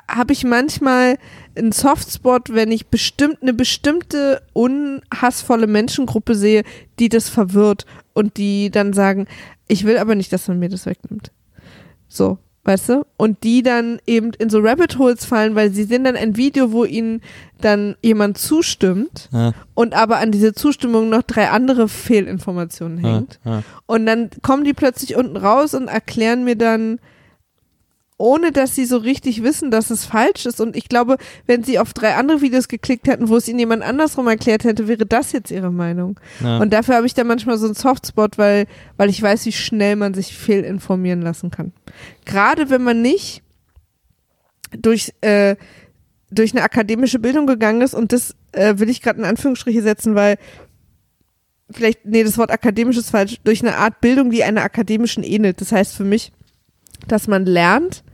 habe 0.10 0.34
ich 0.34 0.43
manchmal 0.43 1.18
einen 1.55 1.72
Softspot, 1.72 2.53
wenn 2.53 2.72
ich 2.72 2.88
bestimmt 2.88 3.41
eine 3.41 3.53
bestimmte 3.53 4.41
unhassvolle 4.53 5.68
Menschengruppe 5.68 6.35
sehe, 6.35 6.64
die 6.99 7.10
das 7.10 7.30
verwirrt 7.30 7.85
und 8.14 8.38
die 8.38 8.69
dann 8.69 8.93
sagen, 8.93 9.27
ich 9.68 9.85
will 9.85 9.97
aber 9.97 10.15
nicht, 10.15 10.31
dass 10.31 10.47
man 10.47 10.60
mir 10.60 10.69
das 10.69 10.85
wegnimmt. 10.85 11.31
So. 12.07 12.38
Weißt 12.65 12.90
du? 12.90 13.06
Und 13.18 13.44
die 13.44 13.61
dann 13.61 13.99
eben 14.07 14.31
in 14.34 14.49
so 14.49 14.60
Rabbit 14.60 14.98
Holes 14.98 15.26
fallen, 15.26 15.56
weil 15.56 15.72
sie 15.72 15.84
sehen 15.84 16.03
dann 16.03 16.15
ein 16.15 16.38
Video, 16.38 16.72
wo 16.72 16.85
ihnen 16.85 17.22
dann 17.60 17.95
jemand 18.02 18.38
zustimmt 18.38 19.30
Ja, 19.31 19.53
und 19.73 19.94
aber 19.94 20.18
an 20.18 20.31
diese 20.31 20.53
Zustimmung 20.53 21.10
noch 21.10 21.23
drei 21.23 21.49
andere 21.49 21.88
Fehlinformationen 21.88 23.03
ja, 23.03 23.15
hängt. 23.15 23.40
ja. 23.45 23.64
Und 23.85 24.06
dann 24.06 24.30
kommen 24.41 24.64
die 24.64 24.73
plötzlich 24.73 25.15
unten 25.15 25.38
raus 25.38 25.73
und 25.73 25.88
erklären 25.88 26.44
mir 26.44 26.56
dann, 26.56 26.99
ohne 28.23 28.53
dass 28.53 28.73
sie 28.73 28.85
so 28.85 28.95
richtig 28.95 29.43
wissen, 29.43 29.69
dass 29.69 29.89
es 29.89 30.05
falsch 30.05 30.45
ist. 30.45 30.61
Und 30.61 30.77
ich 30.77 30.87
glaube, 30.87 31.17
wenn 31.45 31.61
sie 31.65 31.77
auf 31.77 31.91
drei 31.91 32.15
andere 32.15 32.39
Videos 32.39 32.69
geklickt 32.69 33.05
hätten, 33.09 33.27
wo 33.27 33.35
es 33.35 33.49
ihnen 33.49 33.59
jemand 33.59 33.83
andersrum 33.83 34.29
erklärt 34.29 34.63
hätte, 34.63 34.87
wäre 34.87 35.05
das 35.05 35.33
jetzt 35.33 35.51
ihre 35.51 35.71
Meinung. 35.71 36.17
Ja. 36.41 36.59
Und 36.59 36.71
dafür 36.71 36.95
habe 36.95 37.05
ich 37.05 37.13
dann 37.13 37.27
manchmal 37.27 37.57
so 37.57 37.65
einen 37.65 37.75
Softspot, 37.75 38.37
weil, 38.37 38.67
weil 38.95 39.09
ich 39.09 39.21
weiß, 39.21 39.45
wie 39.45 39.51
schnell 39.51 39.97
man 39.97 40.13
sich 40.13 40.37
fehlinformieren 40.37 41.21
lassen 41.21 41.51
kann. 41.51 41.73
Gerade 42.23 42.69
wenn 42.69 42.81
man 42.81 43.01
nicht 43.01 43.43
durch, 44.71 45.11
äh, 45.19 45.57
durch 46.31 46.53
eine 46.53 46.63
akademische 46.63 47.19
Bildung 47.19 47.45
gegangen 47.45 47.81
ist 47.81 47.93
und 47.93 48.13
das 48.13 48.37
äh, 48.53 48.75
will 48.77 48.89
ich 48.89 49.01
gerade 49.01 49.19
in 49.19 49.25
Anführungsstriche 49.25 49.81
setzen, 49.81 50.15
weil 50.15 50.37
vielleicht, 51.69 52.05
nee, 52.05 52.23
das 52.23 52.37
Wort 52.37 52.51
akademisch 52.51 52.95
ist 52.95 53.09
falsch, 53.09 53.41
durch 53.43 53.61
eine 53.61 53.75
Art 53.75 53.99
Bildung, 53.99 54.29
die 54.29 54.45
einer 54.45 54.63
akademischen 54.63 55.23
ähnelt. 55.23 55.59
Das 55.59 55.73
heißt 55.73 55.93
für 55.93 56.05
mich, 56.05 56.31
dass 57.05 57.27
man 57.27 57.45
lernt, 57.45 58.05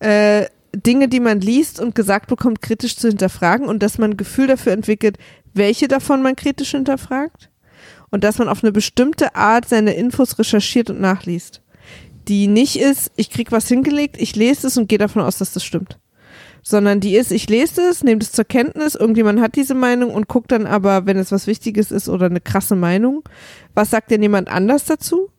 äh, 0.00 0.46
Dinge, 0.74 1.08
die 1.08 1.20
man 1.20 1.40
liest 1.40 1.80
und 1.80 1.94
gesagt 1.94 2.28
bekommt, 2.28 2.60
kritisch 2.60 2.96
zu 2.96 3.08
hinterfragen 3.08 3.66
und 3.66 3.82
dass 3.82 3.98
man 3.98 4.12
ein 4.12 4.16
Gefühl 4.16 4.46
dafür 4.46 4.72
entwickelt, 4.72 5.18
welche 5.54 5.88
davon 5.88 6.22
man 6.22 6.36
kritisch 6.36 6.72
hinterfragt 6.72 7.50
und 8.10 8.24
dass 8.24 8.38
man 8.38 8.48
auf 8.48 8.62
eine 8.62 8.72
bestimmte 8.72 9.34
Art 9.34 9.68
seine 9.68 9.94
Infos 9.94 10.38
recherchiert 10.38 10.90
und 10.90 11.00
nachliest. 11.00 11.62
Die 12.28 12.46
nicht 12.46 12.76
ist, 12.76 13.10
ich 13.16 13.30
krieg 13.30 13.52
was 13.52 13.68
hingelegt, 13.68 14.16
ich 14.18 14.36
lese 14.36 14.66
es 14.66 14.76
und 14.76 14.88
gehe 14.88 14.98
davon 14.98 15.22
aus, 15.22 15.38
dass 15.38 15.52
das 15.52 15.64
stimmt. 15.64 15.98
Sondern 16.62 16.98
die 16.98 17.14
ist, 17.14 17.30
ich 17.30 17.48
lese 17.48 17.82
es, 17.82 18.02
nehme 18.02 18.20
es 18.20 18.32
zur 18.32 18.44
Kenntnis, 18.44 18.96
irgendjemand 18.96 19.40
hat 19.40 19.54
diese 19.54 19.74
Meinung 19.74 20.12
und 20.12 20.26
guckt 20.26 20.50
dann 20.50 20.66
aber, 20.66 21.06
wenn 21.06 21.16
es 21.16 21.30
was 21.30 21.46
Wichtiges 21.46 21.92
ist 21.92 22.08
oder 22.08 22.26
eine 22.26 22.40
krasse 22.40 22.74
Meinung, 22.74 23.22
was 23.74 23.90
sagt 23.90 24.10
denn 24.10 24.22
jemand 24.22 24.48
anders 24.48 24.84
dazu? 24.84 25.30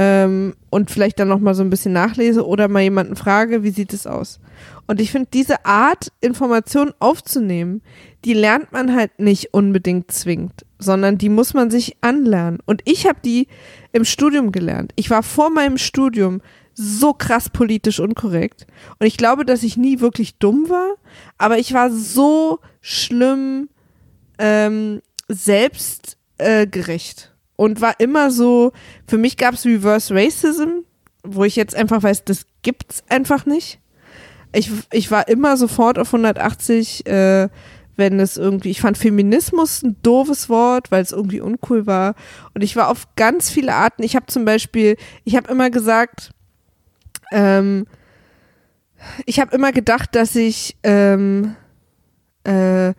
Ähm, 0.00 0.54
und 0.70 0.92
vielleicht 0.92 1.18
dann 1.18 1.26
noch 1.26 1.40
mal 1.40 1.54
so 1.54 1.64
ein 1.64 1.70
bisschen 1.70 1.92
nachlese 1.92 2.46
oder 2.46 2.68
mal 2.68 2.82
jemanden 2.82 3.16
frage, 3.16 3.64
wie 3.64 3.70
sieht 3.70 3.92
es 3.92 4.06
aus? 4.06 4.38
Und 4.86 5.00
ich 5.00 5.10
finde, 5.10 5.28
diese 5.32 5.66
Art, 5.66 6.12
Informationen 6.20 6.92
aufzunehmen, 7.00 7.82
die 8.24 8.32
lernt 8.32 8.70
man 8.70 8.94
halt 8.94 9.18
nicht 9.18 9.52
unbedingt 9.54 10.12
zwingend, 10.12 10.64
sondern 10.78 11.18
die 11.18 11.28
muss 11.28 11.52
man 11.52 11.72
sich 11.72 11.96
anlernen. 12.00 12.60
Und 12.64 12.82
ich 12.84 13.08
habe 13.08 13.18
die 13.24 13.48
im 13.90 14.04
Studium 14.04 14.52
gelernt. 14.52 14.92
Ich 14.94 15.10
war 15.10 15.24
vor 15.24 15.50
meinem 15.50 15.78
Studium 15.78 16.42
so 16.74 17.12
krass 17.12 17.50
politisch 17.50 17.98
unkorrekt. 17.98 18.68
Und 19.00 19.06
ich 19.08 19.16
glaube, 19.16 19.44
dass 19.44 19.64
ich 19.64 19.76
nie 19.76 19.98
wirklich 19.98 20.36
dumm 20.36 20.66
war, 20.68 20.94
aber 21.38 21.58
ich 21.58 21.74
war 21.74 21.90
so 21.90 22.60
schlimm 22.80 23.68
ähm, 24.38 25.02
selbstgerecht. 25.26 26.38
Äh, 26.38 27.37
und 27.58 27.80
war 27.80 27.98
immer 27.98 28.30
so, 28.30 28.70
für 29.08 29.18
mich 29.18 29.36
gab 29.36 29.54
es 29.54 29.66
Reverse 29.66 30.14
Racism, 30.14 30.84
wo 31.24 31.42
ich 31.42 31.56
jetzt 31.56 31.74
einfach 31.74 32.04
weiß, 32.04 32.24
das 32.24 32.46
gibt's 32.62 33.02
einfach 33.08 33.46
nicht. 33.46 33.80
Ich, 34.52 34.70
ich 34.92 35.10
war 35.10 35.26
immer 35.26 35.56
sofort 35.56 35.98
auf 35.98 36.14
180, 36.14 37.04
äh, 37.08 37.48
wenn 37.96 38.20
es 38.20 38.36
irgendwie, 38.36 38.70
ich 38.70 38.80
fand 38.80 38.96
Feminismus 38.96 39.82
ein 39.82 39.96
doofes 40.04 40.48
Wort, 40.48 40.92
weil 40.92 41.02
es 41.02 41.10
irgendwie 41.10 41.40
uncool 41.40 41.84
war. 41.84 42.14
Und 42.54 42.62
ich 42.62 42.76
war 42.76 42.88
auf 42.90 43.08
ganz 43.16 43.50
viele 43.50 43.74
Arten. 43.74 44.04
Ich 44.04 44.14
habe 44.14 44.26
zum 44.26 44.44
Beispiel, 44.44 44.96
ich 45.24 45.34
habe 45.34 45.50
immer 45.50 45.68
gesagt, 45.68 46.30
ähm, 47.32 47.86
ich 49.26 49.40
habe 49.40 49.52
immer 49.52 49.72
gedacht, 49.72 50.14
dass 50.14 50.36
ich 50.36 50.76
ähm, 50.84 51.56
äh, 52.44 52.94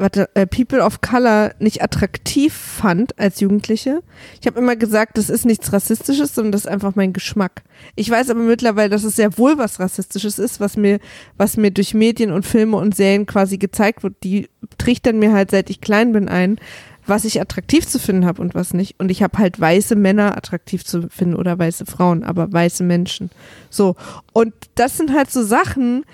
warte, 0.00 0.28
äh, 0.34 0.46
People 0.46 0.82
of 0.82 1.00
Color 1.00 1.52
nicht 1.58 1.82
attraktiv 1.82 2.52
fand 2.54 3.18
als 3.18 3.40
Jugendliche. 3.40 4.02
Ich 4.40 4.46
habe 4.46 4.58
immer 4.58 4.76
gesagt, 4.76 5.18
das 5.18 5.30
ist 5.30 5.44
nichts 5.44 5.72
Rassistisches, 5.72 6.34
sondern 6.34 6.52
das 6.52 6.62
ist 6.62 6.66
einfach 6.68 6.96
mein 6.96 7.12
Geschmack. 7.12 7.62
Ich 7.94 8.10
weiß 8.10 8.30
aber 8.30 8.40
mittlerweile, 8.40 8.90
dass 8.90 9.04
es 9.04 9.16
sehr 9.16 9.36
wohl 9.38 9.58
was 9.58 9.78
Rassistisches 9.78 10.38
ist, 10.38 10.60
was 10.60 10.76
mir, 10.76 10.98
was 11.36 11.56
mir 11.56 11.70
durch 11.70 11.94
Medien 11.94 12.32
und 12.32 12.46
Filme 12.46 12.76
und 12.76 12.94
Serien 12.94 13.26
quasi 13.26 13.58
gezeigt 13.58 14.02
wird. 14.02 14.14
Die 14.24 14.48
trichtern 14.78 15.18
mir 15.18 15.32
halt, 15.32 15.50
seit 15.50 15.70
ich 15.70 15.80
klein 15.80 16.12
bin, 16.12 16.28
ein, 16.28 16.58
was 17.06 17.24
ich 17.24 17.40
attraktiv 17.40 17.86
zu 17.86 17.98
finden 17.98 18.26
habe 18.26 18.40
und 18.40 18.54
was 18.54 18.72
nicht. 18.72 18.98
Und 18.98 19.10
ich 19.10 19.22
habe 19.22 19.38
halt 19.38 19.60
weiße 19.60 19.96
Männer 19.96 20.36
attraktiv 20.36 20.84
zu 20.84 21.08
finden 21.08 21.36
oder 21.36 21.58
weiße 21.58 21.86
Frauen, 21.86 22.24
aber 22.24 22.52
weiße 22.52 22.84
Menschen. 22.84 23.30
So. 23.68 23.96
Und 24.32 24.54
das 24.74 24.96
sind 24.96 25.12
halt 25.12 25.30
so 25.30 25.42
Sachen, 25.42 26.04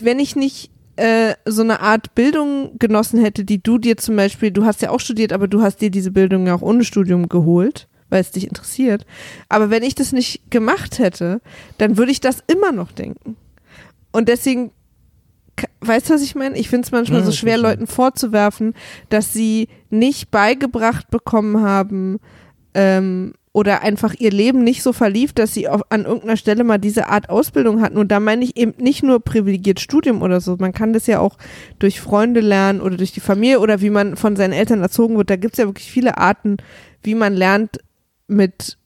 wenn 0.00 0.18
ich 0.18 0.36
nicht 0.36 0.70
äh, 0.96 1.34
so 1.44 1.62
eine 1.62 1.80
Art 1.80 2.14
Bildung 2.14 2.78
genossen 2.78 3.20
hätte, 3.20 3.44
die 3.44 3.62
du 3.62 3.78
dir 3.78 3.96
zum 3.96 4.16
Beispiel, 4.16 4.50
du 4.50 4.64
hast 4.64 4.82
ja 4.82 4.90
auch 4.90 5.00
studiert, 5.00 5.32
aber 5.32 5.48
du 5.48 5.62
hast 5.62 5.80
dir 5.80 5.90
diese 5.90 6.10
Bildung 6.10 6.46
ja 6.46 6.54
auch 6.54 6.62
ohne 6.62 6.84
Studium 6.84 7.28
geholt, 7.28 7.88
weil 8.10 8.20
es 8.20 8.30
dich 8.30 8.46
interessiert. 8.46 9.04
Aber 9.48 9.70
wenn 9.70 9.82
ich 9.82 9.94
das 9.94 10.12
nicht 10.12 10.50
gemacht 10.50 10.98
hätte, 10.98 11.40
dann 11.78 11.96
würde 11.96 12.12
ich 12.12 12.20
das 12.20 12.38
immer 12.46 12.72
noch 12.72 12.92
denken. 12.92 13.36
Und 14.12 14.28
deswegen, 14.28 14.70
weißt 15.80 16.10
du, 16.10 16.14
was 16.14 16.22
ich 16.22 16.34
meine? 16.34 16.56
Ich 16.56 16.68
finde 16.68 16.86
es 16.86 16.92
manchmal 16.92 17.20
Ja, 17.20 17.26
so 17.26 17.32
schwer. 17.32 17.58
Leuten 17.58 17.86
vorzuwerfen, 17.86 18.74
dass 19.08 19.32
sie 19.32 19.68
nicht 19.90 20.30
beigebracht 20.30 21.10
bekommen 21.10 21.60
haben, 21.62 22.20
ähm, 22.74 23.34
oder 23.54 23.82
einfach 23.82 24.14
ihr 24.18 24.32
Leben 24.32 24.64
nicht 24.64 24.82
so 24.82 24.92
verlief, 24.92 25.32
dass 25.32 25.54
sie 25.54 25.68
auf, 25.68 25.80
an 25.88 26.04
irgendeiner 26.04 26.36
Stelle 26.36 26.64
mal 26.64 26.78
diese 26.78 27.08
Art 27.08 27.30
Ausbildung 27.30 27.80
hatten. 27.80 27.98
Und 27.98 28.08
da 28.10 28.18
meine 28.18 28.44
ich 28.44 28.56
eben 28.56 28.74
nicht 28.78 29.04
nur 29.04 29.20
privilegiert 29.20 29.78
Studium 29.78 30.22
oder 30.22 30.40
so. 30.40 30.56
Man 30.58 30.72
kann 30.72 30.92
das 30.92 31.06
ja 31.06 31.20
auch 31.20 31.38
durch 31.78 32.00
Freunde 32.00 32.40
lernen 32.40 32.80
oder 32.80 32.96
durch 32.96 33.12
die 33.12 33.20
Familie 33.20 33.60
oder 33.60 33.80
wie 33.80 33.90
man 33.90 34.16
von 34.16 34.34
seinen 34.34 34.52
Eltern 34.52 34.82
erzogen 34.82 35.16
wird. 35.16 35.30
Da 35.30 35.36
gibt 35.36 35.54
es 35.54 35.58
ja 35.58 35.66
wirklich 35.66 35.88
viele 35.88 36.18
Arten, 36.18 36.56
wie 37.04 37.14
man 37.14 37.32
lernt, 37.32 37.78
mit 38.26 38.76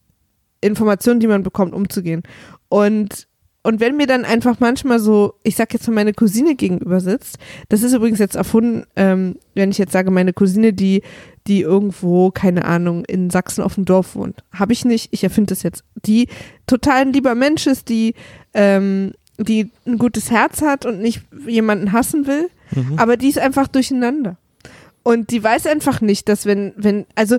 Informationen, 0.61 1.21
die 1.21 1.29
man 1.29 1.43
bekommt, 1.43 1.73
umzugehen. 1.73 2.23
Und 2.69 3.27
und 3.65 3.81
wenn 3.81 3.97
mir 3.97 4.07
dann 4.07 4.25
einfach 4.25 4.61
manchmal 4.61 4.99
so, 4.99 5.35
ich 5.43 5.57
sag 5.57 5.75
jetzt 5.75 5.87
mal 5.89 5.95
meine 5.95 6.15
Cousine 6.15 6.55
gegenüber 6.55 7.01
sitzt, 7.01 7.39
das 7.69 7.83
ist 7.83 7.93
übrigens 7.93 8.19
jetzt 8.19 8.37
erfunden, 8.37 8.85
ähm, 8.97 9.37
wenn 9.55 9.71
ich 9.71 9.79
jetzt 9.79 9.93
sage, 9.93 10.11
meine 10.11 10.33
Cousine, 10.33 10.73
die, 10.73 11.03
die 11.49 11.63
irgendwo, 11.63 12.31
keine 12.31 12.65
Ahnung, 12.67 13.05
in 13.07 13.31
Sachsen 13.31 13.63
auf 13.63 13.75
dem 13.75 13.85
Dorf 13.85 14.15
wohnt. 14.15 14.45
Habe 14.53 14.73
ich 14.73 14.85
nicht, 14.85 15.09
ich 15.13 15.25
erfinde 15.25 15.55
das 15.55 15.63
jetzt. 15.63 15.83
Die 16.07 16.29
total 16.67 17.03
ein 17.03 17.13
lieber 17.13 17.35
Mensch 17.35 17.67
ist, 17.67 17.89
die, 17.89 18.15
ähm, 18.55 19.13
die 19.39 19.71
ein 19.87 19.99
gutes 19.99 20.31
Herz 20.31 20.63
hat 20.63 20.85
und 20.85 21.01
nicht 21.01 21.23
jemanden 21.47 21.93
hassen 21.93 22.27
will, 22.27 22.51
aber 22.97 23.17
die 23.17 23.29
ist 23.29 23.39
einfach 23.39 23.67
durcheinander. 23.67 24.37
Und 25.03 25.31
die 25.31 25.43
weiß 25.43 25.67
einfach 25.67 26.03
nicht, 26.03 26.29
dass 26.29 26.45
wenn, 26.45 26.75
wenn, 26.77 27.07
also 27.15 27.39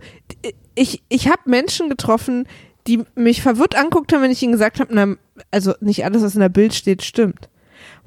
ich, 0.73 1.03
ich 1.07 1.27
habe 1.27 1.41
Menschen 1.45 1.89
getroffen, 1.89 2.47
die 2.87 3.03
mich 3.15 3.43
verwirrt 3.43 3.75
anguckt 3.75 4.11
haben, 4.11 4.23
wenn 4.23 4.31
ich 4.31 4.41
ihnen 4.41 4.53
gesagt 4.53 4.79
habe, 4.79 4.95
na, 4.95 5.15
also 5.51 5.73
nicht 5.81 6.03
alles, 6.03 6.23
was 6.23 6.33
in 6.33 6.41
der 6.41 6.49
Bild 6.49 6.73
steht, 6.73 7.03
stimmt. 7.03 7.49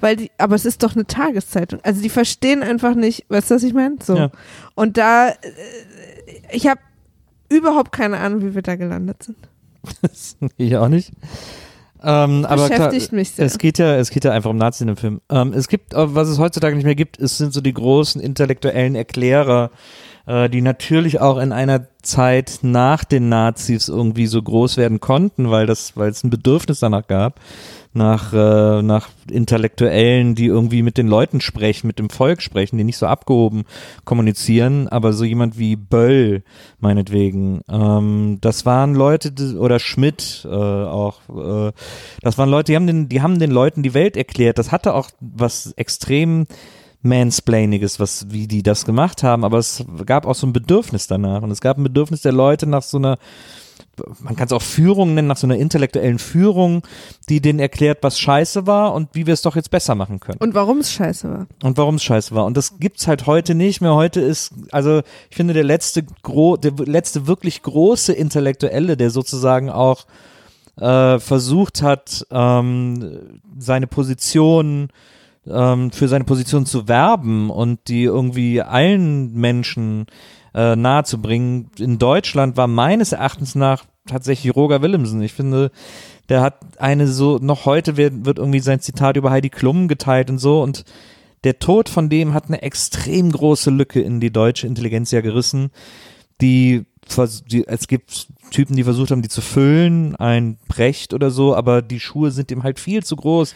Weil 0.03 0.17
die, 0.17 0.33
aber 0.37 0.57
es 0.57 0.65
ist 0.65 0.83
doch 0.83 0.97
eine 0.97 1.07
Tageszeitung. 1.07 1.79
Also 1.85 2.03
die 2.03 2.09
verstehen 2.09 2.65
einfach 2.65 2.97
nicht, 2.97 3.25
weißt 3.29 3.51
du, 3.51 3.55
was 3.55 3.63
ich 3.63 3.73
meine? 3.73 3.97
So. 4.03 4.17
Ja. 4.17 4.31
Und 4.75 4.97
da, 4.97 5.29
äh, 5.29 5.35
ich 6.51 6.67
habe 6.67 6.81
überhaupt 7.49 7.93
keine 7.93 8.19
Ahnung, 8.19 8.43
wie 8.43 8.53
wir 8.53 8.63
da 8.63 8.75
gelandet 8.75 9.23
sind. 9.23 9.39
ich 10.57 10.77
auch 10.77 10.89
nicht. 10.89 11.13
Ähm, 12.03 12.45
aber 12.47 12.67
klar, 12.67 12.89
Beschäftigt 12.89 13.13
mich 13.13 13.31
sehr. 13.31 13.47
es 13.47 13.59
geht 13.59 13.79
ja, 13.79 13.95
es 13.95 14.11
geht 14.11 14.25
ja 14.25 14.33
einfach 14.33 14.51
um 14.51 14.57
Nazis 14.57 14.81
in 14.81 14.89
dem 14.89 14.97
Film. 14.97 15.21
Ähm, 15.31 15.53
es 15.53 15.69
gibt, 15.69 15.95
äh, 15.95 16.15
was 16.15 16.29
es 16.29 16.41
heutzutage 16.41 16.75
nicht 16.75 16.85
mehr 16.85 16.97
gibt, 16.97 17.21
es 17.21 17.39
sind 17.39 17.55
so 17.55 17.61
die 17.61 17.73
großen 17.73 18.21
intellektuellen 18.21 18.97
Erklärer, 18.97 19.71
äh, 20.27 20.51
die 20.51 20.63
natürlich 20.63 21.21
auch 21.21 21.39
in 21.39 21.53
einer 21.53 21.87
Zeit 22.03 22.59
nach 22.63 23.05
den 23.05 23.29
Nazis 23.29 23.89
irgendwie 23.89 24.27
so 24.27 24.43
groß 24.43 24.79
werden 24.79 24.99
konnten, 24.99 25.53
weil 25.53 25.67
das, 25.67 25.97
weil 25.97 26.11
es 26.11 26.25
ein 26.25 26.31
Bedürfnis 26.31 26.81
danach 26.81 27.07
gab, 27.07 27.39
nach, 27.95 28.33
äh, 28.33 28.83
nach 28.83 29.09
Intellektuellen, 29.31 30.35
die 30.35 30.47
irgendwie 30.47 30.83
mit 30.83 30.97
den 30.97 31.09
Leuten 31.09 31.41
sprechen, 31.41 31.87
mit 31.87 31.99
dem 31.99 32.11
Volk 32.11 32.41
sprechen, 32.43 32.79
die 32.79 32.85
nicht 32.85 32.97
so 32.97 33.07
abgehoben 33.07 33.65
kommunizieren, 34.05 34.89
aber 34.89 35.13
so 35.13 35.25
jemand 35.25 35.59
wie 35.59 35.77
Böll, 35.77 36.43
meinetwegen, 36.81 37.61
ähm, 37.71 38.39
das 38.41 38.65
waren 38.65 38.95
Leute, 38.95 39.33
oder 39.59 39.79
Schmidt 39.79 40.47
äh, 40.47 40.49
auch, 40.49 41.21
äh, 41.29 41.73
das 42.23 42.39
waren 42.39 42.49
Leute, 42.49 42.73
die 42.73 42.77
haben, 42.77 42.87
den, 42.87 43.09
die 43.09 43.21
haben 43.21 43.39
den 43.39 43.51
Leuten 43.51 43.83
die 43.83 43.95
Welt 43.95 44.17
erklärt, 44.17 44.59
das 44.59 44.73
hatte 44.73 44.95
auch 44.95 45.11
was 45.21 45.73
extrem 45.73 46.47
Mansplainiges, 47.03 47.99
was, 47.99 48.31
wie 48.31 48.47
die 48.47 48.63
das 48.63 48.85
gemacht 48.85 49.23
haben, 49.23 49.45
aber 49.45 49.59
es 49.59 49.85
gab 50.07 50.25
auch 50.25 50.37
so 50.37 50.47
ein 50.47 50.53
Bedürfnis 50.53 51.09
danach 51.09 51.43
und 51.43 51.51
es 51.51 51.61
gab 51.61 51.77
ein 51.77 51.83
Bedürfnis 51.83 52.23
der 52.23 52.33
Leute 52.33 52.67
nach 52.67 52.83
so 52.83 52.97
einer 52.97 53.19
man 54.21 54.37
kann 54.37 54.47
es 54.47 54.53
auch 54.53 54.63
Führung 54.63 55.15
nennen, 55.15 55.29
nach 55.29 55.37
so 55.37 55.47
einer 55.47 55.57
intellektuellen 55.57 56.19
Führung, 56.19 56.83
die 57.29 57.41
denen 57.41 57.59
erklärt, 57.59 57.99
was 58.03 58.19
scheiße 58.19 58.67
war 58.67 58.95
und 58.95 59.11
wie 59.13 59.27
wir 59.27 59.35
es 59.35 59.43
doch 59.43 59.57
jetzt 59.57 59.71
besser 59.71 59.95
machen 59.95 60.21
können. 60.21 60.39
Und 60.39 60.55
warum 60.55 60.79
es 60.79 60.93
scheiße 60.93 61.29
war. 61.29 61.47
Und 61.63 61.77
warum 61.77 61.97
es 61.97 62.05
scheiße 62.05 62.35
war. 62.35 62.47
Und 62.47 62.57
das 62.57 62.79
gibt's 62.79 63.07
halt 63.07 63.27
heute 63.27 63.55
nicht 63.55 63.81
mehr. 63.81 63.95
Heute 63.95 64.21
ist, 64.21 64.53
also 64.71 65.03
ich 65.31 65.37
finde, 65.37 65.55
der 65.55 65.65
letzte, 65.65 66.05
gro 66.23 66.57
der 66.57 66.73
letzte 66.73 67.27
wirklich 67.27 67.63
große 67.63 68.13
Intellektuelle, 68.13 68.97
der 68.97 69.11
sozusagen 69.11 69.69
auch 69.69 70.07
äh, 70.81 71.19
versucht 71.19 71.83
hat, 71.83 72.27
ähm, 72.31 73.41
seine 73.59 73.87
Position 73.87 74.89
ähm, 75.47 75.91
für 75.91 76.09
seine 76.09 76.25
Position 76.25 76.67
zu 76.67 76.89
werben 76.89 77.51
und 77.51 77.89
die 77.89 78.05
irgendwie 78.05 78.63
allen 78.63 79.35
Menschen 79.35 80.07
äh, 80.55 80.77
nahezubringen. 80.77 81.71
In 81.79 81.99
Deutschland 81.99 82.57
war 82.57 82.67
meines 82.67 83.13
Erachtens 83.13 83.55
nach 83.55 83.85
tatsächlich 84.07 84.55
Roger 84.55 84.83
Willemsen. 84.83 85.23
Ich 85.23 85.33
finde, 85.33 85.71
der 86.29 86.41
hat 86.41 86.57
eine 86.79 87.09
so, 87.09 87.39
noch 87.39 87.67
heute 87.67 87.97
wird, 87.97 88.25
wird 88.25 88.39
irgendwie 88.39 88.61
sein 88.61 88.81
Zitat 88.81 89.17
über 89.17 89.31
Heidi 89.31 89.51
Klum 89.51 89.89
geteilt 89.89 90.31
und 90.31 90.39
so 90.39 90.63
und 90.63 90.85
der 91.45 91.59
Tod 91.59 91.89
von 91.89 92.09
dem 92.09 92.35
hat 92.35 92.47
eine 92.47 92.63
extrem 92.63 93.33
große 93.33 93.71
Lücke 93.71 94.01
in 94.01 94.21
die 94.21 94.31
deutsche 94.31 94.67
Intelligenz 94.67 95.11
ja 95.11 95.21
gerissen, 95.21 95.71
die, 96.41 96.85
die 97.51 97.67
es 97.67 97.89
gibt 97.89 98.29
Typen, 98.51 98.77
die 98.77 98.85
versucht 98.85 99.11
haben, 99.11 99.23
die 99.23 99.29
zu 99.29 99.41
füllen, 99.41 100.15
ein 100.17 100.59
Brecht 100.69 101.15
oder 101.15 101.31
so, 101.31 101.57
aber 101.57 101.83
die 101.83 102.01
Schuhe 102.01 102.31
sind 102.31 102.51
ihm 102.51 102.63
halt 102.63 102.79
viel 102.79 103.03
zu 103.03 103.17
groß. 103.17 103.55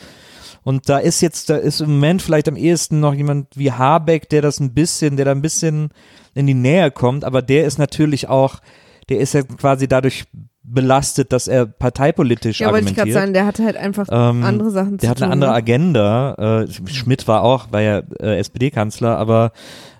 Und 0.64 0.88
da 0.88 0.98
ist 0.98 1.20
jetzt, 1.20 1.48
da 1.48 1.56
ist 1.56 1.80
im 1.80 1.92
Moment 1.92 2.22
vielleicht 2.22 2.48
am 2.48 2.56
ehesten 2.56 2.98
noch 2.98 3.14
jemand 3.14 3.56
wie 3.56 3.70
Habeck, 3.70 4.28
der 4.28 4.42
das 4.42 4.58
ein 4.58 4.74
bisschen, 4.74 5.16
der 5.16 5.26
da 5.26 5.30
ein 5.30 5.42
bisschen 5.42 5.90
in 6.36 6.46
die 6.46 6.54
Nähe 6.54 6.90
kommt, 6.90 7.24
aber 7.24 7.42
der 7.42 7.64
ist 7.64 7.78
natürlich 7.78 8.28
auch, 8.28 8.60
der 9.08 9.18
ist 9.18 9.34
ja 9.34 9.42
quasi 9.42 9.88
dadurch 9.88 10.24
belastet, 10.68 11.32
dass 11.32 11.46
er 11.46 11.64
parteipolitisch 11.64 12.60
Ja, 12.60 12.72
wollte 12.72 12.80
ich 12.90 12.98
argumentiert. 12.98 13.06
gerade 13.06 13.12
sagen, 13.12 13.34
der 13.34 13.46
hat 13.46 13.58
halt 13.60 13.76
einfach 13.76 14.06
Ähm, 14.10 14.42
andere 14.42 14.70
Sachen 14.72 14.92
zu 14.98 15.02
Der 15.02 15.10
hat 15.10 15.18
tun. 15.18 15.24
eine 15.24 15.32
andere 15.32 15.50
ne? 15.50 15.56
Agenda. 15.56 16.62
Äh, 16.64 16.90
Schmidt 16.90 17.28
war 17.28 17.42
auch, 17.42 17.70
war 17.70 17.82
ja 17.82 18.02
äh, 18.20 18.38
SPD-Kanzler, 18.38 19.16
aber 19.16 19.52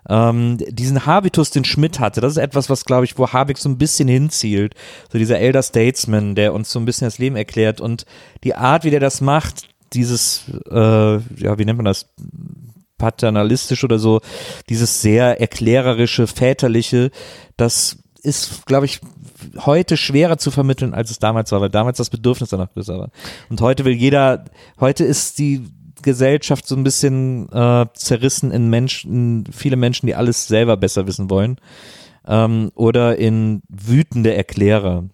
ähm, 0.08 0.58
diesen 0.68 1.06
Habitus, 1.06 1.50
den 1.50 1.64
Schmidt 1.64 2.00
hatte, 2.00 2.20
das 2.20 2.32
ist 2.32 2.38
etwas, 2.38 2.68
was, 2.68 2.84
glaube 2.84 3.04
ich, 3.04 3.16
wo 3.16 3.28
Habeck 3.28 3.58
so 3.58 3.68
ein 3.68 3.78
bisschen 3.78 4.08
hinzielt. 4.08 4.74
So 5.12 5.18
dieser 5.18 5.38
Elder 5.38 5.62
Statesman, 5.62 6.34
der 6.34 6.52
uns 6.52 6.70
so 6.72 6.80
ein 6.80 6.84
bisschen 6.84 7.06
das 7.06 7.18
Leben 7.18 7.36
erklärt 7.36 7.80
und 7.80 8.04
die 8.42 8.54
Art, 8.56 8.82
wie 8.84 8.90
der 8.90 9.00
das 9.00 9.20
macht, 9.20 9.68
dieses, 9.92 10.44
äh, 10.68 10.74
ja, 11.16 11.58
wie 11.58 11.64
nennt 11.64 11.78
man 11.78 11.84
das? 11.86 12.12
Paternalistisch 12.98 13.85
oder 13.85 13.98
so, 13.98 14.20
dieses 14.68 15.02
sehr 15.02 15.40
erklärerische, 15.40 16.27
väterliche, 16.27 17.10
das 17.56 17.98
ist, 18.23 18.66
glaube 18.66 18.86
ich, 18.86 19.01
heute 19.59 19.97
schwerer 19.97 20.39
zu 20.39 20.51
vermitteln, 20.51 20.94
als 20.94 21.10
es 21.10 21.18
damals 21.18 21.52
war, 21.52 21.60
weil 21.60 21.70
damals 21.70 21.98
das 21.98 22.10
Bedürfnis 22.10 22.51
danach 22.51 22.73
größer 22.73 22.98
war. 22.98 23.10
Und 23.48 23.60
heute 23.60 23.85
will 23.85 23.94
jeder, 23.94 24.47
heute 24.81 25.05
ist 25.05 25.39
die 25.39 25.68
Gesellschaft 26.02 26.66
so 26.66 26.77
ein 26.77 26.85
bisschen 26.85 27.48
äh, 27.52 27.86
zerrissen 27.94 28.51
in 28.51 28.68
Menschen, 28.68 29.44
viele 29.52 29.77
Menschen, 29.77 30.06
die 30.06 30.14
alles 30.14 30.47
selber 30.47 30.77
besser 30.77 31.06
wissen 31.06 31.31
wollen. 31.31 31.56
Ähm, 32.27 32.73
oder 32.74 33.16
in 33.16 33.62
wütende 33.68 34.35
Erklärer. 34.35 35.05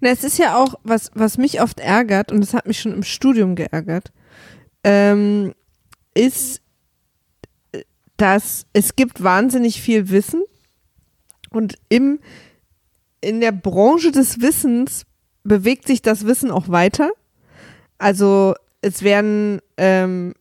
Na, 0.00 0.10
es 0.10 0.24
ist 0.24 0.38
ja 0.38 0.56
auch, 0.56 0.74
was, 0.82 1.10
was 1.14 1.36
mich 1.36 1.60
oft 1.60 1.80
ärgert, 1.80 2.32
und 2.32 2.40
das 2.40 2.54
hat 2.54 2.66
mich 2.66 2.80
schon 2.80 2.92
im 2.92 3.02
Studium 3.02 3.54
geärgert, 3.54 4.12
ähm, 4.82 5.52
ist, 6.14 6.62
dass 8.16 8.66
es 8.72 8.96
gibt 8.96 9.22
wahnsinnig 9.22 9.80
viel 9.80 10.10
Wissen 10.10 10.42
und 11.50 11.76
im, 11.88 12.20
in 13.20 13.40
der 13.40 13.52
Branche 13.52 14.12
des 14.12 14.40
Wissens 14.40 15.04
bewegt 15.42 15.86
sich 15.86 16.02
das 16.02 16.26
Wissen 16.26 16.50
auch 16.50 16.68
weiter. 16.68 17.10
Also 17.98 18.54
es 18.80 19.02
werden 19.02 19.60
ähm, 19.76 20.34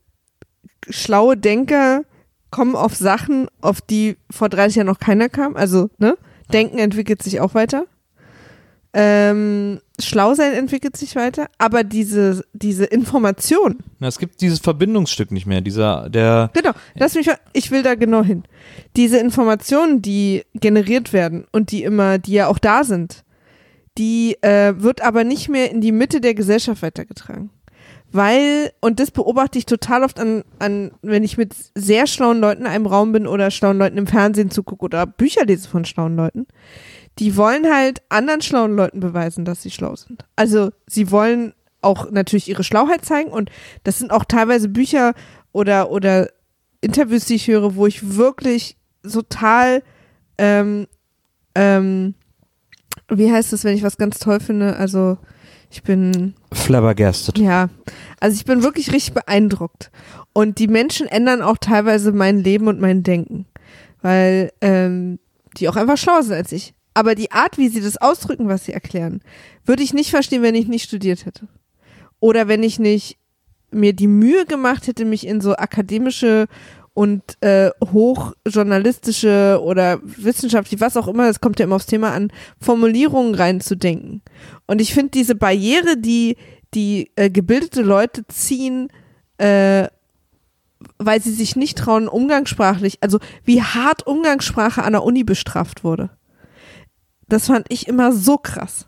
schlaue 0.89 1.37
Denker 1.37 2.03
kommen 2.51 2.75
auf 2.75 2.95
Sachen, 2.95 3.47
auf 3.61 3.81
die 3.81 4.17
vor 4.29 4.49
30 4.49 4.77
Jahren 4.77 4.87
noch 4.87 4.99
keiner 4.99 5.27
kam. 5.27 5.55
Also, 5.55 5.89
ne? 5.97 6.17
Denken 6.51 6.77
entwickelt 6.77 7.23
sich 7.23 7.39
auch 7.39 7.55
weiter. 7.55 7.85
Ähm, 8.95 9.79
schlau 9.99 10.35
sein 10.35 10.53
entwickelt 10.53 10.95
sich 10.95 11.15
weiter, 11.15 11.47
aber 11.57 11.83
diese, 11.83 12.45
diese 12.53 12.85
Information, 12.85 13.79
Na, 13.99 14.07
es 14.07 14.19
gibt 14.19 14.39
dieses 14.41 14.59
Verbindungsstück 14.59 15.31
nicht 15.31 15.47
mehr, 15.47 15.61
dieser, 15.61 16.09
der, 16.09 16.51
genau, 16.53 16.73
lass 16.93 17.15
mich, 17.15 17.27
ich 17.53 17.71
will 17.71 17.81
da 17.81 17.95
genau 17.95 18.23
hin. 18.23 18.43
Diese 18.95 19.17
Informationen, 19.17 20.03
die 20.03 20.43
generiert 20.53 21.11
werden 21.11 21.45
und 21.51 21.71
die 21.71 21.83
immer, 21.83 22.19
die 22.19 22.33
ja 22.33 22.47
auch 22.47 22.59
da 22.59 22.83
sind, 22.83 23.23
die 23.97 24.37
äh, 24.41 24.73
wird 24.77 25.01
aber 25.01 25.23
nicht 25.23 25.49
mehr 25.49 25.71
in 25.71 25.81
die 25.81 25.91
Mitte 25.91 26.21
der 26.21 26.35
Gesellschaft 26.35 26.83
weitergetragen. 26.83 27.49
Weil, 28.11 28.71
und 28.79 28.99
das 28.99 29.09
beobachte 29.09 29.57
ich 29.57 29.65
total 29.65 30.03
oft 30.03 30.19
an, 30.19 30.43
an, 30.59 30.91
wenn 31.01 31.23
ich 31.23 31.35
mit 31.39 31.55
sehr 31.73 32.05
schlauen 32.05 32.39
Leuten 32.39 32.61
in 32.61 32.67
einem 32.67 32.85
Raum 32.85 33.11
bin 33.11 33.25
oder 33.25 33.49
schlauen 33.49 33.79
Leuten 33.79 33.97
im 33.97 34.05
Fernsehen 34.05 34.51
zugucke 34.51 34.85
oder 34.85 35.07
Bücher 35.07 35.45
lese 35.45 35.67
von 35.67 35.83
schlauen 35.83 36.15
Leuten, 36.15 36.45
die 37.19 37.37
wollen 37.37 37.71
halt 37.71 38.01
anderen 38.09 38.41
schlauen 38.41 38.75
Leuten 38.75 38.99
beweisen, 38.99 39.45
dass 39.45 39.61
sie 39.61 39.71
schlau 39.71 39.95
sind. 39.95 40.25
Also 40.35 40.71
sie 40.87 41.11
wollen 41.11 41.53
auch 41.81 42.09
natürlich 42.11 42.49
ihre 42.49 42.63
Schlauheit 42.63 43.05
zeigen 43.05 43.29
und 43.29 43.51
das 43.83 43.99
sind 43.99 44.11
auch 44.11 44.25
teilweise 44.25 44.69
Bücher 44.69 45.13
oder, 45.51 45.91
oder 45.91 46.29
Interviews, 46.81 47.25
die 47.25 47.35
ich 47.35 47.47
höre, 47.47 47.75
wo 47.75 47.87
ich 47.87 48.15
wirklich 48.15 48.77
total, 49.09 49.83
ähm, 50.37 50.87
ähm, 51.55 52.15
wie 53.09 53.31
heißt 53.31 53.53
das, 53.53 53.63
wenn 53.63 53.75
ich 53.75 53.83
was 53.83 53.97
ganz 53.97 54.19
toll 54.19 54.39
finde? 54.39 54.75
Also 54.77 55.17
ich 55.69 55.83
bin 55.83 56.35
flabbergasted. 56.51 57.37
ja, 57.37 57.69
also 58.19 58.35
ich 58.35 58.45
bin 58.45 58.63
wirklich 58.63 58.91
richtig 58.91 59.13
beeindruckt. 59.13 59.91
Und 60.31 60.59
die 60.59 60.67
Menschen 60.67 61.07
ändern 61.07 61.41
auch 61.41 61.57
teilweise 61.57 62.11
mein 62.11 62.39
Leben 62.39 62.67
und 62.67 62.79
mein 62.79 63.03
Denken, 63.03 63.45
weil 64.01 64.51
ähm, 64.61 65.19
die 65.57 65.69
auch 65.69 65.75
einfach 65.75 65.97
schlauer 65.97 66.23
sind 66.23 66.33
als 66.33 66.51
ich. 66.51 66.73
Aber 66.93 67.15
die 67.15 67.31
Art, 67.31 67.57
wie 67.57 67.69
sie 67.69 67.81
das 67.81 67.97
ausdrücken, 67.97 68.47
was 68.47 68.65
sie 68.65 68.73
erklären, 68.73 69.21
würde 69.65 69.83
ich 69.83 69.93
nicht 69.93 70.11
verstehen, 70.11 70.41
wenn 70.41 70.55
ich 70.55 70.67
nicht 70.67 70.83
studiert 70.83 71.25
hätte. 71.25 71.47
Oder 72.19 72.47
wenn 72.47 72.63
ich 72.63 72.79
nicht 72.79 73.17
mir 73.71 73.93
die 73.93 74.07
Mühe 74.07 74.45
gemacht 74.45 74.87
hätte, 74.87 75.05
mich 75.05 75.25
in 75.25 75.41
so 75.41 75.55
akademische 75.55 76.47
und 76.93 77.23
äh, 77.41 77.71
hochjournalistische 77.83 79.59
oder 79.63 79.99
wissenschaftlich, 80.03 80.79
was 80.79 80.95
auch 80.95 81.07
immer, 81.07 81.25
das 81.25 81.41
kommt 81.41 81.59
ja 81.59 81.65
immer 81.65 81.77
aufs 81.77 81.87
Thema 81.87 82.11
an, 82.11 82.31
Formulierungen 82.61 83.33
reinzudenken. 83.33 84.21
Und 84.67 84.79
ich 84.79 84.93
finde 84.93 85.09
diese 85.09 85.35
Barriere, 85.35 85.97
die 85.97 86.37
die 86.73 87.11
äh, 87.15 87.29
gebildete 87.29 87.81
Leute 87.81 88.25
ziehen, 88.27 88.89
äh, 89.37 89.87
weil 90.97 91.21
sie 91.21 91.31
sich 91.31 91.55
nicht 91.55 91.77
trauen, 91.77 92.07
umgangssprachlich, 92.07 92.97
also 93.01 93.19
wie 93.43 93.61
hart 93.61 94.05
Umgangssprache 94.05 94.83
an 94.83 94.93
der 94.93 95.03
Uni 95.03 95.23
bestraft 95.23 95.83
wurde. 95.83 96.09
Das 97.33 97.47
fand 97.47 97.65
ich 97.69 97.87
immer 97.87 98.13
so 98.13 98.37
krass. 98.37 98.85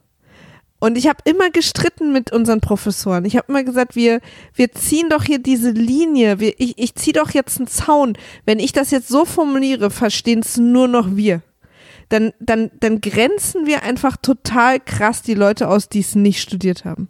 Und 0.78 1.00
ich 1.00 1.08
habe 1.08 1.18
immer 1.26 1.50
gestritten 1.50 2.14
mit 2.14 2.32
unseren 2.32 2.62
Professoren. 2.62 3.26
Ich 3.26 3.38
habe 3.38 3.48
immer 3.48 3.64
gesagt, 3.64 3.96
wir, 3.96 4.20
wir 4.54 4.72
ziehen 4.72 5.10
doch 5.10 5.24
hier 5.24 5.40
diese 5.40 5.72
Linie. 5.72 6.40
Wir, 6.40 6.54
ich 6.60 6.78
ich 6.78 6.94
ziehe 6.94 7.14
doch 7.14 7.32
jetzt 7.32 7.58
einen 7.58 7.66
Zaun. 7.66 8.16
Wenn 8.46 8.60
ich 8.60 8.72
das 8.72 8.92
jetzt 8.92 9.08
so 9.08 9.26
formuliere, 9.26 9.90
verstehen 9.90 10.42
es 10.42 10.58
nur 10.58 10.88
noch 10.88 11.16
wir. 11.16 11.42
Dann, 12.10 12.34
dann, 12.40 12.70
dann 12.82 13.02
grenzen 13.02 13.66
wir 13.66 13.82
einfach 13.82 14.16
total 14.16 14.80
krass 14.80 15.24
die 15.24 15.34
Leute 15.34 15.68
aus, 15.68 15.90
die 15.90 16.02
es 16.02 16.14
nicht 16.14 16.40
studiert 16.40 16.86
haben. 16.86 17.10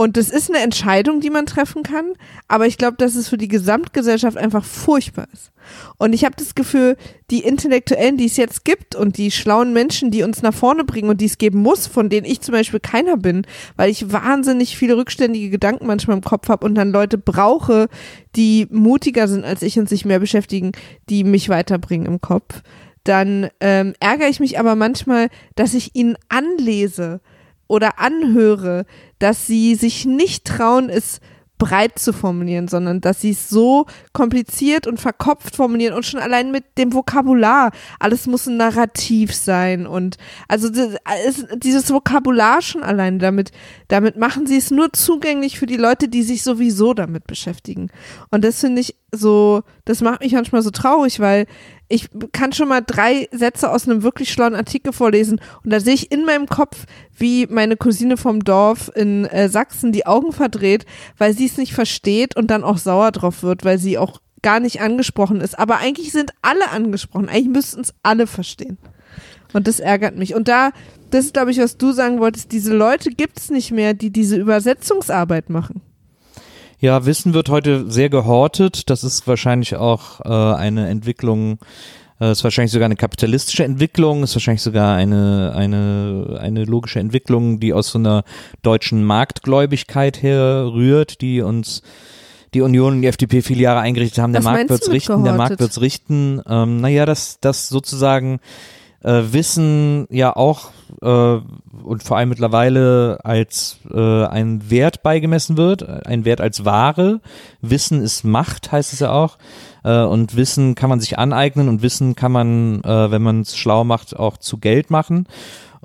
Und 0.00 0.16
das 0.16 0.30
ist 0.30 0.48
eine 0.48 0.62
Entscheidung, 0.62 1.18
die 1.18 1.28
man 1.28 1.44
treffen 1.44 1.82
kann, 1.82 2.12
aber 2.46 2.68
ich 2.68 2.78
glaube, 2.78 2.96
dass 2.98 3.16
es 3.16 3.28
für 3.28 3.36
die 3.36 3.48
Gesamtgesellschaft 3.48 4.36
einfach 4.36 4.64
furchtbar 4.64 5.26
ist. 5.32 5.50
Und 5.96 6.12
ich 6.12 6.24
habe 6.24 6.36
das 6.38 6.54
Gefühl, 6.54 6.96
die 7.32 7.40
Intellektuellen, 7.40 8.16
die 8.16 8.26
es 8.26 8.36
jetzt 8.36 8.64
gibt 8.64 8.94
und 8.94 9.18
die 9.18 9.32
schlauen 9.32 9.72
Menschen, 9.72 10.12
die 10.12 10.22
uns 10.22 10.40
nach 10.40 10.54
vorne 10.54 10.84
bringen 10.84 11.10
und 11.10 11.20
die 11.20 11.24
es 11.24 11.36
geben 11.36 11.58
muss, 11.62 11.88
von 11.88 12.10
denen 12.10 12.26
ich 12.26 12.40
zum 12.42 12.52
Beispiel 12.52 12.78
keiner 12.78 13.16
bin, 13.16 13.44
weil 13.74 13.90
ich 13.90 14.12
wahnsinnig 14.12 14.78
viele 14.78 14.96
rückständige 14.96 15.50
Gedanken 15.50 15.88
manchmal 15.88 16.16
im 16.16 16.22
Kopf 16.22 16.48
habe 16.48 16.64
und 16.64 16.76
dann 16.76 16.92
Leute 16.92 17.18
brauche, 17.18 17.88
die 18.36 18.68
mutiger 18.70 19.26
sind 19.26 19.44
als 19.44 19.62
ich 19.62 19.80
und 19.80 19.88
sich 19.88 20.04
mehr 20.04 20.20
beschäftigen, 20.20 20.70
die 21.10 21.24
mich 21.24 21.48
weiterbringen 21.48 22.06
im 22.06 22.20
Kopf, 22.20 22.62
dann 23.02 23.48
ähm, 23.58 23.94
ärgere 23.98 24.28
ich 24.28 24.38
mich 24.38 24.60
aber 24.60 24.76
manchmal, 24.76 25.28
dass 25.56 25.74
ich 25.74 25.96
ihnen 25.96 26.16
anlese 26.28 27.20
oder 27.66 27.98
anhöre, 27.98 28.86
dass 29.18 29.46
sie 29.46 29.74
sich 29.74 30.04
nicht 30.04 30.44
trauen, 30.44 30.90
es 30.90 31.20
breit 31.58 31.98
zu 31.98 32.12
formulieren, 32.12 32.68
sondern 32.68 33.00
dass 33.00 33.20
sie 33.20 33.30
es 33.30 33.48
so 33.48 33.86
kompliziert 34.12 34.86
und 34.86 35.00
verkopft 35.00 35.56
formulieren 35.56 35.94
und 35.94 36.06
schon 36.06 36.20
allein 36.20 36.50
mit 36.52 36.78
dem 36.78 36.94
Vokabular. 36.94 37.72
Alles 37.98 38.26
muss 38.26 38.46
ein 38.46 38.56
Narrativ 38.56 39.34
sein 39.34 39.86
und 39.86 40.16
also 40.46 40.68
dieses 41.56 41.92
Vokabular 41.92 42.62
schon 42.62 42.82
allein 42.82 43.18
damit, 43.18 43.50
damit 43.88 44.16
machen 44.16 44.46
sie 44.46 44.56
es 44.56 44.70
nur 44.70 44.92
zugänglich 44.92 45.58
für 45.58 45.66
die 45.66 45.76
Leute, 45.76 46.08
die 46.08 46.22
sich 46.22 46.42
sowieso 46.44 46.94
damit 46.94 47.26
beschäftigen. 47.26 47.90
Und 48.30 48.44
das 48.44 48.60
finde 48.60 48.80
ich 48.80 48.94
so, 49.10 49.62
das 49.84 50.00
macht 50.00 50.20
mich 50.20 50.32
manchmal 50.32 50.62
so 50.62 50.70
traurig, 50.70 51.18
weil 51.18 51.46
ich 51.88 52.08
kann 52.32 52.52
schon 52.52 52.68
mal 52.68 52.82
drei 52.86 53.28
Sätze 53.32 53.70
aus 53.70 53.88
einem 53.88 54.02
wirklich 54.02 54.30
schlauen 54.30 54.54
Artikel 54.54 54.92
vorlesen 54.92 55.40
und 55.64 55.72
da 55.72 55.80
sehe 55.80 55.94
ich 55.94 56.12
in 56.12 56.24
meinem 56.24 56.46
Kopf, 56.46 56.84
wie 57.16 57.46
meine 57.46 57.76
Cousine 57.76 58.16
vom 58.16 58.44
Dorf 58.44 58.90
in 58.94 59.24
äh, 59.24 59.48
Sachsen 59.48 59.92
die 59.92 60.06
Augen 60.06 60.32
verdreht, 60.32 60.84
weil 61.16 61.34
sie 61.34 61.46
es 61.46 61.56
nicht 61.56 61.72
versteht 61.72 62.36
und 62.36 62.50
dann 62.50 62.64
auch 62.64 62.78
sauer 62.78 63.10
drauf 63.12 63.42
wird, 63.42 63.64
weil 63.64 63.78
sie 63.78 63.98
auch 63.98 64.20
gar 64.42 64.60
nicht 64.60 64.80
angesprochen 64.80 65.40
ist. 65.40 65.58
Aber 65.58 65.78
eigentlich 65.78 66.12
sind 66.12 66.32
alle 66.42 66.70
angesprochen. 66.70 67.28
Eigentlich 67.28 67.48
müssten 67.48 67.80
es 67.80 67.94
alle 68.02 68.26
verstehen. 68.26 68.78
Und 69.52 69.66
das 69.66 69.80
ärgert 69.80 70.16
mich. 70.16 70.34
Und 70.34 70.48
da, 70.48 70.72
das 71.10 71.26
ist, 71.26 71.34
glaube 71.34 71.50
ich, 71.50 71.58
was 71.58 71.78
du 71.78 71.92
sagen 71.92 72.20
wolltest, 72.20 72.52
diese 72.52 72.74
Leute 72.74 73.10
gibt 73.10 73.38
es 73.38 73.50
nicht 73.50 73.72
mehr, 73.72 73.94
die 73.94 74.10
diese 74.10 74.36
Übersetzungsarbeit 74.36 75.50
machen. 75.50 75.80
Ja, 76.80 77.04
Wissen 77.06 77.34
wird 77.34 77.48
heute 77.48 77.90
sehr 77.90 78.08
gehortet. 78.08 78.88
Das 78.88 79.02
ist 79.02 79.26
wahrscheinlich 79.26 79.74
auch 79.74 80.20
äh, 80.20 80.28
eine 80.28 80.88
Entwicklung, 80.88 81.58
äh, 82.20 82.30
ist 82.30 82.44
wahrscheinlich 82.44 82.70
sogar 82.70 82.86
eine 82.86 82.94
kapitalistische 82.94 83.64
Entwicklung, 83.64 84.22
ist 84.22 84.36
wahrscheinlich 84.36 84.62
sogar 84.62 84.94
eine, 84.94 85.54
eine, 85.56 86.38
eine 86.40 86.64
logische 86.64 87.00
Entwicklung, 87.00 87.58
die 87.58 87.72
aus 87.72 87.90
so 87.90 87.98
einer 87.98 88.22
deutschen 88.62 89.02
Marktgläubigkeit 89.04 90.22
herrührt, 90.22 91.20
die 91.20 91.40
uns 91.40 91.82
die 92.54 92.60
Union 92.60 92.94
und 92.94 93.02
die 93.02 93.08
FDP 93.08 93.42
viele 93.42 93.62
Jahre 93.62 93.80
eingerichtet 93.80 94.22
haben. 94.22 94.32
Der 94.32 94.44
Was 94.44 94.52
Markt 94.52 94.70
wird's 94.70 94.88
richten, 94.88 95.24
der 95.24 95.34
Markt 95.34 95.36
gehortet? 95.36 95.60
wird's 95.60 95.80
richten. 95.80 96.40
Ähm, 96.48 96.80
naja, 96.80 97.06
dass 97.06 97.40
das 97.40 97.68
sozusagen 97.68 98.38
äh, 99.02 99.22
Wissen 99.32 100.06
ja 100.10 100.34
auch 100.34 100.70
äh, 101.02 101.38
und 101.82 102.02
vor 102.02 102.16
allem 102.16 102.28
mittlerweile 102.28 103.18
als 103.24 103.78
äh, 103.90 104.24
ein 104.24 104.70
Wert 104.70 105.02
beigemessen 105.02 105.56
wird, 105.56 106.06
ein 106.06 106.24
Wert 106.24 106.40
als 106.40 106.64
Ware. 106.64 107.20
Wissen 107.60 108.02
ist 108.02 108.24
Macht, 108.24 108.72
heißt 108.72 108.92
es 108.92 109.00
ja 109.00 109.12
auch. 109.12 109.38
Äh, 109.84 110.02
und 110.02 110.36
Wissen 110.36 110.74
kann 110.74 110.90
man 110.90 111.00
sich 111.00 111.18
aneignen 111.18 111.68
und 111.68 111.82
Wissen 111.82 112.14
kann 112.14 112.32
man, 112.32 112.82
äh, 112.82 113.10
wenn 113.10 113.22
man 113.22 113.42
es 113.42 113.56
schlau 113.56 113.84
macht, 113.84 114.16
auch 114.16 114.36
zu 114.36 114.58
Geld 114.58 114.90
machen. 114.90 115.26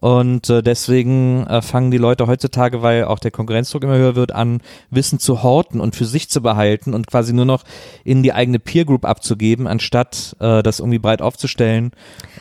Und 0.04 0.50
äh, 0.50 0.62
deswegen 0.62 1.48
äh, 1.48 1.62
fangen 1.62 1.90
die 1.90 1.98
Leute 1.98 2.28
heutzutage, 2.28 2.82
weil 2.82 3.06
auch 3.06 3.20
der 3.20 3.32
Konkurrenzdruck 3.32 3.86
immer 3.86 3.96
höher 3.96 4.18
wird, 4.18 4.34
an, 4.34 4.60
Wissen 4.90 5.18
zu 5.18 5.44
horten 5.44 5.80
und 5.80 5.96
für 5.96 6.04
sich 6.04 6.30
zu 6.30 6.42
behalten 6.42 6.94
und 6.94 7.08
quasi 7.08 7.32
nur 7.32 7.46
noch 7.46 7.64
in 8.04 8.22
die 8.22 8.34
eigene 8.34 8.60
Peer 8.60 8.84
Group 8.84 9.06
abzugeben, 9.06 9.66
anstatt 9.66 10.36
äh, 10.42 10.62
das 10.62 10.82
irgendwie 10.82 11.00
breit 11.00 11.22
aufzustellen. 11.22 11.92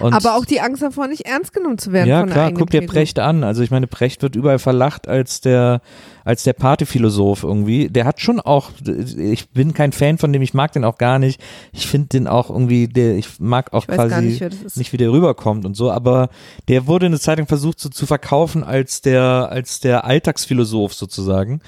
Und 0.01 0.13
Aber 0.13 0.35
auch 0.35 0.45
die 0.45 0.61
Angst 0.61 0.83
davor, 0.83 1.07
nicht 1.07 1.25
ernst 1.25 1.53
genommen 1.53 1.79
zu 1.79 1.93
werden 1.93 2.09
ja, 2.09 2.27
klar, 2.27 2.51
guck 2.51 2.71
dir. 2.71 2.85
Precht 2.85 3.21
an. 3.21 3.45
Also 3.45 3.63
ich 3.63 3.71
meine, 3.71 3.87
Precht 3.87 4.23
wird 4.23 4.35
überall 4.35 4.59
verlacht 4.59 5.07
als 5.07 5.41
der, 5.41 5.83
als 6.25 6.43
der 6.43 6.53
Partyphilosoph 6.53 7.43
irgendwie. 7.43 7.89
Der 7.89 8.05
hat 8.05 8.21
schon 8.21 8.41
auch, 8.41 8.71
ich 9.17 9.51
bin 9.51 9.75
kein 9.75 9.93
Fan 9.93 10.19
von 10.19 10.33
dem, 10.33 10.43
ich 10.43 10.55
mag 10.55 10.73
den 10.73 10.85
auch 10.85 10.99
gar 10.99 11.19
nicht. 11.19 11.41
Ich 11.73 11.87
finde 11.87 12.09
den 12.09 12.27
auch 12.27 12.51
irgendwie, 12.51 12.89
der, 12.89 13.17
ich 13.17 13.41
mag 13.41 13.73
auch 13.73 13.87
Ich 13.89 13.95
quasi 13.95 14.23
nicht, 14.23 14.77
nicht, 14.77 14.93
wie 14.93 14.97
der 14.97 15.13
rüberkommt 15.13 15.65
und 15.65 15.75
so, 15.75 15.91
aber 15.91 16.29
der 16.69 16.87
wurde 16.87 17.07
eine 17.07 17.21
Zeitung 17.21 17.47
versucht 17.47 17.81
so 17.81 17.89
zu 17.89 18.07
verkaufen 18.07 18.65
als 18.65 19.01
der, 19.01 19.49
als 19.51 19.81
der 19.81 20.05
Alltagsphilosoph 20.05 20.95
sozusagen. 20.95 21.61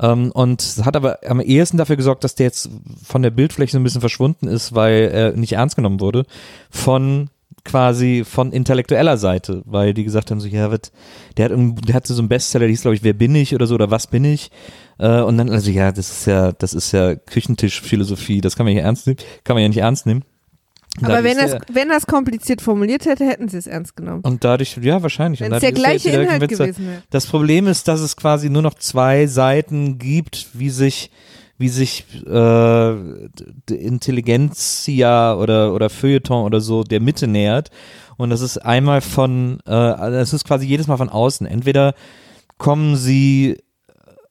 Ähm, 0.00 0.30
und 0.32 0.62
hat 0.84 0.96
aber 0.96 1.18
am 1.26 1.40
ehesten 1.40 1.76
dafür 1.76 1.96
gesorgt, 1.96 2.22
dass 2.22 2.36
der 2.36 2.46
jetzt 2.46 2.70
von 3.02 3.22
der 3.22 3.30
Bildfläche 3.30 3.72
so 3.72 3.78
ein 3.78 3.82
bisschen 3.82 4.00
verschwunden 4.00 4.46
ist, 4.46 4.74
weil 4.74 5.10
er 5.12 5.32
nicht 5.32 5.54
ernst 5.54 5.76
genommen 5.76 6.00
wurde 6.00 6.24
von 6.70 7.30
quasi 7.68 8.24
von 8.24 8.50
intellektueller 8.52 9.16
Seite, 9.18 9.62
weil 9.66 9.94
die 9.94 10.04
gesagt 10.04 10.30
haben 10.30 10.40
so, 10.40 10.48
ja, 10.48 10.70
wird, 10.70 10.90
der 11.36 11.44
hat, 11.46 11.52
der 11.86 11.94
hatte 11.94 12.12
so 12.14 12.20
einen 12.22 12.28
Bestseller, 12.28 12.62
der 12.64 12.70
hieß 12.70 12.82
glaube 12.82 12.94
ich, 12.96 13.04
wer 13.04 13.12
bin 13.12 13.34
ich 13.34 13.54
oder 13.54 13.66
so 13.66 13.74
oder 13.74 13.90
was 13.90 14.06
bin 14.06 14.24
ich? 14.24 14.50
Äh, 14.98 15.20
und 15.20 15.38
dann 15.38 15.50
also 15.50 15.70
ja, 15.70 15.92
das 15.92 16.10
ist 16.10 16.26
ja, 16.26 16.52
das 16.52 16.72
ist 16.74 16.92
ja 16.92 17.14
Küchentischphilosophie, 17.14 18.40
das 18.40 18.56
kann 18.56 18.66
man 18.66 18.74
ja 18.74 18.82
ernst 18.82 19.06
nehmen, 19.06 19.18
kann 19.44 19.54
man 19.54 19.62
ja 19.62 19.68
nicht 19.68 19.78
ernst 19.78 20.06
nehmen. 20.06 20.24
Und 21.00 21.04
Aber 21.06 21.22
wenn 21.22 21.36
das, 21.36 21.50
der- 21.52 21.60
wenn 21.72 21.88
das 21.90 22.06
kompliziert 22.06 22.60
formuliert 22.60 23.04
hätte, 23.04 23.24
hätten 23.24 23.48
sie 23.48 23.58
es 23.58 23.66
ernst 23.68 23.94
genommen. 23.96 24.22
und 24.24 24.42
dadurch, 24.42 24.76
ja, 24.82 25.00
wahrscheinlich. 25.02 25.40
Wenn 25.40 25.52
es 25.52 25.60
der 25.60 25.70
gleiche 25.72 26.08
wieder 26.08 26.22
Inhalt 26.22 26.48
gewesen 26.48 26.86
wäre. 26.88 27.02
Das 27.10 27.26
Problem 27.26 27.68
ist, 27.68 27.86
dass 27.86 28.00
es 28.00 28.16
quasi 28.16 28.50
nur 28.50 28.62
noch 28.62 28.74
zwei 28.74 29.26
Seiten 29.26 29.98
gibt, 29.98 30.48
wie 30.54 30.70
sich 30.70 31.10
wie 31.58 31.68
sich 31.68 32.04
äh, 32.26 32.92
Intelligenzia 33.68 35.34
oder 35.34 35.74
oder 35.74 35.90
Feuilleton 35.90 36.44
oder 36.44 36.60
so 36.60 36.84
der 36.84 37.00
Mitte 37.00 37.26
nähert. 37.26 37.70
Und 38.16 38.30
das 38.30 38.40
ist 38.40 38.58
einmal 38.58 39.00
von 39.00 39.58
äh, 39.66 39.70
das 39.70 40.32
ist 40.32 40.44
quasi 40.44 40.66
jedes 40.66 40.86
Mal 40.86 40.96
von 40.96 41.08
außen. 41.08 41.46
Entweder 41.46 41.94
kommen 42.56 42.96
sie 42.96 43.58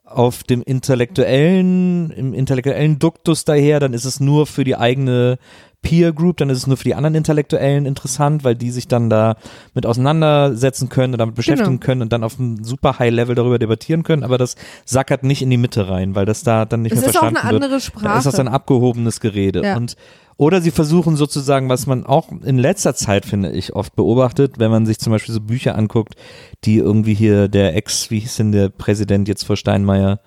auf 0.06 0.44
dem 0.44 0.62
intellektuellen, 0.62 2.12
im 2.12 2.34
intellektuellen 2.34 2.98
Duktus 2.98 3.44
daher, 3.44 3.80
dann 3.80 3.94
ist 3.94 4.06
es 4.06 4.22
nur 4.22 4.48
für 4.48 4.64
die 4.64 4.78
eigene 4.78 5.38
Peer 5.84 6.12
Group, 6.12 6.38
dann 6.38 6.50
ist 6.50 6.58
es 6.58 6.68
nur 6.68 6.76
für 6.76 6.84
die 6.84 6.96
anderen 6.96 7.16
Intellektuellen 7.16 7.86
interessant, 7.86 8.44
weil 8.44 8.56
die 8.56 8.72
sich 8.72 8.88
dann 8.88 9.10
da 9.10 9.36
mit 9.74 9.86
auseinandersetzen 9.86 10.90
können 10.90 11.14
und 11.14 11.20
damit 11.20 11.36
beschäftigen 11.36 11.76
Genau. 11.80 11.86
können 11.86 12.02
und 12.02 12.12
dann 12.12 12.24
auf 12.24 12.40
einem 12.40 12.64
super 12.64 13.00
High 13.00 13.12
Level 13.14 13.36
darüber 13.36 13.60
debattieren 13.60 14.04
können, 14.04 14.24
aber 14.24 14.38
das 14.38 14.56
sackert 14.86 15.24
nicht 15.24 15.42
in 15.42 15.50
die 15.50 15.58
Mitte 15.58 15.88
rein, 15.88 16.16
weil 16.16 16.26
das 16.26 16.44
da 16.44 16.66
dann 16.66 16.82
nicht 16.82 16.92
Es 16.94 17.00
mehr 17.02 17.10
ist 17.10 17.16
auch 17.18 17.22
verstanden 17.22 17.38
eine 17.48 17.54
wird. 17.54 17.64
andere 17.64 17.80
Da 17.80 17.86
Sprache. 17.86 18.18
ist 18.18 18.26
das 18.26 18.40
ein 18.40 18.48
abgehobenes 18.48 19.20
Gerede. 19.20 19.64
Ja. 19.64 19.78
Und 19.78 19.96
oder 20.40 20.62
sie 20.62 20.70
versuchen 20.72 21.16
sozusagen, 21.16 21.68
was 21.70 21.88
man 21.88 22.06
auch 22.06 22.32
in 22.44 22.58
letzter 22.60 22.94
Zeit, 22.94 23.26
finde 23.26 23.52
ich, 23.52 23.74
oft 23.76 23.96
beobachtet, 23.96 24.60
wenn 24.60 24.70
man 24.70 24.86
sich 24.86 25.00
zum 25.00 25.12
Beispiel 25.12 25.34
so 25.34 25.42
Bücher 25.42 25.76
anguckt, 25.76 26.16
die 26.64 26.78
irgendwie 26.78 27.16
hier 27.16 27.48
der 27.48 27.76
Ex, 27.76 28.12
wie 28.12 28.20
hieß 28.20 28.36
denn 28.38 28.52
der 28.52 28.70
Präsident 28.70 29.28
jetzt 29.28 29.46
vor 29.46 29.58
Steinmeier, 29.58 30.20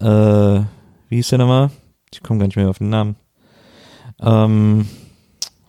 äh, 0.00 0.06
wie 0.06 1.16
hieß 1.16 1.28
der 1.30 1.38
nochmal? 1.38 1.70
Ich 2.12 2.22
komme 2.22 2.38
gar 2.40 2.46
nicht 2.46 2.56
mehr 2.56 2.68
auf 2.68 2.78
den 2.78 2.90
Namen. 2.90 3.16
Ähm, 4.20 4.86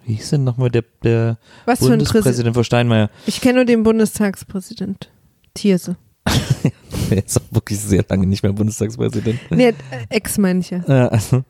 wie 0.05 0.15
hieß 0.15 0.31
denn 0.31 0.43
nochmal 0.43 0.69
der, 0.69 0.83
der 1.03 1.37
Was? 1.65 1.79
Bundespräsident 1.79 2.53
vor 2.53 2.63
Steinmeier? 2.63 3.09
Ich 3.25 3.41
kenne 3.41 3.55
nur 3.55 3.65
den 3.65 3.83
Bundestagspräsident. 3.83 5.09
Thierse. 5.53 5.97
Der 7.09 7.25
ist 7.25 7.37
auch 7.37 7.51
wirklich 7.51 7.79
sehr 7.79 8.05
lange 8.07 8.25
nicht 8.25 8.43
mehr 8.43 8.53
Bundestagspräsident. 8.53 9.39
Nee, 9.49 9.69
äh, 9.69 9.73
Ex 10.09 10.37
meine 10.37 10.59
ich 10.59 10.69
ja. 10.69 10.79
Äh, 10.87 11.09
also, 11.09 11.43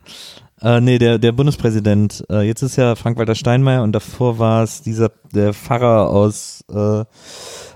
äh, 0.61 0.80
nee, 0.80 0.98
der, 0.98 1.19
der 1.19 1.32
Bundespräsident. 1.32 2.23
Äh, 2.30 2.44
jetzt 2.44 2.61
ist 2.61 2.78
ja 2.78 2.95
Frank-Walter 2.95 3.36
Steinmeier 3.36 3.84
und 3.84 3.91
davor 3.91 4.40
war 4.40 4.64
es 4.64 4.82
dieser, 4.82 5.11
der 5.34 5.53
Pfarrer 5.53 6.10
aus, 6.10 6.64
äh, 6.69 7.03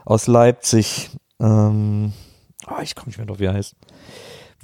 aus 0.06 0.28
Leipzig. 0.28 1.10
Ähm, 1.40 2.14
oh, 2.68 2.82
ich 2.82 2.96
komme 2.96 3.08
nicht 3.08 3.18
mehr 3.18 3.28
drauf, 3.28 3.40
wie 3.40 3.46
er 3.46 3.54
heißt. 3.54 3.76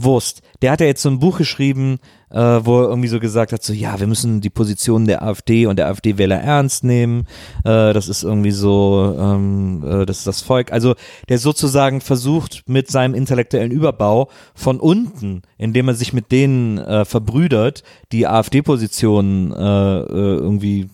Wurst. 0.03 0.41
Der 0.61 0.71
hat 0.71 0.81
ja 0.81 0.87
jetzt 0.87 1.01
so 1.01 1.09
ein 1.09 1.19
Buch 1.19 1.37
geschrieben, 1.37 1.99
äh, 2.29 2.37
wo 2.37 2.81
er 2.81 2.89
irgendwie 2.89 3.07
so 3.07 3.19
gesagt 3.19 3.51
hat, 3.51 3.63
so 3.63 3.73
ja, 3.73 3.99
wir 3.99 4.07
müssen 4.07 4.41
die 4.41 4.49
Position 4.49 5.05
der 5.05 5.23
AfD 5.23 5.65
und 5.65 5.77
der 5.77 5.87
AfD-Wähler 5.87 6.39
ernst 6.39 6.83
nehmen. 6.83 7.27
Äh, 7.63 7.93
das 7.93 8.07
ist 8.07 8.23
irgendwie 8.23 8.51
so, 8.51 9.15
ähm, 9.19 9.83
äh, 9.85 10.05
das 10.05 10.19
ist 10.19 10.27
das 10.27 10.41
Volk. 10.41 10.71
Also 10.71 10.95
der 11.29 11.37
sozusagen 11.37 12.01
versucht 12.01 12.63
mit 12.67 12.89
seinem 12.89 13.15
intellektuellen 13.15 13.71
Überbau 13.71 14.29
von 14.55 14.79
unten, 14.79 15.41
indem 15.57 15.87
er 15.87 15.95
sich 15.95 16.13
mit 16.13 16.31
denen 16.31 16.77
äh, 16.77 17.05
verbrüdert, 17.05 17.83
die 18.11 18.27
AfD-Positionen 18.27 19.51
äh, 19.51 19.99
äh, 19.99 20.35
irgendwie 20.37 20.89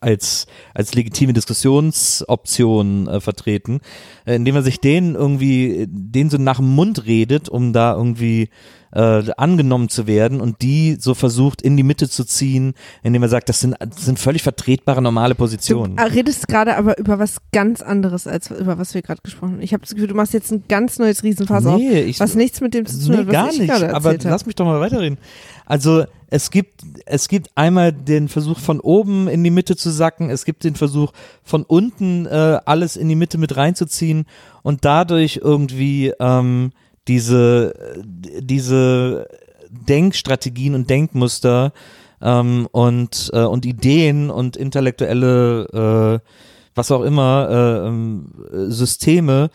als, 0.00 0.46
als 0.74 0.94
legitime 0.94 1.32
Diskussionsoption 1.32 3.08
äh, 3.08 3.20
vertreten, 3.20 3.80
äh, 4.26 4.36
indem 4.36 4.56
er 4.56 4.62
sich 4.62 4.80
denen 4.80 5.14
irgendwie, 5.14 5.86
denen 5.88 6.30
so 6.30 6.38
nach 6.38 6.56
dem 6.58 6.74
Mund 6.74 7.06
redet, 7.06 7.48
um 7.48 7.72
da 7.72 7.94
irgendwie 7.94 8.48
äh, 8.92 9.24
angenommen 9.36 9.88
zu 9.88 10.06
werden 10.06 10.40
und 10.40 10.62
die 10.62 10.96
so 11.00 11.14
versucht 11.14 11.60
in 11.62 11.76
die 11.76 11.82
Mitte 11.82 12.08
zu 12.08 12.24
ziehen, 12.24 12.74
indem 13.02 13.24
er 13.24 13.28
sagt, 13.28 13.48
das 13.48 13.58
sind, 13.60 13.74
das 13.80 14.04
sind 14.04 14.20
völlig 14.20 14.44
vertretbare 14.44 15.02
normale 15.02 15.34
Du 15.34 15.38
Positionen. 15.38 15.98
äh, 15.98 16.02
redest 16.02 16.46
gerade 16.46 16.76
aber 16.76 16.96
über 16.98 17.18
was 17.18 17.38
ganz 17.52 17.82
anderes, 17.82 18.28
als 18.28 18.50
über 18.52 18.78
was 18.78 18.94
wir 18.94 19.02
gerade 19.02 19.20
gesprochen 19.24 19.54
haben. 19.54 19.62
Ich 19.62 19.72
habe 19.72 19.80
das 19.80 19.90
Gefühl, 19.94 20.06
du 20.06 20.14
machst 20.14 20.32
jetzt 20.32 20.52
ein 20.52 20.62
ganz 20.68 21.00
neues 21.00 21.24
Riesenfass 21.24 21.66
auf, 21.66 21.78
Nee, 21.78 22.02
ich- 22.02 22.20
was 22.20 22.36
nichts 22.36 22.60
mit 22.60 22.72
dem 22.74 22.86
zu 22.86 22.98
tun 23.00 23.10
Nee, 23.10 23.16
hat, 23.18 23.26
was 23.26 23.32
gar 23.32 23.50
ich 23.50 23.58
nicht. 23.58 23.68
gerade 23.70 23.88
Aber 23.94 24.10
erzählt 24.10 24.24
habe. 24.26 24.32
lass 24.32 24.46
mich 24.46 24.54
doch 24.54 24.64
mal 24.64 24.78
weiterreden. 24.80 25.18
Also 25.66 26.04
es 26.28 26.50
gibt, 26.50 26.82
es 27.06 27.28
gibt 27.28 27.50
einmal 27.54 27.92
den 27.92 28.28
Versuch 28.28 28.58
von 28.58 28.80
oben 28.80 29.28
in 29.28 29.44
die 29.44 29.50
Mitte 29.50 29.76
zu 29.76 29.90
sacken, 29.90 30.30
es 30.30 30.44
gibt 30.44 30.64
den 30.64 30.74
Versuch 30.74 31.12
von 31.42 31.62
unten 31.62 32.26
äh, 32.26 32.58
alles 32.64 32.96
in 32.96 33.08
die 33.08 33.14
Mitte 33.14 33.38
mit 33.38 33.56
reinzuziehen 33.56 34.26
und 34.62 34.84
dadurch 34.84 35.40
irgendwie 35.42 36.12
ähm, 36.18 36.72
diese, 37.08 37.74
äh, 37.74 38.42
diese 38.42 39.28
Denkstrategien 39.70 40.74
und 40.74 40.90
Denkmuster 40.90 41.72
ähm, 42.20 42.68
und, 42.72 43.30
äh, 43.32 43.44
und 43.44 43.64
Ideen 43.66 44.30
und 44.30 44.56
intellektuelle, 44.56 46.20
äh, 46.22 46.28
was 46.74 46.90
auch 46.90 47.02
immer, 47.02 47.48
äh, 47.50 47.88
ähm, 47.88 48.32
Systeme 48.70 49.50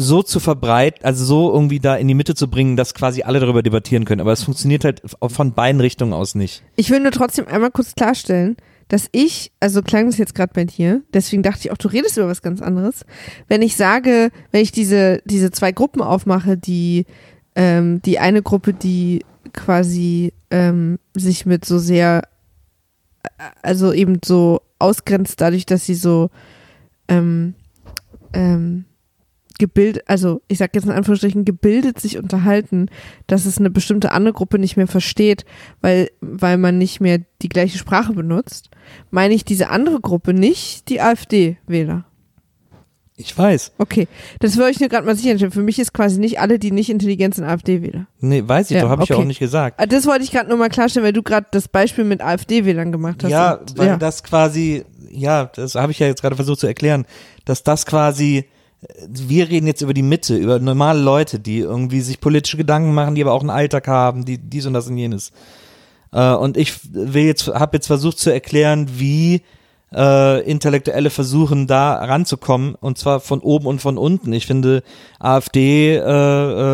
so 0.00 0.22
zu 0.22 0.40
verbreiten, 0.40 1.04
also 1.04 1.24
so 1.24 1.52
irgendwie 1.52 1.78
da 1.78 1.96
in 1.96 2.08
die 2.08 2.14
Mitte 2.14 2.34
zu 2.34 2.48
bringen, 2.48 2.76
dass 2.76 2.94
quasi 2.94 3.22
alle 3.22 3.40
darüber 3.40 3.62
debattieren 3.62 4.04
können. 4.04 4.20
Aber 4.20 4.32
es 4.32 4.42
funktioniert 4.42 4.84
halt 4.84 5.02
von 5.28 5.52
beiden 5.52 5.80
Richtungen 5.80 6.12
aus 6.12 6.34
nicht. 6.34 6.62
Ich 6.76 6.90
will 6.90 7.00
nur 7.00 7.12
trotzdem 7.12 7.46
einmal 7.46 7.70
kurz 7.70 7.94
klarstellen, 7.94 8.56
dass 8.88 9.08
ich, 9.12 9.52
also 9.60 9.82
klang 9.82 10.06
das 10.06 10.18
jetzt 10.18 10.34
gerade 10.34 10.52
bei 10.52 10.64
dir, 10.64 11.02
deswegen 11.14 11.42
dachte 11.42 11.60
ich 11.62 11.70
auch, 11.70 11.76
du 11.76 11.88
redest 11.88 12.16
über 12.16 12.26
was 12.26 12.42
ganz 12.42 12.60
anderes. 12.60 13.04
Wenn 13.46 13.62
ich 13.62 13.76
sage, 13.76 14.30
wenn 14.50 14.62
ich 14.62 14.72
diese, 14.72 15.22
diese 15.24 15.50
zwei 15.52 15.70
Gruppen 15.70 16.02
aufmache, 16.02 16.56
die, 16.56 17.06
ähm, 17.54 18.02
die 18.02 18.18
eine 18.18 18.42
Gruppe, 18.42 18.72
die 18.72 19.24
quasi 19.52 20.32
ähm, 20.50 20.98
sich 21.14 21.46
mit 21.46 21.64
so 21.64 21.78
sehr, 21.78 22.22
äh, 23.22 23.28
also 23.62 23.92
eben 23.92 24.18
so 24.24 24.60
ausgrenzt 24.80 25.40
dadurch, 25.40 25.66
dass 25.66 25.86
sie 25.86 25.94
so 25.94 26.30
ähm, 27.06 27.54
ähm, 28.32 28.86
gebildet, 29.60 30.02
also 30.08 30.42
ich 30.48 30.58
sag 30.58 30.74
jetzt 30.74 30.86
in 30.86 30.90
Anführungsstrichen, 30.90 31.44
gebildet 31.44 32.00
sich 32.00 32.18
unterhalten, 32.18 32.86
dass 33.28 33.46
es 33.46 33.58
eine 33.58 33.70
bestimmte 33.70 34.10
andere 34.10 34.32
Gruppe 34.34 34.58
nicht 34.58 34.76
mehr 34.76 34.88
versteht, 34.88 35.44
weil, 35.80 36.10
weil 36.20 36.58
man 36.58 36.78
nicht 36.78 37.00
mehr 37.00 37.20
die 37.42 37.48
gleiche 37.48 37.78
Sprache 37.78 38.12
benutzt, 38.12 38.70
meine 39.12 39.34
ich 39.34 39.44
diese 39.44 39.70
andere 39.70 40.00
Gruppe 40.00 40.34
nicht 40.34 40.88
die 40.88 41.00
AfD-Wähler. 41.00 42.04
Ich 43.16 43.36
weiß. 43.36 43.72
Okay, 43.76 44.08
das 44.38 44.56
wollte 44.56 44.70
ich 44.70 44.80
mir 44.80 44.88
gerade 44.88 45.06
mal 45.06 45.14
sicherstellen. 45.14 45.52
Für 45.52 45.60
mich 45.62 45.78
ist 45.78 45.92
quasi 45.92 46.18
nicht 46.18 46.40
alle, 46.40 46.58
die 46.58 46.70
nicht 46.70 46.88
intelligent 46.88 47.34
sind, 47.34 47.44
AfD-Wähler. 47.44 48.06
Nee, 48.20 48.42
weiß 48.46 48.70
ich 48.70 48.76
Ja, 48.76 48.80
doch, 48.82 48.88
habe 48.88 49.04
ich 49.04 49.10
okay. 49.12 49.20
auch 49.20 49.26
nicht 49.26 49.38
gesagt. 49.40 49.78
Ah, 49.78 49.84
Das 49.84 50.06
wollte 50.06 50.24
ich 50.24 50.30
gerade 50.30 50.48
nur 50.48 50.56
mal 50.56 50.70
klarstellen, 50.70 51.04
weil 51.04 51.12
du 51.12 51.22
gerade 51.22 51.46
das 51.50 51.68
Beispiel 51.68 52.04
mit 52.04 52.22
AfD-Wählern 52.22 52.90
gemacht 52.92 53.22
hast. 53.22 53.30
Ja, 53.30 53.52
Und- 53.56 53.76
weil 53.76 53.88
ja. 53.88 53.96
das 53.98 54.22
quasi, 54.22 54.84
ja, 55.10 55.44
das 55.54 55.74
habe 55.74 55.92
ich 55.92 55.98
ja 55.98 56.06
jetzt 56.06 56.22
gerade 56.22 56.34
versucht 56.34 56.60
zu 56.60 56.66
erklären, 56.66 57.04
dass 57.44 57.62
das 57.62 57.84
quasi, 57.84 58.46
wir 59.08 59.48
reden 59.48 59.66
jetzt 59.66 59.82
über 59.82 59.94
die 59.94 60.02
Mitte, 60.02 60.36
über 60.36 60.58
normale 60.58 61.00
Leute, 61.00 61.38
die 61.38 61.58
irgendwie 61.58 62.00
sich 62.00 62.20
politische 62.20 62.56
Gedanken 62.56 62.94
machen, 62.94 63.14
die 63.14 63.22
aber 63.22 63.32
auch 63.32 63.40
einen 63.42 63.50
Alltag 63.50 63.88
haben, 63.88 64.24
die 64.24 64.38
dies 64.38 64.66
und 64.66 64.72
das 64.72 64.88
und 64.88 64.96
jenes. 64.96 65.32
Äh, 66.12 66.32
und 66.34 66.56
ich 66.56 66.74
will 66.92 67.24
jetzt, 67.24 67.48
habe 67.48 67.76
jetzt 67.76 67.86
versucht 67.88 68.18
zu 68.18 68.32
erklären, 68.32 68.88
wie 68.96 69.42
äh, 69.94 70.42
Intellektuelle 70.48 71.10
versuchen, 71.10 71.66
da 71.66 71.94
ranzukommen, 72.04 72.74
und 72.74 72.96
zwar 72.96 73.20
von 73.20 73.40
oben 73.40 73.66
und 73.66 73.80
von 73.80 73.98
unten. 73.98 74.32
Ich 74.32 74.46
finde, 74.46 74.82
AfD 75.18 75.96
äh, 75.96 76.00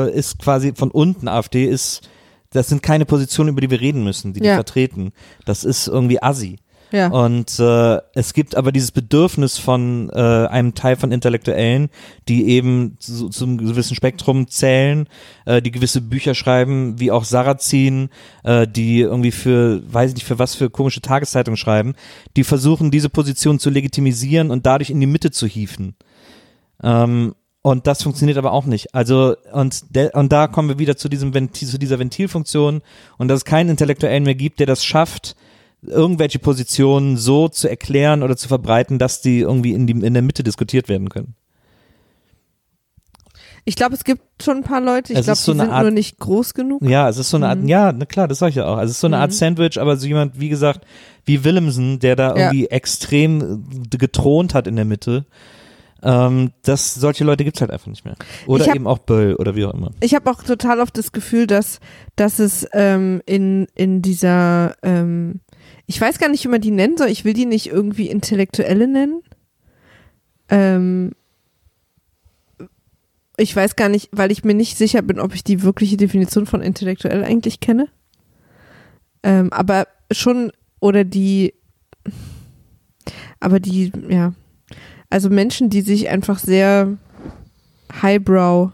äh, 0.07 0.13
ist 0.13 0.39
quasi 0.39 0.75
von 0.77 0.91
unten. 0.91 1.27
AfD 1.27 1.65
ist, 1.65 2.09
das 2.51 2.69
sind 2.69 2.83
keine 2.83 3.05
Positionen, 3.07 3.51
über 3.51 3.61
die 3.61 3.71
wir 3.71 3.81
reden 3.81 4.05
müssen, 4.05 4.33
die 4.33 4.41
die 4.41 4.47
Ja. 4.47 4.55
vertreten. 4.55 5.13
Das 5.45 5.65
ist 5.65 5.89
irgendwie 5.89 6.23
assi. 6.23 6.57
Ja. 6.93 7.09
Und 7.09 7.59
äh, 7.59 8.01
es 8.15 8.33
gibt 8.33 8.55
aber 8.55 8.71
dieses 8.71 8.93
Bedürfnis 8.93 9.59
von 9.59 10.11
äh, 10.11 10.47
einem 10.47 10.75
Teil 10.75 10.97
von 10.97 11.11
Intellektuellen, 11.11 11.91
die 12.29 12.49
eben 12.49 12.97
zu, 12.99 13.29
zum 13.29 13.59
gewissen 13.59 13.97
Spektrum 13.97 14.49
zählen, 14.49 15.09
äh, 15.47 15.61
die 15.61 15.73
gewisse 15.73 16.01
Bücher 16.01 16.35
schreiben, 16.35 16.99
wie 17.01 17.11
auch 17.11 17.25
Sarrazin, 17.25 18.11
äh, 18.45 18.69
die 18.69 19.01
irgendwie 19.01 19.33
für, 19.33 19.83
weiß 19.93 20.11
ich 20.11 20.17
nicht, 20.17 20.27
für 20.27 20.39
was 20.39 20.55
für 20.55 20.71
komische 20.71 21.01
Tageszeitungen 21.01 21.57
schreiben, 21.57 21.95
die 22.37 22.45
versuchen, 22.45 22.91
diese 22.91 23.11
Position 23.11 23.59
zu 23.59 23.71
legitimisieren 23.71 24.51
und 24.51 24.65
dadurch 24.67 24.91
in 24.91 25.01
die 25.01 25.07
Mitte 25.07 25.31
zu 25.31 25.47
hieven. 25.47 25.97
Ähm, 26.83 27.35
und 27.63 27.89
das 27.89 28.05
funktioniert 28.05 28.39
aber 28.39 28.53
auch 28.53 28.65
nicht. 28.65 28.95
Also, 28.95 29.35
und, 29.53 29.97
der, 29.97 30.15
und 30.15 30.31
da 30.31 30.47
kommen 30.47 30.69
wir 30.69 30.79
wieder 30.79 30.97
zu 30.97 31.09
diesem 31.09 31.35
Ventil, 31.35 31.67
zu 31.67 31.79
dieser 31.79 31.99
Ventilfunktion 31.99 32.81
und 33.19 33.27
dass 33.27 33.39
es 33.39 33.45
keinen 33.45 33.71
Intellektuellen 33.71 34.23
mehr 34.23 34.37
gibt, 34.37 34.61
der 34.61 34.69
das 34.69 34.85
schafft, 34.85 35.35
irgendwelche 35.89 36.39
Positionen 36.39 37.17
so 37.17 37.49
zu 37.49 37.69
erklären 37.69 38.23
oder 38.23 38.37
zu 38.37 38.49
verbreiten, 38.49 38.99
dass 38.99 39.21
die 39.21 39.41
irgendwie 39.41 39.73
in, 39.73 39.87
die, 39.87 39.93
in 39.95 40.13
der 40.15 40.23
Mitte 40.23 40.43
diskutiert 40.43 40.89
werden 40.89 41.09
können. 41.09 41.35
Ich 43.69 43.75
glaube, 43.75 43.95
es 43.97 44.05
gibt 44.05 44.23
schon 44.43 44.59
ein 44.59 44.63
paar 44.63 44.81
Leute, 44.81 45.13
ich 45.13 45.19
Es 45.19 45.25
glaube, 45.25 45.39
so 45.39 45.53
die 45.53 45.59
sind 45.59 45.71
Art- 45.71 45.83
nur 45.83 45.91
nicht 45.91 46.19
groß 46.21 46.55
genug. 46.55 46.83
Ja, 46.83 47.09
es 47.09 47.19
ist 47.19 47.31
so 47.31 47.37
eine 47.37 47.49
Art, 47.49 47.59
Mhm. 47.61 47.69
ja, 47.69 47.93
na 47.93 48.05
klar, 48.05 48.29
das 48.29 48.39
sag 48.39 48.51
ich 48.51 48.55
ja 48.55 48.67
auch. 48.67 48.77
Also 48.77 48.91
es 48.91 48.97
ist 48.97 49.01
so 49.01 49.09
eine 49.09 49.19
Art 49.19 49.33
Sandwich, 49.33 49.79
aber 49.81 49.97
so 49.97 50.07
jemand, 50.07 50.39
wie 50.39 50.49
gesagt, 50.49 50.87
wie 51.25 51.43
Willemsen, 51.43 51.99
der 51.99 52.15
da 52.15 52.29
Ja. 52.37 52.37
irgendwie 52.47 52.67
extrem 52.69 53.65
äh, 53.93 53.97
getront 53.97 54.55
hat 54.55 54.69
in 54.69 54.77
der 54.77 54.85
Mitte. 54.85 55.27
Ähm, 56.03 56.53
das, 56.63 56.95
solche 56.95 57.25
Leute 57.25 57.43
gibt's 57.43 57.61
halt 57.61 57.73
einfach 57.73 57.89
nicht 57.89 58.05
mehr. 58.05 58.15
Oder 58.47 58.67
hab- 58.67 58.77
eben 58.77 58.87
auch 58.87 58.99
Böll 58.99 59.35
oder 59.35 59.57
wie 59.57 59.65
auch 59.65 59.75
immer. 59.75 59.91
Ich 60.01 60.15
habe 60.15 60.31
auch 60.31 60.45
total 60.45 60.79
oft 60.79 60.97
das 60.97 61.11
Gefühl, 61.11 61.49
dass, 61.49 61.81
dass 62.15 62.39
es 62.39 62.69
ähm, 62.73 63.21
in, 63.27 63.67
in 63.75 64.01
dieser, 64.01 64.77
ähm, 64.85 65.41
ich 65.87 66.01
weiß 66.01 66.19
gar 66.19 66.29
nicht, 66.29 66.45
wie 66.45 66.49
man 66.49 66.61
die 66.61 66.71
nennen 66.71 66.97
soll, 66.97 67.09
ich 67.09 67.25
will 67.25 67.33
die 67.33 67.47
nicht 67.47 67.69
irgendwie 67.69 68.09
Intellektuelle 68.09 68.89
nennen. 68.89 69.23
Ähm, 70.49 71.13
ich 73.37 73.55
weiß 73.55 73.77
gar 73.77 73.89
nicht, 73.89 74.09
weil 74.13 74.31
ich 74.31 74.45
mir 74.45 74.55
nicht 74.55 74.79
sicher 74.79 75.03
bin, 75.03 75.21
ob 75.21 75.35
ich 75.35 75.45
die 75.45 75.63
wirkliche 75.63 75.97
Definition 75.97 76.47
von 76.47 76.63
intellektuell 76.63 77.23
eigentlich 77.23 77.61
kenne. 77.61 77.89
Ähm, 79.23 79.53
aber 79.53 79.87
schon, 80.11 80.53
oder 80.81 81.05
die, 81.05 81.55
aber 83.41 83.61
die, 83.61 83.93
ja, 84.09 84.35
also 85.11 85.31
Menschen, 85.31 85.71
die 85.71 85.83
sich 85.83 86.09
einfach 86.09 86.39
sehr 86.39 86.97
highbrow 88.03 88.73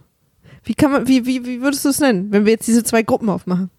wie 0.64 0.74
kann 0.74 0.92
man, 0.92 1.08
wie, 1.08 1.26
wie, 1.26 1.44
wie 1.44 1.60
würdest 1.60 1.84
du 1.84 1.88
es 1.88 2.00
nennen, 2.00 2.30
wenn 2.30 2.44
wir 2.44 2.52
jetzt 2.52 2.68
diese 2.68 2.84
zwei 2.84 3.02
Gruppen 3.02 3.28
aufmachen? 3.28 3.70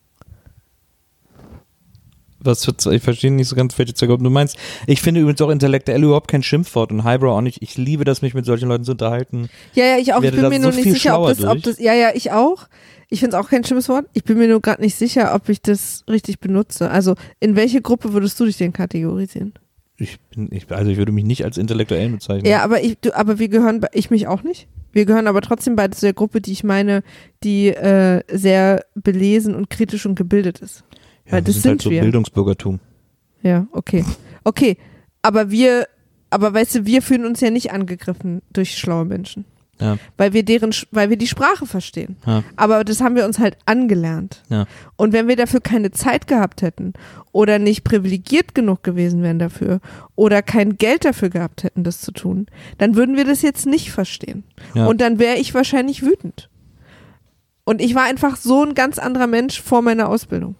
Was 2.43 2.65
für, 2.65 2.93
ich 2.93 3.01
verstehe 3.01 3.31
nicht 3.31 3.47
so 3.47 3.55
ganz, 3.55 3.77
welche 3.77 3.93
Gruppen 4.07 4.23
du 4.23 4.29
meinst. 4.29 4.57
Ich 4.87 5.01
finde 5.01 5.21
übrigens 5.21 5.41
auch 5.41 5.49
intellektuell 5.49 6.03
überhaupt 6.03 6.29
kein 6.29 6.43
Schimpfwort 6.43 6.91
und 6.91 7.03
Highbrow 7.03 7.37
auch 7.37 7.41
nicht. 7.41 7.61
Ich 7.61 7.77
liebe 7.77 8.03
das, 8.03 8.21
mich 8.21 8.33
mit 8.33 8.45
solchen 8.45 8.67
Leuten 8.67 8.83
zu 8.83 8.91
unterhalten. 8.91 9.49
Ja, 9.73 9.85
ja, 9.85 9.97
ich 9.97 10.13
auch. 10.13 10.21
Ich 10.21 10.31
bin 10.31 10.49
mir 10.49 10.55
so 10.55 10.69
nur 10.69 10.71
nicht 10.71 10.91
sicher, 10.91 11.19
ob 11.19 11.27
das, 11.27 11.43
ob 11.43 11.61
das, 11.63 11.79
ja, 11.79 11.93
ja, 11.93 12.11
ich 12.13 12.31
auch. 12.31 12.67
Ich 13.09 13.19
finde 13.19 13.37
es 13.37 13.43
auch 13.43 13.49
kein 13.49 13.63
schlimmes 13.63 13.89
Wort. 13.89 14.07
Ich 14.13 14.23
bin 14.23 14.37
mir 14.37 14.47
nur 14.47 14.61
gerade 14.61 14.81
nicht 14.81 14.95
sicher, 14.95 15.35
ob 15.35 15.47
ich 15.49 15.61
das 15.61 16.03
richtig 16.09 16.39
benutze. 16.39 16.89
Also, 16.89 17.15
in 17.39 17.55
welche 17.55 17.81
Gruppe 17.81 18.13
würdest 18.13 18.39
du 18.39 18.45
dich 18.45 18.57
denn 18.57 18.73
kategorisieren? 18.73 19.53
Ich 19.97 20.19
bin, 20.19 20.49
ich, 20.51 20.69
also 20.71 20.89
ich 20.89 20.97
würde 20.97 21.11
mich 21.11 21.23
nicht 21.23 21.45
als 21.45 21.57
intellektuell 21.57 22.09
bezeichnen. 22.09 22.49
Ja, 22.49 22.63
aber 22.63 22.83
ich, 22.83 22.97
du, 22.99 23.15
aber 23.15 23.39
wir 23.39 23.47
gehören, 23.47 23.85
ich 23.93 24.09
mich 24.09 24.27
auch 24.27 24.43
nicht. 24.43 24.67
Wir 24.91 25.05
gehören 25.05 25.27
aber 25.27 25.41
trotzdem 25.41 25.75
beide 25.75 25.95
zu 25.95 26.05
der 26.05 26.13
Gruppe, 26.13 26.41
die 26.41 26.51
ich 26.51 26.63
meine, 26.63 27.03
die 27.43 27.69
äh, 27.69 28.21
sehr 28.31 28.85
belesen 28.95 29.55
und 29.55 29.69
kritisch 29.69 30.05
und 30.05 30.15
gebildet 30.15 30.59
ist. 30.59 30.83
Ja 31.25 31.33
weil 31.33 31.41
das 31.41 31.55
sind 31.55 31.71
halt 31.71 31.81
so 31.81 31.89
wir. 31.89 32.01
Bildungsbürgertum. 32.01 32.79
Ja, 33.41 33.67
okay. 33.71 34.05
Okay, 34.43 34.77
aber 35.21 35.51
wir, 35.51 35.87
aber 36.29 36.53
weißt 36.53 36.75
du, 36.75 36.85
wir 36.85 37.01
fühlen 37.01 37.25
uns 37.25 37.41
ja 37.41 37.49
nicht 37.49 37.71
angegriffen 37.71 38.41
durch 38.51 38.77
schlaue 38.77 39.05
Menschen. 39.05 39.45
Ja. 39.79 39.97
Weil 40.17 40.33
wir 40.33 40.43
deren, 40.43 40.71
weil 40.91 41.09
wir 41.09 41.17
die 41.17 41.27
Sprache 41.27 41.65
verstehen. 41.65 42.15
Ja. 42.25 42.43
Aber 42.55 42.83
das 42.83 43.01
haben 43.01 43.15
wir 43.15 43.25
uns 43.25 43.39
halt 43.39 43.57
angelernt. 43.65 44.43
Ja. 44.49 44.65
Und 44.95 45.13
wenn 45.13 45.27
wir 45.27 45.35
dafür 45.35 45.61
keine 45.61 45.91
Zeit 45.91 46.27
gehabt 46.27 46.61
hätten 46.61 46.93
oder 47.31 47.59
nicht 47.59 47.83
privilegiert 47.83 48.53
genug 48.53 48.83
gewesen 48.83 49.23
wären 49.23 49.39
dafür 49.39 49.79
oder 50.15 50.41
kein 50.41 50.77
Geld 50.77 51.05
dafür 51.05 51.29
gehabt 51.29 51.63
hätten, 51.63 51.83
das 51.83 52.01
zu 52.01 52.11
tun, 52.11 52.45
dann 52.77 52.95
würden 52.95 53.17
wir 53.17 53.25
das 53.25 53.41
jetzt 53.41 53.65
nicht 53.65 53.91
verstehen. 53.91 54.43
Ja. 54.73 54.85
Und 54.85 55.01
dann 55.01 55.19
wäre 55.19 55.37
ich 55.37 55.53
wahrscheinlich 55.53 56.03
wütend. 56.03 56.49
Und 57.65 57.81
ich 57.81 57.95
war 57.95 58.03
einfach 58.03 58.35
so 58.35 58.63
ein 58.63 58.75
ganz 58.75 58.99
anderer 58.99 59.27
Mensch 59.27 59.61
vor 59.61 59.81
meiner 59.81 60.07
Ausbildung. 60.07 60.55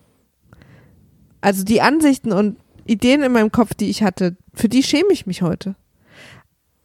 Also 1.43 1.65
die 1.65 1.81
Ansichten 1.81 2.31
und 2.31 2.55
Ideen 2.85 3.21
in 3.21 3.33
meinem 3.33 3.51
Kopf, 3.51 3.73
die 3.73 3.89
ich 3.89 4.01
hatte, 4.01 4.37
für 4.53 4.69
die 4.69 4.81
schäme 4.81 5.11
ich 5.11 5.25
mich 5.25 5.41
heute. 5.41 5.75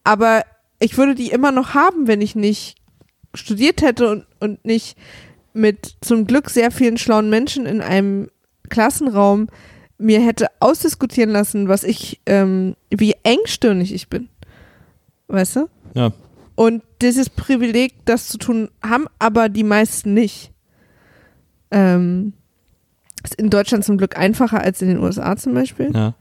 Aber 0.03 0.43
ich 0.81 0.99
würde 0.99 1.15
die 1.15 1.31
immer 1.31 1.53
noch 1.53 1.75
haben, 1.75 2.09
wenn 2.09 2.21
ich 2.21 2.35
nicht 2.35 2.75
studiert 3.35 3.83
hätte 3.83 4.11
und, 4.11 4.27
und 4.41 4.65
nicht 4.65 4.99
mit 5.53 5.95
zum 6.01 6.27
Glück 6.27 6.51
sehr 6.51 6.73
vielen 6.73 6.99
schlauen 6.99 7.31
Menschen 7.31 7.67
in 7.67 7.81
einem 7.81 8.31
Klassenraum 8.69 9.47
mir 9.97 10.21
hätte 10.21 10.49
ausdiskutieren 10.59 11.31
lassen, 11.31 11.69
was 11.69 11.85
ich, 11.85 12.21
ähm, 12.27 12.75
wie 12.91 13.15
engstirnig 13.23 13.95
ich 13.95 14.09
bin. 14.09 14.29
Weißt 15.29 15.55
du? 15.55 15.69
Ja. 15.95 16.11
Und 16.57 16.83
dieses 17.01 17.31
Privileg, 17.31 17.95
das 18.07 18.27
zu 18.27 18.39
tun, 18.39 18.71
haben 18.83 19.07
aber 19.21 19.51
die 19.51 19.63
meisten 19.63 20.15
nicht. 20.15 20.51
Ähm, 21.71 22.33
ist 23.29 23.35
in 23.35 23.51
Deutschland 23.51 23.85
zum 23.85 23.99
Glück 23.99 24.17
einfacher 24.17 24.61
als 24.61 24.83
in 24.83 24.89
den 24.89 24.99
USA 24.99 25.37
zum 25.37 25.55
Beispiel. 25.55 25.91
Ja. 25.95 26.15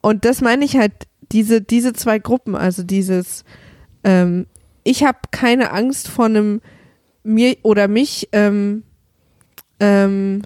Und 0.00 0.24
das 0.24 0.40
meine 0.40 0.64
ich 0.64 0.76
halt, 0.76 0.92
diese, 1.30 1.60
diese 1.60 1.92
zwei 1.92 2.18
Gruppen, 2.18 2.54
also 2.54 2.82
dieses, 2.82 3.44
ähm, 4.04 4.46
ich 4.84 5.04
habe 5.04 5.18
keine 5.30 5.72
Angst 5.72 6.08
vor 6.08 6.26
einem 6.26 6.60
mir 7.22 7.56
oder 7.62 7.88
mich, 7.88 8.28
ähm, 8.32 8.82
ähm, 9.80 10.42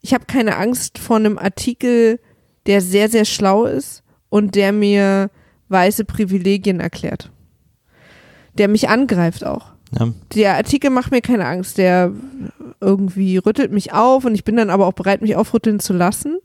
ich 0.00 0.14
habe 0.14 0.24
keine 0.26 0.56
Angst 0.56 0.98
vor 0.98 1.16
einem 1.16 1.38
Artikel, 1.38 2.20
der 2.66 2.80
sehr, 2.80 3.08
sehr 3.08 3.24
schlau 3.24 3.64
ist 3.64 4.02
und 4.30 4.54
der 4.54 4.72
mir 4.72 5.30
weiße 5.68 6.04
Privilegien 6.04 6.80
erklärt. 6.80 7.30
Der 8.54 8.68
mich 8.68 8.88
angreift 8.88 9.44
auch 9.44 9.71
ja. 9.98 10.08
der 10.34 10.56
Artikel 10.56 10.90
macht 10.90 11.10
mir 11.10 11.20
keine 11.20 11.46
Angst. 11.46 11.78
Der 11.78 12.12
irgendwie 12.80 13.36
rüttelt 13.38 13.72
mich 13.72 13.92
auf 13.92 14.24
und 14.24 14.34
ich 14.34 14.44
bin 14.44 14.56
dann 14.56 14.70
aber 14.70 14.86
auch 14.86 14.92
bereit, 14.92 15.22
mich 15.22 15.36
aufrütteln 15.36 15.80
zu 15.80 15.92
lassen. 15.92 16.38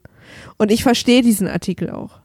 Und 0.58 0.72
ich 0.72 0.84
verstehe 0.84 1.22
diesen 1.22 1.48
Artikel 1.48 1.90
auch. 1.90 2.20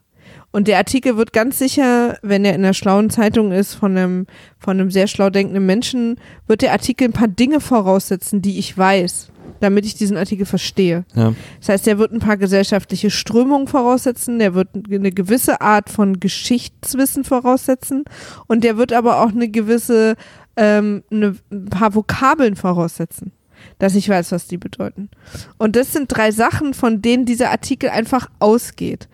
Und 0.52 0.68
der 0.68 0.76
Artikel 0.76 1.16
wird 1.16 1.32
ganz 1.32 1.58
sicher, 1.58 2.18
wenn 2.22 2.44
er 2.44 2.54
in 2.54 2.62
einer 2.62 2.74
schlauen 2.74 3.08
Zeitung 3.08 3.52
ist, 3.52 3.74
von 3.74 3.96
einem, 3.96 4.26
von 4.58 4.78
einem 4.78 4.90
sehr 4.90 5.06
schlau 5.06 5.30
denkenden 5.30 5.64
Menschen, 5.64 6.16
wird 6.46 6.60
der 6.60 6.72
Artikel 6.72 7.08
ein 7.08 7.14
paar 7.14 7.28
Dinge 7.28 7.58
voraussetzen, 7.58 8.42
die 8.42 8.58
ich 8.58 8.76
weiß, 8.76 9.32
damit 9.60 9.86
ich 9.86 9.94
diesen 9.94 10.18
Artikel 10.18 10.44
verstehe. 10.44 11.04
ja. 11.14 11.32
Das 11.60 11.70
heißt, 11.70 11.88
er 11.88 11.98
wird 11.98 12.12
ein 12.12 12.18
paar 12.18 12.36
gesellschaftliche 12.36 13.10
Strömungen 13.10 13.66
voraussetzen, 13.66 14.38
der 14.38 14.54
wird 14.54 14.68
eine 14.74 15.10
gewisse 15.10 15.62
Art 15.62 15.88
von 15.88 16.20
Geschichtswissen 16.20 17.24
voraussetzen 17.24 18.04
und 18.46 18.62
der 18.62 18.76
wird 18.76 18.92
aber 18.92 19.22
auch 19.22 19.30
eine 19.30 19.48
gewisse, 19.48 20.16
ähm, 20.56 21.02
eine, 21.10 21.36
ein 21.50 21.66
paar 21.66 21.94
Vokabeln 21.94 22.56
voraussetzen, 22.56 23.32
dass 23.78 23.94
ich 23.94 24.08
weiß, 24.08 24.32
was 24.32 24.46
die 24.46 24.58
bedeuten. 24.58 25.10
Und 25.58 25.76
das 25.76 25.92
sind 25.92 26.08
drei 26.08 26.30
Sachen, 26.30 26.74
von 26.74 27.02
denen 27.02 27.24
dieser 27.24 27.50
Artikel 27.50 27.90
einfach 27.90 28.30
ausgeht. 28.38 29.08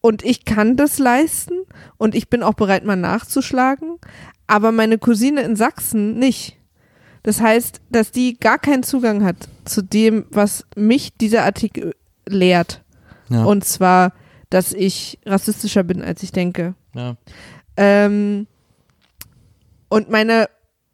Und 0.00 0.24
ich 0.24 0.44
kann 0.44 0.76
das 0.76 0.98
leisten 0.98 1.54
und 1.96 2.14
ich 2.14 2.28
bin 2.28 2.42
auch 2.42 2.54
bereit, 2.54 2.84
mal 2.84 2.96
nachzuschlagen, 2.96 3.98
aber 4.48 4.72
meine 4.72 4.98
Cousine 4.98 5.42
in 5.42 5.54
Sachsen 5.54 6.18
nicht. 6.18 6.58
Das 7.22 7.40
heißt, 7.40 7.80
dass 7.88 8.10
die 8.10 8.38
gar 8.38 8.58
keinen 8.58 8.82
Zugang 8.82 9.22
hat 9.22 9.36
zu 9.64 9.80
dem, 9.80 10.26
was 10.30 10.66
mich 10.74 11.16
dieser 11.16 11.44
Artikel 11.44 11.94
lehrt. 12.26 12.82
Ja. 13.28 13.44
Und 13.44 13.64
zwar, 13.64 14.12
dass 14.50 14.72
ich 14.72 15.20
rassistischer 15.24 15.84
bin, 15.84 16.02
als 16.02 16.22
ich 16.22 16.32
denke. 16.32 16.74
ja. 16.94 17.16
Ähm, 17.76 18.46
und 19.88 20.10
meine 20.10 20.48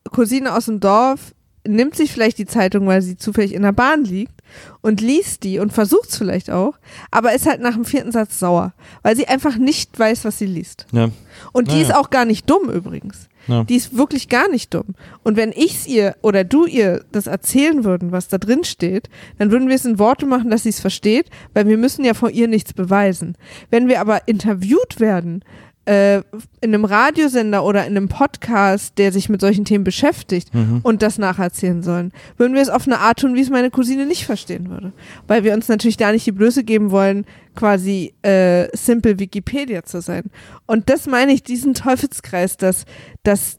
Cousine 0.09 0.55
aus 0.55 0.67
dem 0.67 0.81
Dorf 0.81 1.35
nimmt 1.67 1.97
sich 1.97 2.13
vielleicht 2.13 2.39
die 2.39 2.47
Zeitung, 2.47 2.87
weil 2.87 3.03
sie 3.03 3.17
zufällig 3.17 3.53
in 3.53 3.63
der 3.63 3.73
Bahn 3.73 4.05
liegt 4.05 4.33
und 4.81 5.01
liest 5.03 5.43
die 5.43 5.59
und 5.59 5.73
versucht 5.73 6.09
es 6.11 6.17
vielleicht 6.17 6.51
auch, 6.51 6.75
aber 7.11 7.35
ist 7.35 7.47
halt 7.47 7.61
nach 7.61 7.75
dem 7.75 7.85
vierten 7.85 8.13
Satz 8.13 8.39
sauer, 8.39 8.73
weil 9.03 9.17
sie 9.17 9.29
einfach 9.29 9.57
nicht 9.59 9.99
weiß, 9.99 10.25
was 10.25 10.39
sie 10.39 10.47
liest. 10.47 10.87
ja. 10.93 11.11
Und 11.53 11.69
die 11.69 11.75
Naja. 11.77 11.85
ist 11.89 11.95
auch 11.95 12.11
gar 12.11 12.25
nicht 12.25 12.49
dumm 12.51 12.69
übrigens. 12.71 13.29
Ja. 13.47 13.65
Die 13.65 13.77
ist 13.77 13.97
wirklich 13.97 14.29
gar 14.29 14.49
nicht 14.51 14.75
dumm. 14.75 14.95
Und 15.23 15.37
wenn 15.37 15.53
ich's 15.53 15.87
ihr 15.87 16.17
oder 16.21 16.43
du 16.45 16.67
ihr 16.67 17.05
das 17.13 17.27
erzählen 17.29 17.85
würden, 17.85 18.13
was 18.13 18.29
da 18.29 18.39
drin 18.39 18.65
steht, 18.65 19.09
dann 19.39 19.51
würden 19.51 19.69
wir 19.69 19.75
es 19.77 19.85
in 19.85 19.99
Worte 19.99 20.27
machen, 20.27 20.51
dass 20.51 20.65
sie 20.65 20.69
es 20.71 20.81
versteht, 20.81 21.31
weil 21.55 21.67
wir 21.67 21.79
müssen 21.79 22.05
ja 22.05 22.13
vor 22.15 22.31
ihr 22.31 22.49
nichts 22.49 22.73
beweisen. 22.73 23.37
Wenn 23.71 23.89
wir 23.89 24.01
aber 24.01 24.27
interviewt 24.27 25.01
werden, 25.01 25.45
in 25.89 26.75
einem 26.75 26.85
Radiosender 26.85 27.65
oder 27.65 27.87
in 27.87 27.97
einem 27.97 28.09
Podcast, 28.09 28.99
der 28.99 29.11
sich 29.11 29.29
mit 29.31 29.41
solchen 29.41 29.65
Themen 29.65 29.85
beschäftigt 29.85 30.53
Mhm. 30.55 30.81
und 30.83 31.01
das 31.01 31.17
nacherzählen 31.17 31.83
sollen, 31.83 32.13
würden 32.37 32.55
wir 32.55 32.61
es 32.61 32.69
auf 32.69 32.87
eine 32.87 32.99
Art 32.99 33.21
tun, 33.21 33.35
wie 33.35 33.41
es 33.41 33.49
meine 33.49 33.71
Cousine 33.71 34.05
nicht 34.05 34.27
verstehen 34.27 34.69
würde. 34.69 34.93
Weil 35.27 35.45
wir 35.45 35.55
uns 35.55 35.67
natürlich 35.69 35.97
da 35.97 36.13
nicht 36.13 36.27
die 36.27 36.33
Blöße 36.33 36.63
geben 36.65 36.91
wollen, 36.91 37.25
quasi 37.55 38.13
äh, 38.23 38.69
simple 38.77 39.19
Wikipedia 39.19 39.83
zu 39.85 40.03
sein. 40.03 40.25
Und 40.67 40.91
das 40.91 41.07
meine 41.07 41.33
ich, 41.33 41.43
diesen 41.43 41.73
Teufelskreis, 41.73 42.59
dass, 42.59 42.85
dass, 43.23 43.59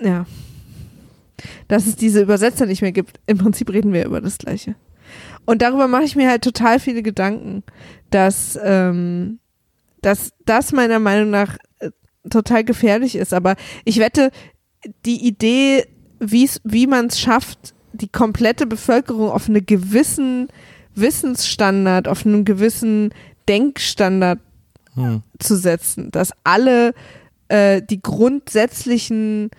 ja, 0.00 0.26
dass 1.68 1.86
es 1.86 1.96
diese 1.96 2.20
Übersetzer 2.20 2.66
nicht 2.66 2.82
mehr 2.82 2.92
gibt. 2.92 3.20
Im 3.26 3.38
Prinzip 3.38 3.72
reden 3.72 3.92
wir 3.92 4.04
über 4.04 4.20
das 4.20 4.36
Gleiche. 4.38 4.74
Und 5.46 5.62
darüber 5.62 5.88
mache 5.88 6.02
ich 6.04 6.14
mir 6.14 6.28
halt 6.28 6.42
total 6.42 6.78
viele 6.78 7.02
Gedanken, 7.02 7.62
dass, 8.10 8.58
ähm, 8.62 9.38
dass 10.02 10.30
das 10.44 10.72
meiner 10.72 10.98
Meinung 10.98 11.30
nach 11.30 11.56
äh, 11.78 11.90
total 12.30 12.64
gefährlich 12.64 13.16
ist. 13.16 13.32
Aber 13.34 13.56
ich 13.84 13.98
wette, 13.98 14.30
die 15.04 15.26
Idee, 15.26 15.86
wie's, 16.18 16.60
wie 16.64 16.86
man 16.86 17.06
es 17.06 17.20
schafft, 17.20 17.74
die 17.92 18.08
komplette 18.08 18.66
Bevölkerung 18.66 19.30
auf 19.30 19.48
einen 19.48 19.66
gewissen 19.66 20.48
Wissensstandard, 20.94 22.08
auf 22.08 22.26
einen 22.26 22.44
gewissen 22.44 23.14
Denkstandard 23.48 24.40
Hm. 24.98 25.22
zu 25.38 25.56
setzen, 25.56 26.10
dass 26.10 26.32
alle 26.42 26.92
äh, 27.46 27.80
die 27.80 28.02
grundsätzlichen 28.02 29.50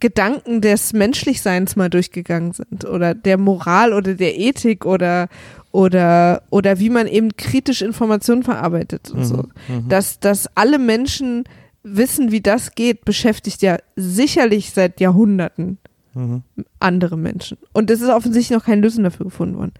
Gedanken 0.00 0.60
des 0.60 0.92
Menschlichseins 0.92 1.76
mal 1.76 1.90
durchgegangen 1.90 2.52
sind 2.52 2.84
oder 2.86 3.14
der 3.14 3.36
Moral 3.38 3.92
oder 3.92 4.14
der 4.14 4.38
Ethik 4.38 4.86
oder 4.86 5.28
oder 5.72 6.42
oder 6.50 6.78
wie 6.78 6.88
man 6.90 7.06
eben 7.06 7.36
kritisch 7.36 7.82
Informationen 7.82 8.42
verarbeitet 8.42 9.10
und 9.10 9.24
so. 9.24 9.44
Mhm. 9.68 9.88
Dass 9.88 10.20
dass 10.20 10.48
alle 10.56 10.78
Menschen 10.78 11.44
wissen, 11.82 12.30
wie 12.32 12.40
das 12.40 12.74
geht, 12.74 13.04
beschäftigt 13.04 13.60
ja 13.60 13.76
sicherlich 13.94 14.70
seit 14.72 15.00
Jahrhunderten 15.00 15.78
Mhm. 16.14 16.42
andere 16.78 17.18
Menschen. 17.18 17.58
Und 17.72 17.90
es 17.90 18.00
ist 18.00 18.08
offensichtlich 18.08 18.56
noch 18.56 18.64
kein 18.66 18.80
Lösung 18.80 19.02
dafür 19.02 19.24
gefunden 19.26 19.56
worden. 19.58 19.72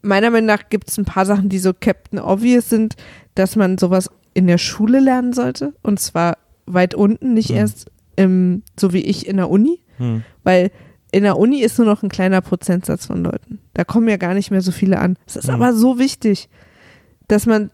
Meiner 0.00 0.30
Meinung 0.30 0.46
nach 0.46 0.68
gibt 0.70 0.88
es 0.88 0.96
ein 0.96 1.04
paar 1.06 1.26
Sachen, 1.26 1.48
die 1.48 1.58
so 1.58 1.72
Captain 1.74 2.20
Obvious 2.20 2.68
sind, 2.68 2.94
dass 3.34 3.56
man 3.56 3.76
sowas 3.76 4.08
in 4.34 4.46
der 4.46 4.58
Schule 4.58 5.00
lernen 5.00 5.32
sollte. 5.32 5.72
Und 5.82 5.98
zwar 5.98 6.38
weit 6.66 6.94
unten, 6.94 7.34
nicht 7.34 7.50
Mhm. 7.50 7.56
erst 7.56 7.90
im, 8.16 8.62
so 8.78 8.92
wie 8.92 9.02
ich 9.02 9.26
in 9.26 9.36
der 9.36 9.50
Uni. 9.50 9.80
Hm. 9.98 10.22
Weil 10.42 10.70
in 11.12 11.22
der 11.22 11.38
Uni 11.38 11.60
ist 11.60 11.78
nur 11.78 11.86
noch 11.86 12.02
ein 12.02 12.08
kleiner 12.08 12.40
Prozentsatz 12.40 13.06
von 13.06 13.22
Leuten. 13.22 13.60
Da 13.74 13.84
kommen 13.84 14.08
ja 14.08 14.16
gar 14.16 14.34
nicht 14.34 14.50
mehr 14.50 14.62
so 14.62 14.72
viele 14.72 14.98
an. 14.98 15.16
Es 15.26 15.36
ist 15.36 15.46
Mhm. 15.48 15.54
aber 15.54 15.72
so 15.74 15.98
wichtig, 15.98 16.48
dass 17.28 17.46
man, 17.46 17.70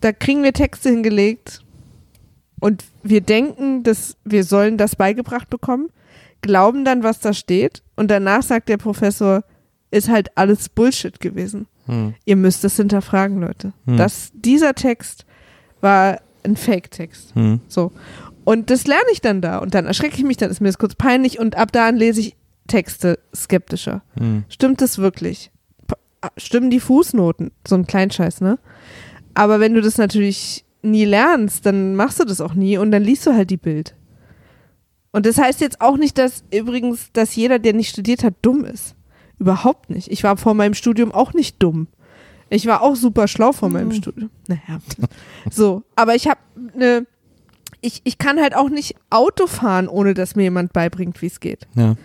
da 0.00 0.12
kriegen 0.12 0.42
wir 0.42 0.52
Texte 0.52 0.90
hingelegt 0.90 1.60
und 2.60 2.84
wir 3.02 3.22
denken, 3.22 3.82
dass 3.82 4.16
wir 4.24 4.44
sollen 4.44 4.76
das 4.76 4.96
beigebracht 4.96 5.48
bekommen, 5.48 5.88
glauben 6.42 6.84
dann, 6.84 7.02
was 7.02 7.20
da 7.20 7.32
steht 7.32 7.82
und 7.96 8.10
danach 8.10 8.42
sagt 8.42 8.68
der 8.68 8.76
Professor, 8.76 9.44
ist 9.90 10.08
halt 10.08 10.36
alles 10.36 10.68
Bullshit 10.68 11.20
gewesen. 11.20 11.66
Hm. 11.86 12.14
Ihr 12.24 12.36
müsst 12.36 12.64
es 12.64 12.76
hinterfragen, 12.76 13.40
Leute. 13.40 13.72
Hm. 13.86 13.96
Das, 13.96 14.30
dieser 14.34 14.74
Text 14.74 15.24
war 15.80 16.20
ein 16.44 16.56
Fake-Text. 16.56 17.34
Hm. 17.34 17.60
So. 17.68 17.92
Und 18.44 18.70
das 18.70 18.86
lerne 18.86 19.10
ich 19.12 19.20
dann 19.20 19.40
da. 19.40 19.58
Und 19.58 19.74
dann 19.74 19.86
erschrecke 19.86 20.16
ich 20.16 20.24
mich, 20.24 20.36
dann 20.36 20.50
ist 20.50 20.60
mir 20.60 20.68
das 20.68 20.78
kurz 20.78 20.94
peinlich 20.94 21.38
und 21.38 21.56
ab 21.56 21.72
da 21.72 21.88
an 21.88 21.96
lese 21.96 22.20
ich 22.20 22.36
Texte 22.66 23.18
skeptischer. 23.34 24.02
Hm. 24.18 24.44
Stimmt 24.48 24.80
das 24.80 24.98
wirklich? 24.98 25.50
P- 25.86 25.94
Stimmen 26.36 26.70
die 26.70 26.80
Fußnoten? 26.80 27.50
So 27.66 27.74
ein 27.76 27.86
Kleinscheiß, 27.86 28.40
ne? 28.40 28.58
Aber 29.34 29.60
wenn 29.60 29.74
du 29.74 29.80
das 29.80 29.98
natürlich 29.98 30.64
nie 30.82 31.04
lernst, 31.04 31.64
dann 31.66 31.94
machst 31.96 32.20
du 32.20 32.24
das 32.24 32.40
auch 32.40 32.54
nie 32.54 32.78
und 32.78 32.90
dann 32.90 33.02
liest 33.02 33.26
du 33.26 33.32
halt 33.34 33.50
die 33.50 33.56
Bild. 33.56 33.94
Und 35.12 35.26
das 35.26 35.38
heißt 35.38 35.60
jetzt 35.60 35.80
auch 35.80 35.96
nicht, 35.96 36.18
dass 36.18 36.42
übrigens, 36.52 37.10
dass 37.12 37.36
jeder, 37.36 37.58
der 37.58 37.74
nicht 37.74 37.90
studiert 37.90 38.24
hat, 38.24 38.34
dumm 38.42 38.64
ist. 38.64 38.94
Überhaupt 39.38 39.90
nicht. 39.90 40.10
Ich 40.10 40.24
war 40.24 40.36
vor 40.36 40.54
meinem 40.54 40.74
Studium 40.74 41.12
auch 41.12 41.34
nicht 41.34 41.62
dumm. 41.62 41.88
Ich 42.48 42.66
war 42.66 42.82
auch 42.82 42.96
super 42.96 43.28
schlau 43.28 43.52
vor 43.52 43.70
meinem 43.70 43.92
Studium. 43.92 44.30
Naja. 44.46 44.80
So, 45.50 45.82
aber 45.96 46.14
ich 46.14 46.28
habe 46.28 46.38
eine, 46.74 47.06
ich, 47.82 48.00
ich 48.04 48.16
kann 48.16 48.40
halt 48.40 48.56
auch 48.56 48.70
nicht 48.70 48.94
Auto 49.10 49.46
fahren, 49.46 49.88
ohne 49.88 50.14
dass 50.14 50.34
mir 50.36 50.44
jemand 50.44 50.72
beibringt, 50.72 51.20
wie 51.20 51.26
es 51.26 51.40
geht. 51.40 51.66
Ja. 51.74 51.96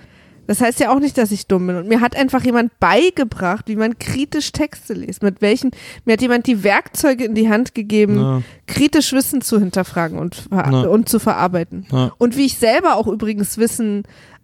Das 0.48 0.62
heißt 0.62 0.80
ja 0.80 0.92
auch 0.94 1.00
nicht, 1.00 1.18
dass 1.18 1.32
ich 1.32 1.48
dumm 1.48 1.68
bin. 1.68 1.76
Und 1.76 1.90
mir 1.90 2.00
hat 2.00 2.16
einfach 2.16 2.42
jemand 2.44 2.80
beigebracht, 2.80 3.68
wie 3.68 3.76
man 3.76 4.00
kritisch 4.00 4.54
Texte 4.54 4.94
liest. 4.94 5.22
Mit 5.22 5.42
welchen, 5.42 5.72
mir 6.06 6.14
hat 6.14 6.22
jemand 6.22 6.48
die 6.48 6.64
Werkzeuge 6.64 7.26
in 7.26 7.36
die 7.36 7.50
Hand 7.50 7.76
gegeben, 7.76 8.18
Ja. 8.20 8.42
kritisch 8.66 9.12
Wissen 9.12 9.42
zu 9.42 9.60
hinterfragen 9.60 10.18
und, 10.18 10.48
Ja. 10.52 10.82
und 10.88 11.10
zu 11.10 11.20
verarbeiten. 11.20 11.86
Ja. 11.92 12.12
Und 12.18 12.38
wie 12.38 12.46
ich 12.46 12.58
selber 12.58 12.96
auch 12.96 13.08
übrigens 13.08 13.58
Wissen 13.58 14.04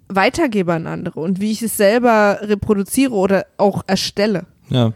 weitergebe 0.10 0.74
an 0.74 0.88
andere 0.88 1.22
und 1.22 1.40
wie 1.40 1.52
ich 1.52 1.62
es 1.62 1.78
selber 1.78 2.40
reproduziere 2.42 3.14
oder 3.14 3.46
auch 3.58 3.84
erstelle. 3.88 4.46
Ja. 4.70 4.92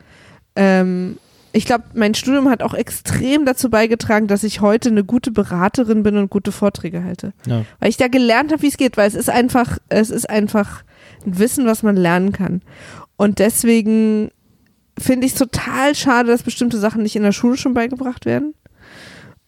Ähm, 0.57 1.17
ich 1.57 1.65
glaube, 1.65 1.85
mein 1.95 2.13
Studium 2.13 2.49
hat 2.49 2.61
auch 2.61 2.75
extrem 2.75 3.43
dazu 3.43 3.71
beigetragen, 3.71 4.27
dass 4.27 4.43
ich 4.43 4.61
heute 4.61 4.89
eine 4.89 5.03
gute 5.03 5.31
Beraterin 5.31 6.03
bin 6.03 6.15
und 6.15 6.29
gute 6.29 6.51
Vorträge 6.51 7.03
halte. 7.03 7.33
Ja. 7.47 7.65
Weil 7.79 7.89
ich 7.89 7.97
da 7.97 8.07
gelernt 8.07 8.51
habe, 8.51 8.61
wie 8.61 8.67
es 8.67 8.77
geht, 8.77 8.95
weil 8.95 9.07
es 9.07 9.15
ist 9.15 9.31
einfach, 9.31 9.79
es 9.89 10.11
ist 10.11 10.29
einfach 10.29 10.83
ein 11.25 11.39
Wissen, 11.39 11.65
was 11.65 11.81
man 11.81 11.95
lernen 11.95 12.31
kann. 12.31 12.61
Und 13.15 13.39
deswegen 13.39 14.29
finde 14.99 15.25
ich 15.25 15.33
es 15.33 15.39
total 15.39 15.95
schade, 15.95 16.29
dass 16.29 16.43
bestimmte 16.43 16.77
Sachen 16.77 17.01
nicht 17.01 17.15
in 17.15 17.23
der 17.23 17.31
Schule 17.31 17.57
schon 17.57 17.73
beigebracht 17.73 18.27
werden. 18.27 18.53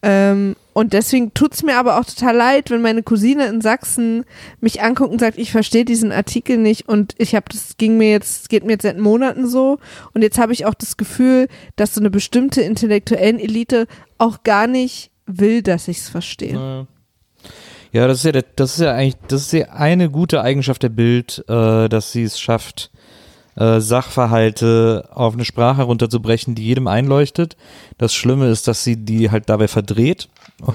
Ähm, 0.02 0.56
und 0.72 0.94
deswegen 0.94 1.34
tut 1.34 1.52
es 1.52 1.62
mir 1.62 1.76
aber 1.76 1.98
auch 1.98 2.04
total 2.04 2.34
leid, 2.34 2.70
wenn 2.70 2.80
meine 2.80 3.02
Cousine 3.02 3.46
in 3.46 3.60
Sachsen 3.60 4.24
mich 4.60 4.80
anguckt 4.80 5.12
und 5.12 5.18
sagt, 5.18 5.36
ich 5.36 5.52
verstehe 5.52 5.84
diesen 5.84 6.10
Artikel 6.10 6.56
nicht 6.56 6.88
und 6.88 7.14
ich 7.18 7.34
habe 7.34 7.46
das 7.50 7.76
ging 7.76 7.98
mir 7.98 8.10
jetzt 8.10 8.48
geht 8.48 8.64
mir 8.64 8.72
jetzt 8.72 8.84
seit 8.84 8.98
Monaten 8.98 9.46
so 9.46 9.78
und 10.14 10.22
jetzt 10.22 10.38
habe 10.38 10.54
ich 10.54 10.64
auch 10.64 10.74
das 10.74 10.96
Gefühl, 10.96 11.48
dass 11.76 11.94
so 11.94 12.00
eine 12.00 12.08
bestimmte 12.08 12.62
intellektuellen 12.62 13.38
Elite 13.38 13.86
auch 14.16 14.42
gar 14.42 14.66
nicht 14.66 15.10
will, 15.26 15.62
dass 15.62 15.86
ich 15.88 15.98
es 15.98 16.08
verstehe. 16.08 16.86
Ja. 17.92 18.06
Das 18.06 18.24
ist 18.24 18.34
ja, 18.34 18.40
das 18.56 18.74
ist 18.74 18.80
ja 18.80 18.92
eigentlich, 18.92 19.16
das 19.28 19.42
ist 19.42 19.52
ja 19.52 19.70
eine 19.70 20.10
gute 20.10 20.42
Eigenschaft 20.42 20.82
der 20.82 20.90
Bild, 20.90 21.44
äh, 21.48 21.88
dass 21.88 22.12
sie 22.12 22.22
es 22.22 22.40
schafft, 22.40 22.89
äh, 23.60 23.80
Sachverhalte 23.80 25.10
auf 25.12 25.34
eine 25.34 25.44
Sprache 25.44 25.82
runterzubrechen, 25.82 26.54
die 26.54 26.64
jedem 26.64 26.86
einleuchtet. 26.86 27.58
Das 27.98 28.14
Schlimme 28.14 28.48
ist, 28.48 28.66
dass 28.66 28.82
sie 28.84 28.96
die 28.96 29.30
halt 29.30 29.50
dabei 29.50 29.68
verdreht 29.68 30.30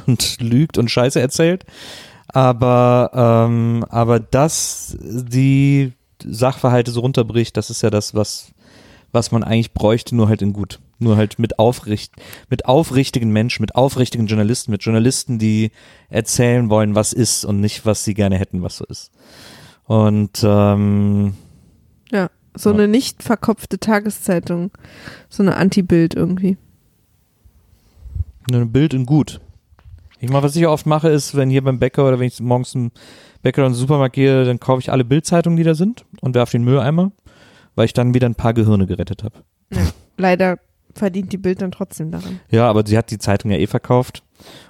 und 0.06 0.38
lügt 0.40 0.78
und 0.78 0.92
Scheiße 0.92 1.20
erzählt. 1.20 1.66
Aber, 2.28 3.10
ähm, 3.50 3.86
aber 3.90 4.20
dass 4.20 4.96
die 5.02 5.94
Sachverhalte 6.24 6.92
so 6.92 7.00
runterbricht, 7.00 7.58
das 7.58 7.72
ist 7.72 7.82
ja 7.82 7.90
das, 7.90 8.14
was, 8.14 8.52
was 9.12 9.32
man 9.32 9.44
eigentlich 9.44 9.74
bräuchte, 9.74 10.16
nur 10.16 10.30
halt 10.30 10.44
in 10.44 10.54
gut. 10.54 10.80
Nur 11.00 11.18
halt 11.18 11.40
mit 11.40 11.58
aufricht, 11.58 12.14
mit 12.50 12.68
aufrichtigen 12.68 13.32
Menschen, 13.32 13.64
mit 13.64 13.76
aufrichtigen 13.76 14.28
Journalisten, 14.28 14.72
mit 14.72 14.84
Journalisten, 14.84 15.40
die 15.40 15.72
erzählen 16.10 16.70
wollen, 16.70 16.94
was 16.94 17.14
ist 17.14 17.46
und 17.46 17.60
nicht, 17.62 17.86
was 17.86 18.04
sie 18.04 18.14
gerne 18.14 18.38
hätten, 18.38 18.62
was 18.62 18.78
so 18.78 18.86
ist. 18.86 19.12
Und 19.88 20.42
ähm, 20.44 21.34
so 22.56 22.70
Ja. 22.70 22.76
eine 22.76 22.88
nicht 22.88 23.24
verkopfte 23.24 23.80
Tageszeitung, 23.80 24.72
so 25.30 25.44
eine 25.44 25.56
Anti-Bild 25.56 26.14
irgendwie. 26.16 26.58
ein 28.52 28.72
Bild 28.72 28.94
in 28.94 29.06
gut. 29.06 29.42
Ich 30.20 30.30
mal, 30.30 30.44
was 30.44 30.56
ich 30.56 30.66
oft 30.66 30.86
mache, 30.86 31.10
ist, 31.10 31.36
wenn 31.36 31.50
hier 31.50 31.64
beim 31.64 31.80
Bäcker 31.80 32.08
oder 32.08 32.20
wenn 32.20 32.28
ich 32.28 32.40
morgens 32.40 32.74
im 32.76 32.92
Bäcker 33.42 33.62
oder 33.62 33.68
im 33.68 33.74
Supermarkt 33.74 34.16
gehe, 34.16 34.46
dann 34.46 34.60
kaufe 34.60 34.80
ich 34.80 34.92
alle 34.92 35.04
Bildzeitungen, 35.06 35.58
die 35.58 35.64
da 35.64 35.76
sind 35.76 36.06
und 36.22 36.36
werfe 36.36 36.54
den 36.54 36.64
Mülleimer, 36.64 37.12
weil 37.76 37.86
ich 37.86 37.94
dann 37.94 38.14
wieder 38.14 38.28
ein 38.28 38.36
paar 38.36 38.54
Gehirne 38.54 38.88
gerettet 38.88 39.24
habe. 39.24 39.36
Leider 40.18 40.58
verdient 40.94 41.34
die 41.34 41.38
Bild 41.38 41.62
dann 41.62 41.72
trotzdem 41.72 42.12
daran. 42.12 42.40
Ja, 42.50 42.70
aber 42.70 42.86
sie 42.88 42.98
hat 42.98 43.12
die 43.12 43.18
Zeitung 43.20 43.52
ja 43.52 43.58
eh 43.58 43.68
verkauft. 43.68 44.24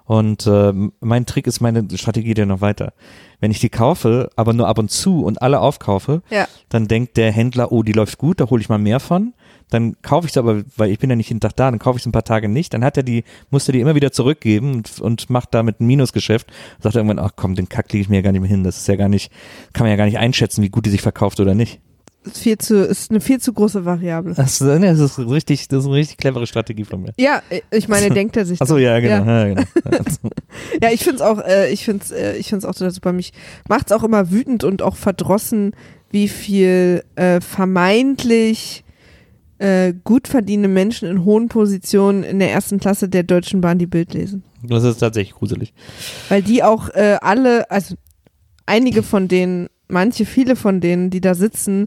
Und 0.06 0.46
äh, 0.46 0.72
mein 1.00 1.26
Trick 1.26 1.48
ist, 1.48 1.62
meine 1.62 1.86
Strategie 1.98 2.34
ja 2.38 2.46
noch 2.46 2.62
weiter. 2.62 2.94
Wenn 3.40 3.52
ich 3.52 3.60
die 3.60 3.70
kaufe, 3.70 4.30
aber 4.36 4.54
nur 4.54 4.68
ab 4.68 4.78
und 4.78 4.92
zu 4.92 5.24
und 5.26 5.42
alle 5.42 5.60
aufkaufe, 5.60 6.22
Ja. 6.30 6.48
dann 6.70 6.88
denkt 6.88 7.18
der 7.18 7.32
Händler, 7.32 7.72
oh, 7.72 7.82
die 7.84 7.92
läuft 7.92 8.18
gut, 8.20 8.40
da 8.40 8.50
hole 8.50 8.62
ich 8.62 8.70
mal 8.70 8.78
mehr 8.78 9.00
von. 9.00 9.34
Dann 9.72 10.00
kaufe 10.04 10.28
ich 10.28 10.32
es 10.34 10.38
aber, 10.38 10.62
weil 10.78 10.92
ich 10.92 11.00
bin 11.00 11.10
ja 11.10 11.16
nicht 11.16 11.30
jeden 11.30 11.40
Tag 11.40 11.56
da, 11.56 11.72
dann 11.72 11.80
kaufe 11.80 11.98
ich 11.98 12.04
es 12.04 12.06
ein 12.06 12.12
paar 12.12 12.24
Tage 12.24 12.48
nicht. 12.48 12.72
Dann 12.76 12.84
hat 12.84 12.98
er 12.98 13.04
die, 13.04 13.24
muss 13.50 13.68
er 13.68 13.72
die 13.74 13.80
immer 13.82 13.96
wieder 13.96 14.12
zurückgeben 14.12 14.76
und, 14.76 15.00
und 15.02 15.30
macht 15.32 15.56
damit 15.56 15.82
ein 15.82 15.88
Minusgeschäft. 15.88 16.48
Sagt 16.80 16.96
irgendwann, 16.96 17.18
ach 17.18 17.32
komm, 17.36 17.56
den 17.56 17.68
Kack 17.68 17.92
lege 17.92 18.04
ich 18.04 18.10
mir 18.10 18.18
ja 18.18 18.22
gar 18.22 18.32
nicht 18.32 18.42
mehr 18.42 18.50
hin. 18.50 18.64
Das 18.64 18.78
ist 18.78 18.88
ja 18.88 18.96
gar 18.96 19.10
nicht, 19.10 19.32
kann 19.74 19.86
man 19.86 19.90
ja 19.92 19.98
gar 19.98 20.06
nicht 20.06 20.20
einschätzen, 20.20 20.62
wie 20.62 20.70
gut 20.70 20.86
die 20.86 20.92
sich 20.92 21.02
verkauft 21.02 21.40
oder 21.40 21.56
nicht. 21.56 21.80
Ist, 22.26 22.38
viel 22.40 22.58
zu, 22.58 22.86
ist 22.86 23.12
eine 23.12 23.22
viel 23.22 23.40
zu 23.40 23.54
große 23.54 23.86
Variable. 23.86 24.34
Das, 24.34 24.60
ne, 24.62 24.80
das 24.80 25.00
ist 25.00 25.20
richtig, 25.20 25.68
das 25.68 25.80
ist 25.80 25.86
eine 25.86 25.96
richtig 25.96 26.18
clevere 26.18 26.48
Strategie 26.48 26.84
von 26.84 27.02
mir. 27.02 27.14
Ja, 27.18 27.42
ich 27.72 27.88
meine, 27.88 28.10
denkt 28.14 28.36
er 28.38 28.46
sich. 28.46 28.62
Achso, 28.62 28.78
ja, 28.78 29.00
genau. 29.00 29.26
Ja. 29.26 29.48
Ja. 29.48 29.54
genau. 29.54 29.64
Ja, 30.82 30.90
ich 30.92 31.04
find's 31.04 31.22
auch, 31.22 31.40
äh, 31.40 31.72
ich 31.72 31.84
find's, 31.84 32.12
äh, 32.12 32.38
ich 32.38 32.50
find's 32.50 32.66
auch 32.66 32.74
total 32.74 32.92
super. 32.92 33.12
Mich 33.14 33.34
macht's 33.68 33.92
auch 33.92 34.04
immer 34.04 34.32
wütend 34.32 34.64
und 34.64 34.82
auch 34.82 34.96
verdrossen, 34.96 35.74
wie 36.12 36.28
viel 36.28 37.04
äh, 37.16 37.42
vermeintlich 37.42 38.84
äh, 39.58 39.94
gut 40.04 40.28
verdienende 40.28 40.70
Menschen 40.70 41.10
in 41.10 41.24
hohen 41.26 41.48
Positionen 41.48 42.24
in 42.24 42.40
der 42.40 42.52
ersten 42.52 42.80
Klasse 42.80 43.10
der 43.10 43.24
Deutschen 43.24 43.62
Bahn 43.62 43.80
die 43.80 43.86
Bild 43.86 44.14
lesen. 44.14 44.44
Das 44.64 44.84
ist 44.84 44.98
tatsächlich 44.98 45.36
gruselig. 45.36 45.74
Weil 46.30 46.42
die 46.42 46.64
auch 46.64 46.90
äh, 46.90 47.18
alle, 47.22 47.70
also 47.72 47.96
einige 48.66 49.04
von 49.04 49.28
denen, 49.28 49.68
manche, 49.88 50.26
viele 50.26 50.56
von 50.56 50.82
denen, 50.82 51.10
die 51.10 51.22
da 51.22 51.34
sitzen, 51.34 51.86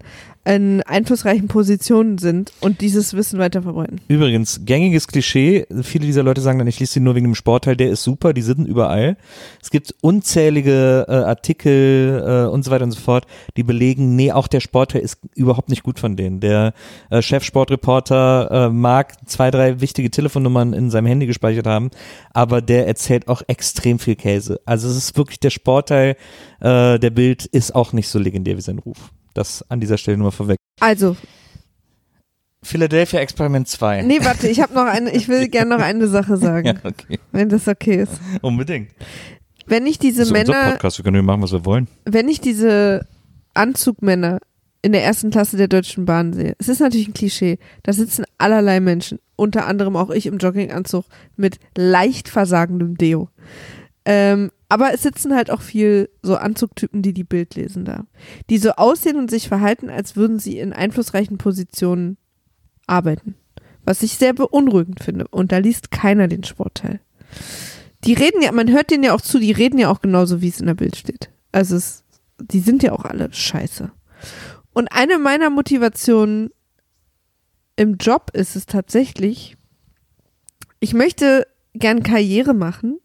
in 0.48 0.82
einflussreichen 0.82 1.46
Positionen 1.46 2.16
sind 2.16 2.52
und 2.60 2.80
dieses 2.80 3.12
Wissen 3.12 3.38
weiter 3.38 3.62
verbreiten. 3.62 4.00
Übrigens, 4.08 4.62
gängiges 4.64 5.06
Klischee, 5.06 5.66
viele 5.82 6.06
dieser 6.06 6.22
Leute 6.22 6.40
sagen 6.40 6.58
dann, 6.58 6.66
ich 6.66 6.80
lese 6.80 6.94
den 6.94 7.04
nur 7.04 7.14
wegen 7.14 7.26
dem 7.26 7.34
Sportteil, 7.34 7.76
der 7.76 7.90
ist 7.90 8.02
super, 8.02 8.32
die 8.32 8.40
sind 8.40 8.66
überall. 8.66 9.18
Es 9.62 9.70
gibt 9.70 9.94
unzählige 10.00 11.04
äh, 11.06 11.12
Artikel 11.12 12.24
äh, 12.26 12.50
und 12.50 12.64
so 12.64 12.70
weiter 12.70 12.84
und 12.84 12.92
so 12.92 13.00
fort, 13.00 13.26
die 13.58 13.62
belegen, 13.62 14.16
nee, 14.16 14.32
auch 14.32 14.48
der 14.48 14.60
Sportteil 14.60 15.02
ist 15.02 15.18
überhaupt 15.34 15.68
nicht 15.68 15.82
gut 15.82 16.00
von 16.00 16.16
denen. 16.16 16.40
Der 16.40 16.72
äh, 17.10 17.20
Chefsportreporter 17.20 18.48
äh, 18.50 18.70
mag 18.70 19.16
zwei, 19.28 19.50
drei 19.50 19.82
wichtige 19.82 20.10
Telefonnummern 20.10 20.72
in 20.72 20.90
seinem 20.90 21.06
Handy 21.06 21.26
gespeichert 21.26 21.66
haben, 21.66 21.90
aber 22.32 22.62
der 22.62 22.86
erzählt 22.86 23.28
auch 23.28 23.42
extrem 23.48 23.98
viel 23.98 24.16
Käse. 24.16 24.60
Also 24.64 24.88
es 24.88 24.96
ist 24.96 25.18
wirklich 25.18 25.40
der 25.40 25.50
Sportteil 25.50 26.16
äh, 26.60 26.98
der 26.98 27.10
Bild 27.10 27.44
ist 27.44 27.74
auch 27.74 27.92
nicht 27.92 28.08
so 28.08 28.18
legendär 28.18 28.56
wie 28.56 28.62
sein 28.62 28.78
Ruf. 28.78 29.12
Das 29.34 29.64
an 29.68 29.80
dieser 29.80 29.98
Stelle 29.98 30.16
nur 30.16 30.26
mal 30.26 30.30
vorweg. 30.32 30.56
Also, 30.80 31.16
Philadelphia 32.62 33.20
Experiment 33.20 33.68
2. 33.68 34.02
nee, 34.02 34.18
warte, 34.22 34.48
ich 34.48 34.60
habe 34.60 34.74
noch 34.74 34.84
eine, 34.84 35.10
ich 35.12 35.28
will 35.28 35.48
gerne 35.48 35.76
noch 35.76 35.82
eine 35.82 36.08
Sache 36.08 36.36
sagen, 36.36 36.66
Ja, 36.66 36.74
okay. 36.84 37.18
wenn 37.32 37.48
das 37.48 37.68
okay 37.68 38.02
ist. 38.02 38.20
Unbedingt. 38.42 38.90
Wenn 39.66 39.86
ich 39.86 39.98
diese 39.98 40.20
Das 40.20 40.28
ist 40.28 40.32
unser 40.38 40.52
Männer, 40.54 40.70
Podcast, 40.72 40.98
wir 40.98 41.04
können 41.04 41.24
machen, 41.24 41.42
was 41.42 41.52
wir 41.52 41.64
wollen. 41.64 41.88
wenn 42.04 42.28
ich 42.28 42.40
diese 42.40 43.06
Anzugmänner 43.54 44.38
in 44.82 44.92
der 44.92 45.04
ersten 45.04 45.30
Klasse 45.30 45.56
der 45.56 45.68
Deutschen 45.68 46.04
Bahn 46.04 46.32
sehe, 46.32 46.54
es 46.58 46.68
ist 46.68 46.80
natürlich 46.80 47.08
ein 47.08 47.14
Klischee, 47.14 47.58
da 47.82 47.92
sitzen 47.92 48.24
allerlei 48.38 48.80
Menschen, 48.80 49.18
unter 49.36 49.66
anderem 49.66 49.96
auch 49.96 50.10
ich 50.10 50.26
im 50.26 50.38
Jogginganzug 50.38 51.04
mit 51.36 51.58
leicht 51.76 52.28
versagendem 52.28 52.96
Deo. 52.96 53.28
Ähm, 54.04 54.50
aber 54.68 54.92
es 54.92 55.02
sitzen 55.02 55.34
halt 55.34 55.50
auch 55.50 55.62
viel 55.62 56.10
so 56.22 56.36
Anzugtypen, 56.36 57.02
die 57.02 57.14
die 57.14 57.24
Bild 57.24 57.54
lesen 57.54 57.84
da, 57.84 58.04
die 58.50 58.58
so 58.58 58.72
aussehen 58.72 59.16
und 59.16 59.30
sich 59.30 59.48
verhalten, 59.48 59.88
als 59.88 60.14
würden 60.14 60.38
sie 60.38 60.58
in 60.58 60.72
einflussreichen 60.72 61.38
Positionen 61.38 62.18
arbeiten. 62.86 63.34
Was 63.84 64.02
ich 64.02 64.18
sehr 64.18 64.34
beunruhigend 64.34 65.02
finde. 65.02 65.26
Und 65.28 65.50
da 65.50 65.58
liest 65.58 65.90
keiner 65.90 66.28
den 66.28 66.44
Sportteil. 66.44 67.00
Die 68.04 68.12
reden 68.12 68.42
ja, 68.42 68.52
man 68.52 68.70
hört 68.70 68.90
denen 68.90 69.04
ja 69.04 69.14
auch 69.14 69.20
zu, 69.22 69.38
die 69.38 69.52
reden 69.52 69.78
ja 69.78 69.88
auch 69.90 70.02
genauso, 70.02 70.42
wie 70.42 70.48
es 70.48 70.60
in 70.60 70.66
der 70.66 70.74
Bild 70.74 70.96
steht. 70.96 71.30
Also 71.52 71.76
es, 71.76 72.04
die 72.38 72.60
sind 72.60 72.82
ja 72.82 72.92
auch 72.92 73.04
alle 73.04 73.32
scheiße. 73.32 73.90
Und 74.74 74.88
eine 74.88 75.18
meiner 75.18 75.48
Motivationen 75.48 76.50
im 77.76 77.96
Job 77.96 78.30
ist 78.34 78.56
es 78.56 78.66
tatsächlich, 78.66 79.56
ich 80.80 80.92
möchte 80.92 81.46
gern 81.72 82.02
Karriere 82.02 82.54
machen 82.54 83.00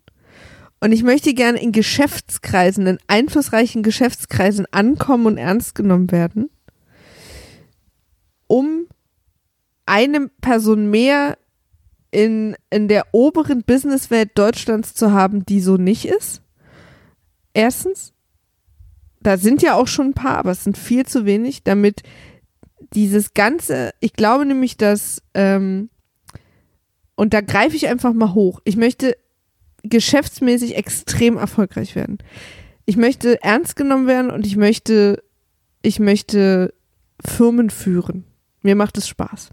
und 0.83 0.91
ich 0.91 1.01
möchte 1.01 1.33
gern 1.33 1.55
in 1.55 1.71
Geschäftskreisen, 1.71 2.87
in 2.87 2.97
einflussreichen 3.07 3.83
Geschäftskreisen 3.83 4.65
ankommen 4.71 5.27
und 5.27 5.37
ernst 5.37 5.75
genommen 5.75 6.11
werden, 6.11 6.49
um 8.47 8.87
eine 9.85 10.27
Person 10.41 10.89
mehr 10.89 11.37
in, 12.11 12.57
in 12.69 12.89
der 12.89 13.05
oberen 13.13 13.63
Businesswelt 13.63 14.37
Deutschlands 14.37 14.93
zu 14.93 15.13
haben, 15.13 15.45
die 15.45 15.61
so 15.61 15.77
nicht 15.77 16.03
ist. 16.03 16.41
Erstens, 17.53 18.11
da 19.21 19.37
sind 19.37 19.61
ja 19.61 19.75
auch 19.75 19.87
schon 19.87 20.07
ein 20.07 20.13
paar, 20.13 20.37
aber 20.37 20.51
es 20.51 20.65
sind 20.65 20.77
viel 20.77 21.05
zu 21.05 21.25
wenig, 21.25 21.63
damit 21.63 22.03
dieses 22.93 23.33
ganze, 23.33 23.91
ich 24.01 24.11
glaube 24.11 24.45
nämlich, 24.45 24.75
dass, 24.75 25.21
ähm, 25.33 25.89
und 27.15 27.33
da 27.33 27.39
greife 27.39 27.77
ich 27.77 27.87
einfach 27.87 28.11
mal 28.11 28.33
hoch, 28.33 28.59
ich 28.65 28.75
möchte 28.75 29.15
geschäftsmäßig 29.83 30.75
extrem 30.75 31.37
erfolgreich 31.37 31.95
werden. 31.95 32.17
Ich 32.85 32.97
möchte 32.97 33.41
ernst 33.43 33.75
genommen 33.75 34.07
werden 34.07 34.31
und 34.31 34.45
ich 34.45 34.57
möchte, 34.57 35.23
ich 35.81 35.99
möchte 35.99 36.73
Firmen 37.25 37.69
führen. 37.69 38.25
Mir 38.61 38.75
macht 38.75 38.97
es 38.97 39.07
Spaß. 39.07 39.51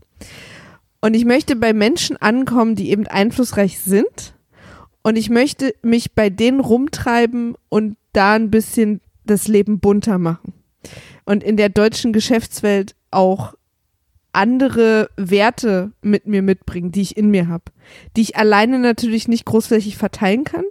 Und 1.00 1.14
ich 1.14 1.24
möchte 1.24 1.56
bei 1.56 1.72
Menschen 1.72 2.16
ankommen, 2.16 2.74
die 2.74 2.90
eben 2.90 3.06
einflussreich 3.06 3.80
sind. 3.80 4.34
Und 5.02 5.16
ich 5.16 5.30
möchte 5.30 5.74
mich 5.82 6.12
bei 6.12 6.28
denen 6.28 6.60
rumtreiben 6.60 7.56
und 7.68 7.96
da 8.12 8.34
ein 8.34 8.50
bisschen 8.50 9.00
das 9.24 9.48
Leben 9.48 9.80
bunter 9.80 10.18
machen. 10.18 10.52
Und 11.24 11.42
in 11.42 11.56
der 11.56 11.68
deutschen 11.68 12.12
Geschäftswelt 12.12 12.94
auch 13.10 13.54
andere 14.32 15.10
Werte 15.16 15.92
mit 16.02 16.26
mir 16.26 16.42
mitbringen, 16.42 16.92
die 16.92 17.02
ich 17.02 17.16
in 17.16 17.30
mir 17.30 17.48
habe, 17.48 17.64
die 18.16 18.22
ich 18.22 18.36
alleine 18.36 18.78
natürlich 18.78 19.28
nicht 19.28 19.44
großflächig 19.44 19.96
verteilen 19.96 20.44
kann, 20.44 20.64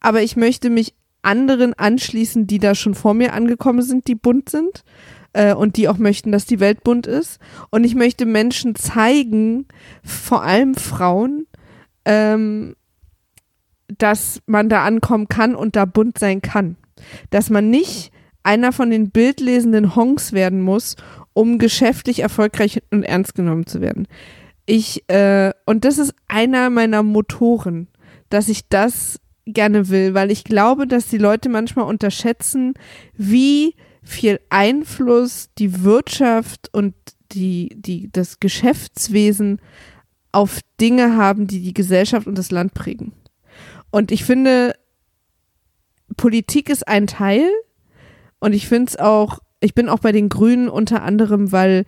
aber 0.00 0.22
ich 0.22 0.36
möchte 0.36 0.70
mich 0.70 0.94
anderen 1.22 1.74
anschließen, 1.74 2.46
die 2.46 2.58
da 2.58 2.74
schon 2.74 2.94
vor 2.94 3.14
mir 3.14 3.32
angekommen 3.32 3.82
sind, 3.82 4.06
die 4.06 4.14
bunt 4.14 4.48
sind 4.48 4.84
äh, 5.32 5.54
und 5.54 5.76
die 5.76 5.88
auch 5.88 5.98
möchten, 5.98 6.32
dass 6.32 6.46
die 6.46 6.60
Welt 6.60 6.84
bunt 6.84 7.06
ist. 7.06 7.38
Und 7.70 7.84
ich 7.84 7.94
möchte 7.94 8.24
Menschen 8.24 8.74
zeigen, 8.74 9.66
vor 10.04 10.42
allem 10.42 10.74
Frauen, 10.74 11.46
ähm, 12.04 12.76
dass 13.88 14.40
man 14.46 14.68
da 14.68 14.84
ankommen 14.84 15.28
kann 15.28 15.54
und 15.54 15.76
da 15.76 15.84
bunt 15.84 16.18
sein 16.18 16.42
kann. 16.42 16.76
Dass 17.30 17.50
man 17.50 17.70
nicht 17.70 18.12
einer 18.42 18.72
von 18.72 18.90
den 18.90 19.10
bildlesenden 19.10 19.96
Honks 19.96 20.32
werden 20.32 20.60
muss, 20.60 20.96
um 21.32 21.58
geschäftlich 21.58 22.20
erfolgreich 22.20 22.82
und 22.90 23.02
ernst 23.02 23.34
genommen 23.34 23.66
zu 23.66 23.80
werden. 23.80 24.08
Ich, 24.66 25.08
äh, 25.08 25.52
und 25.66 25.84
das 25.84 25.98
ist 25.98 26.14
einer 26.26 26.68
meiner 26.70 27.02
Motoren, 27.02 27.88
dass 28.28 28.48
ich 28.48 28.68
das 28.68 29.20
gerne 29.46 29.88
will, 29.88 30.14
weil 30.14 30.30
ich 30.30 30.44
glaube, 30.44 30.86
dass 30.86 31.06
die 31.06 31.18
Leute 31.18 31.48
manchmal 31.48 31.86
unterschätzen, 31.86 32.74
wie 33.16 33.74
viel 34.02 34.40
Einfluss 34.50 35.48
die 35.58 35.82
Wirtschaft 35.82 36.68
und 36.72 36.94
die, 37.32 37.70
die, 37.74 38.10
das 38.12 38.40
Geschäftswesen 38.40 39.60
auf 40.32 40.60
Dinge 40.80 41.16
haben, 41.16 41.46
die 41.46 41.60
die 41.60 41.74
Gesellschaft 41.74 42.26
und 42.26 42.36
das 42.36 42.50
Land 42.50 42.74
prägen. 42.74 43.12
Und 43.90 44.10
ich 44.12 44.24
finde, 44.24 44.74
Politik 46.16 46.68
ist 46.68 46.86
ein 46.86 47.06
Teil 47.06 47.48
und 48.38 48.52
ich 48.52 48.68
finde 48.68 48.90
es 48.90 48.98
auch, 48.98 49.40
ich 49.60 49.74
bin 49.74 49.88
auch 49.88 49.98
bei 49.98 50.12
den 50.12 50.28
Grünen 50.28 50.68
unter 50.68 51.02
anderem, 51.02 51.52
weil 51.52 51.84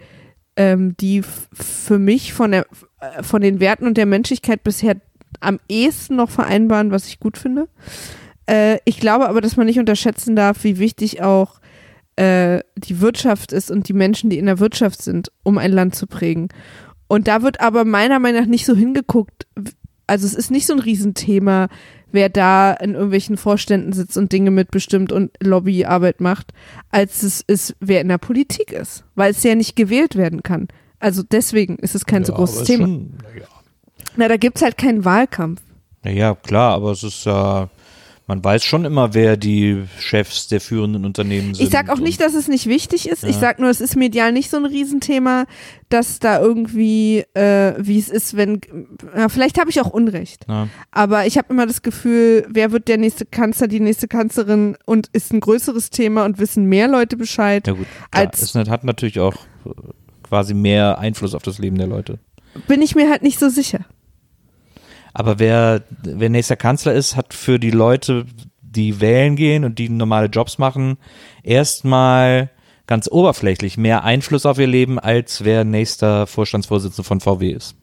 ähm, 0.56 0.96
die 0.98 1.22
für 1.22 1.98
mich 1.98 2.32
von, 2.32 2.50
der, 2.50 2.66
äh, 3.00 3.22
von 3.22 3.40
den 3.40 3.60
Werten 3.60 3.86
und 3.86 3.96
der 3.96 4.06
Menschlichkeit 4.06 4.62
bisher 4.64 4.96
am 5.40 5.60
ehesten 5.68 6.16
noch 6.16 6.30
vereinbaren, 6.30 6.90
was 6.90 7.06
ich 7.06 7.20
gut 7.20 7.38
finde. 7.38 7.68
Äh, 8.46 8.78
ich 8.84 8.98
glaube 8.98 9.28
aber, 9.28 9.40
dass 9.40 9.56
man 9.56 9.66
nicht 9.66 9.78
unterschätzen 9.78 10.34
darf, 10.34 10.64
wie 10.64 10.78
wichtig 10.78 11.22
auch 11.22 11.60
äh, 12.16 12.60
die 12.76 13.00
Wirtschaft 13.00 13.52
ist 13.52 13.70
und 13.70 13.88
die 13.88 13.92
Menschen, 13.92 14.28
die 14.28 14.38
in 14.38 14.46
der 14.46 14.58
Wirtschaft 14.58 15.02
sind, 15.02 15.30
um 15.44 15.56
ein 15.56 15.72
Land 15.72 15.94
zu 15.94 16.06
prägen. 16.06 16.48
Und 17.06 17.28
da 17.28 17.42
wird 17.42 17.60
aber 17.60 17.84
meiner 17.84 18.18
Meinung 18.18 18.42
nach 18.42 18.48
nicht 18.48 18.66
so 18.66 18.74
hingeguckt. 18.74 19.46
Also 20.10 20.26
es 20.26 20.34
ist 20.34 20.50
nicht 20.50 20.66
so 20.66 20.72
ein 20.72 20.80
Riesenthema, 20.80 21.68
wer 22.10 22.28
da 22.28 22.72
in 22.72 22.94
irgendwelchen 22.94 23.36
Vorständen 23.36 23.92
sitzt 23.92 24.18
und 24.18 24.32
Dinge 24.32 24.50
mitbestimmt 24.50 25.12
und 25.12 25.30
Lobbyarbeit 25.40 26.20
macht, 26.20 26.52
als 26.90 27.22
es 27.22 27.42
ist, 27.42 27.76
wer 27.78 28.00
in 28.00 28.08
der 28.08 28.18
Politik 28.18 28.72
ist, 28.72 29.04
weil 29.14 29.30
es 29.30 29.44
ja 29.44 29.54
nicht 29.54 29.76
gewählt 29.76 30.16
werden 30.16 30.42
kann. 30.42 30.66
Also 30.98 31.22
deswegen 31.22 31.76
ist 31.76 31.94
es 31.94 32.06
kein 32.06 32.24
so 32.24 32.32
großes 32.32 32.64
Thema. 32.64 32.86
Schon, 32.86 33.18
naja. 33.22 33.46
Na, 34.16 34.26
da 34.26 34.36
gibt's 34.36 34.62
halt 34.62 34.76
keinen 34.76 35.04
Wahlkampf. 35.04 35.62
Ja, 36.04 36.34
klar, 36.34 36.74
aber 36.74 36.90
es 36.90 37.04
ist 37.04 37.24
ja, 37.24 37.70
Man 38.30 38.44
weiß 38.44 38.62
schon 38.62 38.84
immer, 38.84 39.12
wer 39.12 39.36
die 39.36 39.82
Chefs 39.98 40.46
der 40.46 40.60
führenden 40.60 41.04
Unternehmen 41.04 41.52
sind. 41.52 41.64
Ich 41.66 41.72
sag 41.72 41.90
auch 41.90 41.98
nicht, 41.98 42.20
dass 42.20 42.34
es 42.34 42.46
nicht 42.46 42.66
wichtig 42.66 43.08
ist. 43.08 43.24
Ich 43.24 43.34
sag 43.34 43.58
nur, 43.58 43.68
es 43.70 43.80
ist 43.80 43.96
medial 43.96 44.30
nicht 44.30 44.50
so 44.50 44.56
ein 44.56 44.66
Riesenthema, 44.66 45.46
dass 45.88 46.20
da 46.20 46.38
irgendwie, 46.40 47.24
äh, 47.34 47.74
wie 47.78 47.98
es 47.98 48.08
ist, 48.08 48.36
wenn, 48.36 48.60
ja, 49.16 49.28
vielleicht 49.28 49.58
habe 49.58 49.68
ich 49.68 49.80
auch 49.80 49.90
Unrecht. 49.90 50.46
Ja. 50.48 50.68
Aber 50.92 51.26
ich 51.26 51.38
habe 51.38 51.52
immer 51.52 51.66
das 51.66 51.82
Gefühl, 51.82 52.46
wer 52.48 52.70
wird 52.70 52.86
der 52.86 52.98
nächste 52.98 53.26
Kanzler, 53.26 53.66
die 53.66 53.80
nächste 53.80 54.06
Kanzlerin 54.06 54.76
und 54.86 55.08
ist 55.12 55.32
ein 55.32 55.40
größeres 55.40 55.90
Thema 55.90 56.24
und 56.24 56.38
wissen 56.38 56.66
mehr 56.66 56.86
Leute 56.86 57.16
Bescheid. 57.16 57.66
Ja 57.66 57.72
gut, 57.72 57.88
klar, 58.12 58.26
Als- 58.26 58.42
es 58.42 58.54
hat 58.54 58.84
natürlich 58.84 59.18
auch 59.18 59.34
äh, 59.66 59.70
quasi 60.22 60.54
mehr 60.54 61.00
Einfluss 61.00 61.34
auf 61.34 61.42
das 61.42 61.58
Leben 61.58 61.78
der 61.78 61.88
Leute. 61.88 62.20
Bin 62.68 62.80
ich 62.80 62.94
mir 62.94 63.10
halt 63.10 63.24
nicht 63.24 63.40
so 63.40 63.48
sicher. 63.48 63.80
Aber 65.12 65.38
wer, 65.38 65.82
wer 66.02 66.28
nächster 66.28 66.56
Kanzler 66.56 66.94
ist, 66.94 67.16
hat 67.16 67.34
für 67.34 67.58
die 67.58 67.70
Leute, 67.70 68.26
die 68.62 69.00
wählen 69.00 69.36
gehen 69.36 69.64
und 69.64 69.78
die 69.78 69.88
normale 69.88 70.28
Jobs 70.28 70.58
machen, 70.58 70.96
erstmal 71.42 72.50
ganz 72.86 73.08
oberflächlich 73.10 73.76
mehr 73.76 74.04
Einfluss 74.04 74.46
auf 74.46 74.58
ihr 74.58 74.66
Leben, 74.66 74.98
als 74.98 75.44
wer 75.44 75.64
nächster 75.64 76.26
Vorstandsvorsitzender 76.26 77.06
von 77.06 77.20
VW 77.20 77.52
ist. 77.52 77.76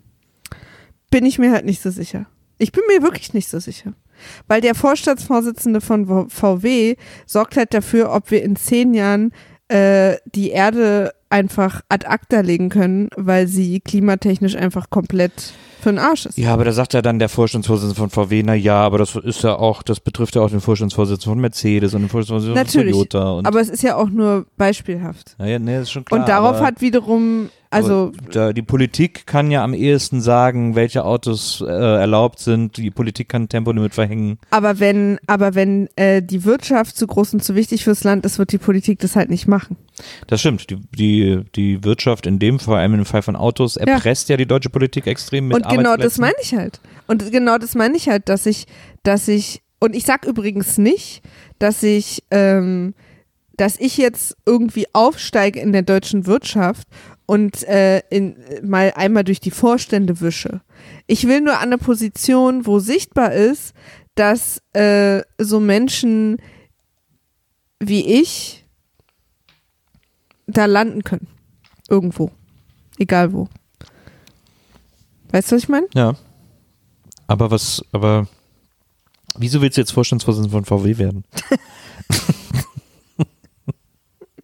Bin 1.10 1.26
ich 1.26 1.40
mir 1.40 1.52
halt 1.52 1.66
nicht 1.66 1.82
so 1.82 1.90
sicher. 1.90 2.28
Ich 2.58 2.72
bin 2.72 2.84
mir 2.88 3.02
wirklich 3.02 3.34
nicht 3.34 3.48
so 3.48 3.60
sicher. 3.60 3.94
Weil 4.48 4.62
der 4.62 4.76
Vorstandsvorsitzende 4.76 5.80
von 5.80 6.30
VW 6.30 6.96
sorgt 7.26 7.56
halt 7.56 7.74
dafür, 7.74 8.12
ob 8.12 8.32
wir 8.32 8.44
in 8.44 8.56
zehn 8.56 8.94
Jahren 8.94 9.32
äh, 9.68 10.18
die 10.26 10.50
Erde 10.50 11.14
einfach 11.30 11.82
ad 11.90 12.06
acta 12.08 12.42
legen 12.42 12.70
können, 12.70 13.10
weil 13.16 13.48
sie 13.48 13.80
klimatechnisch 13.80 14.56
einfach 14.56 14.90
komplett 14.90 15.54
für 15.82 15.92
den 15.92 16.00
Arsch 16.00 16.26
ist. 16.26 16.38
Ja, 16.38 16.54
aber 16.54 16.66
da 16.66 16.72
sagt 16.72 16.94
ja 16.94 17.02
dann 17.02 17.20
der 17.20 17.30
Vorstandsvorsitzende 17.30 17.96
von 17.96 18.10
VW, 18.10 18.44
na 18.44 18.56
ja, 18.56 18.82
aber 18.82 18.98
das 18.98 19.16
ist 19.16 19.44
ja 19.44 19.56
auch, 19.56 19.84
das 19.84 20.00
betrifft 20.00 20.36
ja 20.36 20.42
auch 20.42 20.50
den 20.50 20.60
Vorstandsvorsitzenden 20.60 21.34
von 21.36 21.42
Mercedes 21.42 21.94
und 21.94 22.02
den 22.02 22.10
Vorstandsvorsitzenden 22.10 22.66
Natürlich, 22.66 22.96
von 22.96 23.10
Toyota. 23.10 23.32
Und, 23.32 23.48
Aber 23.48 23.62
es 23.62 23.70
ist 23.70 23.84
ja 23.84 23.96
auch 23.96 24.10
nur 24.10 24.46
beispielhaft. 24.58 25.36
naja, 25.38 25.60
nee, 25.60 25.80
ist 25.80 25.92
schon 25.92 26.04
klar. 26.06 26.20
Und 26.20 26.28
darauf 26.28 26.60
hat 26.62 26.82
wiederum, 26.82 27.50
also 27.70 28.12
aber 28.34 28.54
die 28.54 28.62
Politik 28.62 29.28
kann 29.28 29.52
ja 29.52 29.64
am 29.64 29.74
ehesten 29.74 30.22
sagen, 30.22 30.76
welche 30.76 31.04
Autos 31.04 31.62
äh, 31.62 31.66
erlaubt 31.66 32.40
sind. 32.40 32.78
Die 32.78 32.92
Politik 32.92 33.30
kann 33.30 33.50
Tempolimit 33.50 33.94
verhängen. 33.94 34.40
Aber 34.52 34.80
wenn, 34.80 35.20
aber 35.28 35.56
wenn 35.56 35.90
äh, 35.96 36.22
die 36.22 36.46
Wirtschaft 36.46 36.96
zu 36.96 37.08
groß 37.08 37.34
und 37.34 37.44
zu 37.44 37.56
wichtig 37.56 37.84
fürs 37.84 38.04
Land 38.04 38.26
ist, 38.26 38.40
wird 38.40 38.52
die 38.52 38.58
Politik 38.58 39.00
das 39.00 39.16
halt 39.16 39.30
nicht 39.30 39.48
machen. 39.48 39.76
Das 40.28 40.40
stimmt. 40.40 40.70
Die, 40.70 40.78
die, 40.98 41.44
die 41.56 41.84
Wirtschaft 41.84 42.26
in 42.26 42.40
dem, 42.40 42.60
vor 42.60 42.78
allem 42.78 42.94
im 42.94 43.06
Fall 43.06 43.22
von 43.22 43.36
Autos, 43.36 43.76
erpresst 43.76 44.30
ja, 44.30 44.38
die 44.38 44.46
deutsche 44.46 44.70
Politik 44.70 45.08
extrem 45.08 45.48
mit 45.50 45.58
und 45.58 45.70
genau 45.70 45.98
das 45.98 46.18
meine 46.18 46.36
ich 46.42 46.54
halt. 46.54 46.80
Und 47.08 47.32
genau 47.32 47.58
das 47.58 47.76
meine 47.76 47.98
ich 47.98 48.08
halt, 48.10 48.30
dass 48.30 48.46
ich, 48.46 48.66
dass 49.04 49.28
ich, 49.28 49.62
und 49.80 49.96
ich 49.96 50.06
sag 50.06 50.26
übrigens 50.26 50.78
nicht, 50.78 51.22
dass 51.60 51.84
ich, 51.84 52.24
ähm, 52.32 52.94
dass 53.58 53.80
ich 53.80 53.98
jetzt 53.98 54.38
irgendwie 54.46 54.86
aufsteige 54.94 55.60
in 55.60 55.74
der 55.74 55.82
deutschen 55.82 56.28
Wirtschaft 56.28 56.88
und 57.28 57.64
äh, 57.64 58.00
in, 58.10 58.38
mal 58.64 58.94
einmal 58.96 59.24
durch 59.24 59.40
die 59.40 59.52
Vorstände 59.52 60.22
wische. 60.22 60.62
Ich 61.06 61.28
will 61.28 61.42
nur 61.42 61.58
an 61.58 61.68
eine 61.68 61.78
Position, 61.78 62.66
wo 62.66 62.80
sichtbar 62.80 63.34
ist, 63.34 63.74
dass 64.16 64.62
äh, 64.74 65.22
so 65.38 65.60
Menschen 65.60 66.38
wie 67.80 68.20
ich 68.20 68.66
da 70.48 70.66
landen 70.66 71.04
können. 71.04 71.28
Irgendwo. 71.90 72.32
Egal 72.98 73.34
wo. 73.34 73.48
Weißt 75.30 75.52
du, 75.52 75.56
was 75.56 75.64
ich 75.64 75.70
meine? 75.70 75.88
Ja. 75.94 76.16
Aber 77.28 77.52
was, 77.52 77.84
aber 77.92 78.28
wieso 79.38 79.62
willst 79.62 79.78
du 79.78 79.82
jetzt 79.82 79.92
Vorstandsvorsitzender 79.92 80.52
von 80.52 80.66
VW 80.66 80.98
werden? 80.98 81.26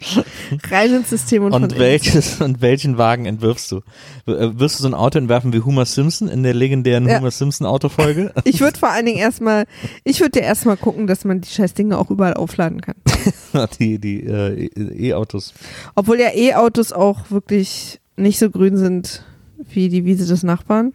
Rein 0.69 0.93
ins 0.95 1.09
System 1.09 1.43
und, 1.43 1.53
Und, 1.53 1.77
welches 1.79 2.41
und 2.41 2.61
welchen 2.61 2.97
Wagen 2.97 3.25
entwirfst 3.25 3.71
du? 3.71 3.77
Äh, 4.25 4.49
Wirst 4.59 4.79
du 4.79 4.83
so 4.83 4.87
ein 4.89 4.93
Auto 4.93 5.17
entwerfen 5.17 5.53
wie 5.53 5.61
Homer 5.61 5.85
Simpson 5.85 6.27
in 6.27 6.43
der 6.43 6.53
legendären 6.53 7.07
Ja. 7.07 7.17
Homer 7.19 7.31
Simpson 7.31 7.65
Autofolge? 7.67 8.31
Ich 8.45 8.59
würde 8.61 8.77
vor 8.77 8.89
allen 8.89 9.05
Dingen 9.05 9.17
erstmal, 9.19 9.65
ich 10.03 10.19
würde 10.19 10.39
ja 10.39 10.45
erstmal 10.45 10.77
gucken, 10.77 11.07
dass 11.07 11.25
man 11.25 11.41
die 11.41 11.49
Scheißdinge 11.49 11.97
auch 11.97 12.09
überall 12.11 12.33
aufladen 12.35 12.81
kann. 12.81 12.95
die 13.79 13.99
die 13.99 14.23
äh, 14.25 14.69
E-Autos. 15.07 15.53
Obwohl 15.95 16.19
ja 16.19 16.29
E-Autos 16.35 16.91
auch 16.91 17.31
wirklich 17.31 17.99
nicht 18.15 18.39
so 18.39 18.49
grün 18.49 18.77
sind 18.77 19.23
wie 19.69 19.89
die 19.89 20.05
Wiese 20.05 20.25
des 20.25 20.43
Nachbarn. 20.43 20.93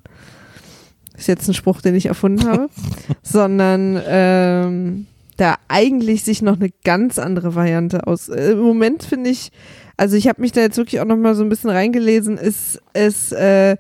Ist 1.17 1.27
jetzt 1.27 1.49
ein 1.49 1.55
Spruch, 1.55 1.81
den 1.81 1.95
ich 1.97 2.07
erfunden 2.07 2.47
habe. 2.47 2.69
sondern 3.23 4.01
ähm, 4.07 5.07
da 5.39 5.57
eigentlich 5.69 6.25
sich 6.25 6.43
noch 6.43 6.57
eine 6.57 6.71
ganz 6.85 7.19
andere 7.19 7.55
Variante 7.55 8.07
aus. 8.07 8.29
Äh, 8.29 8.53
Im 8.53 8.61
Moment 8.61 9.03
finde 9.03 9.31
ich, 9.31 9.51
also 9.97 10.17
ich 10.17 10.29
habe 10.29 10.43
mich 10.43 10.53
da 10.53 10.61
jetzt 10.61 10.77
wirklich 10.77 11.01
auch 11.01 11.07
noch 11.07 11.17
mal 11.17 11.35
so 11.35 11.43
ein 11.43 11.49
bisschen 11.49 11.71
reingelesen, 11.71 12.37
ist 12.37 12.81
es 12.93 13.33
äh, 13.33 13.77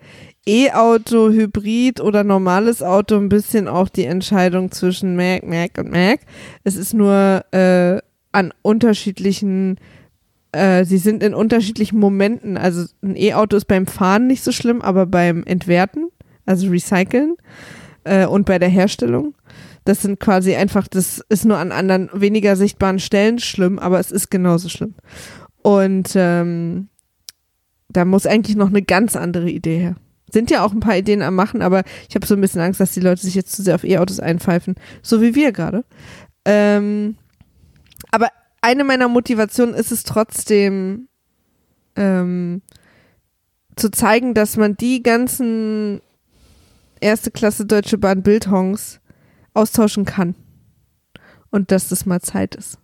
E-Auto, 0.46 1.28
Hybrid 1.28 2.00
oder 2.00 2.24
normales 2.24 2.82
Auto 2.82 3.16
ein 3.16 3.28
bisschen 3.28 3.68
auch 3.68 3.90
die 3.90 4.06
Entscheidung 4.06 4.70
zwischen 4.70 5.14
Mac, 5.14 5.46
Mac 5.46 5.72
und 5.78 5.90
Mac. 5.90 6.20
Es 6.64 6.76
ist 6.76 6.94
nur 6.94 7.44
äh, 7.52 7.98
an 8.32 8.54
unterschiedlichen 8.62 9.78
äh, 10.52 10.84
sie 10.84 10.98
sind 10.98 11.22
in 11.22 11.34
unterschiedlichen 11.34 11.98
Momenten. 11.98 12.56
Also 12.56 12.86
ein 13.02 13.16
E-Auto 13.16 13.56
ist 13.56 13.66
beim 13.66 13.86
Fahren 13.86 14.26
nicht 14.26 14.42
so 14.42 14.52
schlimm, 14.52 14.80
aber 14.80 15.06
beim 15.06 15.44
Entwerten, 15.44 16.08
also 16.46 16.68
Recyceln 16.68 17.36
äh, 18.04 18.26
und 18.26 18.46
bei 18.46 18.58
der 18.58 18.70
Herstellung, 18.70 19.34
das 19.88 20.02
sind 20.02 20.20
quasi 20.20 20.54
einfach, 20.54 20.86
das 20.86 21.24
ist 21.30 21.46
nur 21.46 21.56
an 21.56 21.72
anderen 21.72 22.10
weniger 22.12 22.56
sichtbaren 22.56 22.98
Stellen 22.98 23.38
schlimm, 23.38 23.78
aber 23.78 23.98
es 23.98 24.10
ist 24.10 24.30
genauso 24.30 24.68
schlimm. 24.68 24.94
Und 25.62 26.10
ähm, 26.14 26.88
da 27.88 28.04
muss 28.04 28.26
eigentlich 28.26 28.54
noch 28.54 28.68
eine 28.68 28.82
ganz 28.82 29.16
andere 29.16 29.48
Idee 29.48 29.78
her. 29.78 29.96
Sind 30.30 30.50
ja 30.50 30.62
auch 30.62 30.72
ein 30.72 30.80
paar 30.80 30.98
Ideen 30.98 31.22
am 31.22 31.34
Machen, 31.34 31.62
aber 31.62 31.84
ich 32.06 32.14
habe 32.14 32.26
so 32.26 32.34
ein 32.34 32.40
bisschen 32.42 32.60
Angst, 32.60 32.80
dass 32.80 32.92
die 32.92 33.00
Leute 33.00 33.22
sich 33.22 33.34
jetzt 33.34 33.52
zu 33.52 33.62
sehr 33.62 33.76
auf 33.76 33.84
E-Autos 33.84 34.20
einpfeifen, 34.20 34.74
so 35.00 35.22
wie 35.22 35.34
wir 35.34 35.52
gerade. 35.52 35.86
Ähm, 36.44 37.16
aber 38.10 38.28
eine 38.60 38.84
meiner 38.84 39.08
Motivationen 39.08 39.74
ist 39.74 39.90
es 39.90 40.02
trotzdem, 40.02 41.08
ähm, 41.96 42.60
zu 43.74 43.90
zeigen, 43.90 44.34
dass 44.34 44.58
man 44.58 44.76
die 44.76 45.02
ganzen 45.02 46.02
erste 47.00 47.30
Klasse 47.30 47.64
Deutsche 47.64 47.96
Bahn 47.96 48.22
Bildhongs 48.22 49.00
austauschen 49.58 50.04
kann. 50.04 50.34
Und 51.50 51.70
dass 51.70 51.88
das 51.88 52.06
mal 52.06 52.20
Zeit 52.20 52.54
ist. 52.54 52.78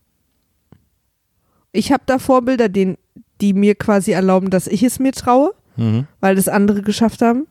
Ich 1.73 1.93
habe 1.93 2.05
da 2.07 2.19
Vorbilder, 2.19 2.69
den, 2.69 2.97
die 3.41 3.53
mir 3.53 3.75
quasi 3.75 4.13
erlauben, 4.13 4.51
dass 4.51 4.67
ich 4.67 4.83
es 4.83 4.99
mir 4.99 5.13
traue, 5.13 5.53
Mhm. 5.77 6.07
weil 6.21 6.37
das 6.37 6.49
andere 6.49 6.83
geschafft 6.83 7.21
haben. 7.21 7.47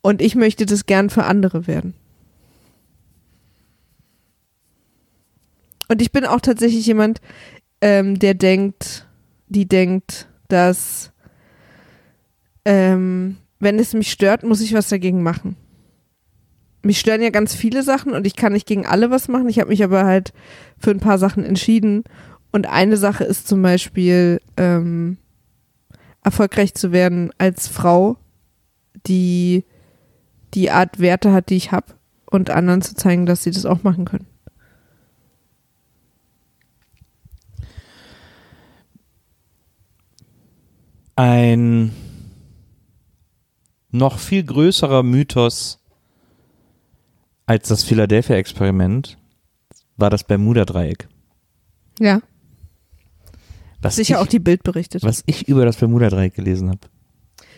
Und 0.00 0.22
ich 0.22 0.34
möchte 0.36 0.64
das 0.64 0.86
gern 0.86 1.10
für 1.10 1.24
andere 1.24 1.66
werden. 1.66 1.94
Und 5.88 6.02
ich 6.02 6.12
bin 6.12 6.24
auch 6.24 6.40
tatsächlich 6.40 6.86
jemand, 6.86 7.20
ähm, 7.80 8.18
der 8.18 8.34
denkt, 8.34 9.06
die 9.48 9.66
denkt, 9.66 10.28
dass 10.48 11.10
ähm, 12.64 13.38
wenn 13.58 13.78
es 13.78 13.94
mich 13.94 14.12
stört, 14.12 14.42
muss 14.44 14.60
ich 14.60 14.74
was 14.74 14.88
dagegen 14.88 15.22
machen. 15.22 15.56
Mich 16.82 17.00
stören 17.00 17.22
ja 17.22 17.30
ganz 17.30 17.54
viele 17.54 17.82
Sachen 17.82 18.12
und 18.12 18.26
ich 18.26 18.36
kann 18.36 18.52
nicht 18.52 18.66
gegen 18.66 18.86
alle 18.86 19.10
was 19.10 19.28
machen. 19.28 19.48
Ich 19.48 19.58
habe 19.58 19.70
mich 19.70 19.82
aber 19.82 20.04
halt 20.04 20.32
für 20.78 20.90
ein 20.90 21.00
paar 21.00 21.18
Sachen 21.18 21.44
entschieden. 21.44 22.04
Und 22.52 22.66
eine 22.66 22.96
Sache 22.96 23.24
ist 23.24 23.48
zum 23.48 23.62
Beispiel 23.62 24.40
ähm, 24.56 25.18
erfolgreich 26.22 26.74
zu 26.74 26.92
werden 26.92 27.30
als 27.38 27.68
Frau, 27.68 28.16
die 29.06 29.64
die 30.54 30.70
Art 30.70 30.98
Werte 30.98 31.32
hat, 31.32 31.50
die 31.50 31.56
ich 31.56 31.72
habe, 31.72 31.94
und 32.26 32.50
anderen 32.50 32.82
zu 32.82 32.94
zeigen, 32.94 33.26
dass 33.26 33.42
sie 33.42 33.50
das 33.50 33.66
auch 33.66 33.82
machen 33.82 34.04
können. 34.04 34.26
Ein 41.16 41.92
noch 43.90 44.18
viel 44.18 44.44
größerer 44.44 45.02
Mythos 45.02 45.77
als 47.48 47.68
das 47.68 47.82
Philadelphia-Experiment 47.82 49.16
war 49.96 50.10
das 50.10 50.22
Bermuda-Dreieck. 50.22 51.08
Ja. 51.98 52.20
Was 53.80 53.96
Sicher 53.96 54.16
ich, 54.16 54.20
auch 54.20 54.26
die 54.26 54.38
Bild 54.38 54.62
berichtet. 54.62 55.02
Was 55.02 55.22
ich 55.24 55.48
über 55.48 55.64
das 55.64 55.78
Bermuda-Dreieck 55.78 56.34
gelesen 56.34 56.68
habe. 56.68 56.80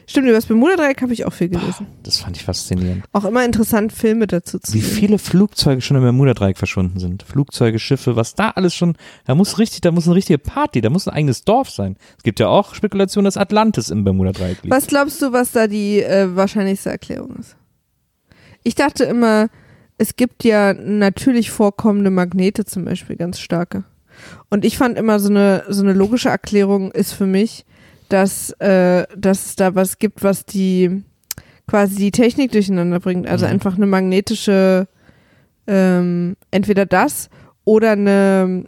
Stimmt, 0.06 0.26
über 0.26 0.36
das 0.36 0.46
Bermuda-Dreieck 0.46 1.02
habe 1.02 1.12
ich 1.12 1.24
auch 1.24 1.32
viel 1.32 1.48
gelesen. 1.48 1.88
Das 2.04 2.18
fand 2.18 2.36
ich 2.36 2.44
faszinierend. 2.44 3.04
Auch 3.12 3.24
immer 3.24 3.44
interessant, 3.44 3.92
Filme 3.92 4.28
dazu 4.28 4.60
zu 4.60 4.72
Wie 4.74 4.80
sehen. 4.80 4.96
viele 4.96 5.18
Flugzeuge 5.18 5.80
schon 5.80 5.96
im 5.96 6.04
Bermuda-Dreieck 6.04 6.56
verschwunden 6.56 7.00
sind. 7.00 7.24
Flugzeuge, 7.24 7.80
Schiffe, 7.80 8.14
was 8.14 8.36
da 8.36 8.50
alles 8.50 8.74
schon, 8.74 8.96
da 9.24 9.34
muss 9.34 9.58
richtig, 9.58 9.80
da 9.80 9.90
muss 9.90 10.06
eine 10.06 10.14
richtige 10.14 10.38
Party, 10.38 10.80
da 10.80 10.90
muss 10.90 11.08
ein 11.08 11.14
eigenes 11.14 11.44
Dorf 11.44 11.68
sein. 11.70 11.96
Es 12.16 12.22
gibt 12.22 12.38
ja 12.38 12.46
auch 12.46 12.74
Spekulationen, 12.74 13.24
dass 13.24 13.36
Atlantis 13.36 13.90
im 13.90 14.04
Bermuda-Dreieck 14.04 14.62
liegt. 14.62 14.74
Was 14.74 14.86
glaubst 14.86 15.20
du, 15.20 15.32
was 15.32 15.50
da 15.50 15.66
die 15.66 16.00
äh, 16.00 16.34
wahrscheinlichste 16.36 16.90
Erklärung 16.90 17.34
ist? 17.36 17.56
Ich 18.62 18.76
dachte 18.76 19.04
immer, 19.04 19.48
es 20.00 20.16
gibt 20.16 20.44
ja 20.44 20.72
natürlich 20.72 21.50
vorkommende 21.50 22.08
Magnete 22.08 22.64
zum 22.64 22.86
Beispiel, 22.86 23.16
ganz 23.16 23.38
starke. 23.38 23.84
Und 24.48 24.64
ich 24.64 24.78
fand 24.78 24.96
immer 24.96 25.20
so 25.20 25.28
eine, 25.28 25.64
so 25.68 25.82
eine 25.82 25.92
logische 25.92 26.30
Erklärung 26.30 26.90
ist 26.90 27.12
für 27.12 27.26
mich, 27.26 27.66
dass, 28.08 28.50
äh, 28.60 29.04
dass 29.14 29.44
es 29.44 29.56
da 29.56 29.74
was 29.74 29.98
gibt, 29.98 30.22
was 30.22 30.46
die 30.46 31.02
quasi 31.68 31.96
die 31.96 32.10
Technik 32.12 32.50
durcheinander 32.50 32.98
bringt. 32.98 33.28
Also 33.28 33.44
Mhm. 33.44 33.52
einfach 33.52 33.76
eine 33.76 33.84
magnetische, 33.84 34.88
ähm, 35.66 36.34
entweder 36.50 36.86
das 36.86 37.28
oder 37.66 37.90
eine, 37.92 38.64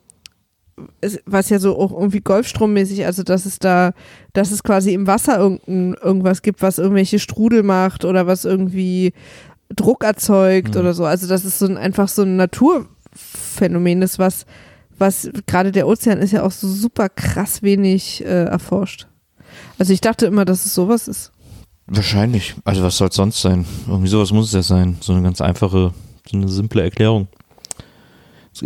was 1.24 1.48
ja 1.48 1.58
so 1.58 1.78
auch 1.78 1.92
irgendwie 1.92 2.20
Golfstrommäßig, 2.20 3.06
also 3.06 3.22
dass 3.22 3.46
es 3.46 3.58
da, 3.58 3.94
dass 4.34 4.50
es 4.50 4.62
quasi 4.62 4.92
im 4.92 5.06
Wasser 5.06 5.38
irgendein, 5.38 5.94
irgendwas 5.94 6.42
gibt, 6.42 6.60
was 6.60 6.78
irgendwelche 6.78 7.18
Strudel 7.18 7.62
macht 7.62 8.04
oder 8.04 8.26
was 8.26 8.44
irgendwie 8.44 9.14
Druck 9.74 10.04
erzeugt 10.04 10.74
Mhm. 10.74 10.80
oder 10.80 10.94
so. 10.94 11.04
Also 11.04 11.26
dass 11.28 11.44
es 11.44 11.58
so 11.58 11.66
ein, 11.66 11.76
einfach 11.76 12.08
so 12.08 12.22
ein 12.22 12.36
Naturphänomen 12.36 14.02
ist, 14.02 14.18
was, 14.18 14.46
was 14.98 15.28
gerade 15.46 15.72
der 15.72 15.86
Ozean 15.86 16.18
ist 16.18 16.32
ja 16.32 16.42
auch 16.42 16.52
so 16.52 16.68
super 16.68 17.08
krass 17.08 17.62
wenig 17.62 18.24
äh, 18.24 18.44
erforscht. 18.44 19.06
Also 19.78 19.92
ich 19.92 20.00
dachte 20.00 20.26
immer, 20.26 20.44
dass 20.44 20.64
es 20.66 20.74
sowas 20.74 21.08
ist. 21.08 21.32
Wahrscheinlich. 21.86 22.54
Also 22.64 22.82
was 22.82 22.96
soll 22.96 23.08
es 23.08 23.16
sonst 23.16 23.42
sein? 23.42 23.66
Irgendwie 23.88 24.08
sowas 24.08 24.32
muss 24.32 24.46
es 24.46 24.52
ja 24.52 24.62
sein. 24.62 24.96
So 25.00 25.12
eine 25.12 25.22
ganz 25.22 25.40
einfache, 25.40 25.92
so 26.30 26.36
eine 26.36 26.48
simple 26.48 26.82
Erklärung. 26.82 27.28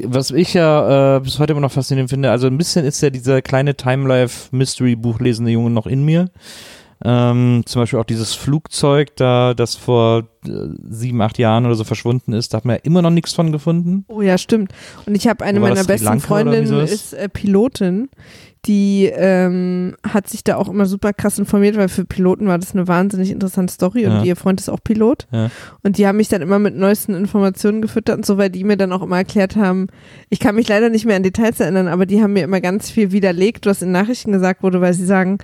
Was 0.05 0.33
ich 0.33 0.53
ja 0.53 1.17
äh, 1.17 1.21
bis 1.21 1.39
heute 1.39 1.53
immer 1.53 1.61
noch 1.61 1.71
faszinierend 1.73 2.11
finde, 2.11 2.31
also 2.31 2.49
ein 2.49 2.59
bisschen 2.59 2.85
ist 2.85 3.01
ja 3.01 3.09
dieser 3.11 3.41
kleine 3.41 3.77
Time-Life-Mystery-Buch 3.77 5.21
lesende 5.21 5.53
Junge 5.53 5.71
noch 5.71 5.87
in 5.87 6.05
mir. 6.05 6.29
Ähm, 7.05 7.63
zum 7.67 7.83
Beispiel 7.83 7.99
auch 7.99 8.05
dieses 8.05 8.35
Flugzeug, 8.35 9.15
da 9.17 9.53
das 9.55 9.75
vor 9.75 10.29
äh, 10.47 10.51
sieben, 10.89 11.21
acht 11.21 11.39
Jahren 11.39 11.67
oder 11.67 11.75
so 11.75 11.85
verschwunden 11.85 12.33
ist, 12.33 12.55
da 12.55 12.59
hat 12.59 12.65
man 12.65 12.77
ja 12.77 12.83
immer 12.85 13.03
noch 13.03 13.11
nichts 13.11 13.35
von 13.35 13.53
gefunden. 13.53 14.05
Oh 14.09 14.23
ja, 14.23 14.39
stimmt. 14.39 14.73
Und 15.05 15.15
ich 15.15 15.29
habe 15.29 15.45
eine 15.45 15.61
meiner 15.61 15.85
besten 15.85 16.21
Freundinnen 16.21 16.81
ist 16.81 17.13
äh, 17.13 17.29
Pilotin, 17.29 18.09
die 18.65 19.11
ähm, 19.15 19.95
hat 20.07 20.29
sich 20.29 20.43
da 20.43 20.57
auch 20.57 20.69
immer 20.69 20.87
super 20.87 21.13
krass 21.13 21.39
informiert, 21.39 21.77
weil 21.77 21.89
für 21.89 22.05
Piloten 22.05 22.49
war 22.49 22.59
das 22.59 22.73
eine 22.73 22.89
wahnsinnig 22.89 23.31
interessante 23.31 23.73
Story 23.73 24.03
Ja. 24.03 24.19
und 24.19 24.25
ihr 24.25 24.35
Freund 24.35 24.61
ist 24.61 24.69
auch 24.69 24.81
Pilot. 24.83 25.29
Ja. 25.31 25.51
Und 25.83 25.99
die 25.99 26.07
haben 26.07 26.17
mich 26.17 26.29
dann 26.29 26.43
immer 26.43 26.59
mit 26.59 26.75
neuesten 26.75 27.15
Informationen 27.15 27.81
gefüttert 27.81 28.17
und 28.17 28.27
so, 28.27 28.39
weil 28.39 28.51
die 28.51 28.65
mir 28.65 28.77
dann 28.77 28.93
auch 28.93 29.03
immer 29.03 29.19
erklärt 29.19 29.55
haben, 29.57 29.87
ich 30.31 30.41
kann 30.41 30.57
mich 30.57 30.67
leider 30.69 30.89
nicht 30.89 31.05
mehr 31.05 31.17
an 31.17 31.23
Details 31.23 31.61
erinnern, 31.61 31.87
aber 31.89 32.07
die 32.07 32.23
haben 32.23 32.33
mir 32.33 32.43
immer 32.43 32.61
ganz 32.61 32.91
viel 32.91 33.13
widerlegt, 33.13 33.67
was 33.67 33.83
in 33.83 33.93
Nachrichten 33.93 34.33
gesagt 34.33 34.63
wurde, 34.63 34.81
weil 34.81 34.95
sie 34.95 35.07
sagen, 35.07 35.39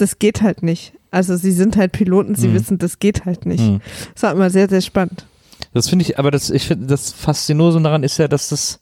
das 0.00 0.18
geht 0.18 0.42
halt 0.42 0.62
nicht. 0.62 0.92
Also 1.10 1.36
sie 1.36 1.52
sind 1.52 1.76
halt 1.76 1.92
Piloten, 1.92 2.34
sie 2.34 2.48
Mhm. 2.48 2.54
wissen, 2.54 2.78
das 2.78 2.98
geht 2.98 3.24
halt 3.24 3.46
nicht. 3.46 3.60
Hm. 3.62 3.80
Das 4.14 4.22
war 4.22 4.32
immer 4.32 4.50
sehr, 4.50 4.68
sehr 4.68 4.80
spannend. 4.80 5.26
Das 5.74 5.88
finde 5.88 6.04
ich, 6.04 6.18
aber 6.18 6.30
das, 6.30 6.50
ich 6.50 6.66
finde, 6.66 6.86
das 6.86 7.12
Faszinosum 7.12 7.82
daran 7.84 8.02
ist 8.02 8.18
ja, 8.18 8.28
dass 8.28 8.48
das 8.48 8.80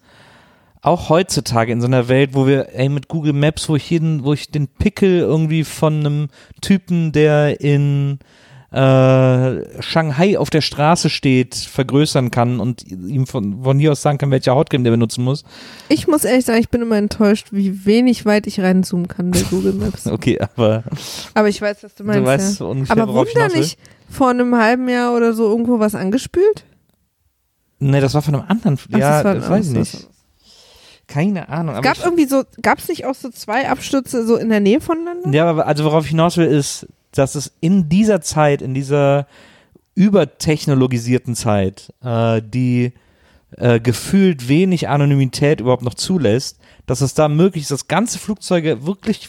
auch 0.81 1.09
heutzutage 1.09 1.73
in 1.73 1.81
so 1.81 1.86
einer 1.86 2.09
Welt, 2.09 2.31
wo 2.35 2.47
wir, 2.47 2.69
ey, 2.74 2.89
mit 2.89 3.09
Google 3.09 3.32
Maps, 3.32 3.69
wo 3.69 3.77
ich 3.77 3.90
jeden, 3.90 4.24
wo 4.24 4.32
ich 4.32 4.51
den 4.51 4.69
Pickel 4.69 5.19
irgendwie 5.19 5.65
von 5.65 5.99
einem 6.01 6.28
Typen, 6.61 7.12
der 7.12 7.61
in 7.61 8.19
äh, 8.70 9.82
Shanghai 9.82 10.39
auf 10.39 10.51
der 10.51 10.61
Straße 10.61 11.09
steht, 11.09 11.55
vergrößern 11.55 12.31
kann 12.31 12.61
und 12.61 12.82
ihm 12.90 13.27
von, 13.27 13.62
von 13.62 13.78
hier 13.78 13.93
aus 13.93 14.03
sagen 14.03 14.19
kann, 14.19 14.31
welche 14.31 14.51
Hautcreme 14.53 14.85
der 14.85 14.90
benutzen 14.90 15.24
muss. 15.24 15.43
Ich 15.89 16.07
muss 16.07 16.24
ehrlich 16.24 16.45
sagen, 16.45 16.61
ich 16.61 16.69
bin 16.69 16.82
immer 16.82 16.97
enttäuscht, 16.97 17.49
wie 17.51 17.86
wenig 17.86 18.27
weit 18.27 18.47
ich 18.47 18.61
reinzoomen 18.61 19.09
kann 19.09 19.31
bei 19.31 19.40
Google 19.43 19.73
Maps. 19.73 20.07
Okay, 20.19 20.39
aber 20.40 20.85
Aber 21.35 21.49
ich 21.49 21.62
weiß, 21.62 21.82
was 21.82 21.95
du 21.95 22.05
meinst. 22.05 22.20
du 22.20 22.24
weißt 22.27 22.61
ja. 22.61 22.66
ungefähr, 22.66 22.97
Aber 23.03 23.12
worauf 23.12 23.28
wurde 23.35 23.49
da 23.49 23.59
nicht 23.59 23.78
vor 24.11 24.28
einem 24.31 24.55
halben 24.57 24.89
Jahr 24.89 25.15
oder 25.15 25.32
so 25.32 25.45
irgendwo 25.49 25.78
was 25.78 25.95
angespült? 25.95 26.65
Nee, 27.78 28.01
das 28.01 28.12
war 28.15 28.23
von 28.23 28.35
einem 28.35 28.45
anderen, 28.49 28.78
Ach, 28.93 28.99
ja, 28.99 29.23
das 29.23 29.24
war- 29.24 29.35
das 29.35 29.49
weiß 29.51 29.66
ich 29.69 29.73
nicht. 29.73 30.09
Keine 31.07 31.49
Ahnung. 31.49 31.74
Es 31.77 31.81
gab 31.82 31.99
irgendwie 32.05 32.27
so, 32.27 32.43
gab 32.61 32.81
es 32.81 32.89
nicht 32.89 33.07
auch 33.07 33.15
so 33.15 33.31
zwei 33.31 33.70
Abstürze 33.70 34.27
so 34.27 34.36
in 34.36 34.51
der 34.51 34.61
Nähe 34.61 34.81
voneinander? 34.82 35.31
Ja, 35.31 35.47
aber 35.49 35.66
also 35.66 35.85
worauf 35.85 36.05
ich 36.05 36.11
hinaus 36.11 36.36
will, 36.36 36.47
ist, 36.47 36.86
dass 37.12 37.35
es 37.35 37.52
in 37.60 37.89
dieser 37.89 38.20
Zeit, 38.20 38.62
in 38.62 38.74
dieser 38.74 39.26
übertechnologisierten 39.94 41.35
Zeit, 41.35 41.93
äh, 42.02 42.40
die 42.43 42.93
äh, 43.56 43.80
gefühlt 43.80 44.48
wenig 44.48 44.89
Anonymität 44.89 45.60
überhaupt 45.60 45.82
noch 45.82 45.94
zulässt, 45.94 46.59
dass 46.86 47.01
es 47.01 47.14
da 47.14 47.28
möglich 47.28 47.62
ist, 47.62 47.70
dass 47.70 47.89
ganze 47.89 48.18
Flugzeuge 48.18 48.86
wirklich 48.86 49.28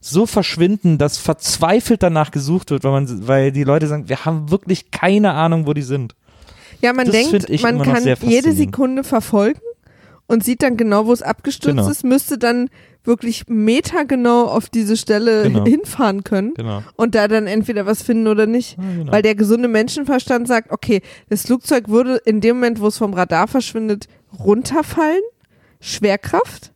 so 0.00 0.26
verschwinden, 0.26 0.98
dass 0.98 1.16
verzweifelt 1.16 2.02
danach 2.02 2.30
gesucht 2.30 2.70
wird, 2.70 2.84
weil 2.84 2.92
man, 2.92 3.26
weil 3.26 3.52
die 3.52 3.64
Leute 3.64 3.86
sagen, 3.86 4.08
wir 4.08 4.24
haben 4.26 4.50
wirklich 4.50 4.90
keine 4.90 5.32
Ahnung, 5.32 5.66
wo 5.66 5.72
die 5.72 5.82
sind. 5.82 6.14
Ja, 6.82 6.92
man 6.92 7.06
Das 7.06 7.14
denkt, 7.14 7.62
man 7.62 7.82
kann 7.82 8.04
jede. 8.22 8.52
Sekunde 8.52 9.04
verfolgen 9.04 9.60
und 10.26 10.44
sieht 10.44 10.62
dann 10.62 10.76
genau, 10.76 11.06
wo 11.06 11.12
es 11.12 11.22
abgestürzt 11.22 11.76
Genau. 11.76 11.88
ist, 11.90 12.04
müsste 12.04 12.38
dann 12.38 12.70
wirklich 13.04 13.44
metergenau 13.48 14.44
auf 14.44 14.68
diese 14.70 14.96
Stelle 14.96 15.42
Genau. 15.44 15.64
hinfahren 15.66 16.24
können 16.24 16.54
Genau. 16.54 16.82
und 16.96 17.14
da 17.14 17.28
dann 17.28 17.46
entweder 17.46 17.84
was 17.86 18.02
finden 18.02 18.26
oder 18.28 18.46
nicht. 18.46 18.78
Ja, 18.78 18.84
genau. 18.96 19.12
Weil 19.12 19.22
der 19.22 19.34
gesunde 19.34 19.68
Menschenverstand 19.68 20.48
sagt, 20.48 20.70
okay, 20.72 21.02
das 21.28 21.42
Flugzeug 21.46 21.88
würde 21.88 22.16
in 22.24 22.40
dem 22.40 22.56
Moment, 22.56 22.80
wo 22.80 22.86
es 22.86 22.96
vom 22.98 23.12
Radar 23.14 23.46
verschwindet, 23.48 24.06
runterfallen, 24.38 25.20
Schwerkraft. 25.80 26.72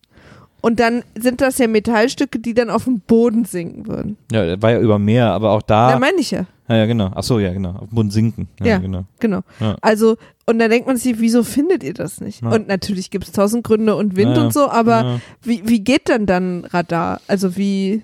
Und 0.60 0.80
dann 0.80 1.04
sind 1.16 1.40
das 1.40 1.58
ja 1.58 1.68
Metallstücke, 1.68 2.38
die 2.40 2.52
dann 2.54 2.68
auf 2.70 2.84
den 2.84 3.00
Boden 3.00 3.44
sinken 3.44 3.86
würden. 3.86 4.16
ja, 4.32 4.44
der 4.44 4.60
war 4.62 4.72
ja 4.72 4.80
über 4.80 4.98
Meer, 4.98 5.26
aber 5.32 5.50
auch 5.52 5.62
da. 5.62 5.92
Da 5.92 5.98
meine 6.00 6.18
ich 6.18 6.32
ja. 6.32 6.46
ja, 6.68 6.76
ja, 6.78 6.86
genau. 6.86 7.12
Ach 7.14 7.22
so, 7.22 7.38
ja, 7.38 7.52
genau. 7.52 7.70
Auf 7.76 7.88
dem 7.90 7.94
Boden 7.94 8.10
sinken. 8.10 8.48
Ja, 8.60 8.66
Ja. 8.66 8.78
genau. 8.78 9.04
Genau. 9.20 9.40
Ja. 9.60 9.76
Also, 9.82 10.16
und 10.46 10.58
dann 10.58 10.70
denkt 10.70 10.86
man 10.88 10.96
sich, 10.96 11.20
wieso 11.20 11.44
findet 11.44 11.84
ihr 11.84 11.94
das 11.94 12.20
nicht? 12.20 12.42
Ja. 12.42 12.50
Und 12.50 12.66
natürlich 12.66 13.10
gibt 13.10 13.24
es 13.24 13.32
tausend 13.32 13.62
Gründe 13.64 13.94
und 13.94 14.16
Wind 14.16 14.30
Ja, 14.32 14.36
ja. 14.38 14.44
und 14.46 14.52
so, 14.52 14.68
aber 14.68 15.02
Ja. 15.04 15.20
wie, 15.42 15.62
wie 15.68 15.80
geht 15.80 16.08
denn 16.08 16.26
dann 16.26 16.64
Radar? 16.64 17.20
Also 17.28 17.56
wie 17.56 18.02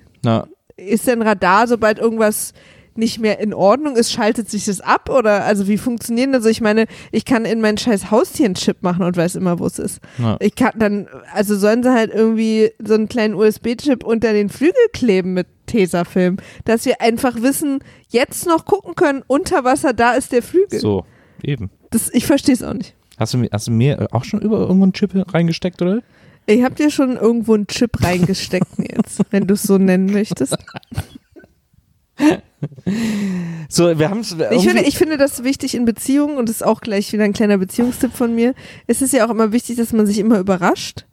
ist 0.77 1.07
denn 1.09 1.23
Radar, 1.23 1.67
sobald 1.67 1.99
irgendwas 1.99 2.53
nicht 2.97 3.19
mehr 3.21 3.39
in 3.41 3.53
Ordnung 3.55 3.97
ist, 3.97 4.13
schaltet 4.13 4.49
sich 4.51 4.65
das 4.67 4.81
ab? 4.81 5.09
Oder 5.11 5.45
also 5.45 5.69
wie 5.69 5.79
funktionieren 5.79 6.33
das? 6.33 6.41
Also 6.41 6.51
ich 6.51 6.61
meine, 6.61 6.87
ich 7.13 7.25
kann 7.25 7.45
in 7.45 7.61
mein 7.61 7.79
scheiß 7.79 8.11
Haustier 8.11 8.47
einen 8.47 8.55
Chip 8.55 8.83
machen 8.83 9.03
und 9.05 9.17
weiß 9.17 9.35
immer, 9.37 9.59
wo 9.59 9.67
es 9.67 9.79
ist. 9.79 10.01
na. 10.19 10.37
Ich 10.41 10.55
kann 10.55 10.73
dann, 10.79 11.09
also 11.33 11.57
sollen 11.57 11.83
sie 11.83 11.93
halt 11.93 12.13
irgendwie 12.15 12.71
so 12.85 12.95
einen 12.95 13.09
kleinen 13.09 13.35
USB-Chip 13.35 14.05
unter 14.05 14.33
den 14.33 14.49
Flügel 14.49 14.75
kleben 14.93 15.33
mit 15.35 15.47
Tesafilm, 15.67 16.37
dass 16.67 16.85
wir 16.85 17.01
einfach 17.01 17.41
wissen, 17.41 17.79
jetzt 18.09 18.47
noch 18.47 18.65
gucken 18.67 18.95
können, 18.95 19.23
unter 19.27 19.65
Wasser, 19.65 19.93
da 19.95 20.13
ist 20.13 20.31
der 20.33 20.43
Flügel. 20.43 20.79
So, 20.79 21.05
eben. 21.43 21.71
Das, 21.91 22.11
ich 22.13 22.27
verstehe 22.27 22.55
es 22.55 22.63
auch 22.63 22.75
nicht. 22.75 22.95
Hast 23.19 23.33
du, 23.35 23.39
mir- 23.39 23.49
hast 23.53 23.69
du 23.69 23.71
mir 23.71 24.09
auch 24.13 24.25
schon 24.25 24.41
über 24.41 24.59
irgendwo 24.61 24.83
einen 24.83 24.93
Chip 24.93 25.13
reingesteckt, 25.33 25.81
oder? 25.81 26.03
Ich 26.47 26.63
habe 26.63 26.75
dir 26.75 26.91
schon 26.91 27.17
irgendwo 27.17 27.55
einen 27.55 27.67
Chip 27.67 28.03
reingesteckt 28.03 28.67
jetzt, 28.79 29.21
wenn 29.31 29.47
du 29.47 29.55
es 29.55 29.63
so 29.63 29.79
nennen 29.79 30.13
möchtest. 30.13 30.55
So, 33.69 33.99
wir 33.99 34.11
haben 34.11 34.21
es. 34.21 34.37
Ich 34.53 34.65
finde, 34.65 34.83
ich 34.83 34.97
finde 34.97 35.17
das 35.17 35.45
wichtig 35.45 35.75
in 35.75 35.85
Beziehungen 35.85 36.37
und 36.39 36.49
das 36.49 36.57
ist 36.57 36.63
auch 36.63 36.81
gleich 36.81 37.13
wieder 37.13 37.25
ein 37.25 37.33
kleiner 37.33 37.59
Beziehungstipp 37.59 38.13
von 38.13 38.35
mir. 38.35 38.55
Es 38.87 39.03
ist 39.03 39.13
ja 39.13 39.27
auch 39.27 39.31
immer 39.31 39.53
wichtig, 39.53 39.77
dass 39.77 39.93
man 39.93 40.07
sich 40.07 40.19
immer 40.19 40.39
überrascht. 40.39 41.07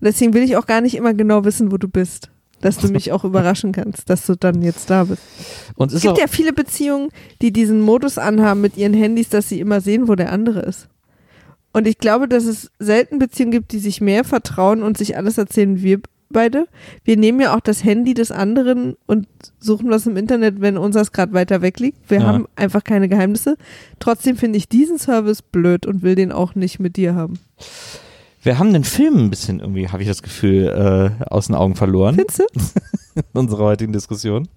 Und 0.00 0.06
deswegen 0.06 0.34
will 0.34 0.42
ich 0.42 0.56
auch 0.56 0.66
gar 0.66 0.80
nicht 0.80 0.96
immer 0.96 1.14
genau 1.14 1.44
wissen, 1.44 1.72
wo 1.72 1.76
du 1.76 1.88
bist. 1.88 2.30
Dass 2.60 2.78
du 2.78 2.88
mich 2.88 3.12
auch 3.12 3.22
überraschen 3.24 3.70
kannst, 3.70 4.10
dass 4.10 4.26
du 4.26 4.34
dann 4.34 4.62
jetzt 4.62 4.90
da 4.90 5.04
bist. 5.04 5.22
Und 5.76 5.92
Es 5.92 6.02
gibt 6.02 6.18
ja 6.18 6.26
viele 6.26 6.52
Beziehungen, 6.52 7.10
die 7.40 7.52
diesen 7.52 7.80
Modus 7.80 8.18
anhaben 8.18 8.60
mit 8.60 8.76
ihren 8.76 8.94
Handys, 8.94 9.28
dass 9.28 9.48
sie 9.48 9.60
immer 9.60 9.80
sehen, 9.80 10.08
wo 10.08 10.16
der 10.16 10.32
andere 10.32 10.60
ist. 10.62 10.88
Und 11.72 11.86
ich 11.86 11.98
glaube, 11.98 12.26
dass 12.26 12.44
es 12.46 12.72
selten 12.80 13.20
Beziehungen 13.20 13.52
gibt, 13.52 13.70
die 13.70 13.78
sich 13.78 14.00
mehr 14.00 14.24
vertrauen 14.24 14.82
und 14.82 14.98
sich 14.98 15.16
alles 15.16 15.38
erzählen 15.38 15.82
wie 15.82 15.98
beide. 16.30 16.66
Wir 17.04 17.16
nehmen 17.16 17.40
ja 17.40 17.56
auch 17.56 17.60
das 17.60 17.84
Handy 17.84 18.14
des 18.14 18.30
anderen 18.30 18.96
und 19.06 19.26
suchen 19.58 19.90
was 19.90 20.06
im 20.06 20.16
Internet, 20.16 20.60
wenn 20.60 20.76
unseres 20.76 21.12
gerade 21.12 21.32
weiter 21.32 21.62
weg 21.62 21.78
liegt. 21.80 22.10
Wir 22.10 22.20
Ja. 22.20 22.26
haben 22.26 22.46
einfach 22.56 22.84
keine 22.84 23.08
Geheimnisse. 23.08 23.56
Trotzdem 23.98 24.36
finde 24.36 24.58
ich 24.58 24.68
diesen 24.68 24.98
Service 24.98 25.42
blöd 25.42 25.86
und 25.86 26.02
will 26.02 26.14
den 26.14 26.32
auch 26.32 26.54
nicht 26.54 26.78
mit 26.80 26.96
dir 26.96 27.14
haben. 27.14 27.38
wir 28.42 28.58
haben 28.58 28.72
den 28.72 28.84
Film 28.84 29.16
ein 29.26 29.30
bisschen 29.30 29.60
irgendwie, 29.60 29.88
habe 29.88 30.02
ich 30.02 30.08
das 30.08 30.22
Gefühl, 30.22 30.68
äh, 31.20 31.24
aus 31.24 31.46
den 31.48 31.56
Augen 31.56 31.74
verloren 31.74 32.14
Findest 32.14 32.38
du? 32.38 32.44
in 33.16 33.22
unserer 33.34 33.64
heutigen 33.64 33.92
Diskussion. 33.92 34.48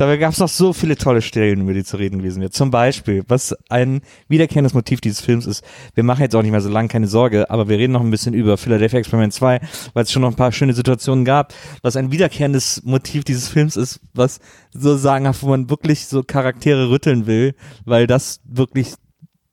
Dabei 0.00 0.16
gab 0.16 0.32
es 0.32 0.38
noch 0.38 0.48
so 0.48 0.72
viele 0.72 0.96
tolle 0.96 1.20
Stellen, 1.20 1.60
über 1.60 1.74
die 1.74 1.84
zu 1.84 1.98
reden 1.98 2.20
gewesen 2.20 2.40
wäre. 2.40 2.50
Zum 2.50 2.70
Beispiel, 2.70 3.22
was 3.28 3.54
ein 3.68 4.00
wiederkehrendes 4.28 4.72
Motiv 4.72 5.02
dieses 5.02 5.20
Films 5.20 5.44
ist, 5.44 5.62
wir 5.94 6.04
machen 6.04 6.22
jetzt 6.22 6.34
auch 6.34 6.40
nicht 6.40 6.52
mehr 6.52 6.62
so 6.62 6.70
lange, 6.70 6.88
keine 6.88 7.06
Sorge, 7.06 7.50
aber 7.50 7.68
wir 7.68 7.76
reden 7.76 7.92
noch 7.92 8.00
ein 8.00 8.10
bisschen 8.10 8.32
über 8.32 8.56
Philadelphia 8.56 8.98
Experiment 8.98 9.34
2, 9.34 9.60
weil 9.92 10.02
es 10.02 10.10
schon 10.10 10.22
noch 10.22 10.30
ein 10.30 10.36
paar 10.36 10.52
schöne 10.52 10.72
Situationen 10.72 11.26
gab, 11.26 11.52
was 11.82 11.96
ein 11.96 12.12
wiederkehrendes 12.12 12.82
Motiv 12.82 13.24
dieses 13.24 13.48
Films 13.48 13.76
ist, 13.76 14.00
was 14.14 14.40
so 14.72 14.96
sagenhaft, 14.96 15.42
wo 15.42 15.48
man 15.48 15.68
wirklich 15.68 16.06
so 16.06 16.22
Charaktere 16.22 16.88
rütteln 16.88 17.26
will, 17.26 17.54
weil 17.84 18.06
das 18.06 18.40
wirklich 18.46 18.94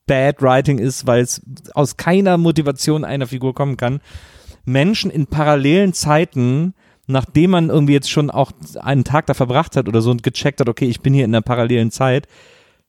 Bad 0.05 0.41
Writing 0.41 0.79
ist, 0.79 1.05
weil 1.05 1.23
es 1.23 1.41
aus 1.73 1.97
keiner 1.97 2.37
Motivation 2.37 3.03
einer 3.03 3.27
Figur 3.27 3.53
kommen 3.53 3.75
kann. 3.75 3.99
Menschen 4.63 5.11
in 5.11 5.27
parallelen 5.27 5.91
Zeiten, 5.91 6.73
nachdem 7.07 7.51
man 7.51 7.69
irgendwie 7.69 7.93
jetzt 7.93 8.11
schon 8.11 8.29
auch 8.29 8.51
einen 8.81 9.03
Tag 9.03 9.25
da 9.27 9.33
verbracht 9.33 9.75
hat 9.75 9.87
oder 9.87 10.01
so 10.01 10.11
und 10.11 10.23
gecheckt 10.23 10.59
hat, 10.59 10.69
okay, 10.69 10.85
ich 10.85 11.01
bin 11.01 11.13
hier 11.13 11.25
in 11.25 11.33
einer 11.33 11.41
parallelen 11.41 11.91
Zeit, 11.91 12.27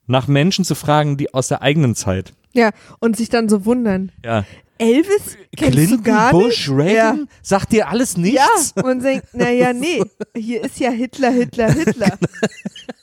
nach 0.06 0.26
Menschen 0.26 0.64
zu 0.64 0.74
fragen, 0.74 1.16
die 1.16 1.32
aus 1.34 1.48
der 1.48 1.62
eigenen 1.62 1.94
Zeit 1.94 2.32
Ja, 2.52 2.70
und 2.98 3.16
sich 3.16 3.28
dann 3.28 3.48
so 3.48 3.64
wundern. 3.64 4.10
Ja. 4.24 4.44
Elvis 4.80 5.36
kennst 5.56 5.72
Clinton, 5.74 5.96
du 5.98 6.02
gar 6.04 6.30
Bush, 6.30 6.68
nicht? 6.68 6.78
Reagan, 6.78 7.28
sagt 7.42 7.72
dir 7.72 7.88
alles 7.88 8.14
Ja. 8.14 8.20
nichts? 8.22 8.74
ja, 8.76 8.84
und 8.84 9.02
denkt, 9.02 9.26
naja, 9.34 9.72
nee, 9.72 10.02
hier 10.36 10.62
ist 10.64 10.78
ja 10.78 10.90
Hitler, 10.90 11.30
Hitler, 11.30 11.72
Hitler. 11.72 12.18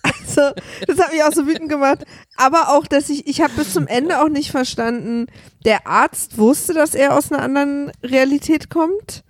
Also, 0.03 0.51
das 0.87 0.99
hat 0.99 1.13
mich 1.13 1.23
auch 1.23 1.31
so 1.31 1.47
wütend 1.47 1.69
gemacht. 1.69 2.03
Aber 2.35 2.69
auch, 2.75 2.85
dass 2.87 3.09
ich, 3.09 3.25
ich 3.27 3.41
habe 3.41 3.53
bis 3.55 3.73
zum 3.73 3.87
Ende 3.87 4.21
auch 4.21 4.29
nicht 4.29 4.51
verstanden, 4.51 5.27
der 5.65 5.87
Arzt 5.87 6.37
wusste, 6.37 6.73
dass 6.73 6.93
er 6.93 7.15
aus 7.17 7.31
einer 7.31 7.41
anderen 7.41 7.91
Realität 8.03 8.69
kommt. 8.69 9.23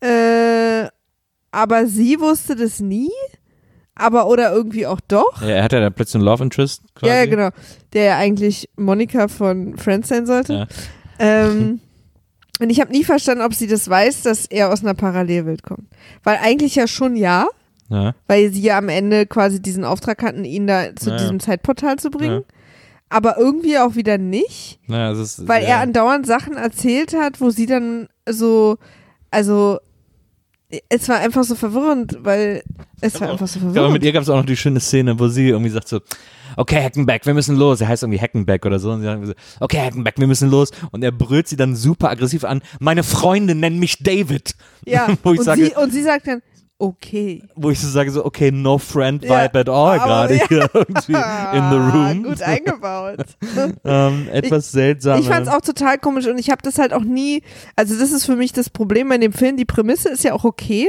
Äh, 0.00 0.88
aber 1.54 1.86
sie 1.86 2.18
wusste 2.20 2.56
das 2.56 2.80
nie. 2.80 3.10
Aber, 3.96 4.26
oder 4.26 4.52
irgendwie 4.52 4.88
auch 4.88 5.00
doch. 5.06 5.40
Ja, 5.40 5.48
er 5.50 5.62
hat 5.62 5.72
ja 5.72 5.78
dann 5.80 5.92
plötzlich 5.94 6.16
einen 6.16 6.24
Love 6.24 6.42
Interest 6.42 6.82
quasi. 6.96 7.12
Ja, 7.12 7.20
ja, 7.20 7.26
genau. 7.26 7.50
Der 7.92 8.04
ja 8.04 8.16
eigentlich 8.18 8.68
Monika 8.76 9.28
von 9.28 9.76
Friends 9.76 10.08
sein 10.08 10.26
sollte. 10.26 10.52
Ja. 10.52 10.66
Ähm, 11.20 11.80
und 12.60 12.70
ich 12.70 12.80
habe 12.80 12.90
nie 12.90 13.04
verstanden, 13.04 13.44
ob 13.44 13.54
sie 13.54 13.68
das 13.68 13.88
weiß, 13.88 14.22
dass 14.22 14.46
er 14.46 14.72
aus 14.72 14.82
einer 14.82 14.94
Parallelwelt 14.94 15.62
kommt. 15.62 15.86
Weil 16.24 16.38
eigentlich 16.42 16.74
ja 16.74 16.88
schon 16.88 17.14
ja, 17.14 17.46
Ja. 17.88 18.14
weil 18.26 18.52
sie 18.52 18.62
ja 18.62 18.78
am 18.78 18.88
Ende 18.88 19.26
quasi 19.26 19.62
diesen 19.62 19.84
Auftrag 19.84 20.24
hatten, 20.24 20.44
ihn 20.44 20.66
da 20.66 20.96
zu 20.96 21.16
diesem 21.16 21.38
Zeitportal 21.38 21.96
zu 21.96 22.10
bringen. 22.10 22.42
Aber 23.10 23.38
irgendwie 23.38 23.78
auch 23.78 23.94
wieder 23.94 24.18
nicht, 24.18 24.80
Naja, 24.88 25.12
ist, 25.12 25.46
weil 25.46 25.62
ja. 25.62 25.68
er 25.68 25.78
andauernd 25.80 26.26
Sachen 26.26 26.56
erzählt 26.56 27.14
hat, 27.14 27.40
wo 27.40 27.50
sie 27.50 27.66
dann 27.66 28.08
so, 28.28 28.76
also 29.30 29.78
es 30.88 31.08
war 31.08 31.18
einfach 31.18 31.44
so 31.44 31.54
verwirrend, 31.54 32.16
weil 32.20 32.62
es 33.00 33.20
war 33.20 33.30
einfach 33.30 33.46
so 33.46 33.58
Ja, 33.58 33.64
aber 33.66 33.72
verwirrend. 33.74 33.92
mit 33.94 34.04
ihr 34.04 34.12
gab 34.12 34.22
es 34.22 34.28
auch 34.28 34.36
noch 34.36 34.46
die 34.46 34.56
schöne 34.56 34.80
Szene, 34.80 35.18
wo 35.18 35.28
sie 35.28 35.48
irgendwie 35.48 35.70
sagt 35.70 35.88
so, 35.88 36.00
okay, 36.56 36.82
Hackenback, 36.82 37.26
wir 37.26 37.34
müssen 37.34 37.56
los. 37.56 37.80
Er 37.80 37.88
heißt 37.88 38.02
irgendwie 38.02 38.20
Hackenback 38.20 38.64
oder 38.66 38.78
so. 38.78 38.90
Und 38.92 39.00
sie 39.00 39.06
sagen 39.06 39.26
so, 39.26 39.34
okay, 39.60 39.80
Hackenback, 39.80 40.18
wir 40.18 40.26
müssen 40.26 40.50
los. 40.50 40.70
Und 40.90 41.04
er 41.04 41.12
brüllt 41.12 41.48
sie 41.48 41.56
dann 41.56 41.76
super 41.76 42.10
aggressiv 42.10 42.44
an, 42.44 42.62
meine 42.80 43.02
Freunde 43.02 43.54
nennen 43.54 43.78
mich 43.78 43.98
David. 44.02 44.54
ja, 44.84 45.08
und, 45.22 45.42
sage, 45.44 45.66
sie, 45.66 45.72
und 45.74 45.92
sie 45.92 46.02
sagt 46.02 46.26
dann, 46.26 46.42
okay. 46.78 47.42
wo 47.54 47.70
ich 47.70 47.78
so 47.80 47.88
sage, 47.88 48.10
so, 48.10 48.24
okay, 48.24 48.50
no 48.50 48.78
friend 48.78 49.24
Ja, 49.24 49.44
vibe 49.44 49.58
at 49.60 49.68
all 49.68 49.98
aber- 49.98 50.04
gerade 50.06 50.34
ja. 50.36 50.46
hier 50.48 50.70
irgendwie 50.74 51.12
in 51.12 51.70
the 51.70 51.76
room. 51.96 52.22
Gut 52.24 52.42
eingebaut. 52.42 53.24
ähm, 53.84 54.28
etwas 54.32 54.70
seltsam. 54.72 55.20
Ich 55.20 55.28
fand 55.28 55.46
es 55.46 55.52
auch 55.52 55.60
total 55.60 55.98
komisch 55.98 56.26
und 56.26 56.38
ich 56.38 56.50
habe 56.50 56.62
das 56.62 56.78
halt 56.78 56.92
auch 56.92 57.04
nie, 57.04 57.42
also 57.76 57.98
das 57.98 58.10
ist 58.12 58.26
für 58.26 58.36
mich 58.36 58.52
das 58.52 58.70
Problem 58.70 59.08
bei 59.08 59.18
dem 59.18 59.32
Film, 59.32 59.56
die 59.56 59.64
Prämisse 59.64 60.08
ist 60.10 60.24
ja 60.24 60.32
auch 60.34 60.44
okay, 60.44 60.88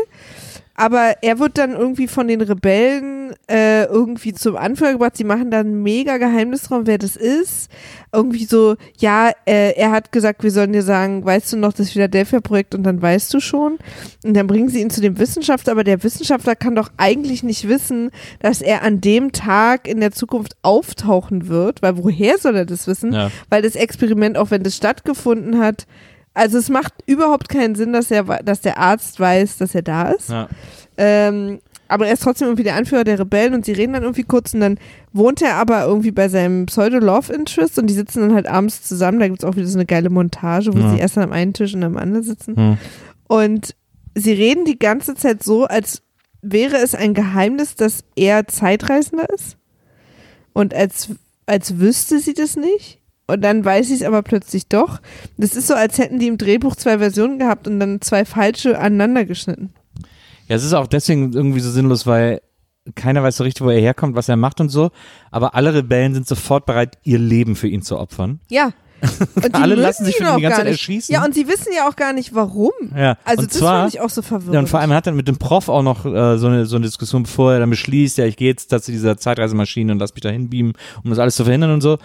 aber 0.76 1.16
er 1.22 1.40
wird 1.40 1.58
dann 1.58 1.72
irgendwie 1.72 2.08
von 2.08 2.28
den 2.28 2.42
Rebellen 2.42 3.34
äh, 3.50 3.86
irgendwie 3.86 4.34
zum 4.34 4.58
Anführer 4.58 4.92
gebracht, 4.94 5.16
sie 5.16 5.24
machen 5.24 5.50
dann 5.50 5.82
mega 5.82 6.18
Geheimnis 6.18 6.64
drauf, 6.64 6.82
wer 6.86 6.98
das 6.98 7.16
ist, 7.16 7.70
irgendwie 8.14 8.46
so, 8.46 8.76
ja, 8.98 9.32
äh, 9.46 9.72
er 9.76 9.92
hat 9.92 10.12
gesagt, 10.12 10.44
wir 10.44 10.52
sollen 10.52 10.74
dir 10.74 10.82
sagen, 10.82 11.24
weißt 11.24 11.54
du 11.54 11.58
noch 11.58 11.74
das 11.74 11.92
Philadelphia-Projekt 11.92 12.76
und 12.76 12.84
dann 12.84 13.02
weißt 13.02 13.34
du 13.34 13.40
schon. 13.40 13.78
Und 14.24 14.34
dann 14.36 14.48
bringen 14.48 14.70
sie 14.70 14.82
ihn 14.82 14.90
zu 14.90 15.02
dem 15.02 15.18
Wissenschaftler, 15.18 15.72
aber 15.72 15.84
der 15.84 16.04
Wissenschaftler 16.04 16.56
kann 16.56 16.76
doch 16.76 16.90
eigentlich 16.98 17.44
nicht 17.44 17.68
wissen, 17.68 18.12
dass 18.40 18.62
er 18.62 18.84
an 18.84 19.00
dem 19.00 19.32
Tag 19.32 19.88
in 19.88 20.02
der 20.02 20.12
Zukunft 20.12 20.56
auftauchen 20.62 21.48
wird, 21.48 21.82
weil 21.82 21.98
woher 21.98 22.38
soll 22.38 22.56
er 22.56 22.66
das 22.66 22.88
wissen? 22.88 23.14
Ja. 23.14 23.32
weil 23.50 23.62
das 23.62 23.76
Experiment, 23.76 24.38
auch 24.38 24.52
wenn 24.52 24.64
das 24.64 24.76
stattgefunden 24.76 25.60
hat, 25.60 25.86
also 26.36 26.58
es 26.60 26.70
macht 26.70 26.94
überhaupt 27.08 27.50
keinen 27.50 27.74
Sinn, 27.76 27.92
dass, 27.94 28.12
er, 28.12 28.24
dass 28.44 28.62
der 28.62 28.78
Arzt 28.78 29.20
weiß, 29.20 29.58
dass 29.58 29.74
er 29.74 29.82
da 29.82 30.12
ist. 30.12 30.30
Ja. 30.30 30.48
Ähm, 30.98 31.60
aber 31.88 32.08
er 32.08 32.14
ist 32.14 32.24
trotzdem 32.24 32.48
irgendwie 32.48 32.64
der 32.64 32.76
Anführer 32.76 33.04
der 33.04 33.20
Rebellen 33.20 33.54
und 33.54 33.66
sie 33.66 33.72
reden 33.74 33.94
dann 33.94 34.04
irgendwie 34.04 34.24
kurz 34.24 34.54
und 34.54 34.60
dann 34.60 34.80
wohnt 35.14 35.42
er 35.42 35.56
aber 35.56 35.84
irgendwie 35.86 36.12
bei 36.12 36.30
seinem 36.30 36.66
Pseudo-Love-Interest 36.66 37.78
und 37.80 37.88
die 37.88 37.94
sitzen 37.94 38.22
dann 38.22 38.34
halt 38.34 38.48
abends 38.48 38.84
zusammen. 38.84 39.20
Da 39.20 39.28
gibt 39.28 39.44
es 39.44 39.46
auch 39.50 39.56
wieder 39.56 39.68
so 39.68 39.78
eine 39.78 39.86
geile 39.86 40.10
Montage, 40.10 40.74
wo 40.74 40.80
Ja. 40.80 40.92
sie 40.92 41.00
erst 41.00 41.18
an 41.18 41.32
einem 41.32 41.54
Tisch 41.54 41.74
und 41.76 41.84
am 41.84 41.98
anderen 41.98 42.24
sitzen. 42.24 42.56
Hm. 42.56 42.78
Und 43.28 43.76
sie 44.16 44.32
reden 44.34 44.66
die 44.66 44.80
ganze 44.80 45.14
Zeit 45.16 45.44
so, 45.44 45.66
als 45.66 46.02
wäre 46.42 46.78
es 46.78 46.96
ein 46.96 47.14
Geheimnis, 47.14 47.76
dass 47.76 48.04
er 48.16 48.48
Zeitreisender 48.48 49.28
ist. 49.34 49.58
Und 50.54 50.74
als, 50.74 51.10
als 51.46 51.80
wüsste 51.80 52.20
sie 52.20 52.34
das 52.34 52.56
nicht. 52.56 53.00
Und 53.28 53.42
dann 53.44 53.66
weiß 53.66 53.88
sie 53.88 53.96
es 53.96 54.04
aber 54.04 54.22
plötzlich 54.22 54.68
doch. 54.68 55.00
Das 55.38 55.56
ist 55.56 55.68
so, 55.68 55.74
als 55.74 55.98
hätten 55.98 56.20
die 56.20 56.28
im 56.28 56.38
Drehbuch 56.38 56.76
zwei 56.76 57.00
Versionen 57.00 57.40
gehabt 57.40 57.68
und 57.68 57.80
dann 57.80 58.02
zwei 58.02 58.24
falsche 58.26 58.78
aneinander 58.78 59.26
geschnitten. 59.26 59.74
Ja, 60.48 60.56
es 60.56 60.64
ist 60.64 60.74
auch 60.74 60.86
deswegen 60.88 61.34
irgendwie 61.34 61.60
so 61.60 61.72
sinnlos, 61.72 62.06
weil 62.06 62.42
keiner 62.94 63.24
weiß 63.24 63.38
so 63.38 63.44
richtig, 63.44 63.66
wo 63.66 63.70
er 63.72 63.80
herkommt, 63.82 64.16
was 64.16 64.30
er 64.30 64.36
macht 64.36 64.62
und 64.62 64.70
so. 64.70 64.92
Aber 65.32 65.56
alle 65.56 65.74
Rebellen 65.74 66.14
sind 66.14 66.28
sofort 66.28 66.68
bereit, 66.68 67.00
ihr 67.04 67.18
Leben 67.18 67.56
für 67.56 67.68
ihn 67.68 67.82
zu 67.82 67.98
opfern. 67.98 68.40
Ja. 68.50 68.72
Und 69.36 69.54
Alle 69.54 69.76
lassen 69.76 70.06
sich 70.06 70.16
für 70.16 70.24
ihn 70.24 70.30
auch 70.30 70.36
die 70.38 70.42
ganze 70.44 70.56
gar 70.58 70.64
Zeit 70.64 70.72
nicht. 70.72 70.80
erschießen. 70.80 71.14
Ja, 71.14 71.24
und 71.26 71.36
sie 71.36 71.48
wissen 71.48 71.72
ja 71.76 71.88
auch 71.88 71.96
gar 71.98 72.14
nicht, 72.14 72.34
warum. 72.34 72.72
Ja, 72.96 73.18
Also 73.26 73.42
und 73.44 73.52
das 73.52 73.60
zwar, 73.60 73.82
fand 73.82 73.94
ich 73.94 74.00
auch 74.00 74.10
so 74.10 74.22
verwirrend. 74.22 74.54
Ja, 74.54 74.60
und 74.62 74.70
vor 74.70 74.80
allem 74.80 74.92
hat 74.94 75.06
er 75.06 75.14
mit 75.14 75.28
dem 75.28 75.38
Prof 75.38 75.68
auch 75.68 75.84
noch 75.84 76.06
äh, 76.06 76.38
so, 76.38 76.48
eine, 76.48 76.66
so 76.66 76.78
eine 76.78 76.86
Diskussion, 76.86 77.24
bevor 77.24 77.54
er 77.54 77.60
dann 77.60 77.70
beschließt, 77.70 78.18
ja, 78.18 78.26
ich 78.26 78.38
gehe 78.38 78.48
jetzt 78.48 78.72
da 78.72 78.82
zu 78.82 78.92
dieser 78.92 79.18
Zeitreisemaschine 79.18 79.92
und 79.92 80.00
lass 80.00 80.14
mich 80.14 80.22
da 80.22 80.30
hinbeamen, 80.30 80.74
um 81.04 81.10
das 81.10 81.20
alles 81.20 81.36
zu 81.36 81.44
verhindern 81.44 81.72
und 81.72 81.82
so. 81.82 81.98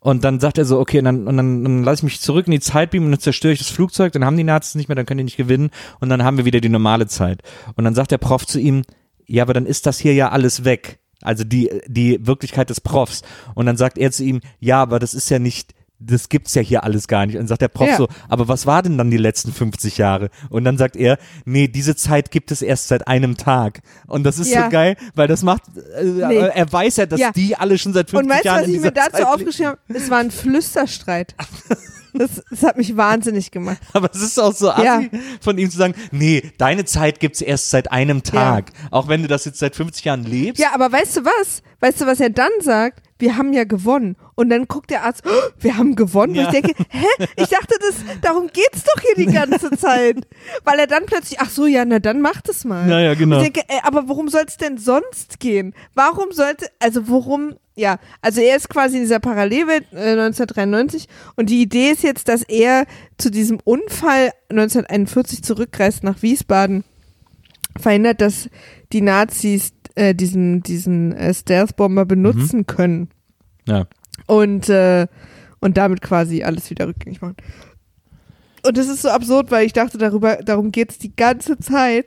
Und 0.00 0.24
dann 0.24 0.40
sagt 0.40 0.56
er 0.56 0.64
so, 0.64 0.80
okay, 0.80 0.98
und 0.98 1.04
dann, 1.04 1.26
und 1.26 1.36
dann, 1.36 1.62
dann 1.62 1.84
lasse 1.84 2.00
ich 2.00 2.04
mich 2.04 2.20
zurück 2.20 2.46
in 2.46 2.52
die 2.52 2.60
Zeit 2.60 2.90
beamen 2.90 3.06
und 3.06 3.12
dann 3.12 3.20
zerstöre 3.20 3.52
ich 3.52 3.58
das 3.58 3.68
Flugzeug, 3.68 4.12
dann 4.12 4.24
haben 4.24 4.36
die 4.36 4.44
Nazis 4.44 4.74
nicht 4.74 4.88
mehr, 4.88 4.96
dann 4.96 5.04
können 5.04 5.18
die 5.18 5.24
nicht 5.24 5.36
gewinnen 5.36 5.70
und 6.00 6.08
dann 6.08 6.24
haben 6.24 6.38
wir 6.38 6.46
wieder 6.46 6.60
die 6.60 6.70
normale 6.70 7.06
Zeit. 7.06 7.42
Und 7.76 7.84
dann 7.84 7.94
sagt 7.94 8.10
der 8.10 8.18
Prof 8.18 8.46
zu 8.46 8.58
ihm, 8.58 8.82
ja, 9.26 9.42
aber 9.42 9.52
dann 9.52 9.66
ist 9.66 9.86
das 9.86 9.98
hier 9.98 10.14
ja 10.14 10.30
alles 10.30 10.64
weg. 10.64 11.00
Also 11.22 11.44
die, 11.44 11.70
die 11.86 12.26
Wirklichkeit 12.26 12.70
des 12.70 12.80
Profs. 12.80 13.22
Und 13.54 13.66
dann 13.66 13.76
sagt 13.76 13.98
er 13.98 14.10
zu 14.10 14.24
ihm, 14.24 14.40
ja, 14.58 14.80
aber 14.80 14.98
das 14.98 15.12
ist 15.12 15.28
ja 15.28 15.38
nicht, 15.38 15.74
das 16.00 16.28
gibt's 16.28 16.54
ja 16.54 16.62
hier 16.62 16.82
alles 16.84 17.06
gar 17.08 17.26
nicht. 17.26 17.36
Und 17.36 17.42
dann 17.42 17.48
sagt 17.48 17.62
der 17.62 17.68
Prof 17.68 17.86
Ja. 17.88 17.96
so, 17.96 18.08
aber 18.28 18.48
was 18.48 18.66
war 18.66 18.82
denn 18.82 18.96
dann 18.98 19.10
die 19.10 19.16
letzten 19.18 19.52
50 19.52 19.98
Jahre? 19.98 20.30
Und 20.48 20.64
dann 20.64 20.78
sagt 20.78 20.96
er, 20.96 21.18
nee, 21.44 21.68
diese 21.68 21.94
Zeit 21.94 22.30
gibt 22.30 22.50
es 22.50 22.62
erst 22.62 22.88
seit 22.88 23.06
einem 23.06 23.36
Tag. 23.36 23.80
Und 24.06 24.24
das 24.24 24.38
ist 24.38 24.50
Ja. 24.50 24.64
so 24.64 24.70
geil, 24.70 24.96
weil 25.14 25.28
das 25.28 25.42
macht, 25.42 25.62
äh, 25.98 26.04
Nee. 26.04 26.36
er 26.36 26.72
weiß 26.72 26.96
ja, 26.96 27.06
dass 27.06 27.20
Ja. 27.20 27.32
die 27.32 27.54
alle 27.56 27.76
schon 27.78 27.92
seit 27.92 28.10
50 28.10 28.24
Und 28.24 28.30
weißt 28.34 28.44
du, 28.44 28.48
Jahren 28.48 28.62
was 28.62 28.68
ich 28.68 28.80
mir 28.80 28.90
dazu 28.92 29.10
Zeit 29.12 29.26
aufgeschrieben 29.26 29.70
habe? 29.72 29.80
Es 29.88 30.10
war 30.10 30.18
ein 30.18 30.30
Flüsterstreit. 30.30 31.34
Das, 32.12 32.42
das 32.50 32.64
hat 32.64 32.76
mich 32.76 32.96
wahnsinnig 32.96 33.52
gemacht. 33.52 33.78
Aber 33.92 34.10
es 34.12 34.20
ist 34.20 34.36
auch 34.40 34.52
so 34.52 34.68
assi 34.72 34.84
Ja. 34.84 35.00
von 35.40 35.56
ihm 35.58 35.70
zu 35.70 35.78
sagen, 35.78 35.94
nee, 36.10 36.42
deine 36.58 36.84
Zeit 36.84 37.20
gibt's 37.20 37.40
erst 37.40 37.70
seit 37.70 37.92
einem 37.92 38.24
Tag. 38.24 38.72
Auch 38.90 39.06
wenn 39.06 39.22
du 39.22 39.28
das 39.28 39.44
jetzt 39.44 39.60
seit 39.60 39.76
50 39.76 40.06
Jahren 40.06 40.24
lebst. 40.24 40.60
Ja, 40.60 40.74
aber 40.74 40.90
weißt 40.90 41.18
du 41.18 41.24
was? 41.24 41.62
Weißt 41.78 42.00
du, 42.00 42.06
was 42.06 42.18
er 42.18 42.30
dann 42.30 42.50
sagt? 42.62 43.02
Wir 43.20 43.36
haben 43.36 43.52
ja 43.52 43.64
gewonnen. 43.64 44.16
Und 44.34 44.48
dann 44.48 44.66
guckt 44.66 44.90
der 44.90 45.04
Arzt, 45.04 45.22
"Oh, 45.26 45.50
wir 45.58 45.76
haben 45.76 45.94
gewonnen. 45.94 46.34
Ja. 46.34 46.48
Und 46.48 46.54
ich 46.54 46.60
denke, 46.62 46.82
hä? 46.88 47.06
Ich 47.36 47.48
dachte, 47.48 47.74
das, 47.80 47.96
darum 48.22 48.48
geht's 48.48 48.84
doch 48.84 49.00
hier 49.02 49.14
die 49.14 49.32
ganze 49.32 49.70
Zeit. 49.76 50.16
Weil 50.64 50.78
er 50.78 50.86
dann 50.86 51.06
plötzlich, 51.06 51.38
ach 51.40 51.50
so, 51.50 51.66
ja, 51.66 51.84
na 51.84 51.98
dann 51.98 52.20
macht 52.20 52.48
es 52.48 52.64
mal. 52.64 52.88
Ja, 52.88 53.00
ja, 53.00 53.14
genau. 53.14 53.36
Und 53.36 53.44
ich 53.44 53.52
denke, 53.52 53.68
ey, 53.68 53.80
aber 53.84 54.08
worum 54.08 54.28
soll 54.28 54.44
es 54.46 54.56
denn 54.56 54.78
sonst 54.78 55.38
gehen? 55.40 55.74
Warum 55.94 56.32
sollte, 56.32 56.66
also 56.78 57.08
worum, 57.08 57.56
ja, 57.76 57.98
also 58.22 58.40
er 58.40 58.56
ist 58.56 58.68
quasi 58.70 58.96
in 58.96 59.02
dieser 59.02 59.20
Parallelwelt 59.20 59.84
äh, 59.92 60.12
1993 60.12 61.06
und 61.36 61.50
die 61.50 61.60
Idee 61.62 61.90
ist 61.90 62.02
jetzt, 62.02 62.28
dass 62.28 62.42
er 62.42 62.86
zu 63.18 63.30
diesem 63.30 63.58
Unfall 63.64 64.32
1941 64.48 65.44
zurückreist 65.44 66.02
nach 66.02 66.22
Wiesbaden, 66.22 66.84
verhindert, 67.78 68.20
dass 68.20 68.48
die 68.92 69.00
Nazis 69.00 69.72
äh, 69.94 70.14
diesen, 70.14 70.62
diesen 70.62 71.12
äh, 71.12 71.32
Stealth-Bomber 71.34 72.04
benutzen 72.04 72.66
können 72.66 73.08
Ja. 73.66 73.86
und, 74.26 74.68
äh, 74.68 75.06
und 75.60 75.76
damit 75.76 76.00
quasi 76.00 76.42
alles 76.42 76.70
wieder 76.70 76.88
rückgängig 76.88 77.20
machen. 77.20 77.36
Und 78.66 78.76
das 78.76 78.88
ist 78.88 79.02
so 79.02 79.08
absurd, 79.08 79.50
weil 79.50 79.64
ich 79.66 79.72
dachte, 79.72 79.96
darüber, 79.98 80.36
darum 80.36 80.70
geht 80.72 80.90
es 80.90 80.98
die 80.98 81.14
ganze 81.16 81.58
Zeit. 81.58 82.06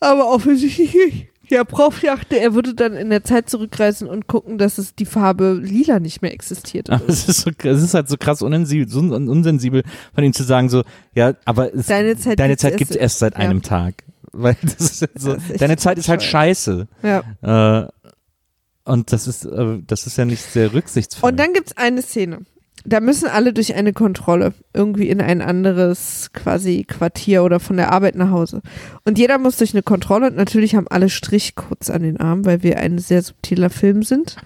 Aber 0.00 0.28
offensichtlich 0.32 0.94
nicht. 1.06 1.26
Der 1.48 1.64
Prof 1.64 2.00
dachte, 2.00 2.40
er 2.40 2.54
würde 2.54 2.74
dann 2.74 2.94
in 2.94 3.08
der 3.08 3.22
Zeit 3.22 3.48
zurückreisen 3.48 4.08
und 4.08 4.26
gucken, 4.26 4.58
dass 4.58 4.78
es 4.78 4.96
die 4.96 5.04
Farbe 5.06 5.52
lila 5.62 6.00
nicht 6.00 6.20
mehr 6.20 6.32
existiert. 6.32 6.90
Aber 6.90 7.04
es 7.08 7.28
ist, 7.28 7.42
so, 7.42 7.50
es 7.62 7.82
ist 7.84 7.94
halt 7.94 8.08
so 8.08 8.16
krass 8.16 8.42
unsensibel, 8.42 8.88
so 8.88 8.98
un- 8.98 9.28
unsensibel 9.28 9.84
von 10.12 10.24
ihm 10.24 10.32
zu 10.32 10.42
sagen, 10.42 10.68
so, 10.68 10.82
ja, 11.14 11.34
aber 11.44 11.72
es, 11.72 11.86
Deine 11.86 12.16
Zeit 12.16 12.40
deine 12.40 12.54
gibt's 12.54 12.62
Zeit 12.62 12.72
erst- 12.72 12.78
gibt's 12.78 12.96
erst 12.96 13.18
seit 13.20 13.34
ja. 13.34 13.38
einem 13.38 13.62
Tag. 13.62 14.02
Weil 14.36 14.56
das 14.62 15.02
ist 15.02 15.08
so, 15.18 15.34
Das 15.34 15.50
ist 15.50 15.60
deine 15.60 15.76
Zeit 15.76 15.98
ist 15.98 16.08
halt 16.08 16.22
scheiße. 16.22 16.86
Ja. 17.02 17.82
Äh, 17.82 17.88
und 18.84 19.12
das 19.12 19.26
ist, 19.26 19.44
äh, 19.44 19.78
das 19.86 20.06
ist 20.06 20.16
ja 20.18 20.24
nicht 20.24 20.42
sehr 20.42 20.72
rücksichtsvoll. 20.72 21.30
Und 21.30 21.36
dann 21.38 21.52
gibt 21.52 21.68
es 21.68 21.76
eine 21.76 22.02
Szene. 22.02 22.40
Da 22.84 23.00
müssen 23.00 23.28
alle 23.28 23.52
durch 23.52 23.74
eine 23.74 23.92
Kontrolle 23.92 24.52
irgendwie 24.72 25.08
in 25.08 25.20
ein 25.20 25.42
anderes 25.42 26.30
quasi 26.32 26.84
Quartier 26.84 27.42
oder 27.42 27.58
von 27.58 27.76
der 27.76 27.90
Arbeit 27.92 28.14
nach 28.14 28.30
Hause. 28.30 28.62
Und 29.04 29.18
jeder 29.18 29.38
muss 29.38 29.56
durch 29.56 29.74
eine 29.74 29.82
Kontrolle 29.82 30.28
und 30.28 30.36
natürlich 30.36 30.76
haben 30.76 30.86
alle 30.86 31.08
Strichcodes 31.08 31.90
an 31.90 32.02
den 32.02 32.20
Armen, 32.20 32.44
weil 32.44 32.62
wir 32.62 32.78
ein 32.78 32.98
sehr 32.98 33.22
subtiler 33.22 33.70
Film 33.70 34.04
sind. 34.04 34.36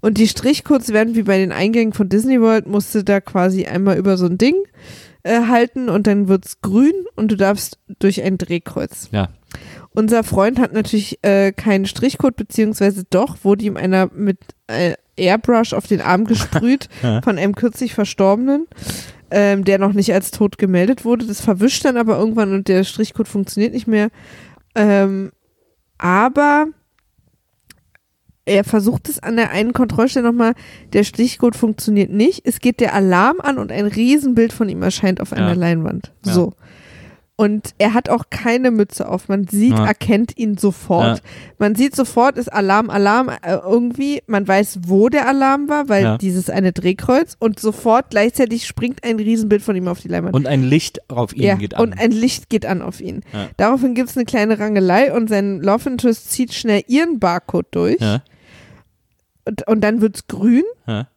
Und 0.00 0.18
die 0.18 0.28
Strichcodes 0.28 0.92
werden 0.92 1.16
wie 1.16 1.24
bei 1.24 1.38
den 1.38 1.50
Eingängen 1.50 1.92
von 1.92 2.08
Disney 2.08 2.40
World, 2.40 2.68
musst 2.68 2.94
du 2.94 3.02
da 3.02 3.20
quasi 3.20 3.66
einmal 3.66 3.98
über 3.98 4.16
so 4.16 4.26
ein 4.26 4.38
Ding 4.38 4.54
äh, 5.22 5.46
halten 5.46 5.88
und 5.88 6.06
dann 6.06 6.28
wird's 6.28 6.60
grün 6.60 6.94
und 7.16 7.30
du 7.30 7.36
darfst 7.36 7.78
durch 7.98 8.22
ein 8.22 8.38
Drehkreuz. 8.38 9.08
ja. 9.12 9.28
unser 9.92 10.24
Freund 10.24 10.58
hat 10.58 10.72
natürlich 10.72 11.18
äh, 11.22 11.52
keinen 11.52 11.86
Strichcode, 11.86 12.36
beziehungsweise 12.36 13.04
doch, 13.08 13.38
wurde 13.42 13.64
ihm 13.64 13.76
einer 13.76 14.10
mit 14.12 14.38
äh, 14.66 14.94
Airbrush 15.16 15.72
auf 15.72 15.86
den 15.86 16.00
Arm 16.00 16.24
gesprüht 16.24 16.88
von 17.22 17.38
einem 17.38 17.54
kürzlich 17.54 17.94
Verstorbenen, 17.94 18.66
ähm, 19.30 19.64
der 19.64 19.78
noch 19.78 19.92
nicht 19.92 20.12
als 20.12 20.30
tot 20.30 20.58
gemeldet 20.58 21.04
wurde. 21.04 21.26
Das 21.26 21.40
verwischt 21.40 21.84
dann 21.84 21.96
aber 21.96 22.18
irgendwann 22.18 22.54
und 22.54 22.68
der 22.68 22.84
Strichcode 22.84 23.28
funktioniert 23.28 23.74
nicht 23.74 23.86
mehr. 23.86 24.08
Ähm, 24.74 25.32
aber 25.98 26.68
er 28.50 28.64
versucht 28.64 29.08
es 29.08 29.18
an 29.22 29.36
der 29.36 29.50
einen 29.50 29.72
Kontrollstelle 29.72 30.26
nochmal, 30.26 30.54
der 30.92 31.04
Strichcode 31.04 31.54
funktioniert 31.56 32.10
nicht. 32.10 32.42
Es 32.44 32.58
geht 32.60 32.80
der 32.80 32.94
Alarm 32.94 33.40
an 33.40 33.58
und 33.58 33.70
ein 33.70 33.86
Riesenbild 33.86 34.52
von 34.52 34.68
ihm 34.68 34.82
erscheint 34.82 35.20
auf 35.20 35.32
einer 35.32 35.48
Ja. 35.50 35.54
Leinwand. 35.54 36.12
Ja. 36.26 36.32
So. 36.32 36.52
Und 37.36 37.70
er 37.78 37.94
hat 37.94 38.10
auch 38.10 38.24
keine 38.28 38.70
Mütze 38.70 39.08
auf. 39.08 39.28
Man 39.28 39.46
sieht, 39.48 39.72
Ja. 39.72 39.86
erkennt 39.86 40.36
ihn 40.36 40.58
sofort. 40.58 41.22
Man 41.58 41.74
sieht 41.74 41.96
sofort, 41.96 42.36
ist 42.36 42.52
Alarm, 42.52 42.90
Alarm 42.90 43.30
äh, 43.30 43.54
irgendwie. 43.54 44.20
Man 44.26 44.46
weiß, 44.46 44.80
wo 44.86 45.08
der 45.08 45.26
Alarm 45.26 45.66
war, 45.70 45.88
weil 45.88 46.18
dieses 46.18 46.50
eine 46.50 46.72
Drehkreuz 46.72 47.36
und 47.38 47.58
sofort 47.58 48.10
gleichzeitig 48.10 48.66
springt 48.66 49.04
ein 49.04 49.16
Riesenbild 49.16 49.62
von 49.62 49.74
ihm 49.74 49.88
auf 49.88 50.00
die 50.00 50.08
Leinwand. 50.08 50.34
Und 50.34 50.46
ein 50.46 50.62
Licht 50.62 51.08
auf 51.10 51.34
ihn 51.34 51.56
geht 51.56 51.74
an. 51.76 51.82
und 51.82 51.98
ein 51.98 52.10
Licht 52.10 52.50
geht 52.50 52.66
an 52.66 52.82
auf 52.82 53.00
ihn. 53.00 53.22
Daraufhin 53.56 53.94
gibt 53.94 54.10
es 54.10 54.16
eine 54.18 54.26
kleine 54.26 54.58
Rangelei 54.58 55.10
und 55.14 55.30
sein 55.30 55.60
Love 55.62 55.88
Interest 55.88 56.30
zieht 56.30 56.52
schnell 56.52 56.82
ihren 56.88 57.20
Barcode 57.20 57.68
durch 57.70 58.00
ja, 58.00 58.22
und, 59.44 59.66
und 59.66 59.80
dann 59.80 60.00
wird's 60.00 60.26
grün 60.26 60.64
ja. 60.86 61.08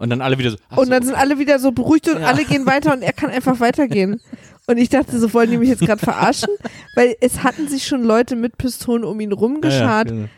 Und 0.00 0.10
dann 0.10 0.20
alle 0.20 0.38
wieder 0.38 0.52
so. 0.52 0.58
und 0.76 0.84
so, 0.84 0.90
dann 0.90 1.02
sind 1.02 1.16
alle 1.16 1.38
wieder 1.40 1.58
so 1.58 1.72
beruhigt 1.72 2.08
und 2.08 2.20
Ja. 2.20 2.28
alle 2.28 2.44
gehen 2.44 2.66
weiter 2.66 2.92
und 2.92 3.02
er 3.02 3.12
kann 3.12 3.30
einfach 3.30 3.58
weitergehen. 3.58 4.20
Und 4.68 4.78
ich 4.78 4.90
dachte, 4.90 5.18
so 5.18 5.32
wollen 5.34 5.50
die 5.50 5.56
mich 5.58 5.70
jetzt 5.70 5.80
gerade 5.80 5.98
verarschen, 6.00 6.50
weil 6.94 7.16
es 7.20 7.42
hatten 7.42 7.66
sich 7.68 7.86
schon 7.86 8.04
Leute 8.04 8.36
mit 8.36 8.58
Pistolen 8.58 9.02
um 9.02 9.18
ihn 9.18 9.30
ja, 9.30 9.36
ja, 9.36 9.40
rumgeschart, 9.40 10.08
genau. 10.08 10.28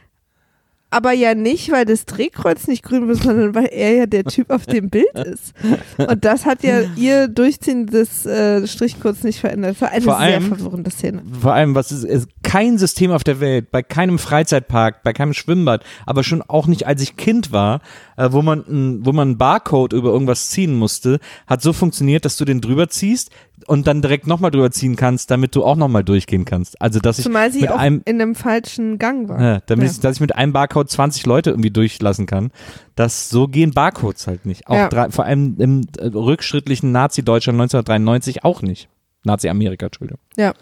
Aber 0.91 1.13
ja 1.13 1.35
nicht, 1.35 1.71
weil 1.71 1.85
das 1.85 2.05
Drehkreuz 2.05 2.67
nicht 2.67 2.83
grün 2.83 3.07
wird, 3.09 3.23
sondern 3.23 3.55
weil 3.55 3.67
er 3.73 3.95
ja 3.95 4.07
der 4.07 4.25
Typ 4.25 4.51
auf 4.51 4.67
dem 4.67 4.91
Bild 4.91 5.07
ist. 5.15 5.55
Und 5.99 6.25
das 6.25 6.47
hat 6.47 6.63
ja 6.65 6.81
ihr 6.97 7.29
Durchziehen 7.29 7.87
des 7.87 8.27
äh, 8.27 8.67
Strichcodes 8.67 9.23
nicht 9.23 9.41
verändert. 9.41 9.77
Das 9.77 9.81
war 9.83 9.91
eine 9.91 10.03
Vor 10.05 10.15
sehr 10.19 10.23
allem- 10.27 10.43
verwirrende 10.57 10.91
Szene. 10.91 11.23
Vor 11.41 11.53
allem, 11.55 11.75
was 11.75 11.93
ist, 11.93 12.05
ist 12.05 12.29
kein 12.43 12.79
System 12.79 13.13
auf 13.13 13.23
der 13.25 13.41
Welt, 13.41 13.71
bei 13.71 13.83
keinem 13.83 14.19
Freizeitpark, 14.19 15.03
bei 15.03 15.13
keinem 15.13 15.33
Schwimmbad, 15.35 15.85
aber 16.07 16.25
schon 16.25 16.43
auch 16.43 16.67
nicht, 16.67 16.87
als 16.87 17.03
ich 17.03 17.17
Kind 17.17 17.53
war, 17.53 17.81
äh, 18.17 18.29
wo 18.33 18.43
man, 18.43 18.65
n- 18.67 19.01
wo 19.05 19.13
man 19.13 19.29
einen 19.29 19.39
Barcode 19.39 19.93
über 19.93 20.11
irgendwas 20.11 20.49
ziehen 20.51 20.75
musste, 20.75 21.21
hat 21.47 21.63
so 21.63 21.73
funktioniert, 21.73 22.25
dass 22.25 22.37
du 22.37 22.45
den 22.45 22.61
drüber 22.61 22.89
ziehst 22.89 23.31
und 23.71 23.87
dann 23.87 24.03
direkt 24.03 24.27
nochmal 24.27 24.51
drüber 24.51 24.73
ziehen 24.73 24.97
kannst, 24.97 25.31
damit 25.31 25.55
du 25.55 25.63
auch 25.63 25.77
nochmal 25.77 26.03
durchgehen 26.03 26.45
kannst. 26.45 26.83
Also, 26.83 26.99
dass 26.99 27.21
ich 27.21 27.25
Zumal 27.25 27.53
sie 27.53 27.61
mit 27.61 27.71
auch 27.71 27.79
einem, 27.79 28.03
in 28.05 28.21
einem 28.21 28.35
falschen 28.35 28.99
Gang 28.99 29.29
war. 29.29 29.41
ja, 29.41 29.61
damit 29.67 29.87
Ja. 29.87 29.93
Ich, 29.93 30.01
dass 30.01 30.17
ich 30.17 30.21
mit 30.21 30.35
einem 30.35 30.53
Barcode 30.53 30.91
20 30.91 31.25
Leute 31.25 31.51
irgendwie 31.51 31.71
durchlassen 31.71 32.27
kann. 32.27 32.51
Das, 32.97 33.31
so 33.31 33.47
gehen 33.47 33.71
Barcodes 33.71 34.27
halt 34.27 34.45
nicht. 34.45 34.67
Auch 34.67 34.75
Ja. 34.75 34.89
drei, 34.89 35.11
vor 35.11 35.25
allem 35.25 35.55
im 35.61 35.83
äh, 35.99 36.07
rückschrittlichen 36.07 36.91
Nazi-Deutschland 36.91 37.61
1993 37.61 38.43
auch 38.45 38.61
nicht. 38.63 38.89
Nazi-Amerika, 39.23 39.87
Entschuldigung. 39.87 40.19
Ja. 40.37 40.53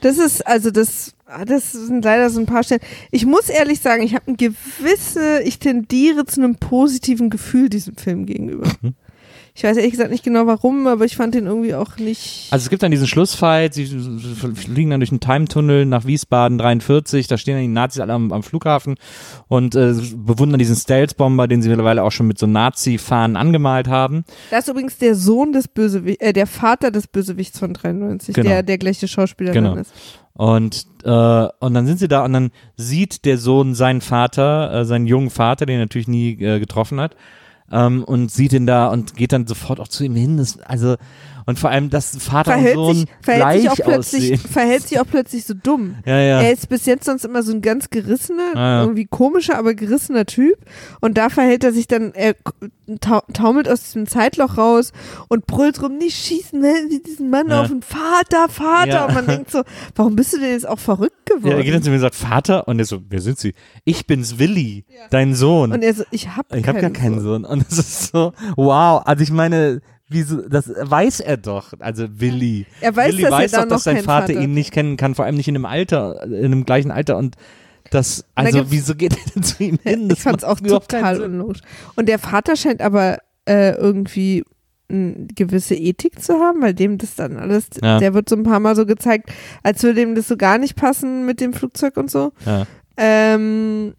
Das 0.00 0.16
ist, 0.16 0.46
also 0.46 0.70
das, 0.70 1.14
ah, 1.26 1.44
das 1.44 1.72
sind 1.72 2.04
leider 2.06 2.30
so 2.30 2.40
ein 2.40 2.46
paar 2.46 2.62
Stellen. 2.62 2.80
Ich 3.10 3.26
muss 3.26 3.50
ehrlich 3.50 3.80
sagen, 3.80 4.02
ich 4.02 4.14
habe 4.14 4.28
ein 4.30 4.38
gewisse, 4.38 5.42
ich 5.42 5.58
tendiere 5.58 6.24
zu 6.24 6.40
einem 6.40 6.56
positiven 6.56 7.28
Gefühl 7.28 7.68
diesem 7.68 7.96
Film 7.96 8.24
gegenüber. 8.24 8.66
Ich 9.56 9.64
weiß 9.64 9.78
ehrlich 9.78 9.92
gesagt 9.92 10.10
nicht 10.10 10.22
genau 10.22 10.46
warum, 10.46 10.86
aber 10.86 11.06
ich 11.06 11.16
fand 11.16 11.34
den 11.34 11.46
irgendwie 11.46 11.74
auch 11.74 11.96
nicht. 11.96 12.48
Also 12.50 12.64
es 12.64 12.68
gibt 12.70 12.82
dann 12.82 12.90
diesen 12.90 13.06
Schlussfight, 13.06 13.72
sie 13.72 13.86
fliegen 14.54 14.90
dann 14.90 15.00
durch 15.00 15.10
einen 15.10 15.20
Time-Tunnel 15.20 15.86
nach 15.86 16.04
Wiesbaden 16.04 16.58
43, 16.58 17.26
da 17.26 17.38
stehen 17.38 17.54
dann 17.54 17.62
die 17.62 17.68
Nazis 17.68 18.00
alle 18.02 18.12
am, 18.12 18.32
am 18.32 18.42
Flughafen 18.42 18.96
und 19.48 19.74
äh, 19.74 19.94
bewundern 20.14 20.58
diesen 20.58 20.76
Stealth-Bomber, 20.76 21.48
den 21.48 21.62
sie 21.62 21.70
mittlerweile 21.70 22.02
auch 22.02 22.12
schon 22.12 22.26
mit 22.26 22.38
so 22.38 22.46
Nazi-Fahnen 22.46 23.36
angemalt 23.36 23.88
haben. 23.88 24.24
Das 24.50 24.64
ist 24.64 24.68
übrigens 24.68 24.98
der 24.98 25.14
Sohn 25.14 25.52
des 25.52 25.68
Bösewichts, 25.68 26.22
äh, 26.22 26.34
der 26.34 26.46
Vater 26.46 26.90
des 26.90 27.06
Bösewichts 27.06 27.58
von 27.58 27.72
93, 27.72 28.34
Genau. 28.34 28.48
der 28.48 28.62
der 28.62 28.76
gleiche 28.76 29.08
Schauspieler 29.08 29.52
Genau. 29.52 29.70
dann 29.70 29.78
ist. 29.78 29.92
Und, 30.34 30.86
äh, 31.04 31.08
und 31.60 31.72
dann 31.72 31.86
sind 31.86 31.98
sie 31.98 32.08
da 32.08 32.22
und 32.26 32.34
dann 32.34 32.50
sieht 32.76 33.24
der 33.24 33.38
Sohn 33.38 33.74
seinen 33.74 34.02
Vater, 34.02 34.70
äh, 34.80 34.84
seinen 34.84 35.06
jungen 35.06 35.30
Vater, 35.30 35.64
den 35.64 35.76
er 35.78 35.84
natürlich 35.84 36.08
nie 36.08 36.32
äh, 36.42 36.60
getroffen 36.60 37.00
hat, 37.00 37.16
ähm, 37.70 38.04
und 38.04 38.30
sieht 38.30 38.52
ihn 38.52 38.66
da 38.66 38.88
und 38.88 39.16
geht 39.16 39.32
dann 39.32 39.46
sofort 39.46 39.80
auch 39.80 39.88
zu 39.88 40.04
ihm 40.04 40.16
hin. 40.16 40.36
Das, 40.36 40.58
also, 40.60 40.96
und 41.46 41.58
vor 41.58 41.70
allem, 41.70 41.90
dass 41.90 42.16
Vater 42.16 42.52
Verhält, 42.52 42.76
und 42.76 42.84
Sohn 42.84 42.94
sich, 42.96 43.06
verhält, 43.22 43.60
sich 43.62 43.70
auch 43.70 43.76
plötzlich, 43.76 44.22
aussehen. 44.34 44.38
verhält 44.52 44.88
sich 44.88 45.00
auch 45.00 45.06
plötzlich 45.08 45.44
so 45.44 45.54
dumm. 45.54 45.96
Ja, 46.04 46.18
ja. 46.18 46.40
Er 46.42 46.52
ist 46.52 46.68
bis 46.68 46.86
jetzt 46.86 47.04
sonst 47.04 47.24
immer 47.24 47.42
so 47.42 47.52
ein 47.52 47.62
ganz 47.62 47.88
gerissener, 47.90 48.52
ja. 48.54 48.80
irgendwie 48.82 49.06
komischer, 49.06 49.56
aber 49.56 49.74
gerissener 49.74 50.26
Typ. 50.26 50.56
Und 51.00 51.16
da 51.16 51.28
verhält 51.28 51.62
er 51.64 51.72
sich 51.72 51.86
dann, 51.86 52.12
er 52.14 52.34
tau 53.00 53.22
taumelt 53.32 53.68
aus 53.68 53.82
diesem 53.84 54.06
Zeitloch 54.06 54.58
raus 54.58 54.92
und 55.28 55.46
brüllt 55.46 55.80
rum, 55.82 55.98
nicht 55.98 56.16
schießen, 56.16 56.60
ne, 56.60 56.74
diesen 57.04 57.30
Mann 57.30 57.48
Ja. 57.48 57.62
auf 57.62 57.68
den 57.68 57.82
Vater, 57.82 58.48
Vater. 58.48 58.88
Ja. 58.88 59.04
Und 59.06 59.14
man 59.14 59.26
denkt 59.26 59.50
so, 59.50 59.62
warum 59.94 60.16
bist 60.16 60.32
du 60.32 60.38
denn 60.40 60.50
jetzt 60.50 60.68
auch 60.68 60.78
verrückt 60.78 61.28
Ja, 61.30 61.36
geworden? 61.36 61.56
er 61.58 61.62
geht 61.64 61.74
dann 61.74 61.82
zu 61.82 61.90
mir 61.90 61.96
und 61.96 62.02
sagt, 62.02 62.14
Vater, 62.16 62.66
und 62.68 62.78
er 62.78 62.84
so, 62.84 63.00
wer 63.08 63.20
sind 63.20 63.38
Sie? 63.38 63.54
Ich 63.84 64.06
bin's, 64.06 64.38
Willi, 64.38 64.84
dein 65.10 65.34
Sohn. 65.34 65.72
und 65.72 65.82
er 65.82 65.94
so, 65.94 66.04
ich 66.10 66.36
hab 66.36 66.54
ich 66.54 66.66
habe 66.66 66.80
gar 66.80 66.90
keinen 66.90 67.20
Sohn. 67.20 67.44
Und 67.44 67.64
das 67.68 67.78
ist 67.78 68.12
so, 68.12 68.32
wow, 68.56 69.02
also 69.04 69.22
ich 69.22 69.30
meine, 69.30 69.80
wieso, 70.08 70.42
das 70.48 70.68
weiß 70.68 71.20
er 71.20 71.36
doch, 71.36 71.72
also 71.78 72.06
Willi. 72.18 72.66
Er 72.80 72.94
weiß, 72.96 73.12
Willi 73.12 73.22
dass 73.22 73.30
weiß 73.32 73.50
da 73.52 73.62
doch, 73.62 73.68
dass 73.70 73.84
sein 73.84 74.02
Vater, 74.02 74.32
Vater- 74.34 74.40
ihn 74.40 74.54
nicht 74.54 74.72
kennen 74.72 74.96
kann, 74.96 75.14
vor 75.14 75.24
allem 75.24 75.36
nicht 75.36 75.48
in 75.48 75.54
einem 75.56 75.64
Alter, 75.66 76.22
in 76.24 76.44
einem 76.46 76.64
gleichen 76.64 76.90
Alter 76.90 77.16
und 77.16 77.36
das, 77.90 78.24
da 78.34 78.42
also 78.42 78.58
gibt's- 78.58 78.72
wieso 78.72 78.94
geht 78.96 79.16
er 79.16 79.32
denn 79.34 79.42
zu 79.42 79.62
ihm 79.62 79.78
hin? 79.82 80.08
ich 80.10 80.20
fand's 80.20 80.42
auch 80.44 80.58
total 80.60 81.20
unlogisch. 81.22 81.60
Und 81.94 82.08
der 82.08 82.18
Vater 82.18 82.56
scheint 82.56 82.80
aber 82.80 83.18
äh, 83.48 83.72
irgendwie 83.76 84.44
eine 84.88 85.26
gewisse 85.34 85.74
Ethik 85.74 86.22
zu 86.22 86.34
haben, 86.34 86.62
weil 86.62 86.74
dem 86.74 86.98
das 86.98 87.14
dann 87.16 87.36
alles, 87.36 87.66
Ja. 87.82 87.98
der 87.98 88.14
wird 88.14 88.28
so 88.28 88.36
ein 88.36 88.42
paar 88.44 88.60
Mal 88.60 88.76
so 88.76 88.86
gezeigt, 88.86 89.30
als 89.64 89.82
würde 89.82 89.96
dem 90.00 90.14
das 90.14 90.28
so 90.28 90.36
gar 90.36 90.58
nicht 90.58 90.76
passen 90.76 91.26
mit 91.26 91.40
dem 91.40 91.52
Flugzeug 91.52 91.96
und 91.96 92.10
so. 92.10 92.32
Ja. 92.44 92.66
Ähm, 92.96 93.94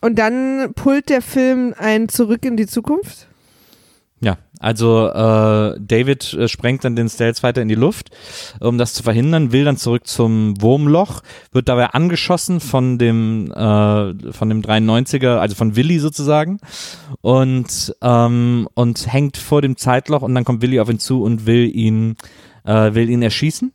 und 0.00 0.18
dann 0.18 0.72
pullt 0.74 1.08
der 1.08 1.22
Film 1.22 1.74
ein 1.78 2.08
Zurück 2.10 2.44
in 2.44 2.56
die 2.58 2.66
Zukunft. 2.66 3.28
Ja, 4.24 4.38
also 4.58 5.08
äh, 5.08 5.78
David 5.78 6.32
äh, 6.32 6.48
sprengt 6.48 6.82
dann 6.84 6.96
den 6.96 7.10
Stealth 7.10 7.42
weiter 7.42 7.60
in 7.60 7.68
die 7.68 7.74
Luft, 7.74 8.08
um 8.58 8.78
das 8.78 8.94
zu 8.94 9.02
verhindern, 9.02 9.52
will 9.52 9.66
dann 9.66 9.76
zurück 9.76 10.06
zum 10.06 10.60
Wurmloch, 10.62 11.20
wird 11.52 11.68
dabei 11.68 11.88
angeschossen 11.88 12.60
von 12.60 12.96
dem 12.96 13.52
äh, 13.52 14.32
von 14.32 14.48
dem 14.48 14.62
93er, 14.62 15.36
also 15.36 15.54
von 15.54 15.76
Willi 15.76 15.98
sozusagen. 15.98 16.58
Und 17.20 17.94
ähm, 18.00 18.66
und 18.72 19.12
hängt 19.12 19.36
vor 19.36 19.60
dem 19.60 19.76
Zeitloch 19.76 20.22
und 20.22 20.34
dann 20.34 20.44
kommt 20.44 20.62
Willi 20.62 20.80
auf 20.80 20.88
ihn 20.88 20.98
zu 20.98 21.22
und 21.22 21.44
will 21.44 21.70
ihn 21.76 22.16
äh, 22.64 22.94
will 22.94 23.10
ihn 23.10 23.20
erschießen. 23.20 23.72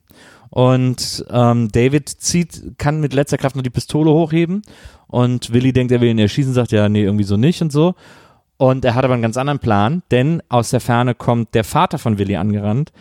Und 0.49 1.23
ähm, 1.29 1.69
David 1.71 2.09
zieht 2.09 2.79
kann 2.79 2.99
mit 3.01 3.13
letzter 3.13 3.37
Kraft 3.37 3.55
noch 3.55 3.61
die 3.61 3.69
Pistole 3.69 4.09
hochheben. 4.09 4.63
Und 5.05 5.53
Willi 5.53 5.73
denkt, 5.73 5.91
er 5.91 6.01
will 6.01 6.09
ihn 6.09 6.17
erschießen, 6.17 6.53
sagt 6.53 6.71
ja, 6.71 6.89
nee, 6.89 7.03
irgendwie 7.03 7.23
so 7.23 7.37
nicht 7.37 7.61
und 7.61 7.71
so. 7.71 7.93
Und 8.59 8.83
er 8.83 8.93
hat 8.93 9.05
aber 9.05 9.13
einen 9.13 9.23
ganz 9.23 9.37
anderen 9.37 9.59
Plan, 9.59 10.03
denn 10.11 10.43
aus 10.49 10.69
der 10.69 10.81
Ferne 10.81 11.15
kommt 11.15 11.55
der 11.55 11.63
Vater 11.63 11.97
von 11.97 12.17
Willi 12.17 12.35
angerannt 12.35 12.91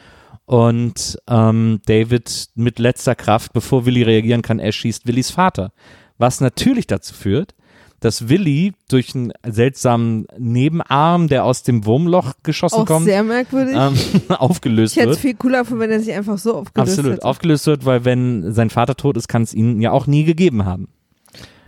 und 0.46 1.18
ähm, 1.28 1.80
David 1.84 2.50
mit 2.54 2.78
letzter 2.78 3.16
Kraft, 3.16 3.52
bevor 3.52 3.84
Willi 3.84 4.04
reagieren 4.04 4.42
kann, 4.42 4.60
erschießt 4.60 5.08
Willis 5.08 5.32
Vater. 5.32 5.72
Was 6.16 6.40
natürlich 6.40 6.86
dazu 6.86 7.12
führt, 7.12 7.56
dass 7.98 8.28
Willi 8.28 8.72
durch 8.88 9.16
einen 9.16 9.32
seltsamen 9.44 10.28
Nebenarm, 10.38 11.26
der 11.26 11.44
aus 11.44 11.64
dem 11.64 11.84
Wurmloch 11.84 12.34
geschossen 12.44 12.76
Auch 12.82 12.86
kommt, 12.86 13.06
sehr 13.06 13.24
merkwürdig. 13.24 13.74
ähm, 13.76 13.96
aufgelöst 14.38 14.92
ich 14.96 15.02
hätte 15.02 15.10
es 15.10 15.16
wird. 15.16 15.22
viel 15.22 15.34
cooler 15.34 15.62
gefunden, 15.62 15.80
wenn 15.80 15.90
er 15.90 15.98
sich 15.98 16.14
einfach 16.14 16.38
so 16.38 16.54
aufgelöst 16.54 16.92
Absolut, 16.92 17.12
hätte. 17.14 17.24
aufgelöst 17.24 17.66
wird, 17.66 17.84
weil 17.84 18.04
wenn 18.04 18.52
sein 18.54 18.70
Vater 18.70 18.94
tot 18.94 19.16
ist, 19.16 19.26
kann 19.26 19.42
es 19.42 19.52
ihn 19.54 19.80
ja 19.80 19.90
auch 19.90 20.06
nie 20.06 20.22
gegeben 20.22 20.64
haben. 20.64 20.86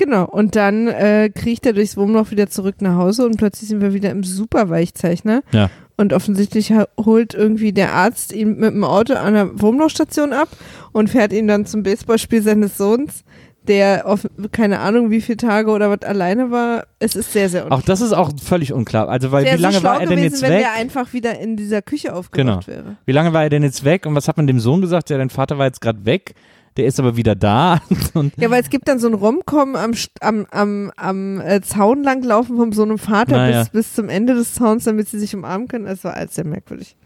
Genau, 0.00 0.24
und 0.24 0.56
dann 0.56 0.88
äh, 0.88 1.28
kriecht 1.28 1.66
er 1.66 1.74
durchs 1.74 1.94
Wurmloch 1.94 2.30
wieder 2.30 2.48
zurück 2.48 2.76
nach 2.80 2.96
Hause 2.96 3.26
und 3.26 3.36
plötzlich 3.36 3.68
sind 3.68 3.82
wir 3.82 3.92
wieder 3.92 4.10
im 4.10 4.24
Superweichzeichner. 4.24 5.42
Ja. 5.52 5.68
Und 5.98 6.14
offensichtlich 6.14 6.72
holt 6.98 7.34
irgendwie 7.34 7.74
der 7.74 7.92
Arzt 7.92 8.32
ihn 8.32 8.56
mit 8.56 8.72
dem 8.72 8.82
Auto 8.84 9.12
an 9.12 9.34
der 9.34 9.60
Wurmlochstation 9.60 10.32
ab 10.32 10.48
und 10.92 11.10
fährt 11.10 11.34
ihn 11.34 11.46
dann 11.46 11.66
zum 11.66 11.82
Baseballspiel 11.82 12.40
seines 12.40 12.78
Sohns, 12.78 13.24
der 13.68 14.06
auf 14.06 14.26
keine 14.52 14.78
Ahnung 14.78 15.10
wie 15.10 15.20
viele 15.20 15.36
Tage 15.36 15.70
oder 15.70 15.90
was 15.90 16.00
alleine 16.08 16.50
war. 16.50 16.84
Es 16.98 17.14
ist 17.14 17.34
sehr, 17.34 17.50
sehr 17.50 17.70
Auch 17.70 17.82
das 17.82 18.00
ist 18.00 18.14
auch 18.14 18.32
völlig 18.42 18.72
unklar. 18.72 19.10
Also, 19.10 19.32
weil 19.32 19.44
Wäre 19.44 19.58
wie 19.58 19.62
lange 19.62 19.76
so 19.76 19.82
war 19.82 20.00
er 20.00 20.06
denn 20.06 20.16
gewesen, 20.16 20.22
jetzt 20.32 20.42
wenn 20.42 20.52
weg? 20.52 20.60
der 20.60 20.72
einfach 20.72 21.12
wieder 21.12 21.38
in 21.38 21.58
dieser 21.58 21.82
Küche 21.82 22.14
aufgewacht 22.14 22.64
Genau. 22.64 22.66
wäre. 22.66 22.96
Wie 23.04 23.12
lange 23.12 23.34
war 23.34 23.42
er 23.42 23.50
denn 23.50 23.62
jetzt 23.62 23.84
weg? 23.84 24.06
Und 24.06 24.14
was 24.14 24.28
hat 24.28 24.38
man 24.38 24.46
dem 24.46 24.60
Sohn 24.60 24.80
gesagt? 24.80 25.10
Ja, 25.10 25.18
dein 25.18 25.28
Vater 25.28 25.58
war 25.58 25.66
jetzt 25.66 25.82
gerade 25.82 26.06
weg. 26.06 26.34
Der 26.80 26.86
ist 26.88 26.98
aber 26.98 27.14
wieder 27.14 27.34
da. 27.34 27.82
Ja, 28.38 28.50
weil 28.50 28.62
es 28.62 28.70
gibt 28.70 28.88
dann 28.88 28.98
so 28.98 29.06
ein 29.06 29.12
Romcom 29.12 29.76
am, 29.76 29.92
am, 30.20 30.46
am, 30.50 30.90
am 30.96 31.40
äh, 31.42 31.60
Zaun 31.60 32.02
langlaufen 32.02 32.56
von 32.56 32.72
so 32.72 32.82
einem 32.82 32.96
Vater 32.96 33.36
Naja. 33.36 33.60
bis, 33.60 33.68
bis 33.68 33.94
zum 33.94 34.08
Ende 34.08 34.34
des 34.34 34.54
Zauns, 34.54 34.84
damit 34.84 35.06
sie 35.08 35.18
sich 35.18 35.34
umarmen 35.34 35.68
können. 35.68 35.84
Das 35.84 36.04
war 36.04 36.14
alles 36.14 36.34
sehr 36.34 36.46
merkwürdig. 36.46 36.96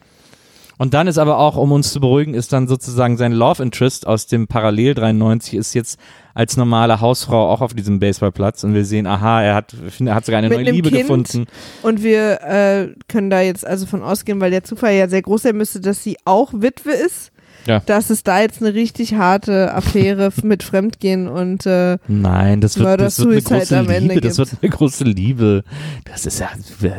Und 0.79 0.95
dann 0.95 1.09
ist 1.09 1.19
aber 1.19 1.39
auch, 1.39 1.57
um 1.57 1.73
uns 1.73 1.93
zu 1.93 2.01
beruhigen, 2.01 2.35
ist 2.35 2.53
dann 2.53 2.69
sozusagen 2.69 3.17
sein 3.17 3.33
Love 3.33 3.63
Interest 3.63 4.07
aus 4.07 4.27
dem 4.27 4.47
Parallel 4.47 4.95
93 4.95 5.55
ist 5.55 5.75
jetzt 5.75 5.99
als 6.35 6.57
normale 6.57 7.01
Hausfrau 7.01 7.51
auch 7.51 7.61
auf 7.61 7.75
diesem 7.75 7.99
Baseballplatz 7.99 8.63
und 8.63 8.75
wir 8.75 8.85
sehen, 8.85 9.07
aha, 9.09 9.43
er 9.43 9.55
hat, 9.57 9.75
er 10.01 10.15
hat 10.15 10.25
sogar 10.25 10.39
eine 10.39 10.49
Mit 10.49 10.59
neue 10.59 10.71
Liebe 10.71 10.91
Kind. 10.91 11.03
gefunden. 11.03 11.47
Und 11.83 12.03
wir 12.05 12.41
äh, 12.43 12.89
können 13.09 13.31
da 13.31 13.41
jetzt 13.41 13.67
also 13.67 13.87
von 13.87 14.03
ausgehen, 14.03 14.41
weil 14.41 14.53
der 14.53 14.63
Zufall 14.63 14.95
ja 14.95 15.09
sehr 15.09 15.23
groß 15.23 15.43
sein 15.43 15.57
müsste, 15.57 15.81
dass 15.81 16.03
sie 16.05 16.17
auch 16.25 16.53
Witwe 16.53 16.93
ist. 16.93 17.33
Ja. 17.67 17.81
Dass 17.81 18.11
es 18.11 18.23
da 18.23 18.41
jetzt 18.41 18.63
eine 18.63 18.75
richtig 18.75 19.15
harte 19.15 19.73
Affäre 19.75 20.33
mit 20.43 20.63
Fremdgehen 20.63 21.29
und 21.29 21.67
äh, 21.67 21.99
Nein, 22.09 22.61
das 22.61 22.79
wird, 22.79 23.01
das 23.01 23.19
wird 23.19 23.51
eine 23.51 23.61
große 23.61 23.79
am 23.79 23.91
Ende 23.91 24.15
Liebe, 24.15 24.21
das 24.21 24.39
wird 24.39 24.51
eine 24.61 24.71
große 24.71 25.05
Liebe. 25.05 25.65
Das 26.05 26.27
ist 26.27 26.41
ja, 26.41 26.51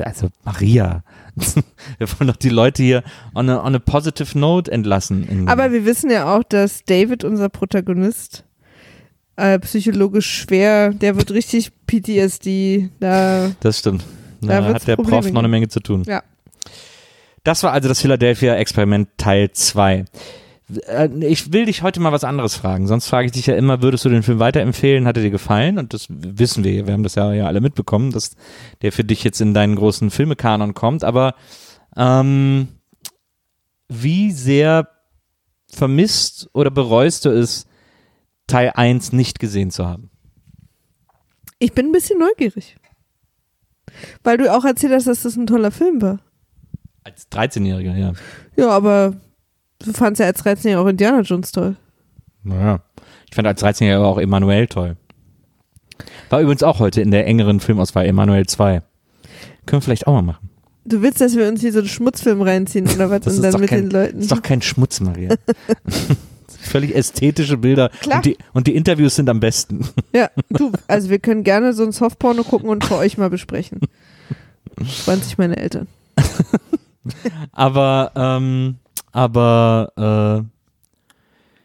also 0.03 0.29
Maria. 0.43 1.03
Wir 1.97 2.07
wollen 2.11 2.27
doch 2.27 2.37
die 2.37 2.49
Leute 2.49 2.83
hier 2.83 3.03
on 3.33 3.49
a, 3.49 3.63
on 3.63 3.75
a 3.75 3.79
positive 3.79 4.37
note 4.37 4.71
entlassen. 4.71 5.47
Aber 5.47 5.71
wir 5.71 5.85
wissen 5.85 6.09
ja 6.09 6.33
auch, 6.33 6.43
dass 6.43 6.85
David, 6.85 7.25
unser 7.25 7.49
Protagonist, 7.49 8.45
äh, 9.35 9.59
psychologisch 9.59 10.29
schwer, 10.29 10.91
der 10.91 11.17
wird 11.17 11.31
richtig 11.31 11.71
PTSD. 11.87 12.89
Da 13.01 13.51
das 13.59 13.79
stimmt. 13.79 14.05
Da 14.41 14.61
Da 14.61 14.73
hat 14.73 14.87
der 14.87 14.95
Probleme 14.95 15.21
Prof 15.21 15.31
noch 15.31 15.39
eine. 15.39 15.47
Menge 15.49 15.67
zu 15.67 15.81
tun. 15.81 16.03
Ja. 16.07 16.23
Das 17.43 17.61
war 17.63 17.73
also 17.73 17.87
das 17.89 18.01
Philadelphia-Experiment 18.01 19.09
Teil 19.17 19.51
2. 19.51 20.05
Äh, 20.87 21.09
Ich 21.27 21.53
will 21.53 21.65
dich 21.65 21.81
heute 21.81 21.99
mal 21.99 22.11
was 22.11 22.23
anderes 22.23 22.55
fragen. 22.55 22.87
Sonst 22.87 23.07
frage 23.07 23.27
ich 23.27 23.31
dich 23.31 23.45
ja 23.47 23.55
immer, 23.55 23.81
würdest 23.81 24.05
du 24.05 24.09
den 24.09 24.23
Film 24.23 24.39
weiterempfehlen? 24.39 25.07
Hat 25.07 25.17
er 25.17 25.23
dir 25.23 25.31
gefallen? 25.31 25.77
Und 25.77 25.93
das 25.93 26.07
wissen 26.09 26.63
wir. 26.63 26.87
Wir 26.87 26.93
haben 26.93 27.03
das 27.03 27.15
ja, 27.15 27.31
ja 27.33 27.45
alle 27.47 27.61
mitbekommen, 27.61 28.11
dass 28.11 28.35
der 28.81 28.91
für 28.91 29.03
dich 29.03 29.23
jetzt 29.23 29.41
in 29.41 29.53
deinen 29.53 29.75
großen 29.75 30.09
Filmekanon 30.11 30.73
kommt. 30.73 31.03
Aber 31.03 31.35
ähm, 31.95 32.67
wie 33.87 34.31
sehr 34.31 34.89
vermisst 35.71 36.49
oder 36.53 36.71
bereust 36.71 37.25
du 37.25 37.29
es, 37.29 37.65
Teil 38.47 38.71
1 38.75 39.11
nicht 39.11 39.39
gesehen 39.39 39.71
zu 39.71 39.85
haben? 39.85 40.09
ich 41.57 41.73
bin 41.73 41.87
ein 41.87 41.91
bisschen 41.93 42.19
neugierig. 42.19 42.75
Weil 44.23 44.37
du 44.37 44.53
auch 44.53 44.65
erzählt 44.65 44.91
hast, 44.93 45.07
dass 45.07 45.23
das 45.23 45.35
ein 45.37 45.47
toller 45.47 45.71
Film 45.71 46.01
war. 46.01 46.19
Als 47.03 47.31
13-Jähriger, 47.31 47.95
ja. 47.95 48.13
Ja, 48.57 48.69
aber 48.69 49.15
du 49.85 49.93
fandst 49.93 50.19
ja 50.19 50.25
als 50.25 50.43
13-Jähriger 50.43 50.79
auch 50.79 50.87
Indiana 50.87 51.21
Jones 51.21 51.51
toll. 51.51 51.75
Naja. 52.43 52.81
Ich 53.29 53.35
fand 53.35 53.47
als 53.47 53.61
13-Jähriger 53.63 54.03
auch 54.03 54.17
Emanuel 54.19 54.67
toll. 54.67 54.97
War 56.29 56.41
übrigens 56.41 56.63
auch 56.63 56.79
heute 56.79 57.01
in 57.01 57.11
der 57.11 57.25
engeren 57.27 57.59
Filmauswahl 57.59 58.05
Emanuel 58.05 58.45
2. 58.45 58.81
Können 59.65 59.81
wir 59.81 59.81
vielleicht 59.81 60.07
auch 60.07 60.13
mal 60.13 60.21
machen. 60.21 60.49
Du 60.87 61.01
willst, 61.01 61.19
dass 61.21 61.35
wir 61.35 61.47
uns 61.47 61.61
hier 61.61 61.71
so 61.71 61.79
einen 61.79 61.87
Schmutzfilm 61.87 62.41
reinziehen 62.41 62.87
oder 62.87 63.09
was 63.09 63.21
Das 63.21 63.33
und 63.33 63.39
ist 63.39 63.43
dann 63.43 63.51
doch 63.53 63.59
mit 63.59 63.69
kein- 63.69 63.81
den 63.83 63.91
Leuten. 63.91 64.19
Ist 64.19 64.31
doch 64.31 64.41
kein 64.41 64.61
Schmutz, 64.61 64.99
Maria. 64.99 65.35
Völlig 66.61 66.95
ästhetische 66.95 67.57
Bilder. 67.57 67.89
Klar. 68.01 68.17
Und 68.17 68.25
die, 68.25 68.37
und 68.53 68.67
die 68.67 68.75
Interviews 68.75 69.15
sind 69.15 69.29
am 69.29 69.39
besten. 69.39 69.87
Ja, 70.13 70.29
du, 70.49 70.71
also 70.87 71.09
wir 71.09 71.19
können 71.19 71.43
gerne 71.43 71.73
so 71.73 71.83
ein 71.83 71.91
Softporno 71.91 72.43
gucken 72.43 72.69
und 72.69 72.83
für 72.83 72.97
euch 72.97 73.17
mal 73.17 73.29
besprechen. 73.29 73.79
20 75.05 75.37
meine 75.37 75.57
Eltern. 75.57 75.87
Aber, 77.51 78.11
ähm, 78.15 78.75
aber, 79.15 80.43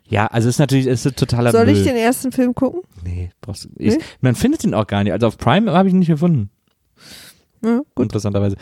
äh, 0.09 0.15
ja, 0.15 0.27
also 0.29 0.49
es 0.49 0.55
ist 0.55 0.59
natürlich, 0.61 0.87
ist 0.87 1.03
totaler 1.17 1.51
Soll 1.51 1.67
Müll. 1.67 1.77
ich 1.77 1.85
den 1.85 1.97
ersten 1.97 2.31
Film 2.31 2.55
gucken? 2.55 2.83
Nee, 3.05 3.31
brauchst 3.41 3.65
du, 3.65 3.69
Nee? 3.77 3.99
man 4.21 4.37
findet 4.37 4.63
ihn 4.65 4.73
auch 4.75 4.87
gar 4.87 5.03
nicht. 5.03 5.13
Also 5.13 5.27
auf 5.27 5.37
Prime 5.37 5.71
habe 5.73 5.89
ich 5.89 5.95
ihn 5.95 5.99
nicht 5.99 6.09
gefunden. 6.09 6.51
Ja, 7.65 7.79
gut. 7.95 8.05
interessanterweise. 8.05 8.57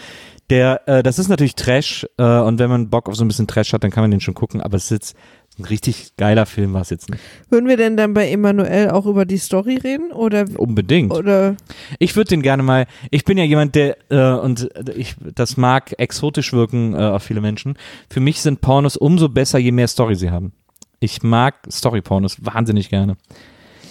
Der, 0.51 0.89
äh, 0.89 1.03
das 1.03 1.19
ist 1.19 1.29
natürlich 1.29 1.55
Trash 1.55 2.07
äh, 2.17 2.23
und 2.41 2.59
wenn 2.59 2.71
man 2.71 2.89
Bock 2.89 3.09
auf 3.09 3.15
so 3.17 3.25
ein 3.25 3.29
bisschen 3.29 3.47
Trash 3.47 3.73
hat, 3.75 3.85
dann 3.85 3.91
kann 3.91 4.03
man 4.03 4.11
den 4.11 4.21
schon 4.21 4.35
gucken, 4.35 4.63
aber 4.63 4.77
es 4.79 4.85
ist 4.85 4.91
jetzt 4.91 5.17
ein 5.59 5.65
richtig 5.65 6.17
geiler 6.17 6.47
Film, 6.47 6.73
war 6.73 6.83
es 6.83 6.91
jetzt 6.91 7.11
nicht. 7.11 7.23
Würden 7.51 7.69
wir 7.69 7.77
denn 7.77 7.97
dann 7.97 8.15
bei 8.15 8.31
Emanuel 8.31 8.91
auch 8.91 9.07
über 9.07 9.25
die 9.25 9.39
Story 9.39 9.77
reden? 9.77 10.13
Oder, 10.13 10.47
Unbedingt. 10.57 11.13
oder 11.13 11.57
Ich 11.99 12.17
würde 12.17 12.29
den 12.29 12.43
gerne 12.43 12.63
mal, 12.63 12.87
ich 13.11 13.25
bin 13.25 13.39
ja 13.39 13.45
jemand, 13.45 13.75
der, 13.75 13.97
äh, 14.11 14.33
und 14.33 14.69
ich, 14.95 15.17
das 15.35 15.57
mag 15.57 15.95
exotisch 15.99 16.53
wirken 16.53 16.95
äh, 16.95 16.99
auf 16.99 17.23
viele 17.23 17.41
Menschen. 17.41 17.77
Für 18.09 18.21
mich 18.21 18.41
sind 18.41 18.61
Pornos 18.61 18.97
umso 18.97 19.29
besser, 19.29 19.59
je 19.59 19.73
mehr 19.73 19.89
Story 19.89 20.15
sie 20.15 20.31
haben. 20.31 20.53
Ich 21.01 21.23
mag 21.23 21.55
Story-Pornos 21.71 22.45
wahnsinnig 22.45 22.89
gerne. 22.89 23.17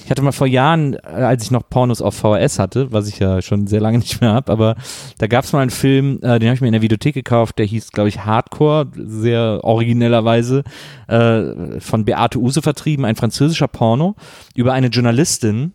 Ich 0.07 0.11
hatte 0.11 0.21
mal 0.21 0.31
vor 0.31 0.47
Jahren, 0.47 0.93
äh, 0.93 0.99
als 1.05 1.43
ich 1.43 1.51
noch 1.51 1.69
Pornos 1.69 2.01
auf 2.01 2.15
VHS 2.15 2.59
hatte, 2.59 2.93
was 2.93 3.09
ich 3.09 3.19
ja 3.19 3.41
schon 3.41 3.67
sehr 3.67 3.81
lange 3.81 3.97
nicht 3.99 4.21
mehr 4.21 4.31
habe, 4.31 4.49
aber 4.53 4.77
da 5.17 5.27
gab 5.27 5.43
es 5.43 5.51
mal 5.51 5.59
einen 5.59 5.69
Film, 5.69 6.19
äh, 6.21 6.39
den 6.39 6.47
habe 6.47 6.53
ich 6.53 6.61
mir 6.61 6.67
in 6.67 6.71
der 6.71 6.81
Videothek 6.81 7.13
gekauft, 7.13 7.59
der 7.59 7.65
hieß, 7.65 7.91
glaube 7.91 8.07
ich, 8.07 8.23
Hardcore, 8.23 8.89
sehr 8.95 9.65
originellerweise, 9.65 10.63
äh, 11.09 11.81
von 11.81 12.05
Beate 12.05 12.39
Use 12.39 12.61
vertrieben, 12.61 13.03
ein 13.03 13.17
französischer 13.17 13.67
Porno 13.67 14.15
über 14.55 14.71
eine 14.71 14.87
Journalistin, 14.87 15.73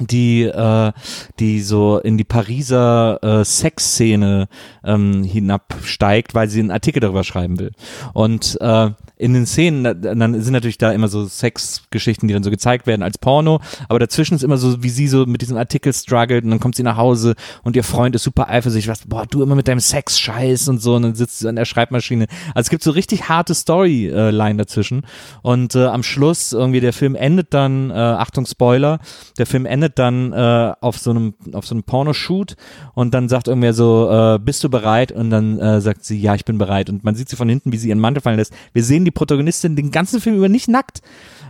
die 0.00 0.42
äh, 0.42 0.92
die 1.40 1.60
so 1.60 1.98
in 1.98 2.18
die 2.18 2.24
Pariser 2.24 3.18
äh, 3.22 3.44
Sexszene 3.44 4.48
ähm, 4.84 5.24
hinabsteigt, 5.24 6.34
weil 6.34 6.48
sie 6.48 6.60
einen 6.60 6.70
Artikel 6.70 7.00
darüber 7.00 7.24
schreiben 7.24 7.58
will. 7.58 7.72
Und 8.12 8.58
äh, 8.60 8.90
in 9.18 9.32
den 9.32 9.46
Szenen, 9.46 9.84
da- 9.84 9.94
dann 9.94 10.40
sind 10.42 10.52
natürlich 10.52 10.76
da 10.78 10.92
immer 10.92 11.08
so 11.08 11.24
Sexgeschichten, 11.26 12.28
die 12.28 12.34
dann 12.34 12.42
so 12.42 12.50
gezeigt 12.50 12.86
werden 12.86 13.02
als 13.02 13.16
Porno, 13.16 13.60
aber 13.88 13.98
dazwischen 13.98 14.34
ist 14.34 14.44
immer 14.44 14.58
so, 14.58 14.82
wie 14.82 14.90
sie 14.90 15.08
so 15.08 15.24
mit 15.24 15.40
diesem 15.40 15.56
Artikel 15.56 15.92
struggelt 15.94 16.44
und 16.44 16.50
dann 16.50 16.60
kommt 16.60 16.76
sie 16.76 16.82
nach 16.82 16.98
Hause 16.98 17.34
und 17.62 17.76
ihr 17.76 17.84
Freund 17.84 18.14
ist 18.14 18.24
super 18.24 18.48
eifersüchtig, 18.50 18.90
was, 18.90 19.06
boah, 19.06 19.24
du 19.26 19.42
immer 19.42 19.54
mit 19.54 19.68
deinem 19.68 19.80
Sex-Scheiß 19.80 20.68
und 20.68 20.80
so 20.82 20.96
und 20.96 21.02
dann 21.02 21.14
sitzt 21.14 21.38
sie 21.38 21.48
an 21.48 21.56
der 21.56 21.64
Schreibmaschine. 21.64 22.26
Also 22.54 22.66
es 22.66 22.70
gibt 22.70 22.82
so 22.82 22.90
richtig 22.90 23.28
harte 23.30 23.54
Storyline 23.54 24.58
dazwischen 24.58 25.06
und 25.42 25.74
äh, 25.74 25.86
am 25.86 26.02
Schluss 26.02 26.52
irgendwie 26.52 26.80
der 26.80 26.92
Film 26.92 27.14
endet 27.14 27.54
dann, 27.54 27.90
äh, 27.90 27.94
Achtung 27.94 28.44
Spoiler, 28.44 28.98
der 29.38 29.46
Film 29.46 29.64
endet 29.64 29.85
dann 29.94 30.32
äh, 30.32 30.74
auf 30.80 30.98
so 30.98 31.10
einem 31.10 31.34
auf 31.52 31.66
so 31.66 31.74
einem 31.74 31.84
Pornoshoot 31.84 32.56
und 32.94 33.14
dann 33.14 33.28
sagt 33.28 33.48
irgendwer 33.48 33.72
so, 33.72 34.10
äh, 34.10 34.38
bist 34.38 34.62
du 34.64 34.68
bereit? 34.68 35.12
Und 35.12 35.30
dann 35.30 35.58
äh, 35.58 35.80
sagt 35.80 36.04
sie, 36.04 36.20
ja, 36.20 36.34
ich 36.34 36.44
bin 36.44 36.58
bereit. 36.58 36.90
Und 36.90 37.04
man 37.04 37.14
sieht 37.14 37.28
sie 37.28 37.36
von 37.36 37.48
hinten, 37.48 37.72
wie 37.72 37.76
sie 37.76 37.88
ihren 37.88 38.00
Mantel 38.00 38.20
fallen 38.20 38.36
lässt. 38.36 38.52
Wir 38.72 38.84
sehen 38.84 39.04
die 39.04 39.10
Protagonistin 39.10 39.76
den 39.76 39.90
ganzen 39.90 40.20
Film 40.20 40.36
über 40.36 40.48
nicht 40.48 40.68
nackt. 40.68 41.00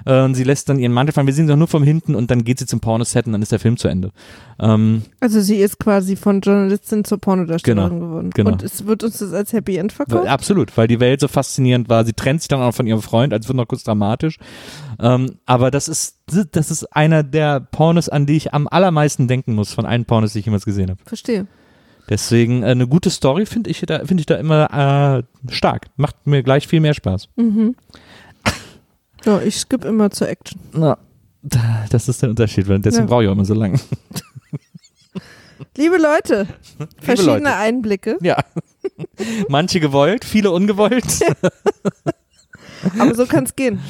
Äh, 0.06 0.22
und 0.22 0.34
sie 0.34 0.44
lässt 0.44 0.68
dann 0.68 0.78
ihren 0.78 0.92
Mantel 0.92 1.12
fallen. 1.12 1.26
Wir 1.26 1.34
sehen 1.34 1.46
sie 1.46 1.52
auch 1.52 1.58
nur 1.58 1.66
vom 1.68 1.82
hinten 1.82 2.14
und 2.14 2.30
dann 2.30 2.44
geht 2.44 2.58
sie 2.58 2.66
zum 2.66 2.80
Pornoset 2.80 3.26
und 3.26 3.32
dann 3.32 3.42
ist 3.42 3.52
der 3.52 3.58
Film 3.58 3.76
zu 3.76 3.88
Ende. 3.88 4.12
Ähm, 4.58 5.02
also 5.20 5.40
sie 5.40 5.56
ist 5.56 5.78
quasi 5.78 6.16
von 6.16 6.40
Journalistin 6.40 7.04
zur 7.04 7.18
Pornodarstellerin 7.18 7.90
Genau, 7.90 8.06
geworden. 8.06 8.30
genau. 8.32 8.52
Und 8.52 8.62
es 8.62 8.86
wird 8.86 9.04
uns 9.04 9.18
das 9.18 9.32
als 9.32 9.52
Happy 9.52 9.76
End 9.76 9.92
verkauft? 9.92 10.26
Absolut, 10.28 10.76
weil 10.76 10.86
die 10.88 11.00
Welt 11.00 11.20
so 11.20 11.28
faszinierend 11.28 11.88
war. 11.88 12.04
Sie 12.04 12.12
trennt 12.12 12.40
sich 12.40 12.48
dann 12.48 12.60
auch 12.60 12.72
von 12.72 12.86
ihrem 12.86 13.02
Freund, 13.02 13.32
als 13.32 13.48
wird 13.48 13.56
noch 13.56 13.66
kurz 13.68 13.82
dramatisch. 13.84 14.38
Ähm, 15.00 15.36
aber 15.44 15.70
das 15.70 15.88
ist, 15.88 16.16
das 16.52 16.70
ist 16.70 16.84
einer 16.96 17.22
der 17.22 17.60
Pornos, 17.60 18.08
an 18.08 18.26
die 18.26 18.36
ich 18.36 18.54
am 18.54 18.68
allermeisten 18.68 19.28
denken 19.28 19.54
muss, 19.54 19.74
von 19.74 19.84
allen 19.84 20.04
Pornos, 20.04 20.32
die 20.32 20.38
ich 20.38 20.44
jemals 20.46 20.64
gesehen 20.64 20.90
habe. 20.90 21.00
Verstehe. 21.04 21.46
Deswegen 22.08 22.62
äh, 22.62 22.66
eine 22.66 22.86
gute 22.86 23.10
Story 23.10 23.46
finde 23.46 23.68
ich 23.70 23.80
da 23.80 23.98
finde 24.04 24.20
ich 24.20 24.26
da 24.26 24.36
immer 24.36 25.24
äh, 25.48 25.52
stark. 25.52 25.86
Macht 25.96 26.26
mir 26.26 26.42
gleich 26.44 26.68
viel 26.68 26.80
mehr 26.80 26.94
Spaß. 26.94 27.28
Mhm. 27.36 27.74
Ja, 29.24 29.40
ich 29.40 29.56
skippe 29.58 29.88
immer 29.88 30.10
zur 30.10 30.28
Action. 30.28 30.60
Na, 30.72 30.98
das 31.90 32.08
ist 32.08 32.22
der 32.22 32.30
Unterschied, 32.30 32.68
weil 32.68 32.78
deswegen 32.80 33.04
Ja. 33.04 33.08
brauche 33.10 33.22
ich 33.24 33.28
auch 33.28 33.32
immer 33.32 33.44
so 33.44 33.54
lange. 33.54 33.78
Liebe 35.76 35.96
Leute, 35.96 36.46
verschiedene 37.00 37.38
Leute. 37.38 37.56
Einblicke, 37.56 38.18
Ja. 38.20 38.36
Manche 39.48 39.80
gewollt, 39.80 40.24
viele 40.24 40.50
ungewollt. 40.50 41.04
aber 42.98 43.14
so 43.14 43.26
kann 43.26 43.44
es 43.44 43.56
gehen. 43.56 43.80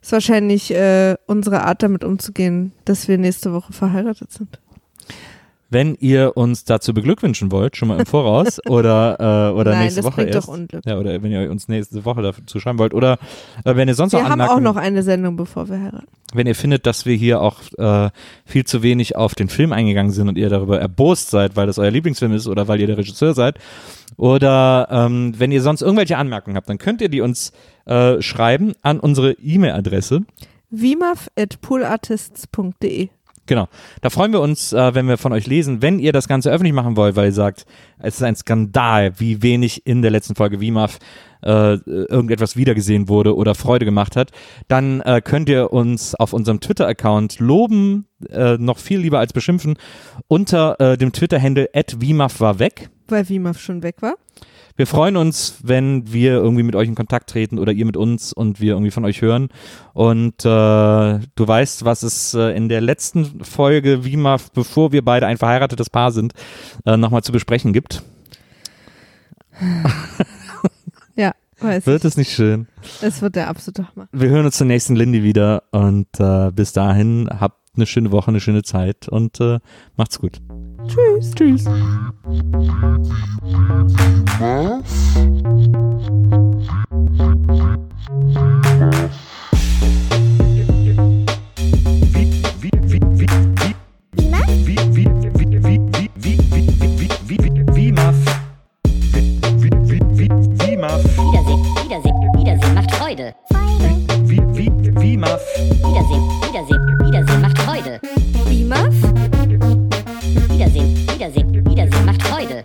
Ist 0.00 0.12
wahrscheinlich 0.12 0.70
äh, 0.72 1.16
unsere 1.26 1.64
Art, 1.64 1.82
damit 1.82 2.04
umzugehen, 2.04 2.72
dass 2.84 3.08
wir 3.08 3.18
nächste 3.18 3.52
Woche 3.52 3.72
verheiratet 3.72 4.32
sind. 4.32 4.60
Wenn 5.68 5.96
ihr 5.96 6.36
uns 6.36 6.62
dazu 6.64 6.94
beglückwünschen 6.94 7.50
wollt, 7.50 7.76
schon 7.76 7.88
mal 7.88 7.98
im 7.98 8.06
Voraus 8.06 8.60
oder, 8.68 9.50
äh, 9.50 9.58
oder 9.58 9.72
Nein, 9.72 9.82
nächste 9.84 10.02
das 10.02 10.12
Woche 10.12 10.22
erst. 10.22 10.46
doch 10.48 10.54
Unglück. 10.54 10.86
Ja, 10.86 10.96
oder 10.98 11.20
wenn 11.22 11.32
ihr 11.32 11.50
uns 11.50 11.66
nächste 11.66 12.04
Woche 12.04 12.22
dazu 12.22 12.60
schreiben 12.60 12.78
wollt. 12.78 12.94
Oder 12.94 13.18
äh, 13.64 13.74
wenn 13.74 13.88
ihr 13.88 13.94
sonst 13.94 14.12
Wir 14.12 14.20
noch 14.20 14.26
haben 14.30 14.40
auch 14.40 14.44
Anmerkungen, 14.44 14.62
noch 14.64 14.76
eine 14.76 15.02
Sendung, 15.02 15.34
bevor 15.36 15.68
wir 15.68 15.80
heiraten. 15.80 16.06
wenn 16.34 16.46
ihr 16.46 16.54
findet, 16.54 16.86
dass 16.86 17.04
wir 17.04 17.16
hier 17.16 17.40
auch 17.40 17.56
äh, 17.78 18.10
viel 18.44 18.64
zu 18.64 18.82
wenig 18.84 19.16
auf 19.16 19.34
den 19.34 19.48
Film 19.48 19.72
eingegangen 19.72 20.12
sind 20.12 20.28
und 20.28 20.38
ihr 20.38 20.48
darüber 20.50 20.78
erbost 20.80 21.30
seid, 21.30 21.56
weil 21.56 21.66
das 21.66 21.78
euer 21.78 21.90
Lieblingsfilm 21.90 22.32
ist 22.32 22.46
oder 22.46 22.68
weil 22.68 22.80
ihr 22.80 22.86
der 22.86 22.98
Regisseur 22.98 23.34
seid. 23.34 23.58
Oder 24.16 24.86
ähm, 24.90 25.34
wenn 25.36 25.50
ihr 25.50 25.62
sonst 25.62 25.82
irgendwelche 25.82 26.16
Anmerkungen 26.16 26.56
habt, 26.56 26.68
dann 26.68 26.78
könnt 26.78 27.00
ihr 27.00 27.08
die 27.08 27.20
uns 27.20 27.50
äh, 27.86 28.22
schreiben 28.22 28.74
an 28.82 29.00
unsere 29.00 29.32
E-Mail-Adresse. 29.32 30.20
vimaf.poolartists.de 30.70 33.08
Genau. 33.46 33.68
Da 34.00 34.10
freuen 34.10 34.32
wir 34.32 34.40
uns, 34.40 34.72
äh, 34.72 34.94
wenn 34.94 35.08
wir 35.08 35.18
von 35.18 35.32
euch 35.32 35.46
lesen. 35.46 35.82
Wenn 35.82 35.98
ihr 35.98 36.12
das 36.12 36.28
Ganze 36.28 36.50
öffentlich 36.50 36.74
machen 36.74 36.96
wollt, 36.96 37.16
weil 37.16 37.26
ihr 37.26 37.32
sagt, 37.32 37.64
es 37.98 38.16
ist 38.16 38.22
ein 38.22 38.36
Skandal, 38.36 39.18
wie 39.18 39.42
wenig 39.42 39.86
in 39.86 40.02
der 40.02 40.10
letzten 40.10 40.34
Folge 40.34 40.60
WIMAF 40.60 40.98
äh, 41.42 41.74
irgendetwas 41.84 42.56
wiedergesehen 42.56 43.08
wurde 43.08 43.36
oder 43.36 43.54
Freude 43.54 43.84
gemacht 43.84 44.16
hat, 44.16 44.32
dann 44.68 45.00
äh, 45.02 45.20
könnt 45.22 45.48
ihr 45.48 45.72
uns 45.72 46.14
auf 46.14 46.32
unserem 46.32 46.60
Twitter-Account 46.60 47.38
loben, 47.38 48.06
äh, 48.30 48.56
noch 48.58 48.78
viel 48.78 48.98
lieber 48.98 49.20
als 49.20 49.32
beschimpfen, 49.32 49.76
unter 50.28 50.80
äh, 50.80 50.98
dem 50.98 51.12
Twitter-Handle 51.12 51.70
@wimaf 51.98 52.40
war 52.40 52.58
weg. 52.58 52.90
Weil 53.08 53.28
Vimaf 53.28 53.60
schon 53.60 53.82
weg 53.82 54.02
war. 54.02 54.14
Wir 54.76 54.86
freuen 54.86 55.16
uns, 55.16 55.58
wenn 55.62 56.12
wir 56.12 56.32
irgendwie 56.32 56.62
mit 56.62 56.76
euch 56.76 56.88
in 56.88 56.94
Kontakt 56.94 57.30
treten 57.30 57.58
oder 57.58 57.72
ihr 57.72 57.86
mit 57.86 57.96
uns 57.96 58.32
und 58.32 58.60
wir 58.60 58.72
irgendwie 58.72 58.90
von 58.90 59.04
euch 59.04 59.22
hören. 59.22 59.48
Und 59.94 60.44
äh, 60.44 60.44
du 60.44 61.20
weißt, 61.36 61.84
was 61.84 62.02
es 62.02 62.34
äh, 62.34 62.54
in 62.56 62.68
der 62.68 62.80
letzten 62.80 63.42
Folge, 63.44 64.04
wie 64.04 64.16
mal 64.16 64.38
bevor 64.54 64.92
wir 64.92 65.04
beide 65.04 65.26
ein 65.26 65.38
verheiratetes 65.38 65.90
Paar 65.90 66.12
sind, 66.12 66.34
äh, 66.84 66.96
nochmal 66.96 67.22
zu 67.22 67.32
besprechen 67.32 67.72
gibt. 67.72 68.02
Ja, 71.16 71.32
weiß 71.60 71.86
Wird 71.86 72.04
ich. 72.04 72.08
es 72.08 72.16
nicht 72.18 72.32
schön? 72.32 72.68
Es 73.00 73.22
wird 73.22 73.36
der 73.36 73.48
absolute 73.48 73.88
Hammer. 73.88 74.06
Wir 74.12 74.28
hören 74.28 74.44
uns 74.44 74.58
zur 74.58 74.66
nächsten 74.66 74.94
Lindy 74.96 75.22
wieder 75.22 75.62
und 75.70 76.08
äh, 76.18 76.50
bis 76.52 76.72
dahin 76.72 77.28
habt 77.40 77.58
eine 77.74 77.86
schöne 77.86 78.12
Woche, 78.12 78.28
eine 78.28 78.40
schöne 78.40 78.62
Zeit 78.62 79.08
und 79.08 79.40
äh, 79.40 79.58
macht's 79.96 80.18
gut. 80.18 80.40
Tschüss. 80.88 81.30
Tschüss. 81.34 81.64
Was? 84.38 85.06
Freude. 103.06 103.34
Wie, 104.24 104.38
wie, 104.52 104.68
wie, 104.68 104.68
wie, 104.96 105.16
Wiedersehen, 105.16 106.24
Wiedersehen, 106.42 106.98
Wiedersehen 107.04 107.40
macht 107.40 107.58
Freude. 107.58 108.00
Wie, 108.48 108.64
Muff? 108.64 109.05
Wiedersehen, 110.56 110.96
Wiedersehen, 111.12 111.66
Wiedersehen 111.68 112.04
macht 112.06 112.22
Freude. 112.22 112.64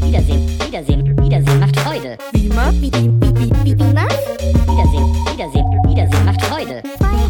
Wiedersehen, 0.00 0.48
Wiedersehen, 0.64 1.18
Wiedersehen 1.20 1.58
macht 1.58 1.76
Freude. 1.80 2.16
Wie 2.32 2.48
macht, 2.48 2.80
wie, 2.80 2.92
wie, 2.92 3.10
wie, 3.20 3.50
wie, 3.64 3.76
wie 3.76 3.92
macht? 3.92 4.20
Wiedersehen, 4.38 5.16
Wiedersehen, 5.32 5.66
Wiedersehen 5.88 6.24
macht 6.24 6.42
Freude. 6.42 6.80
Freude. 6.96 7.21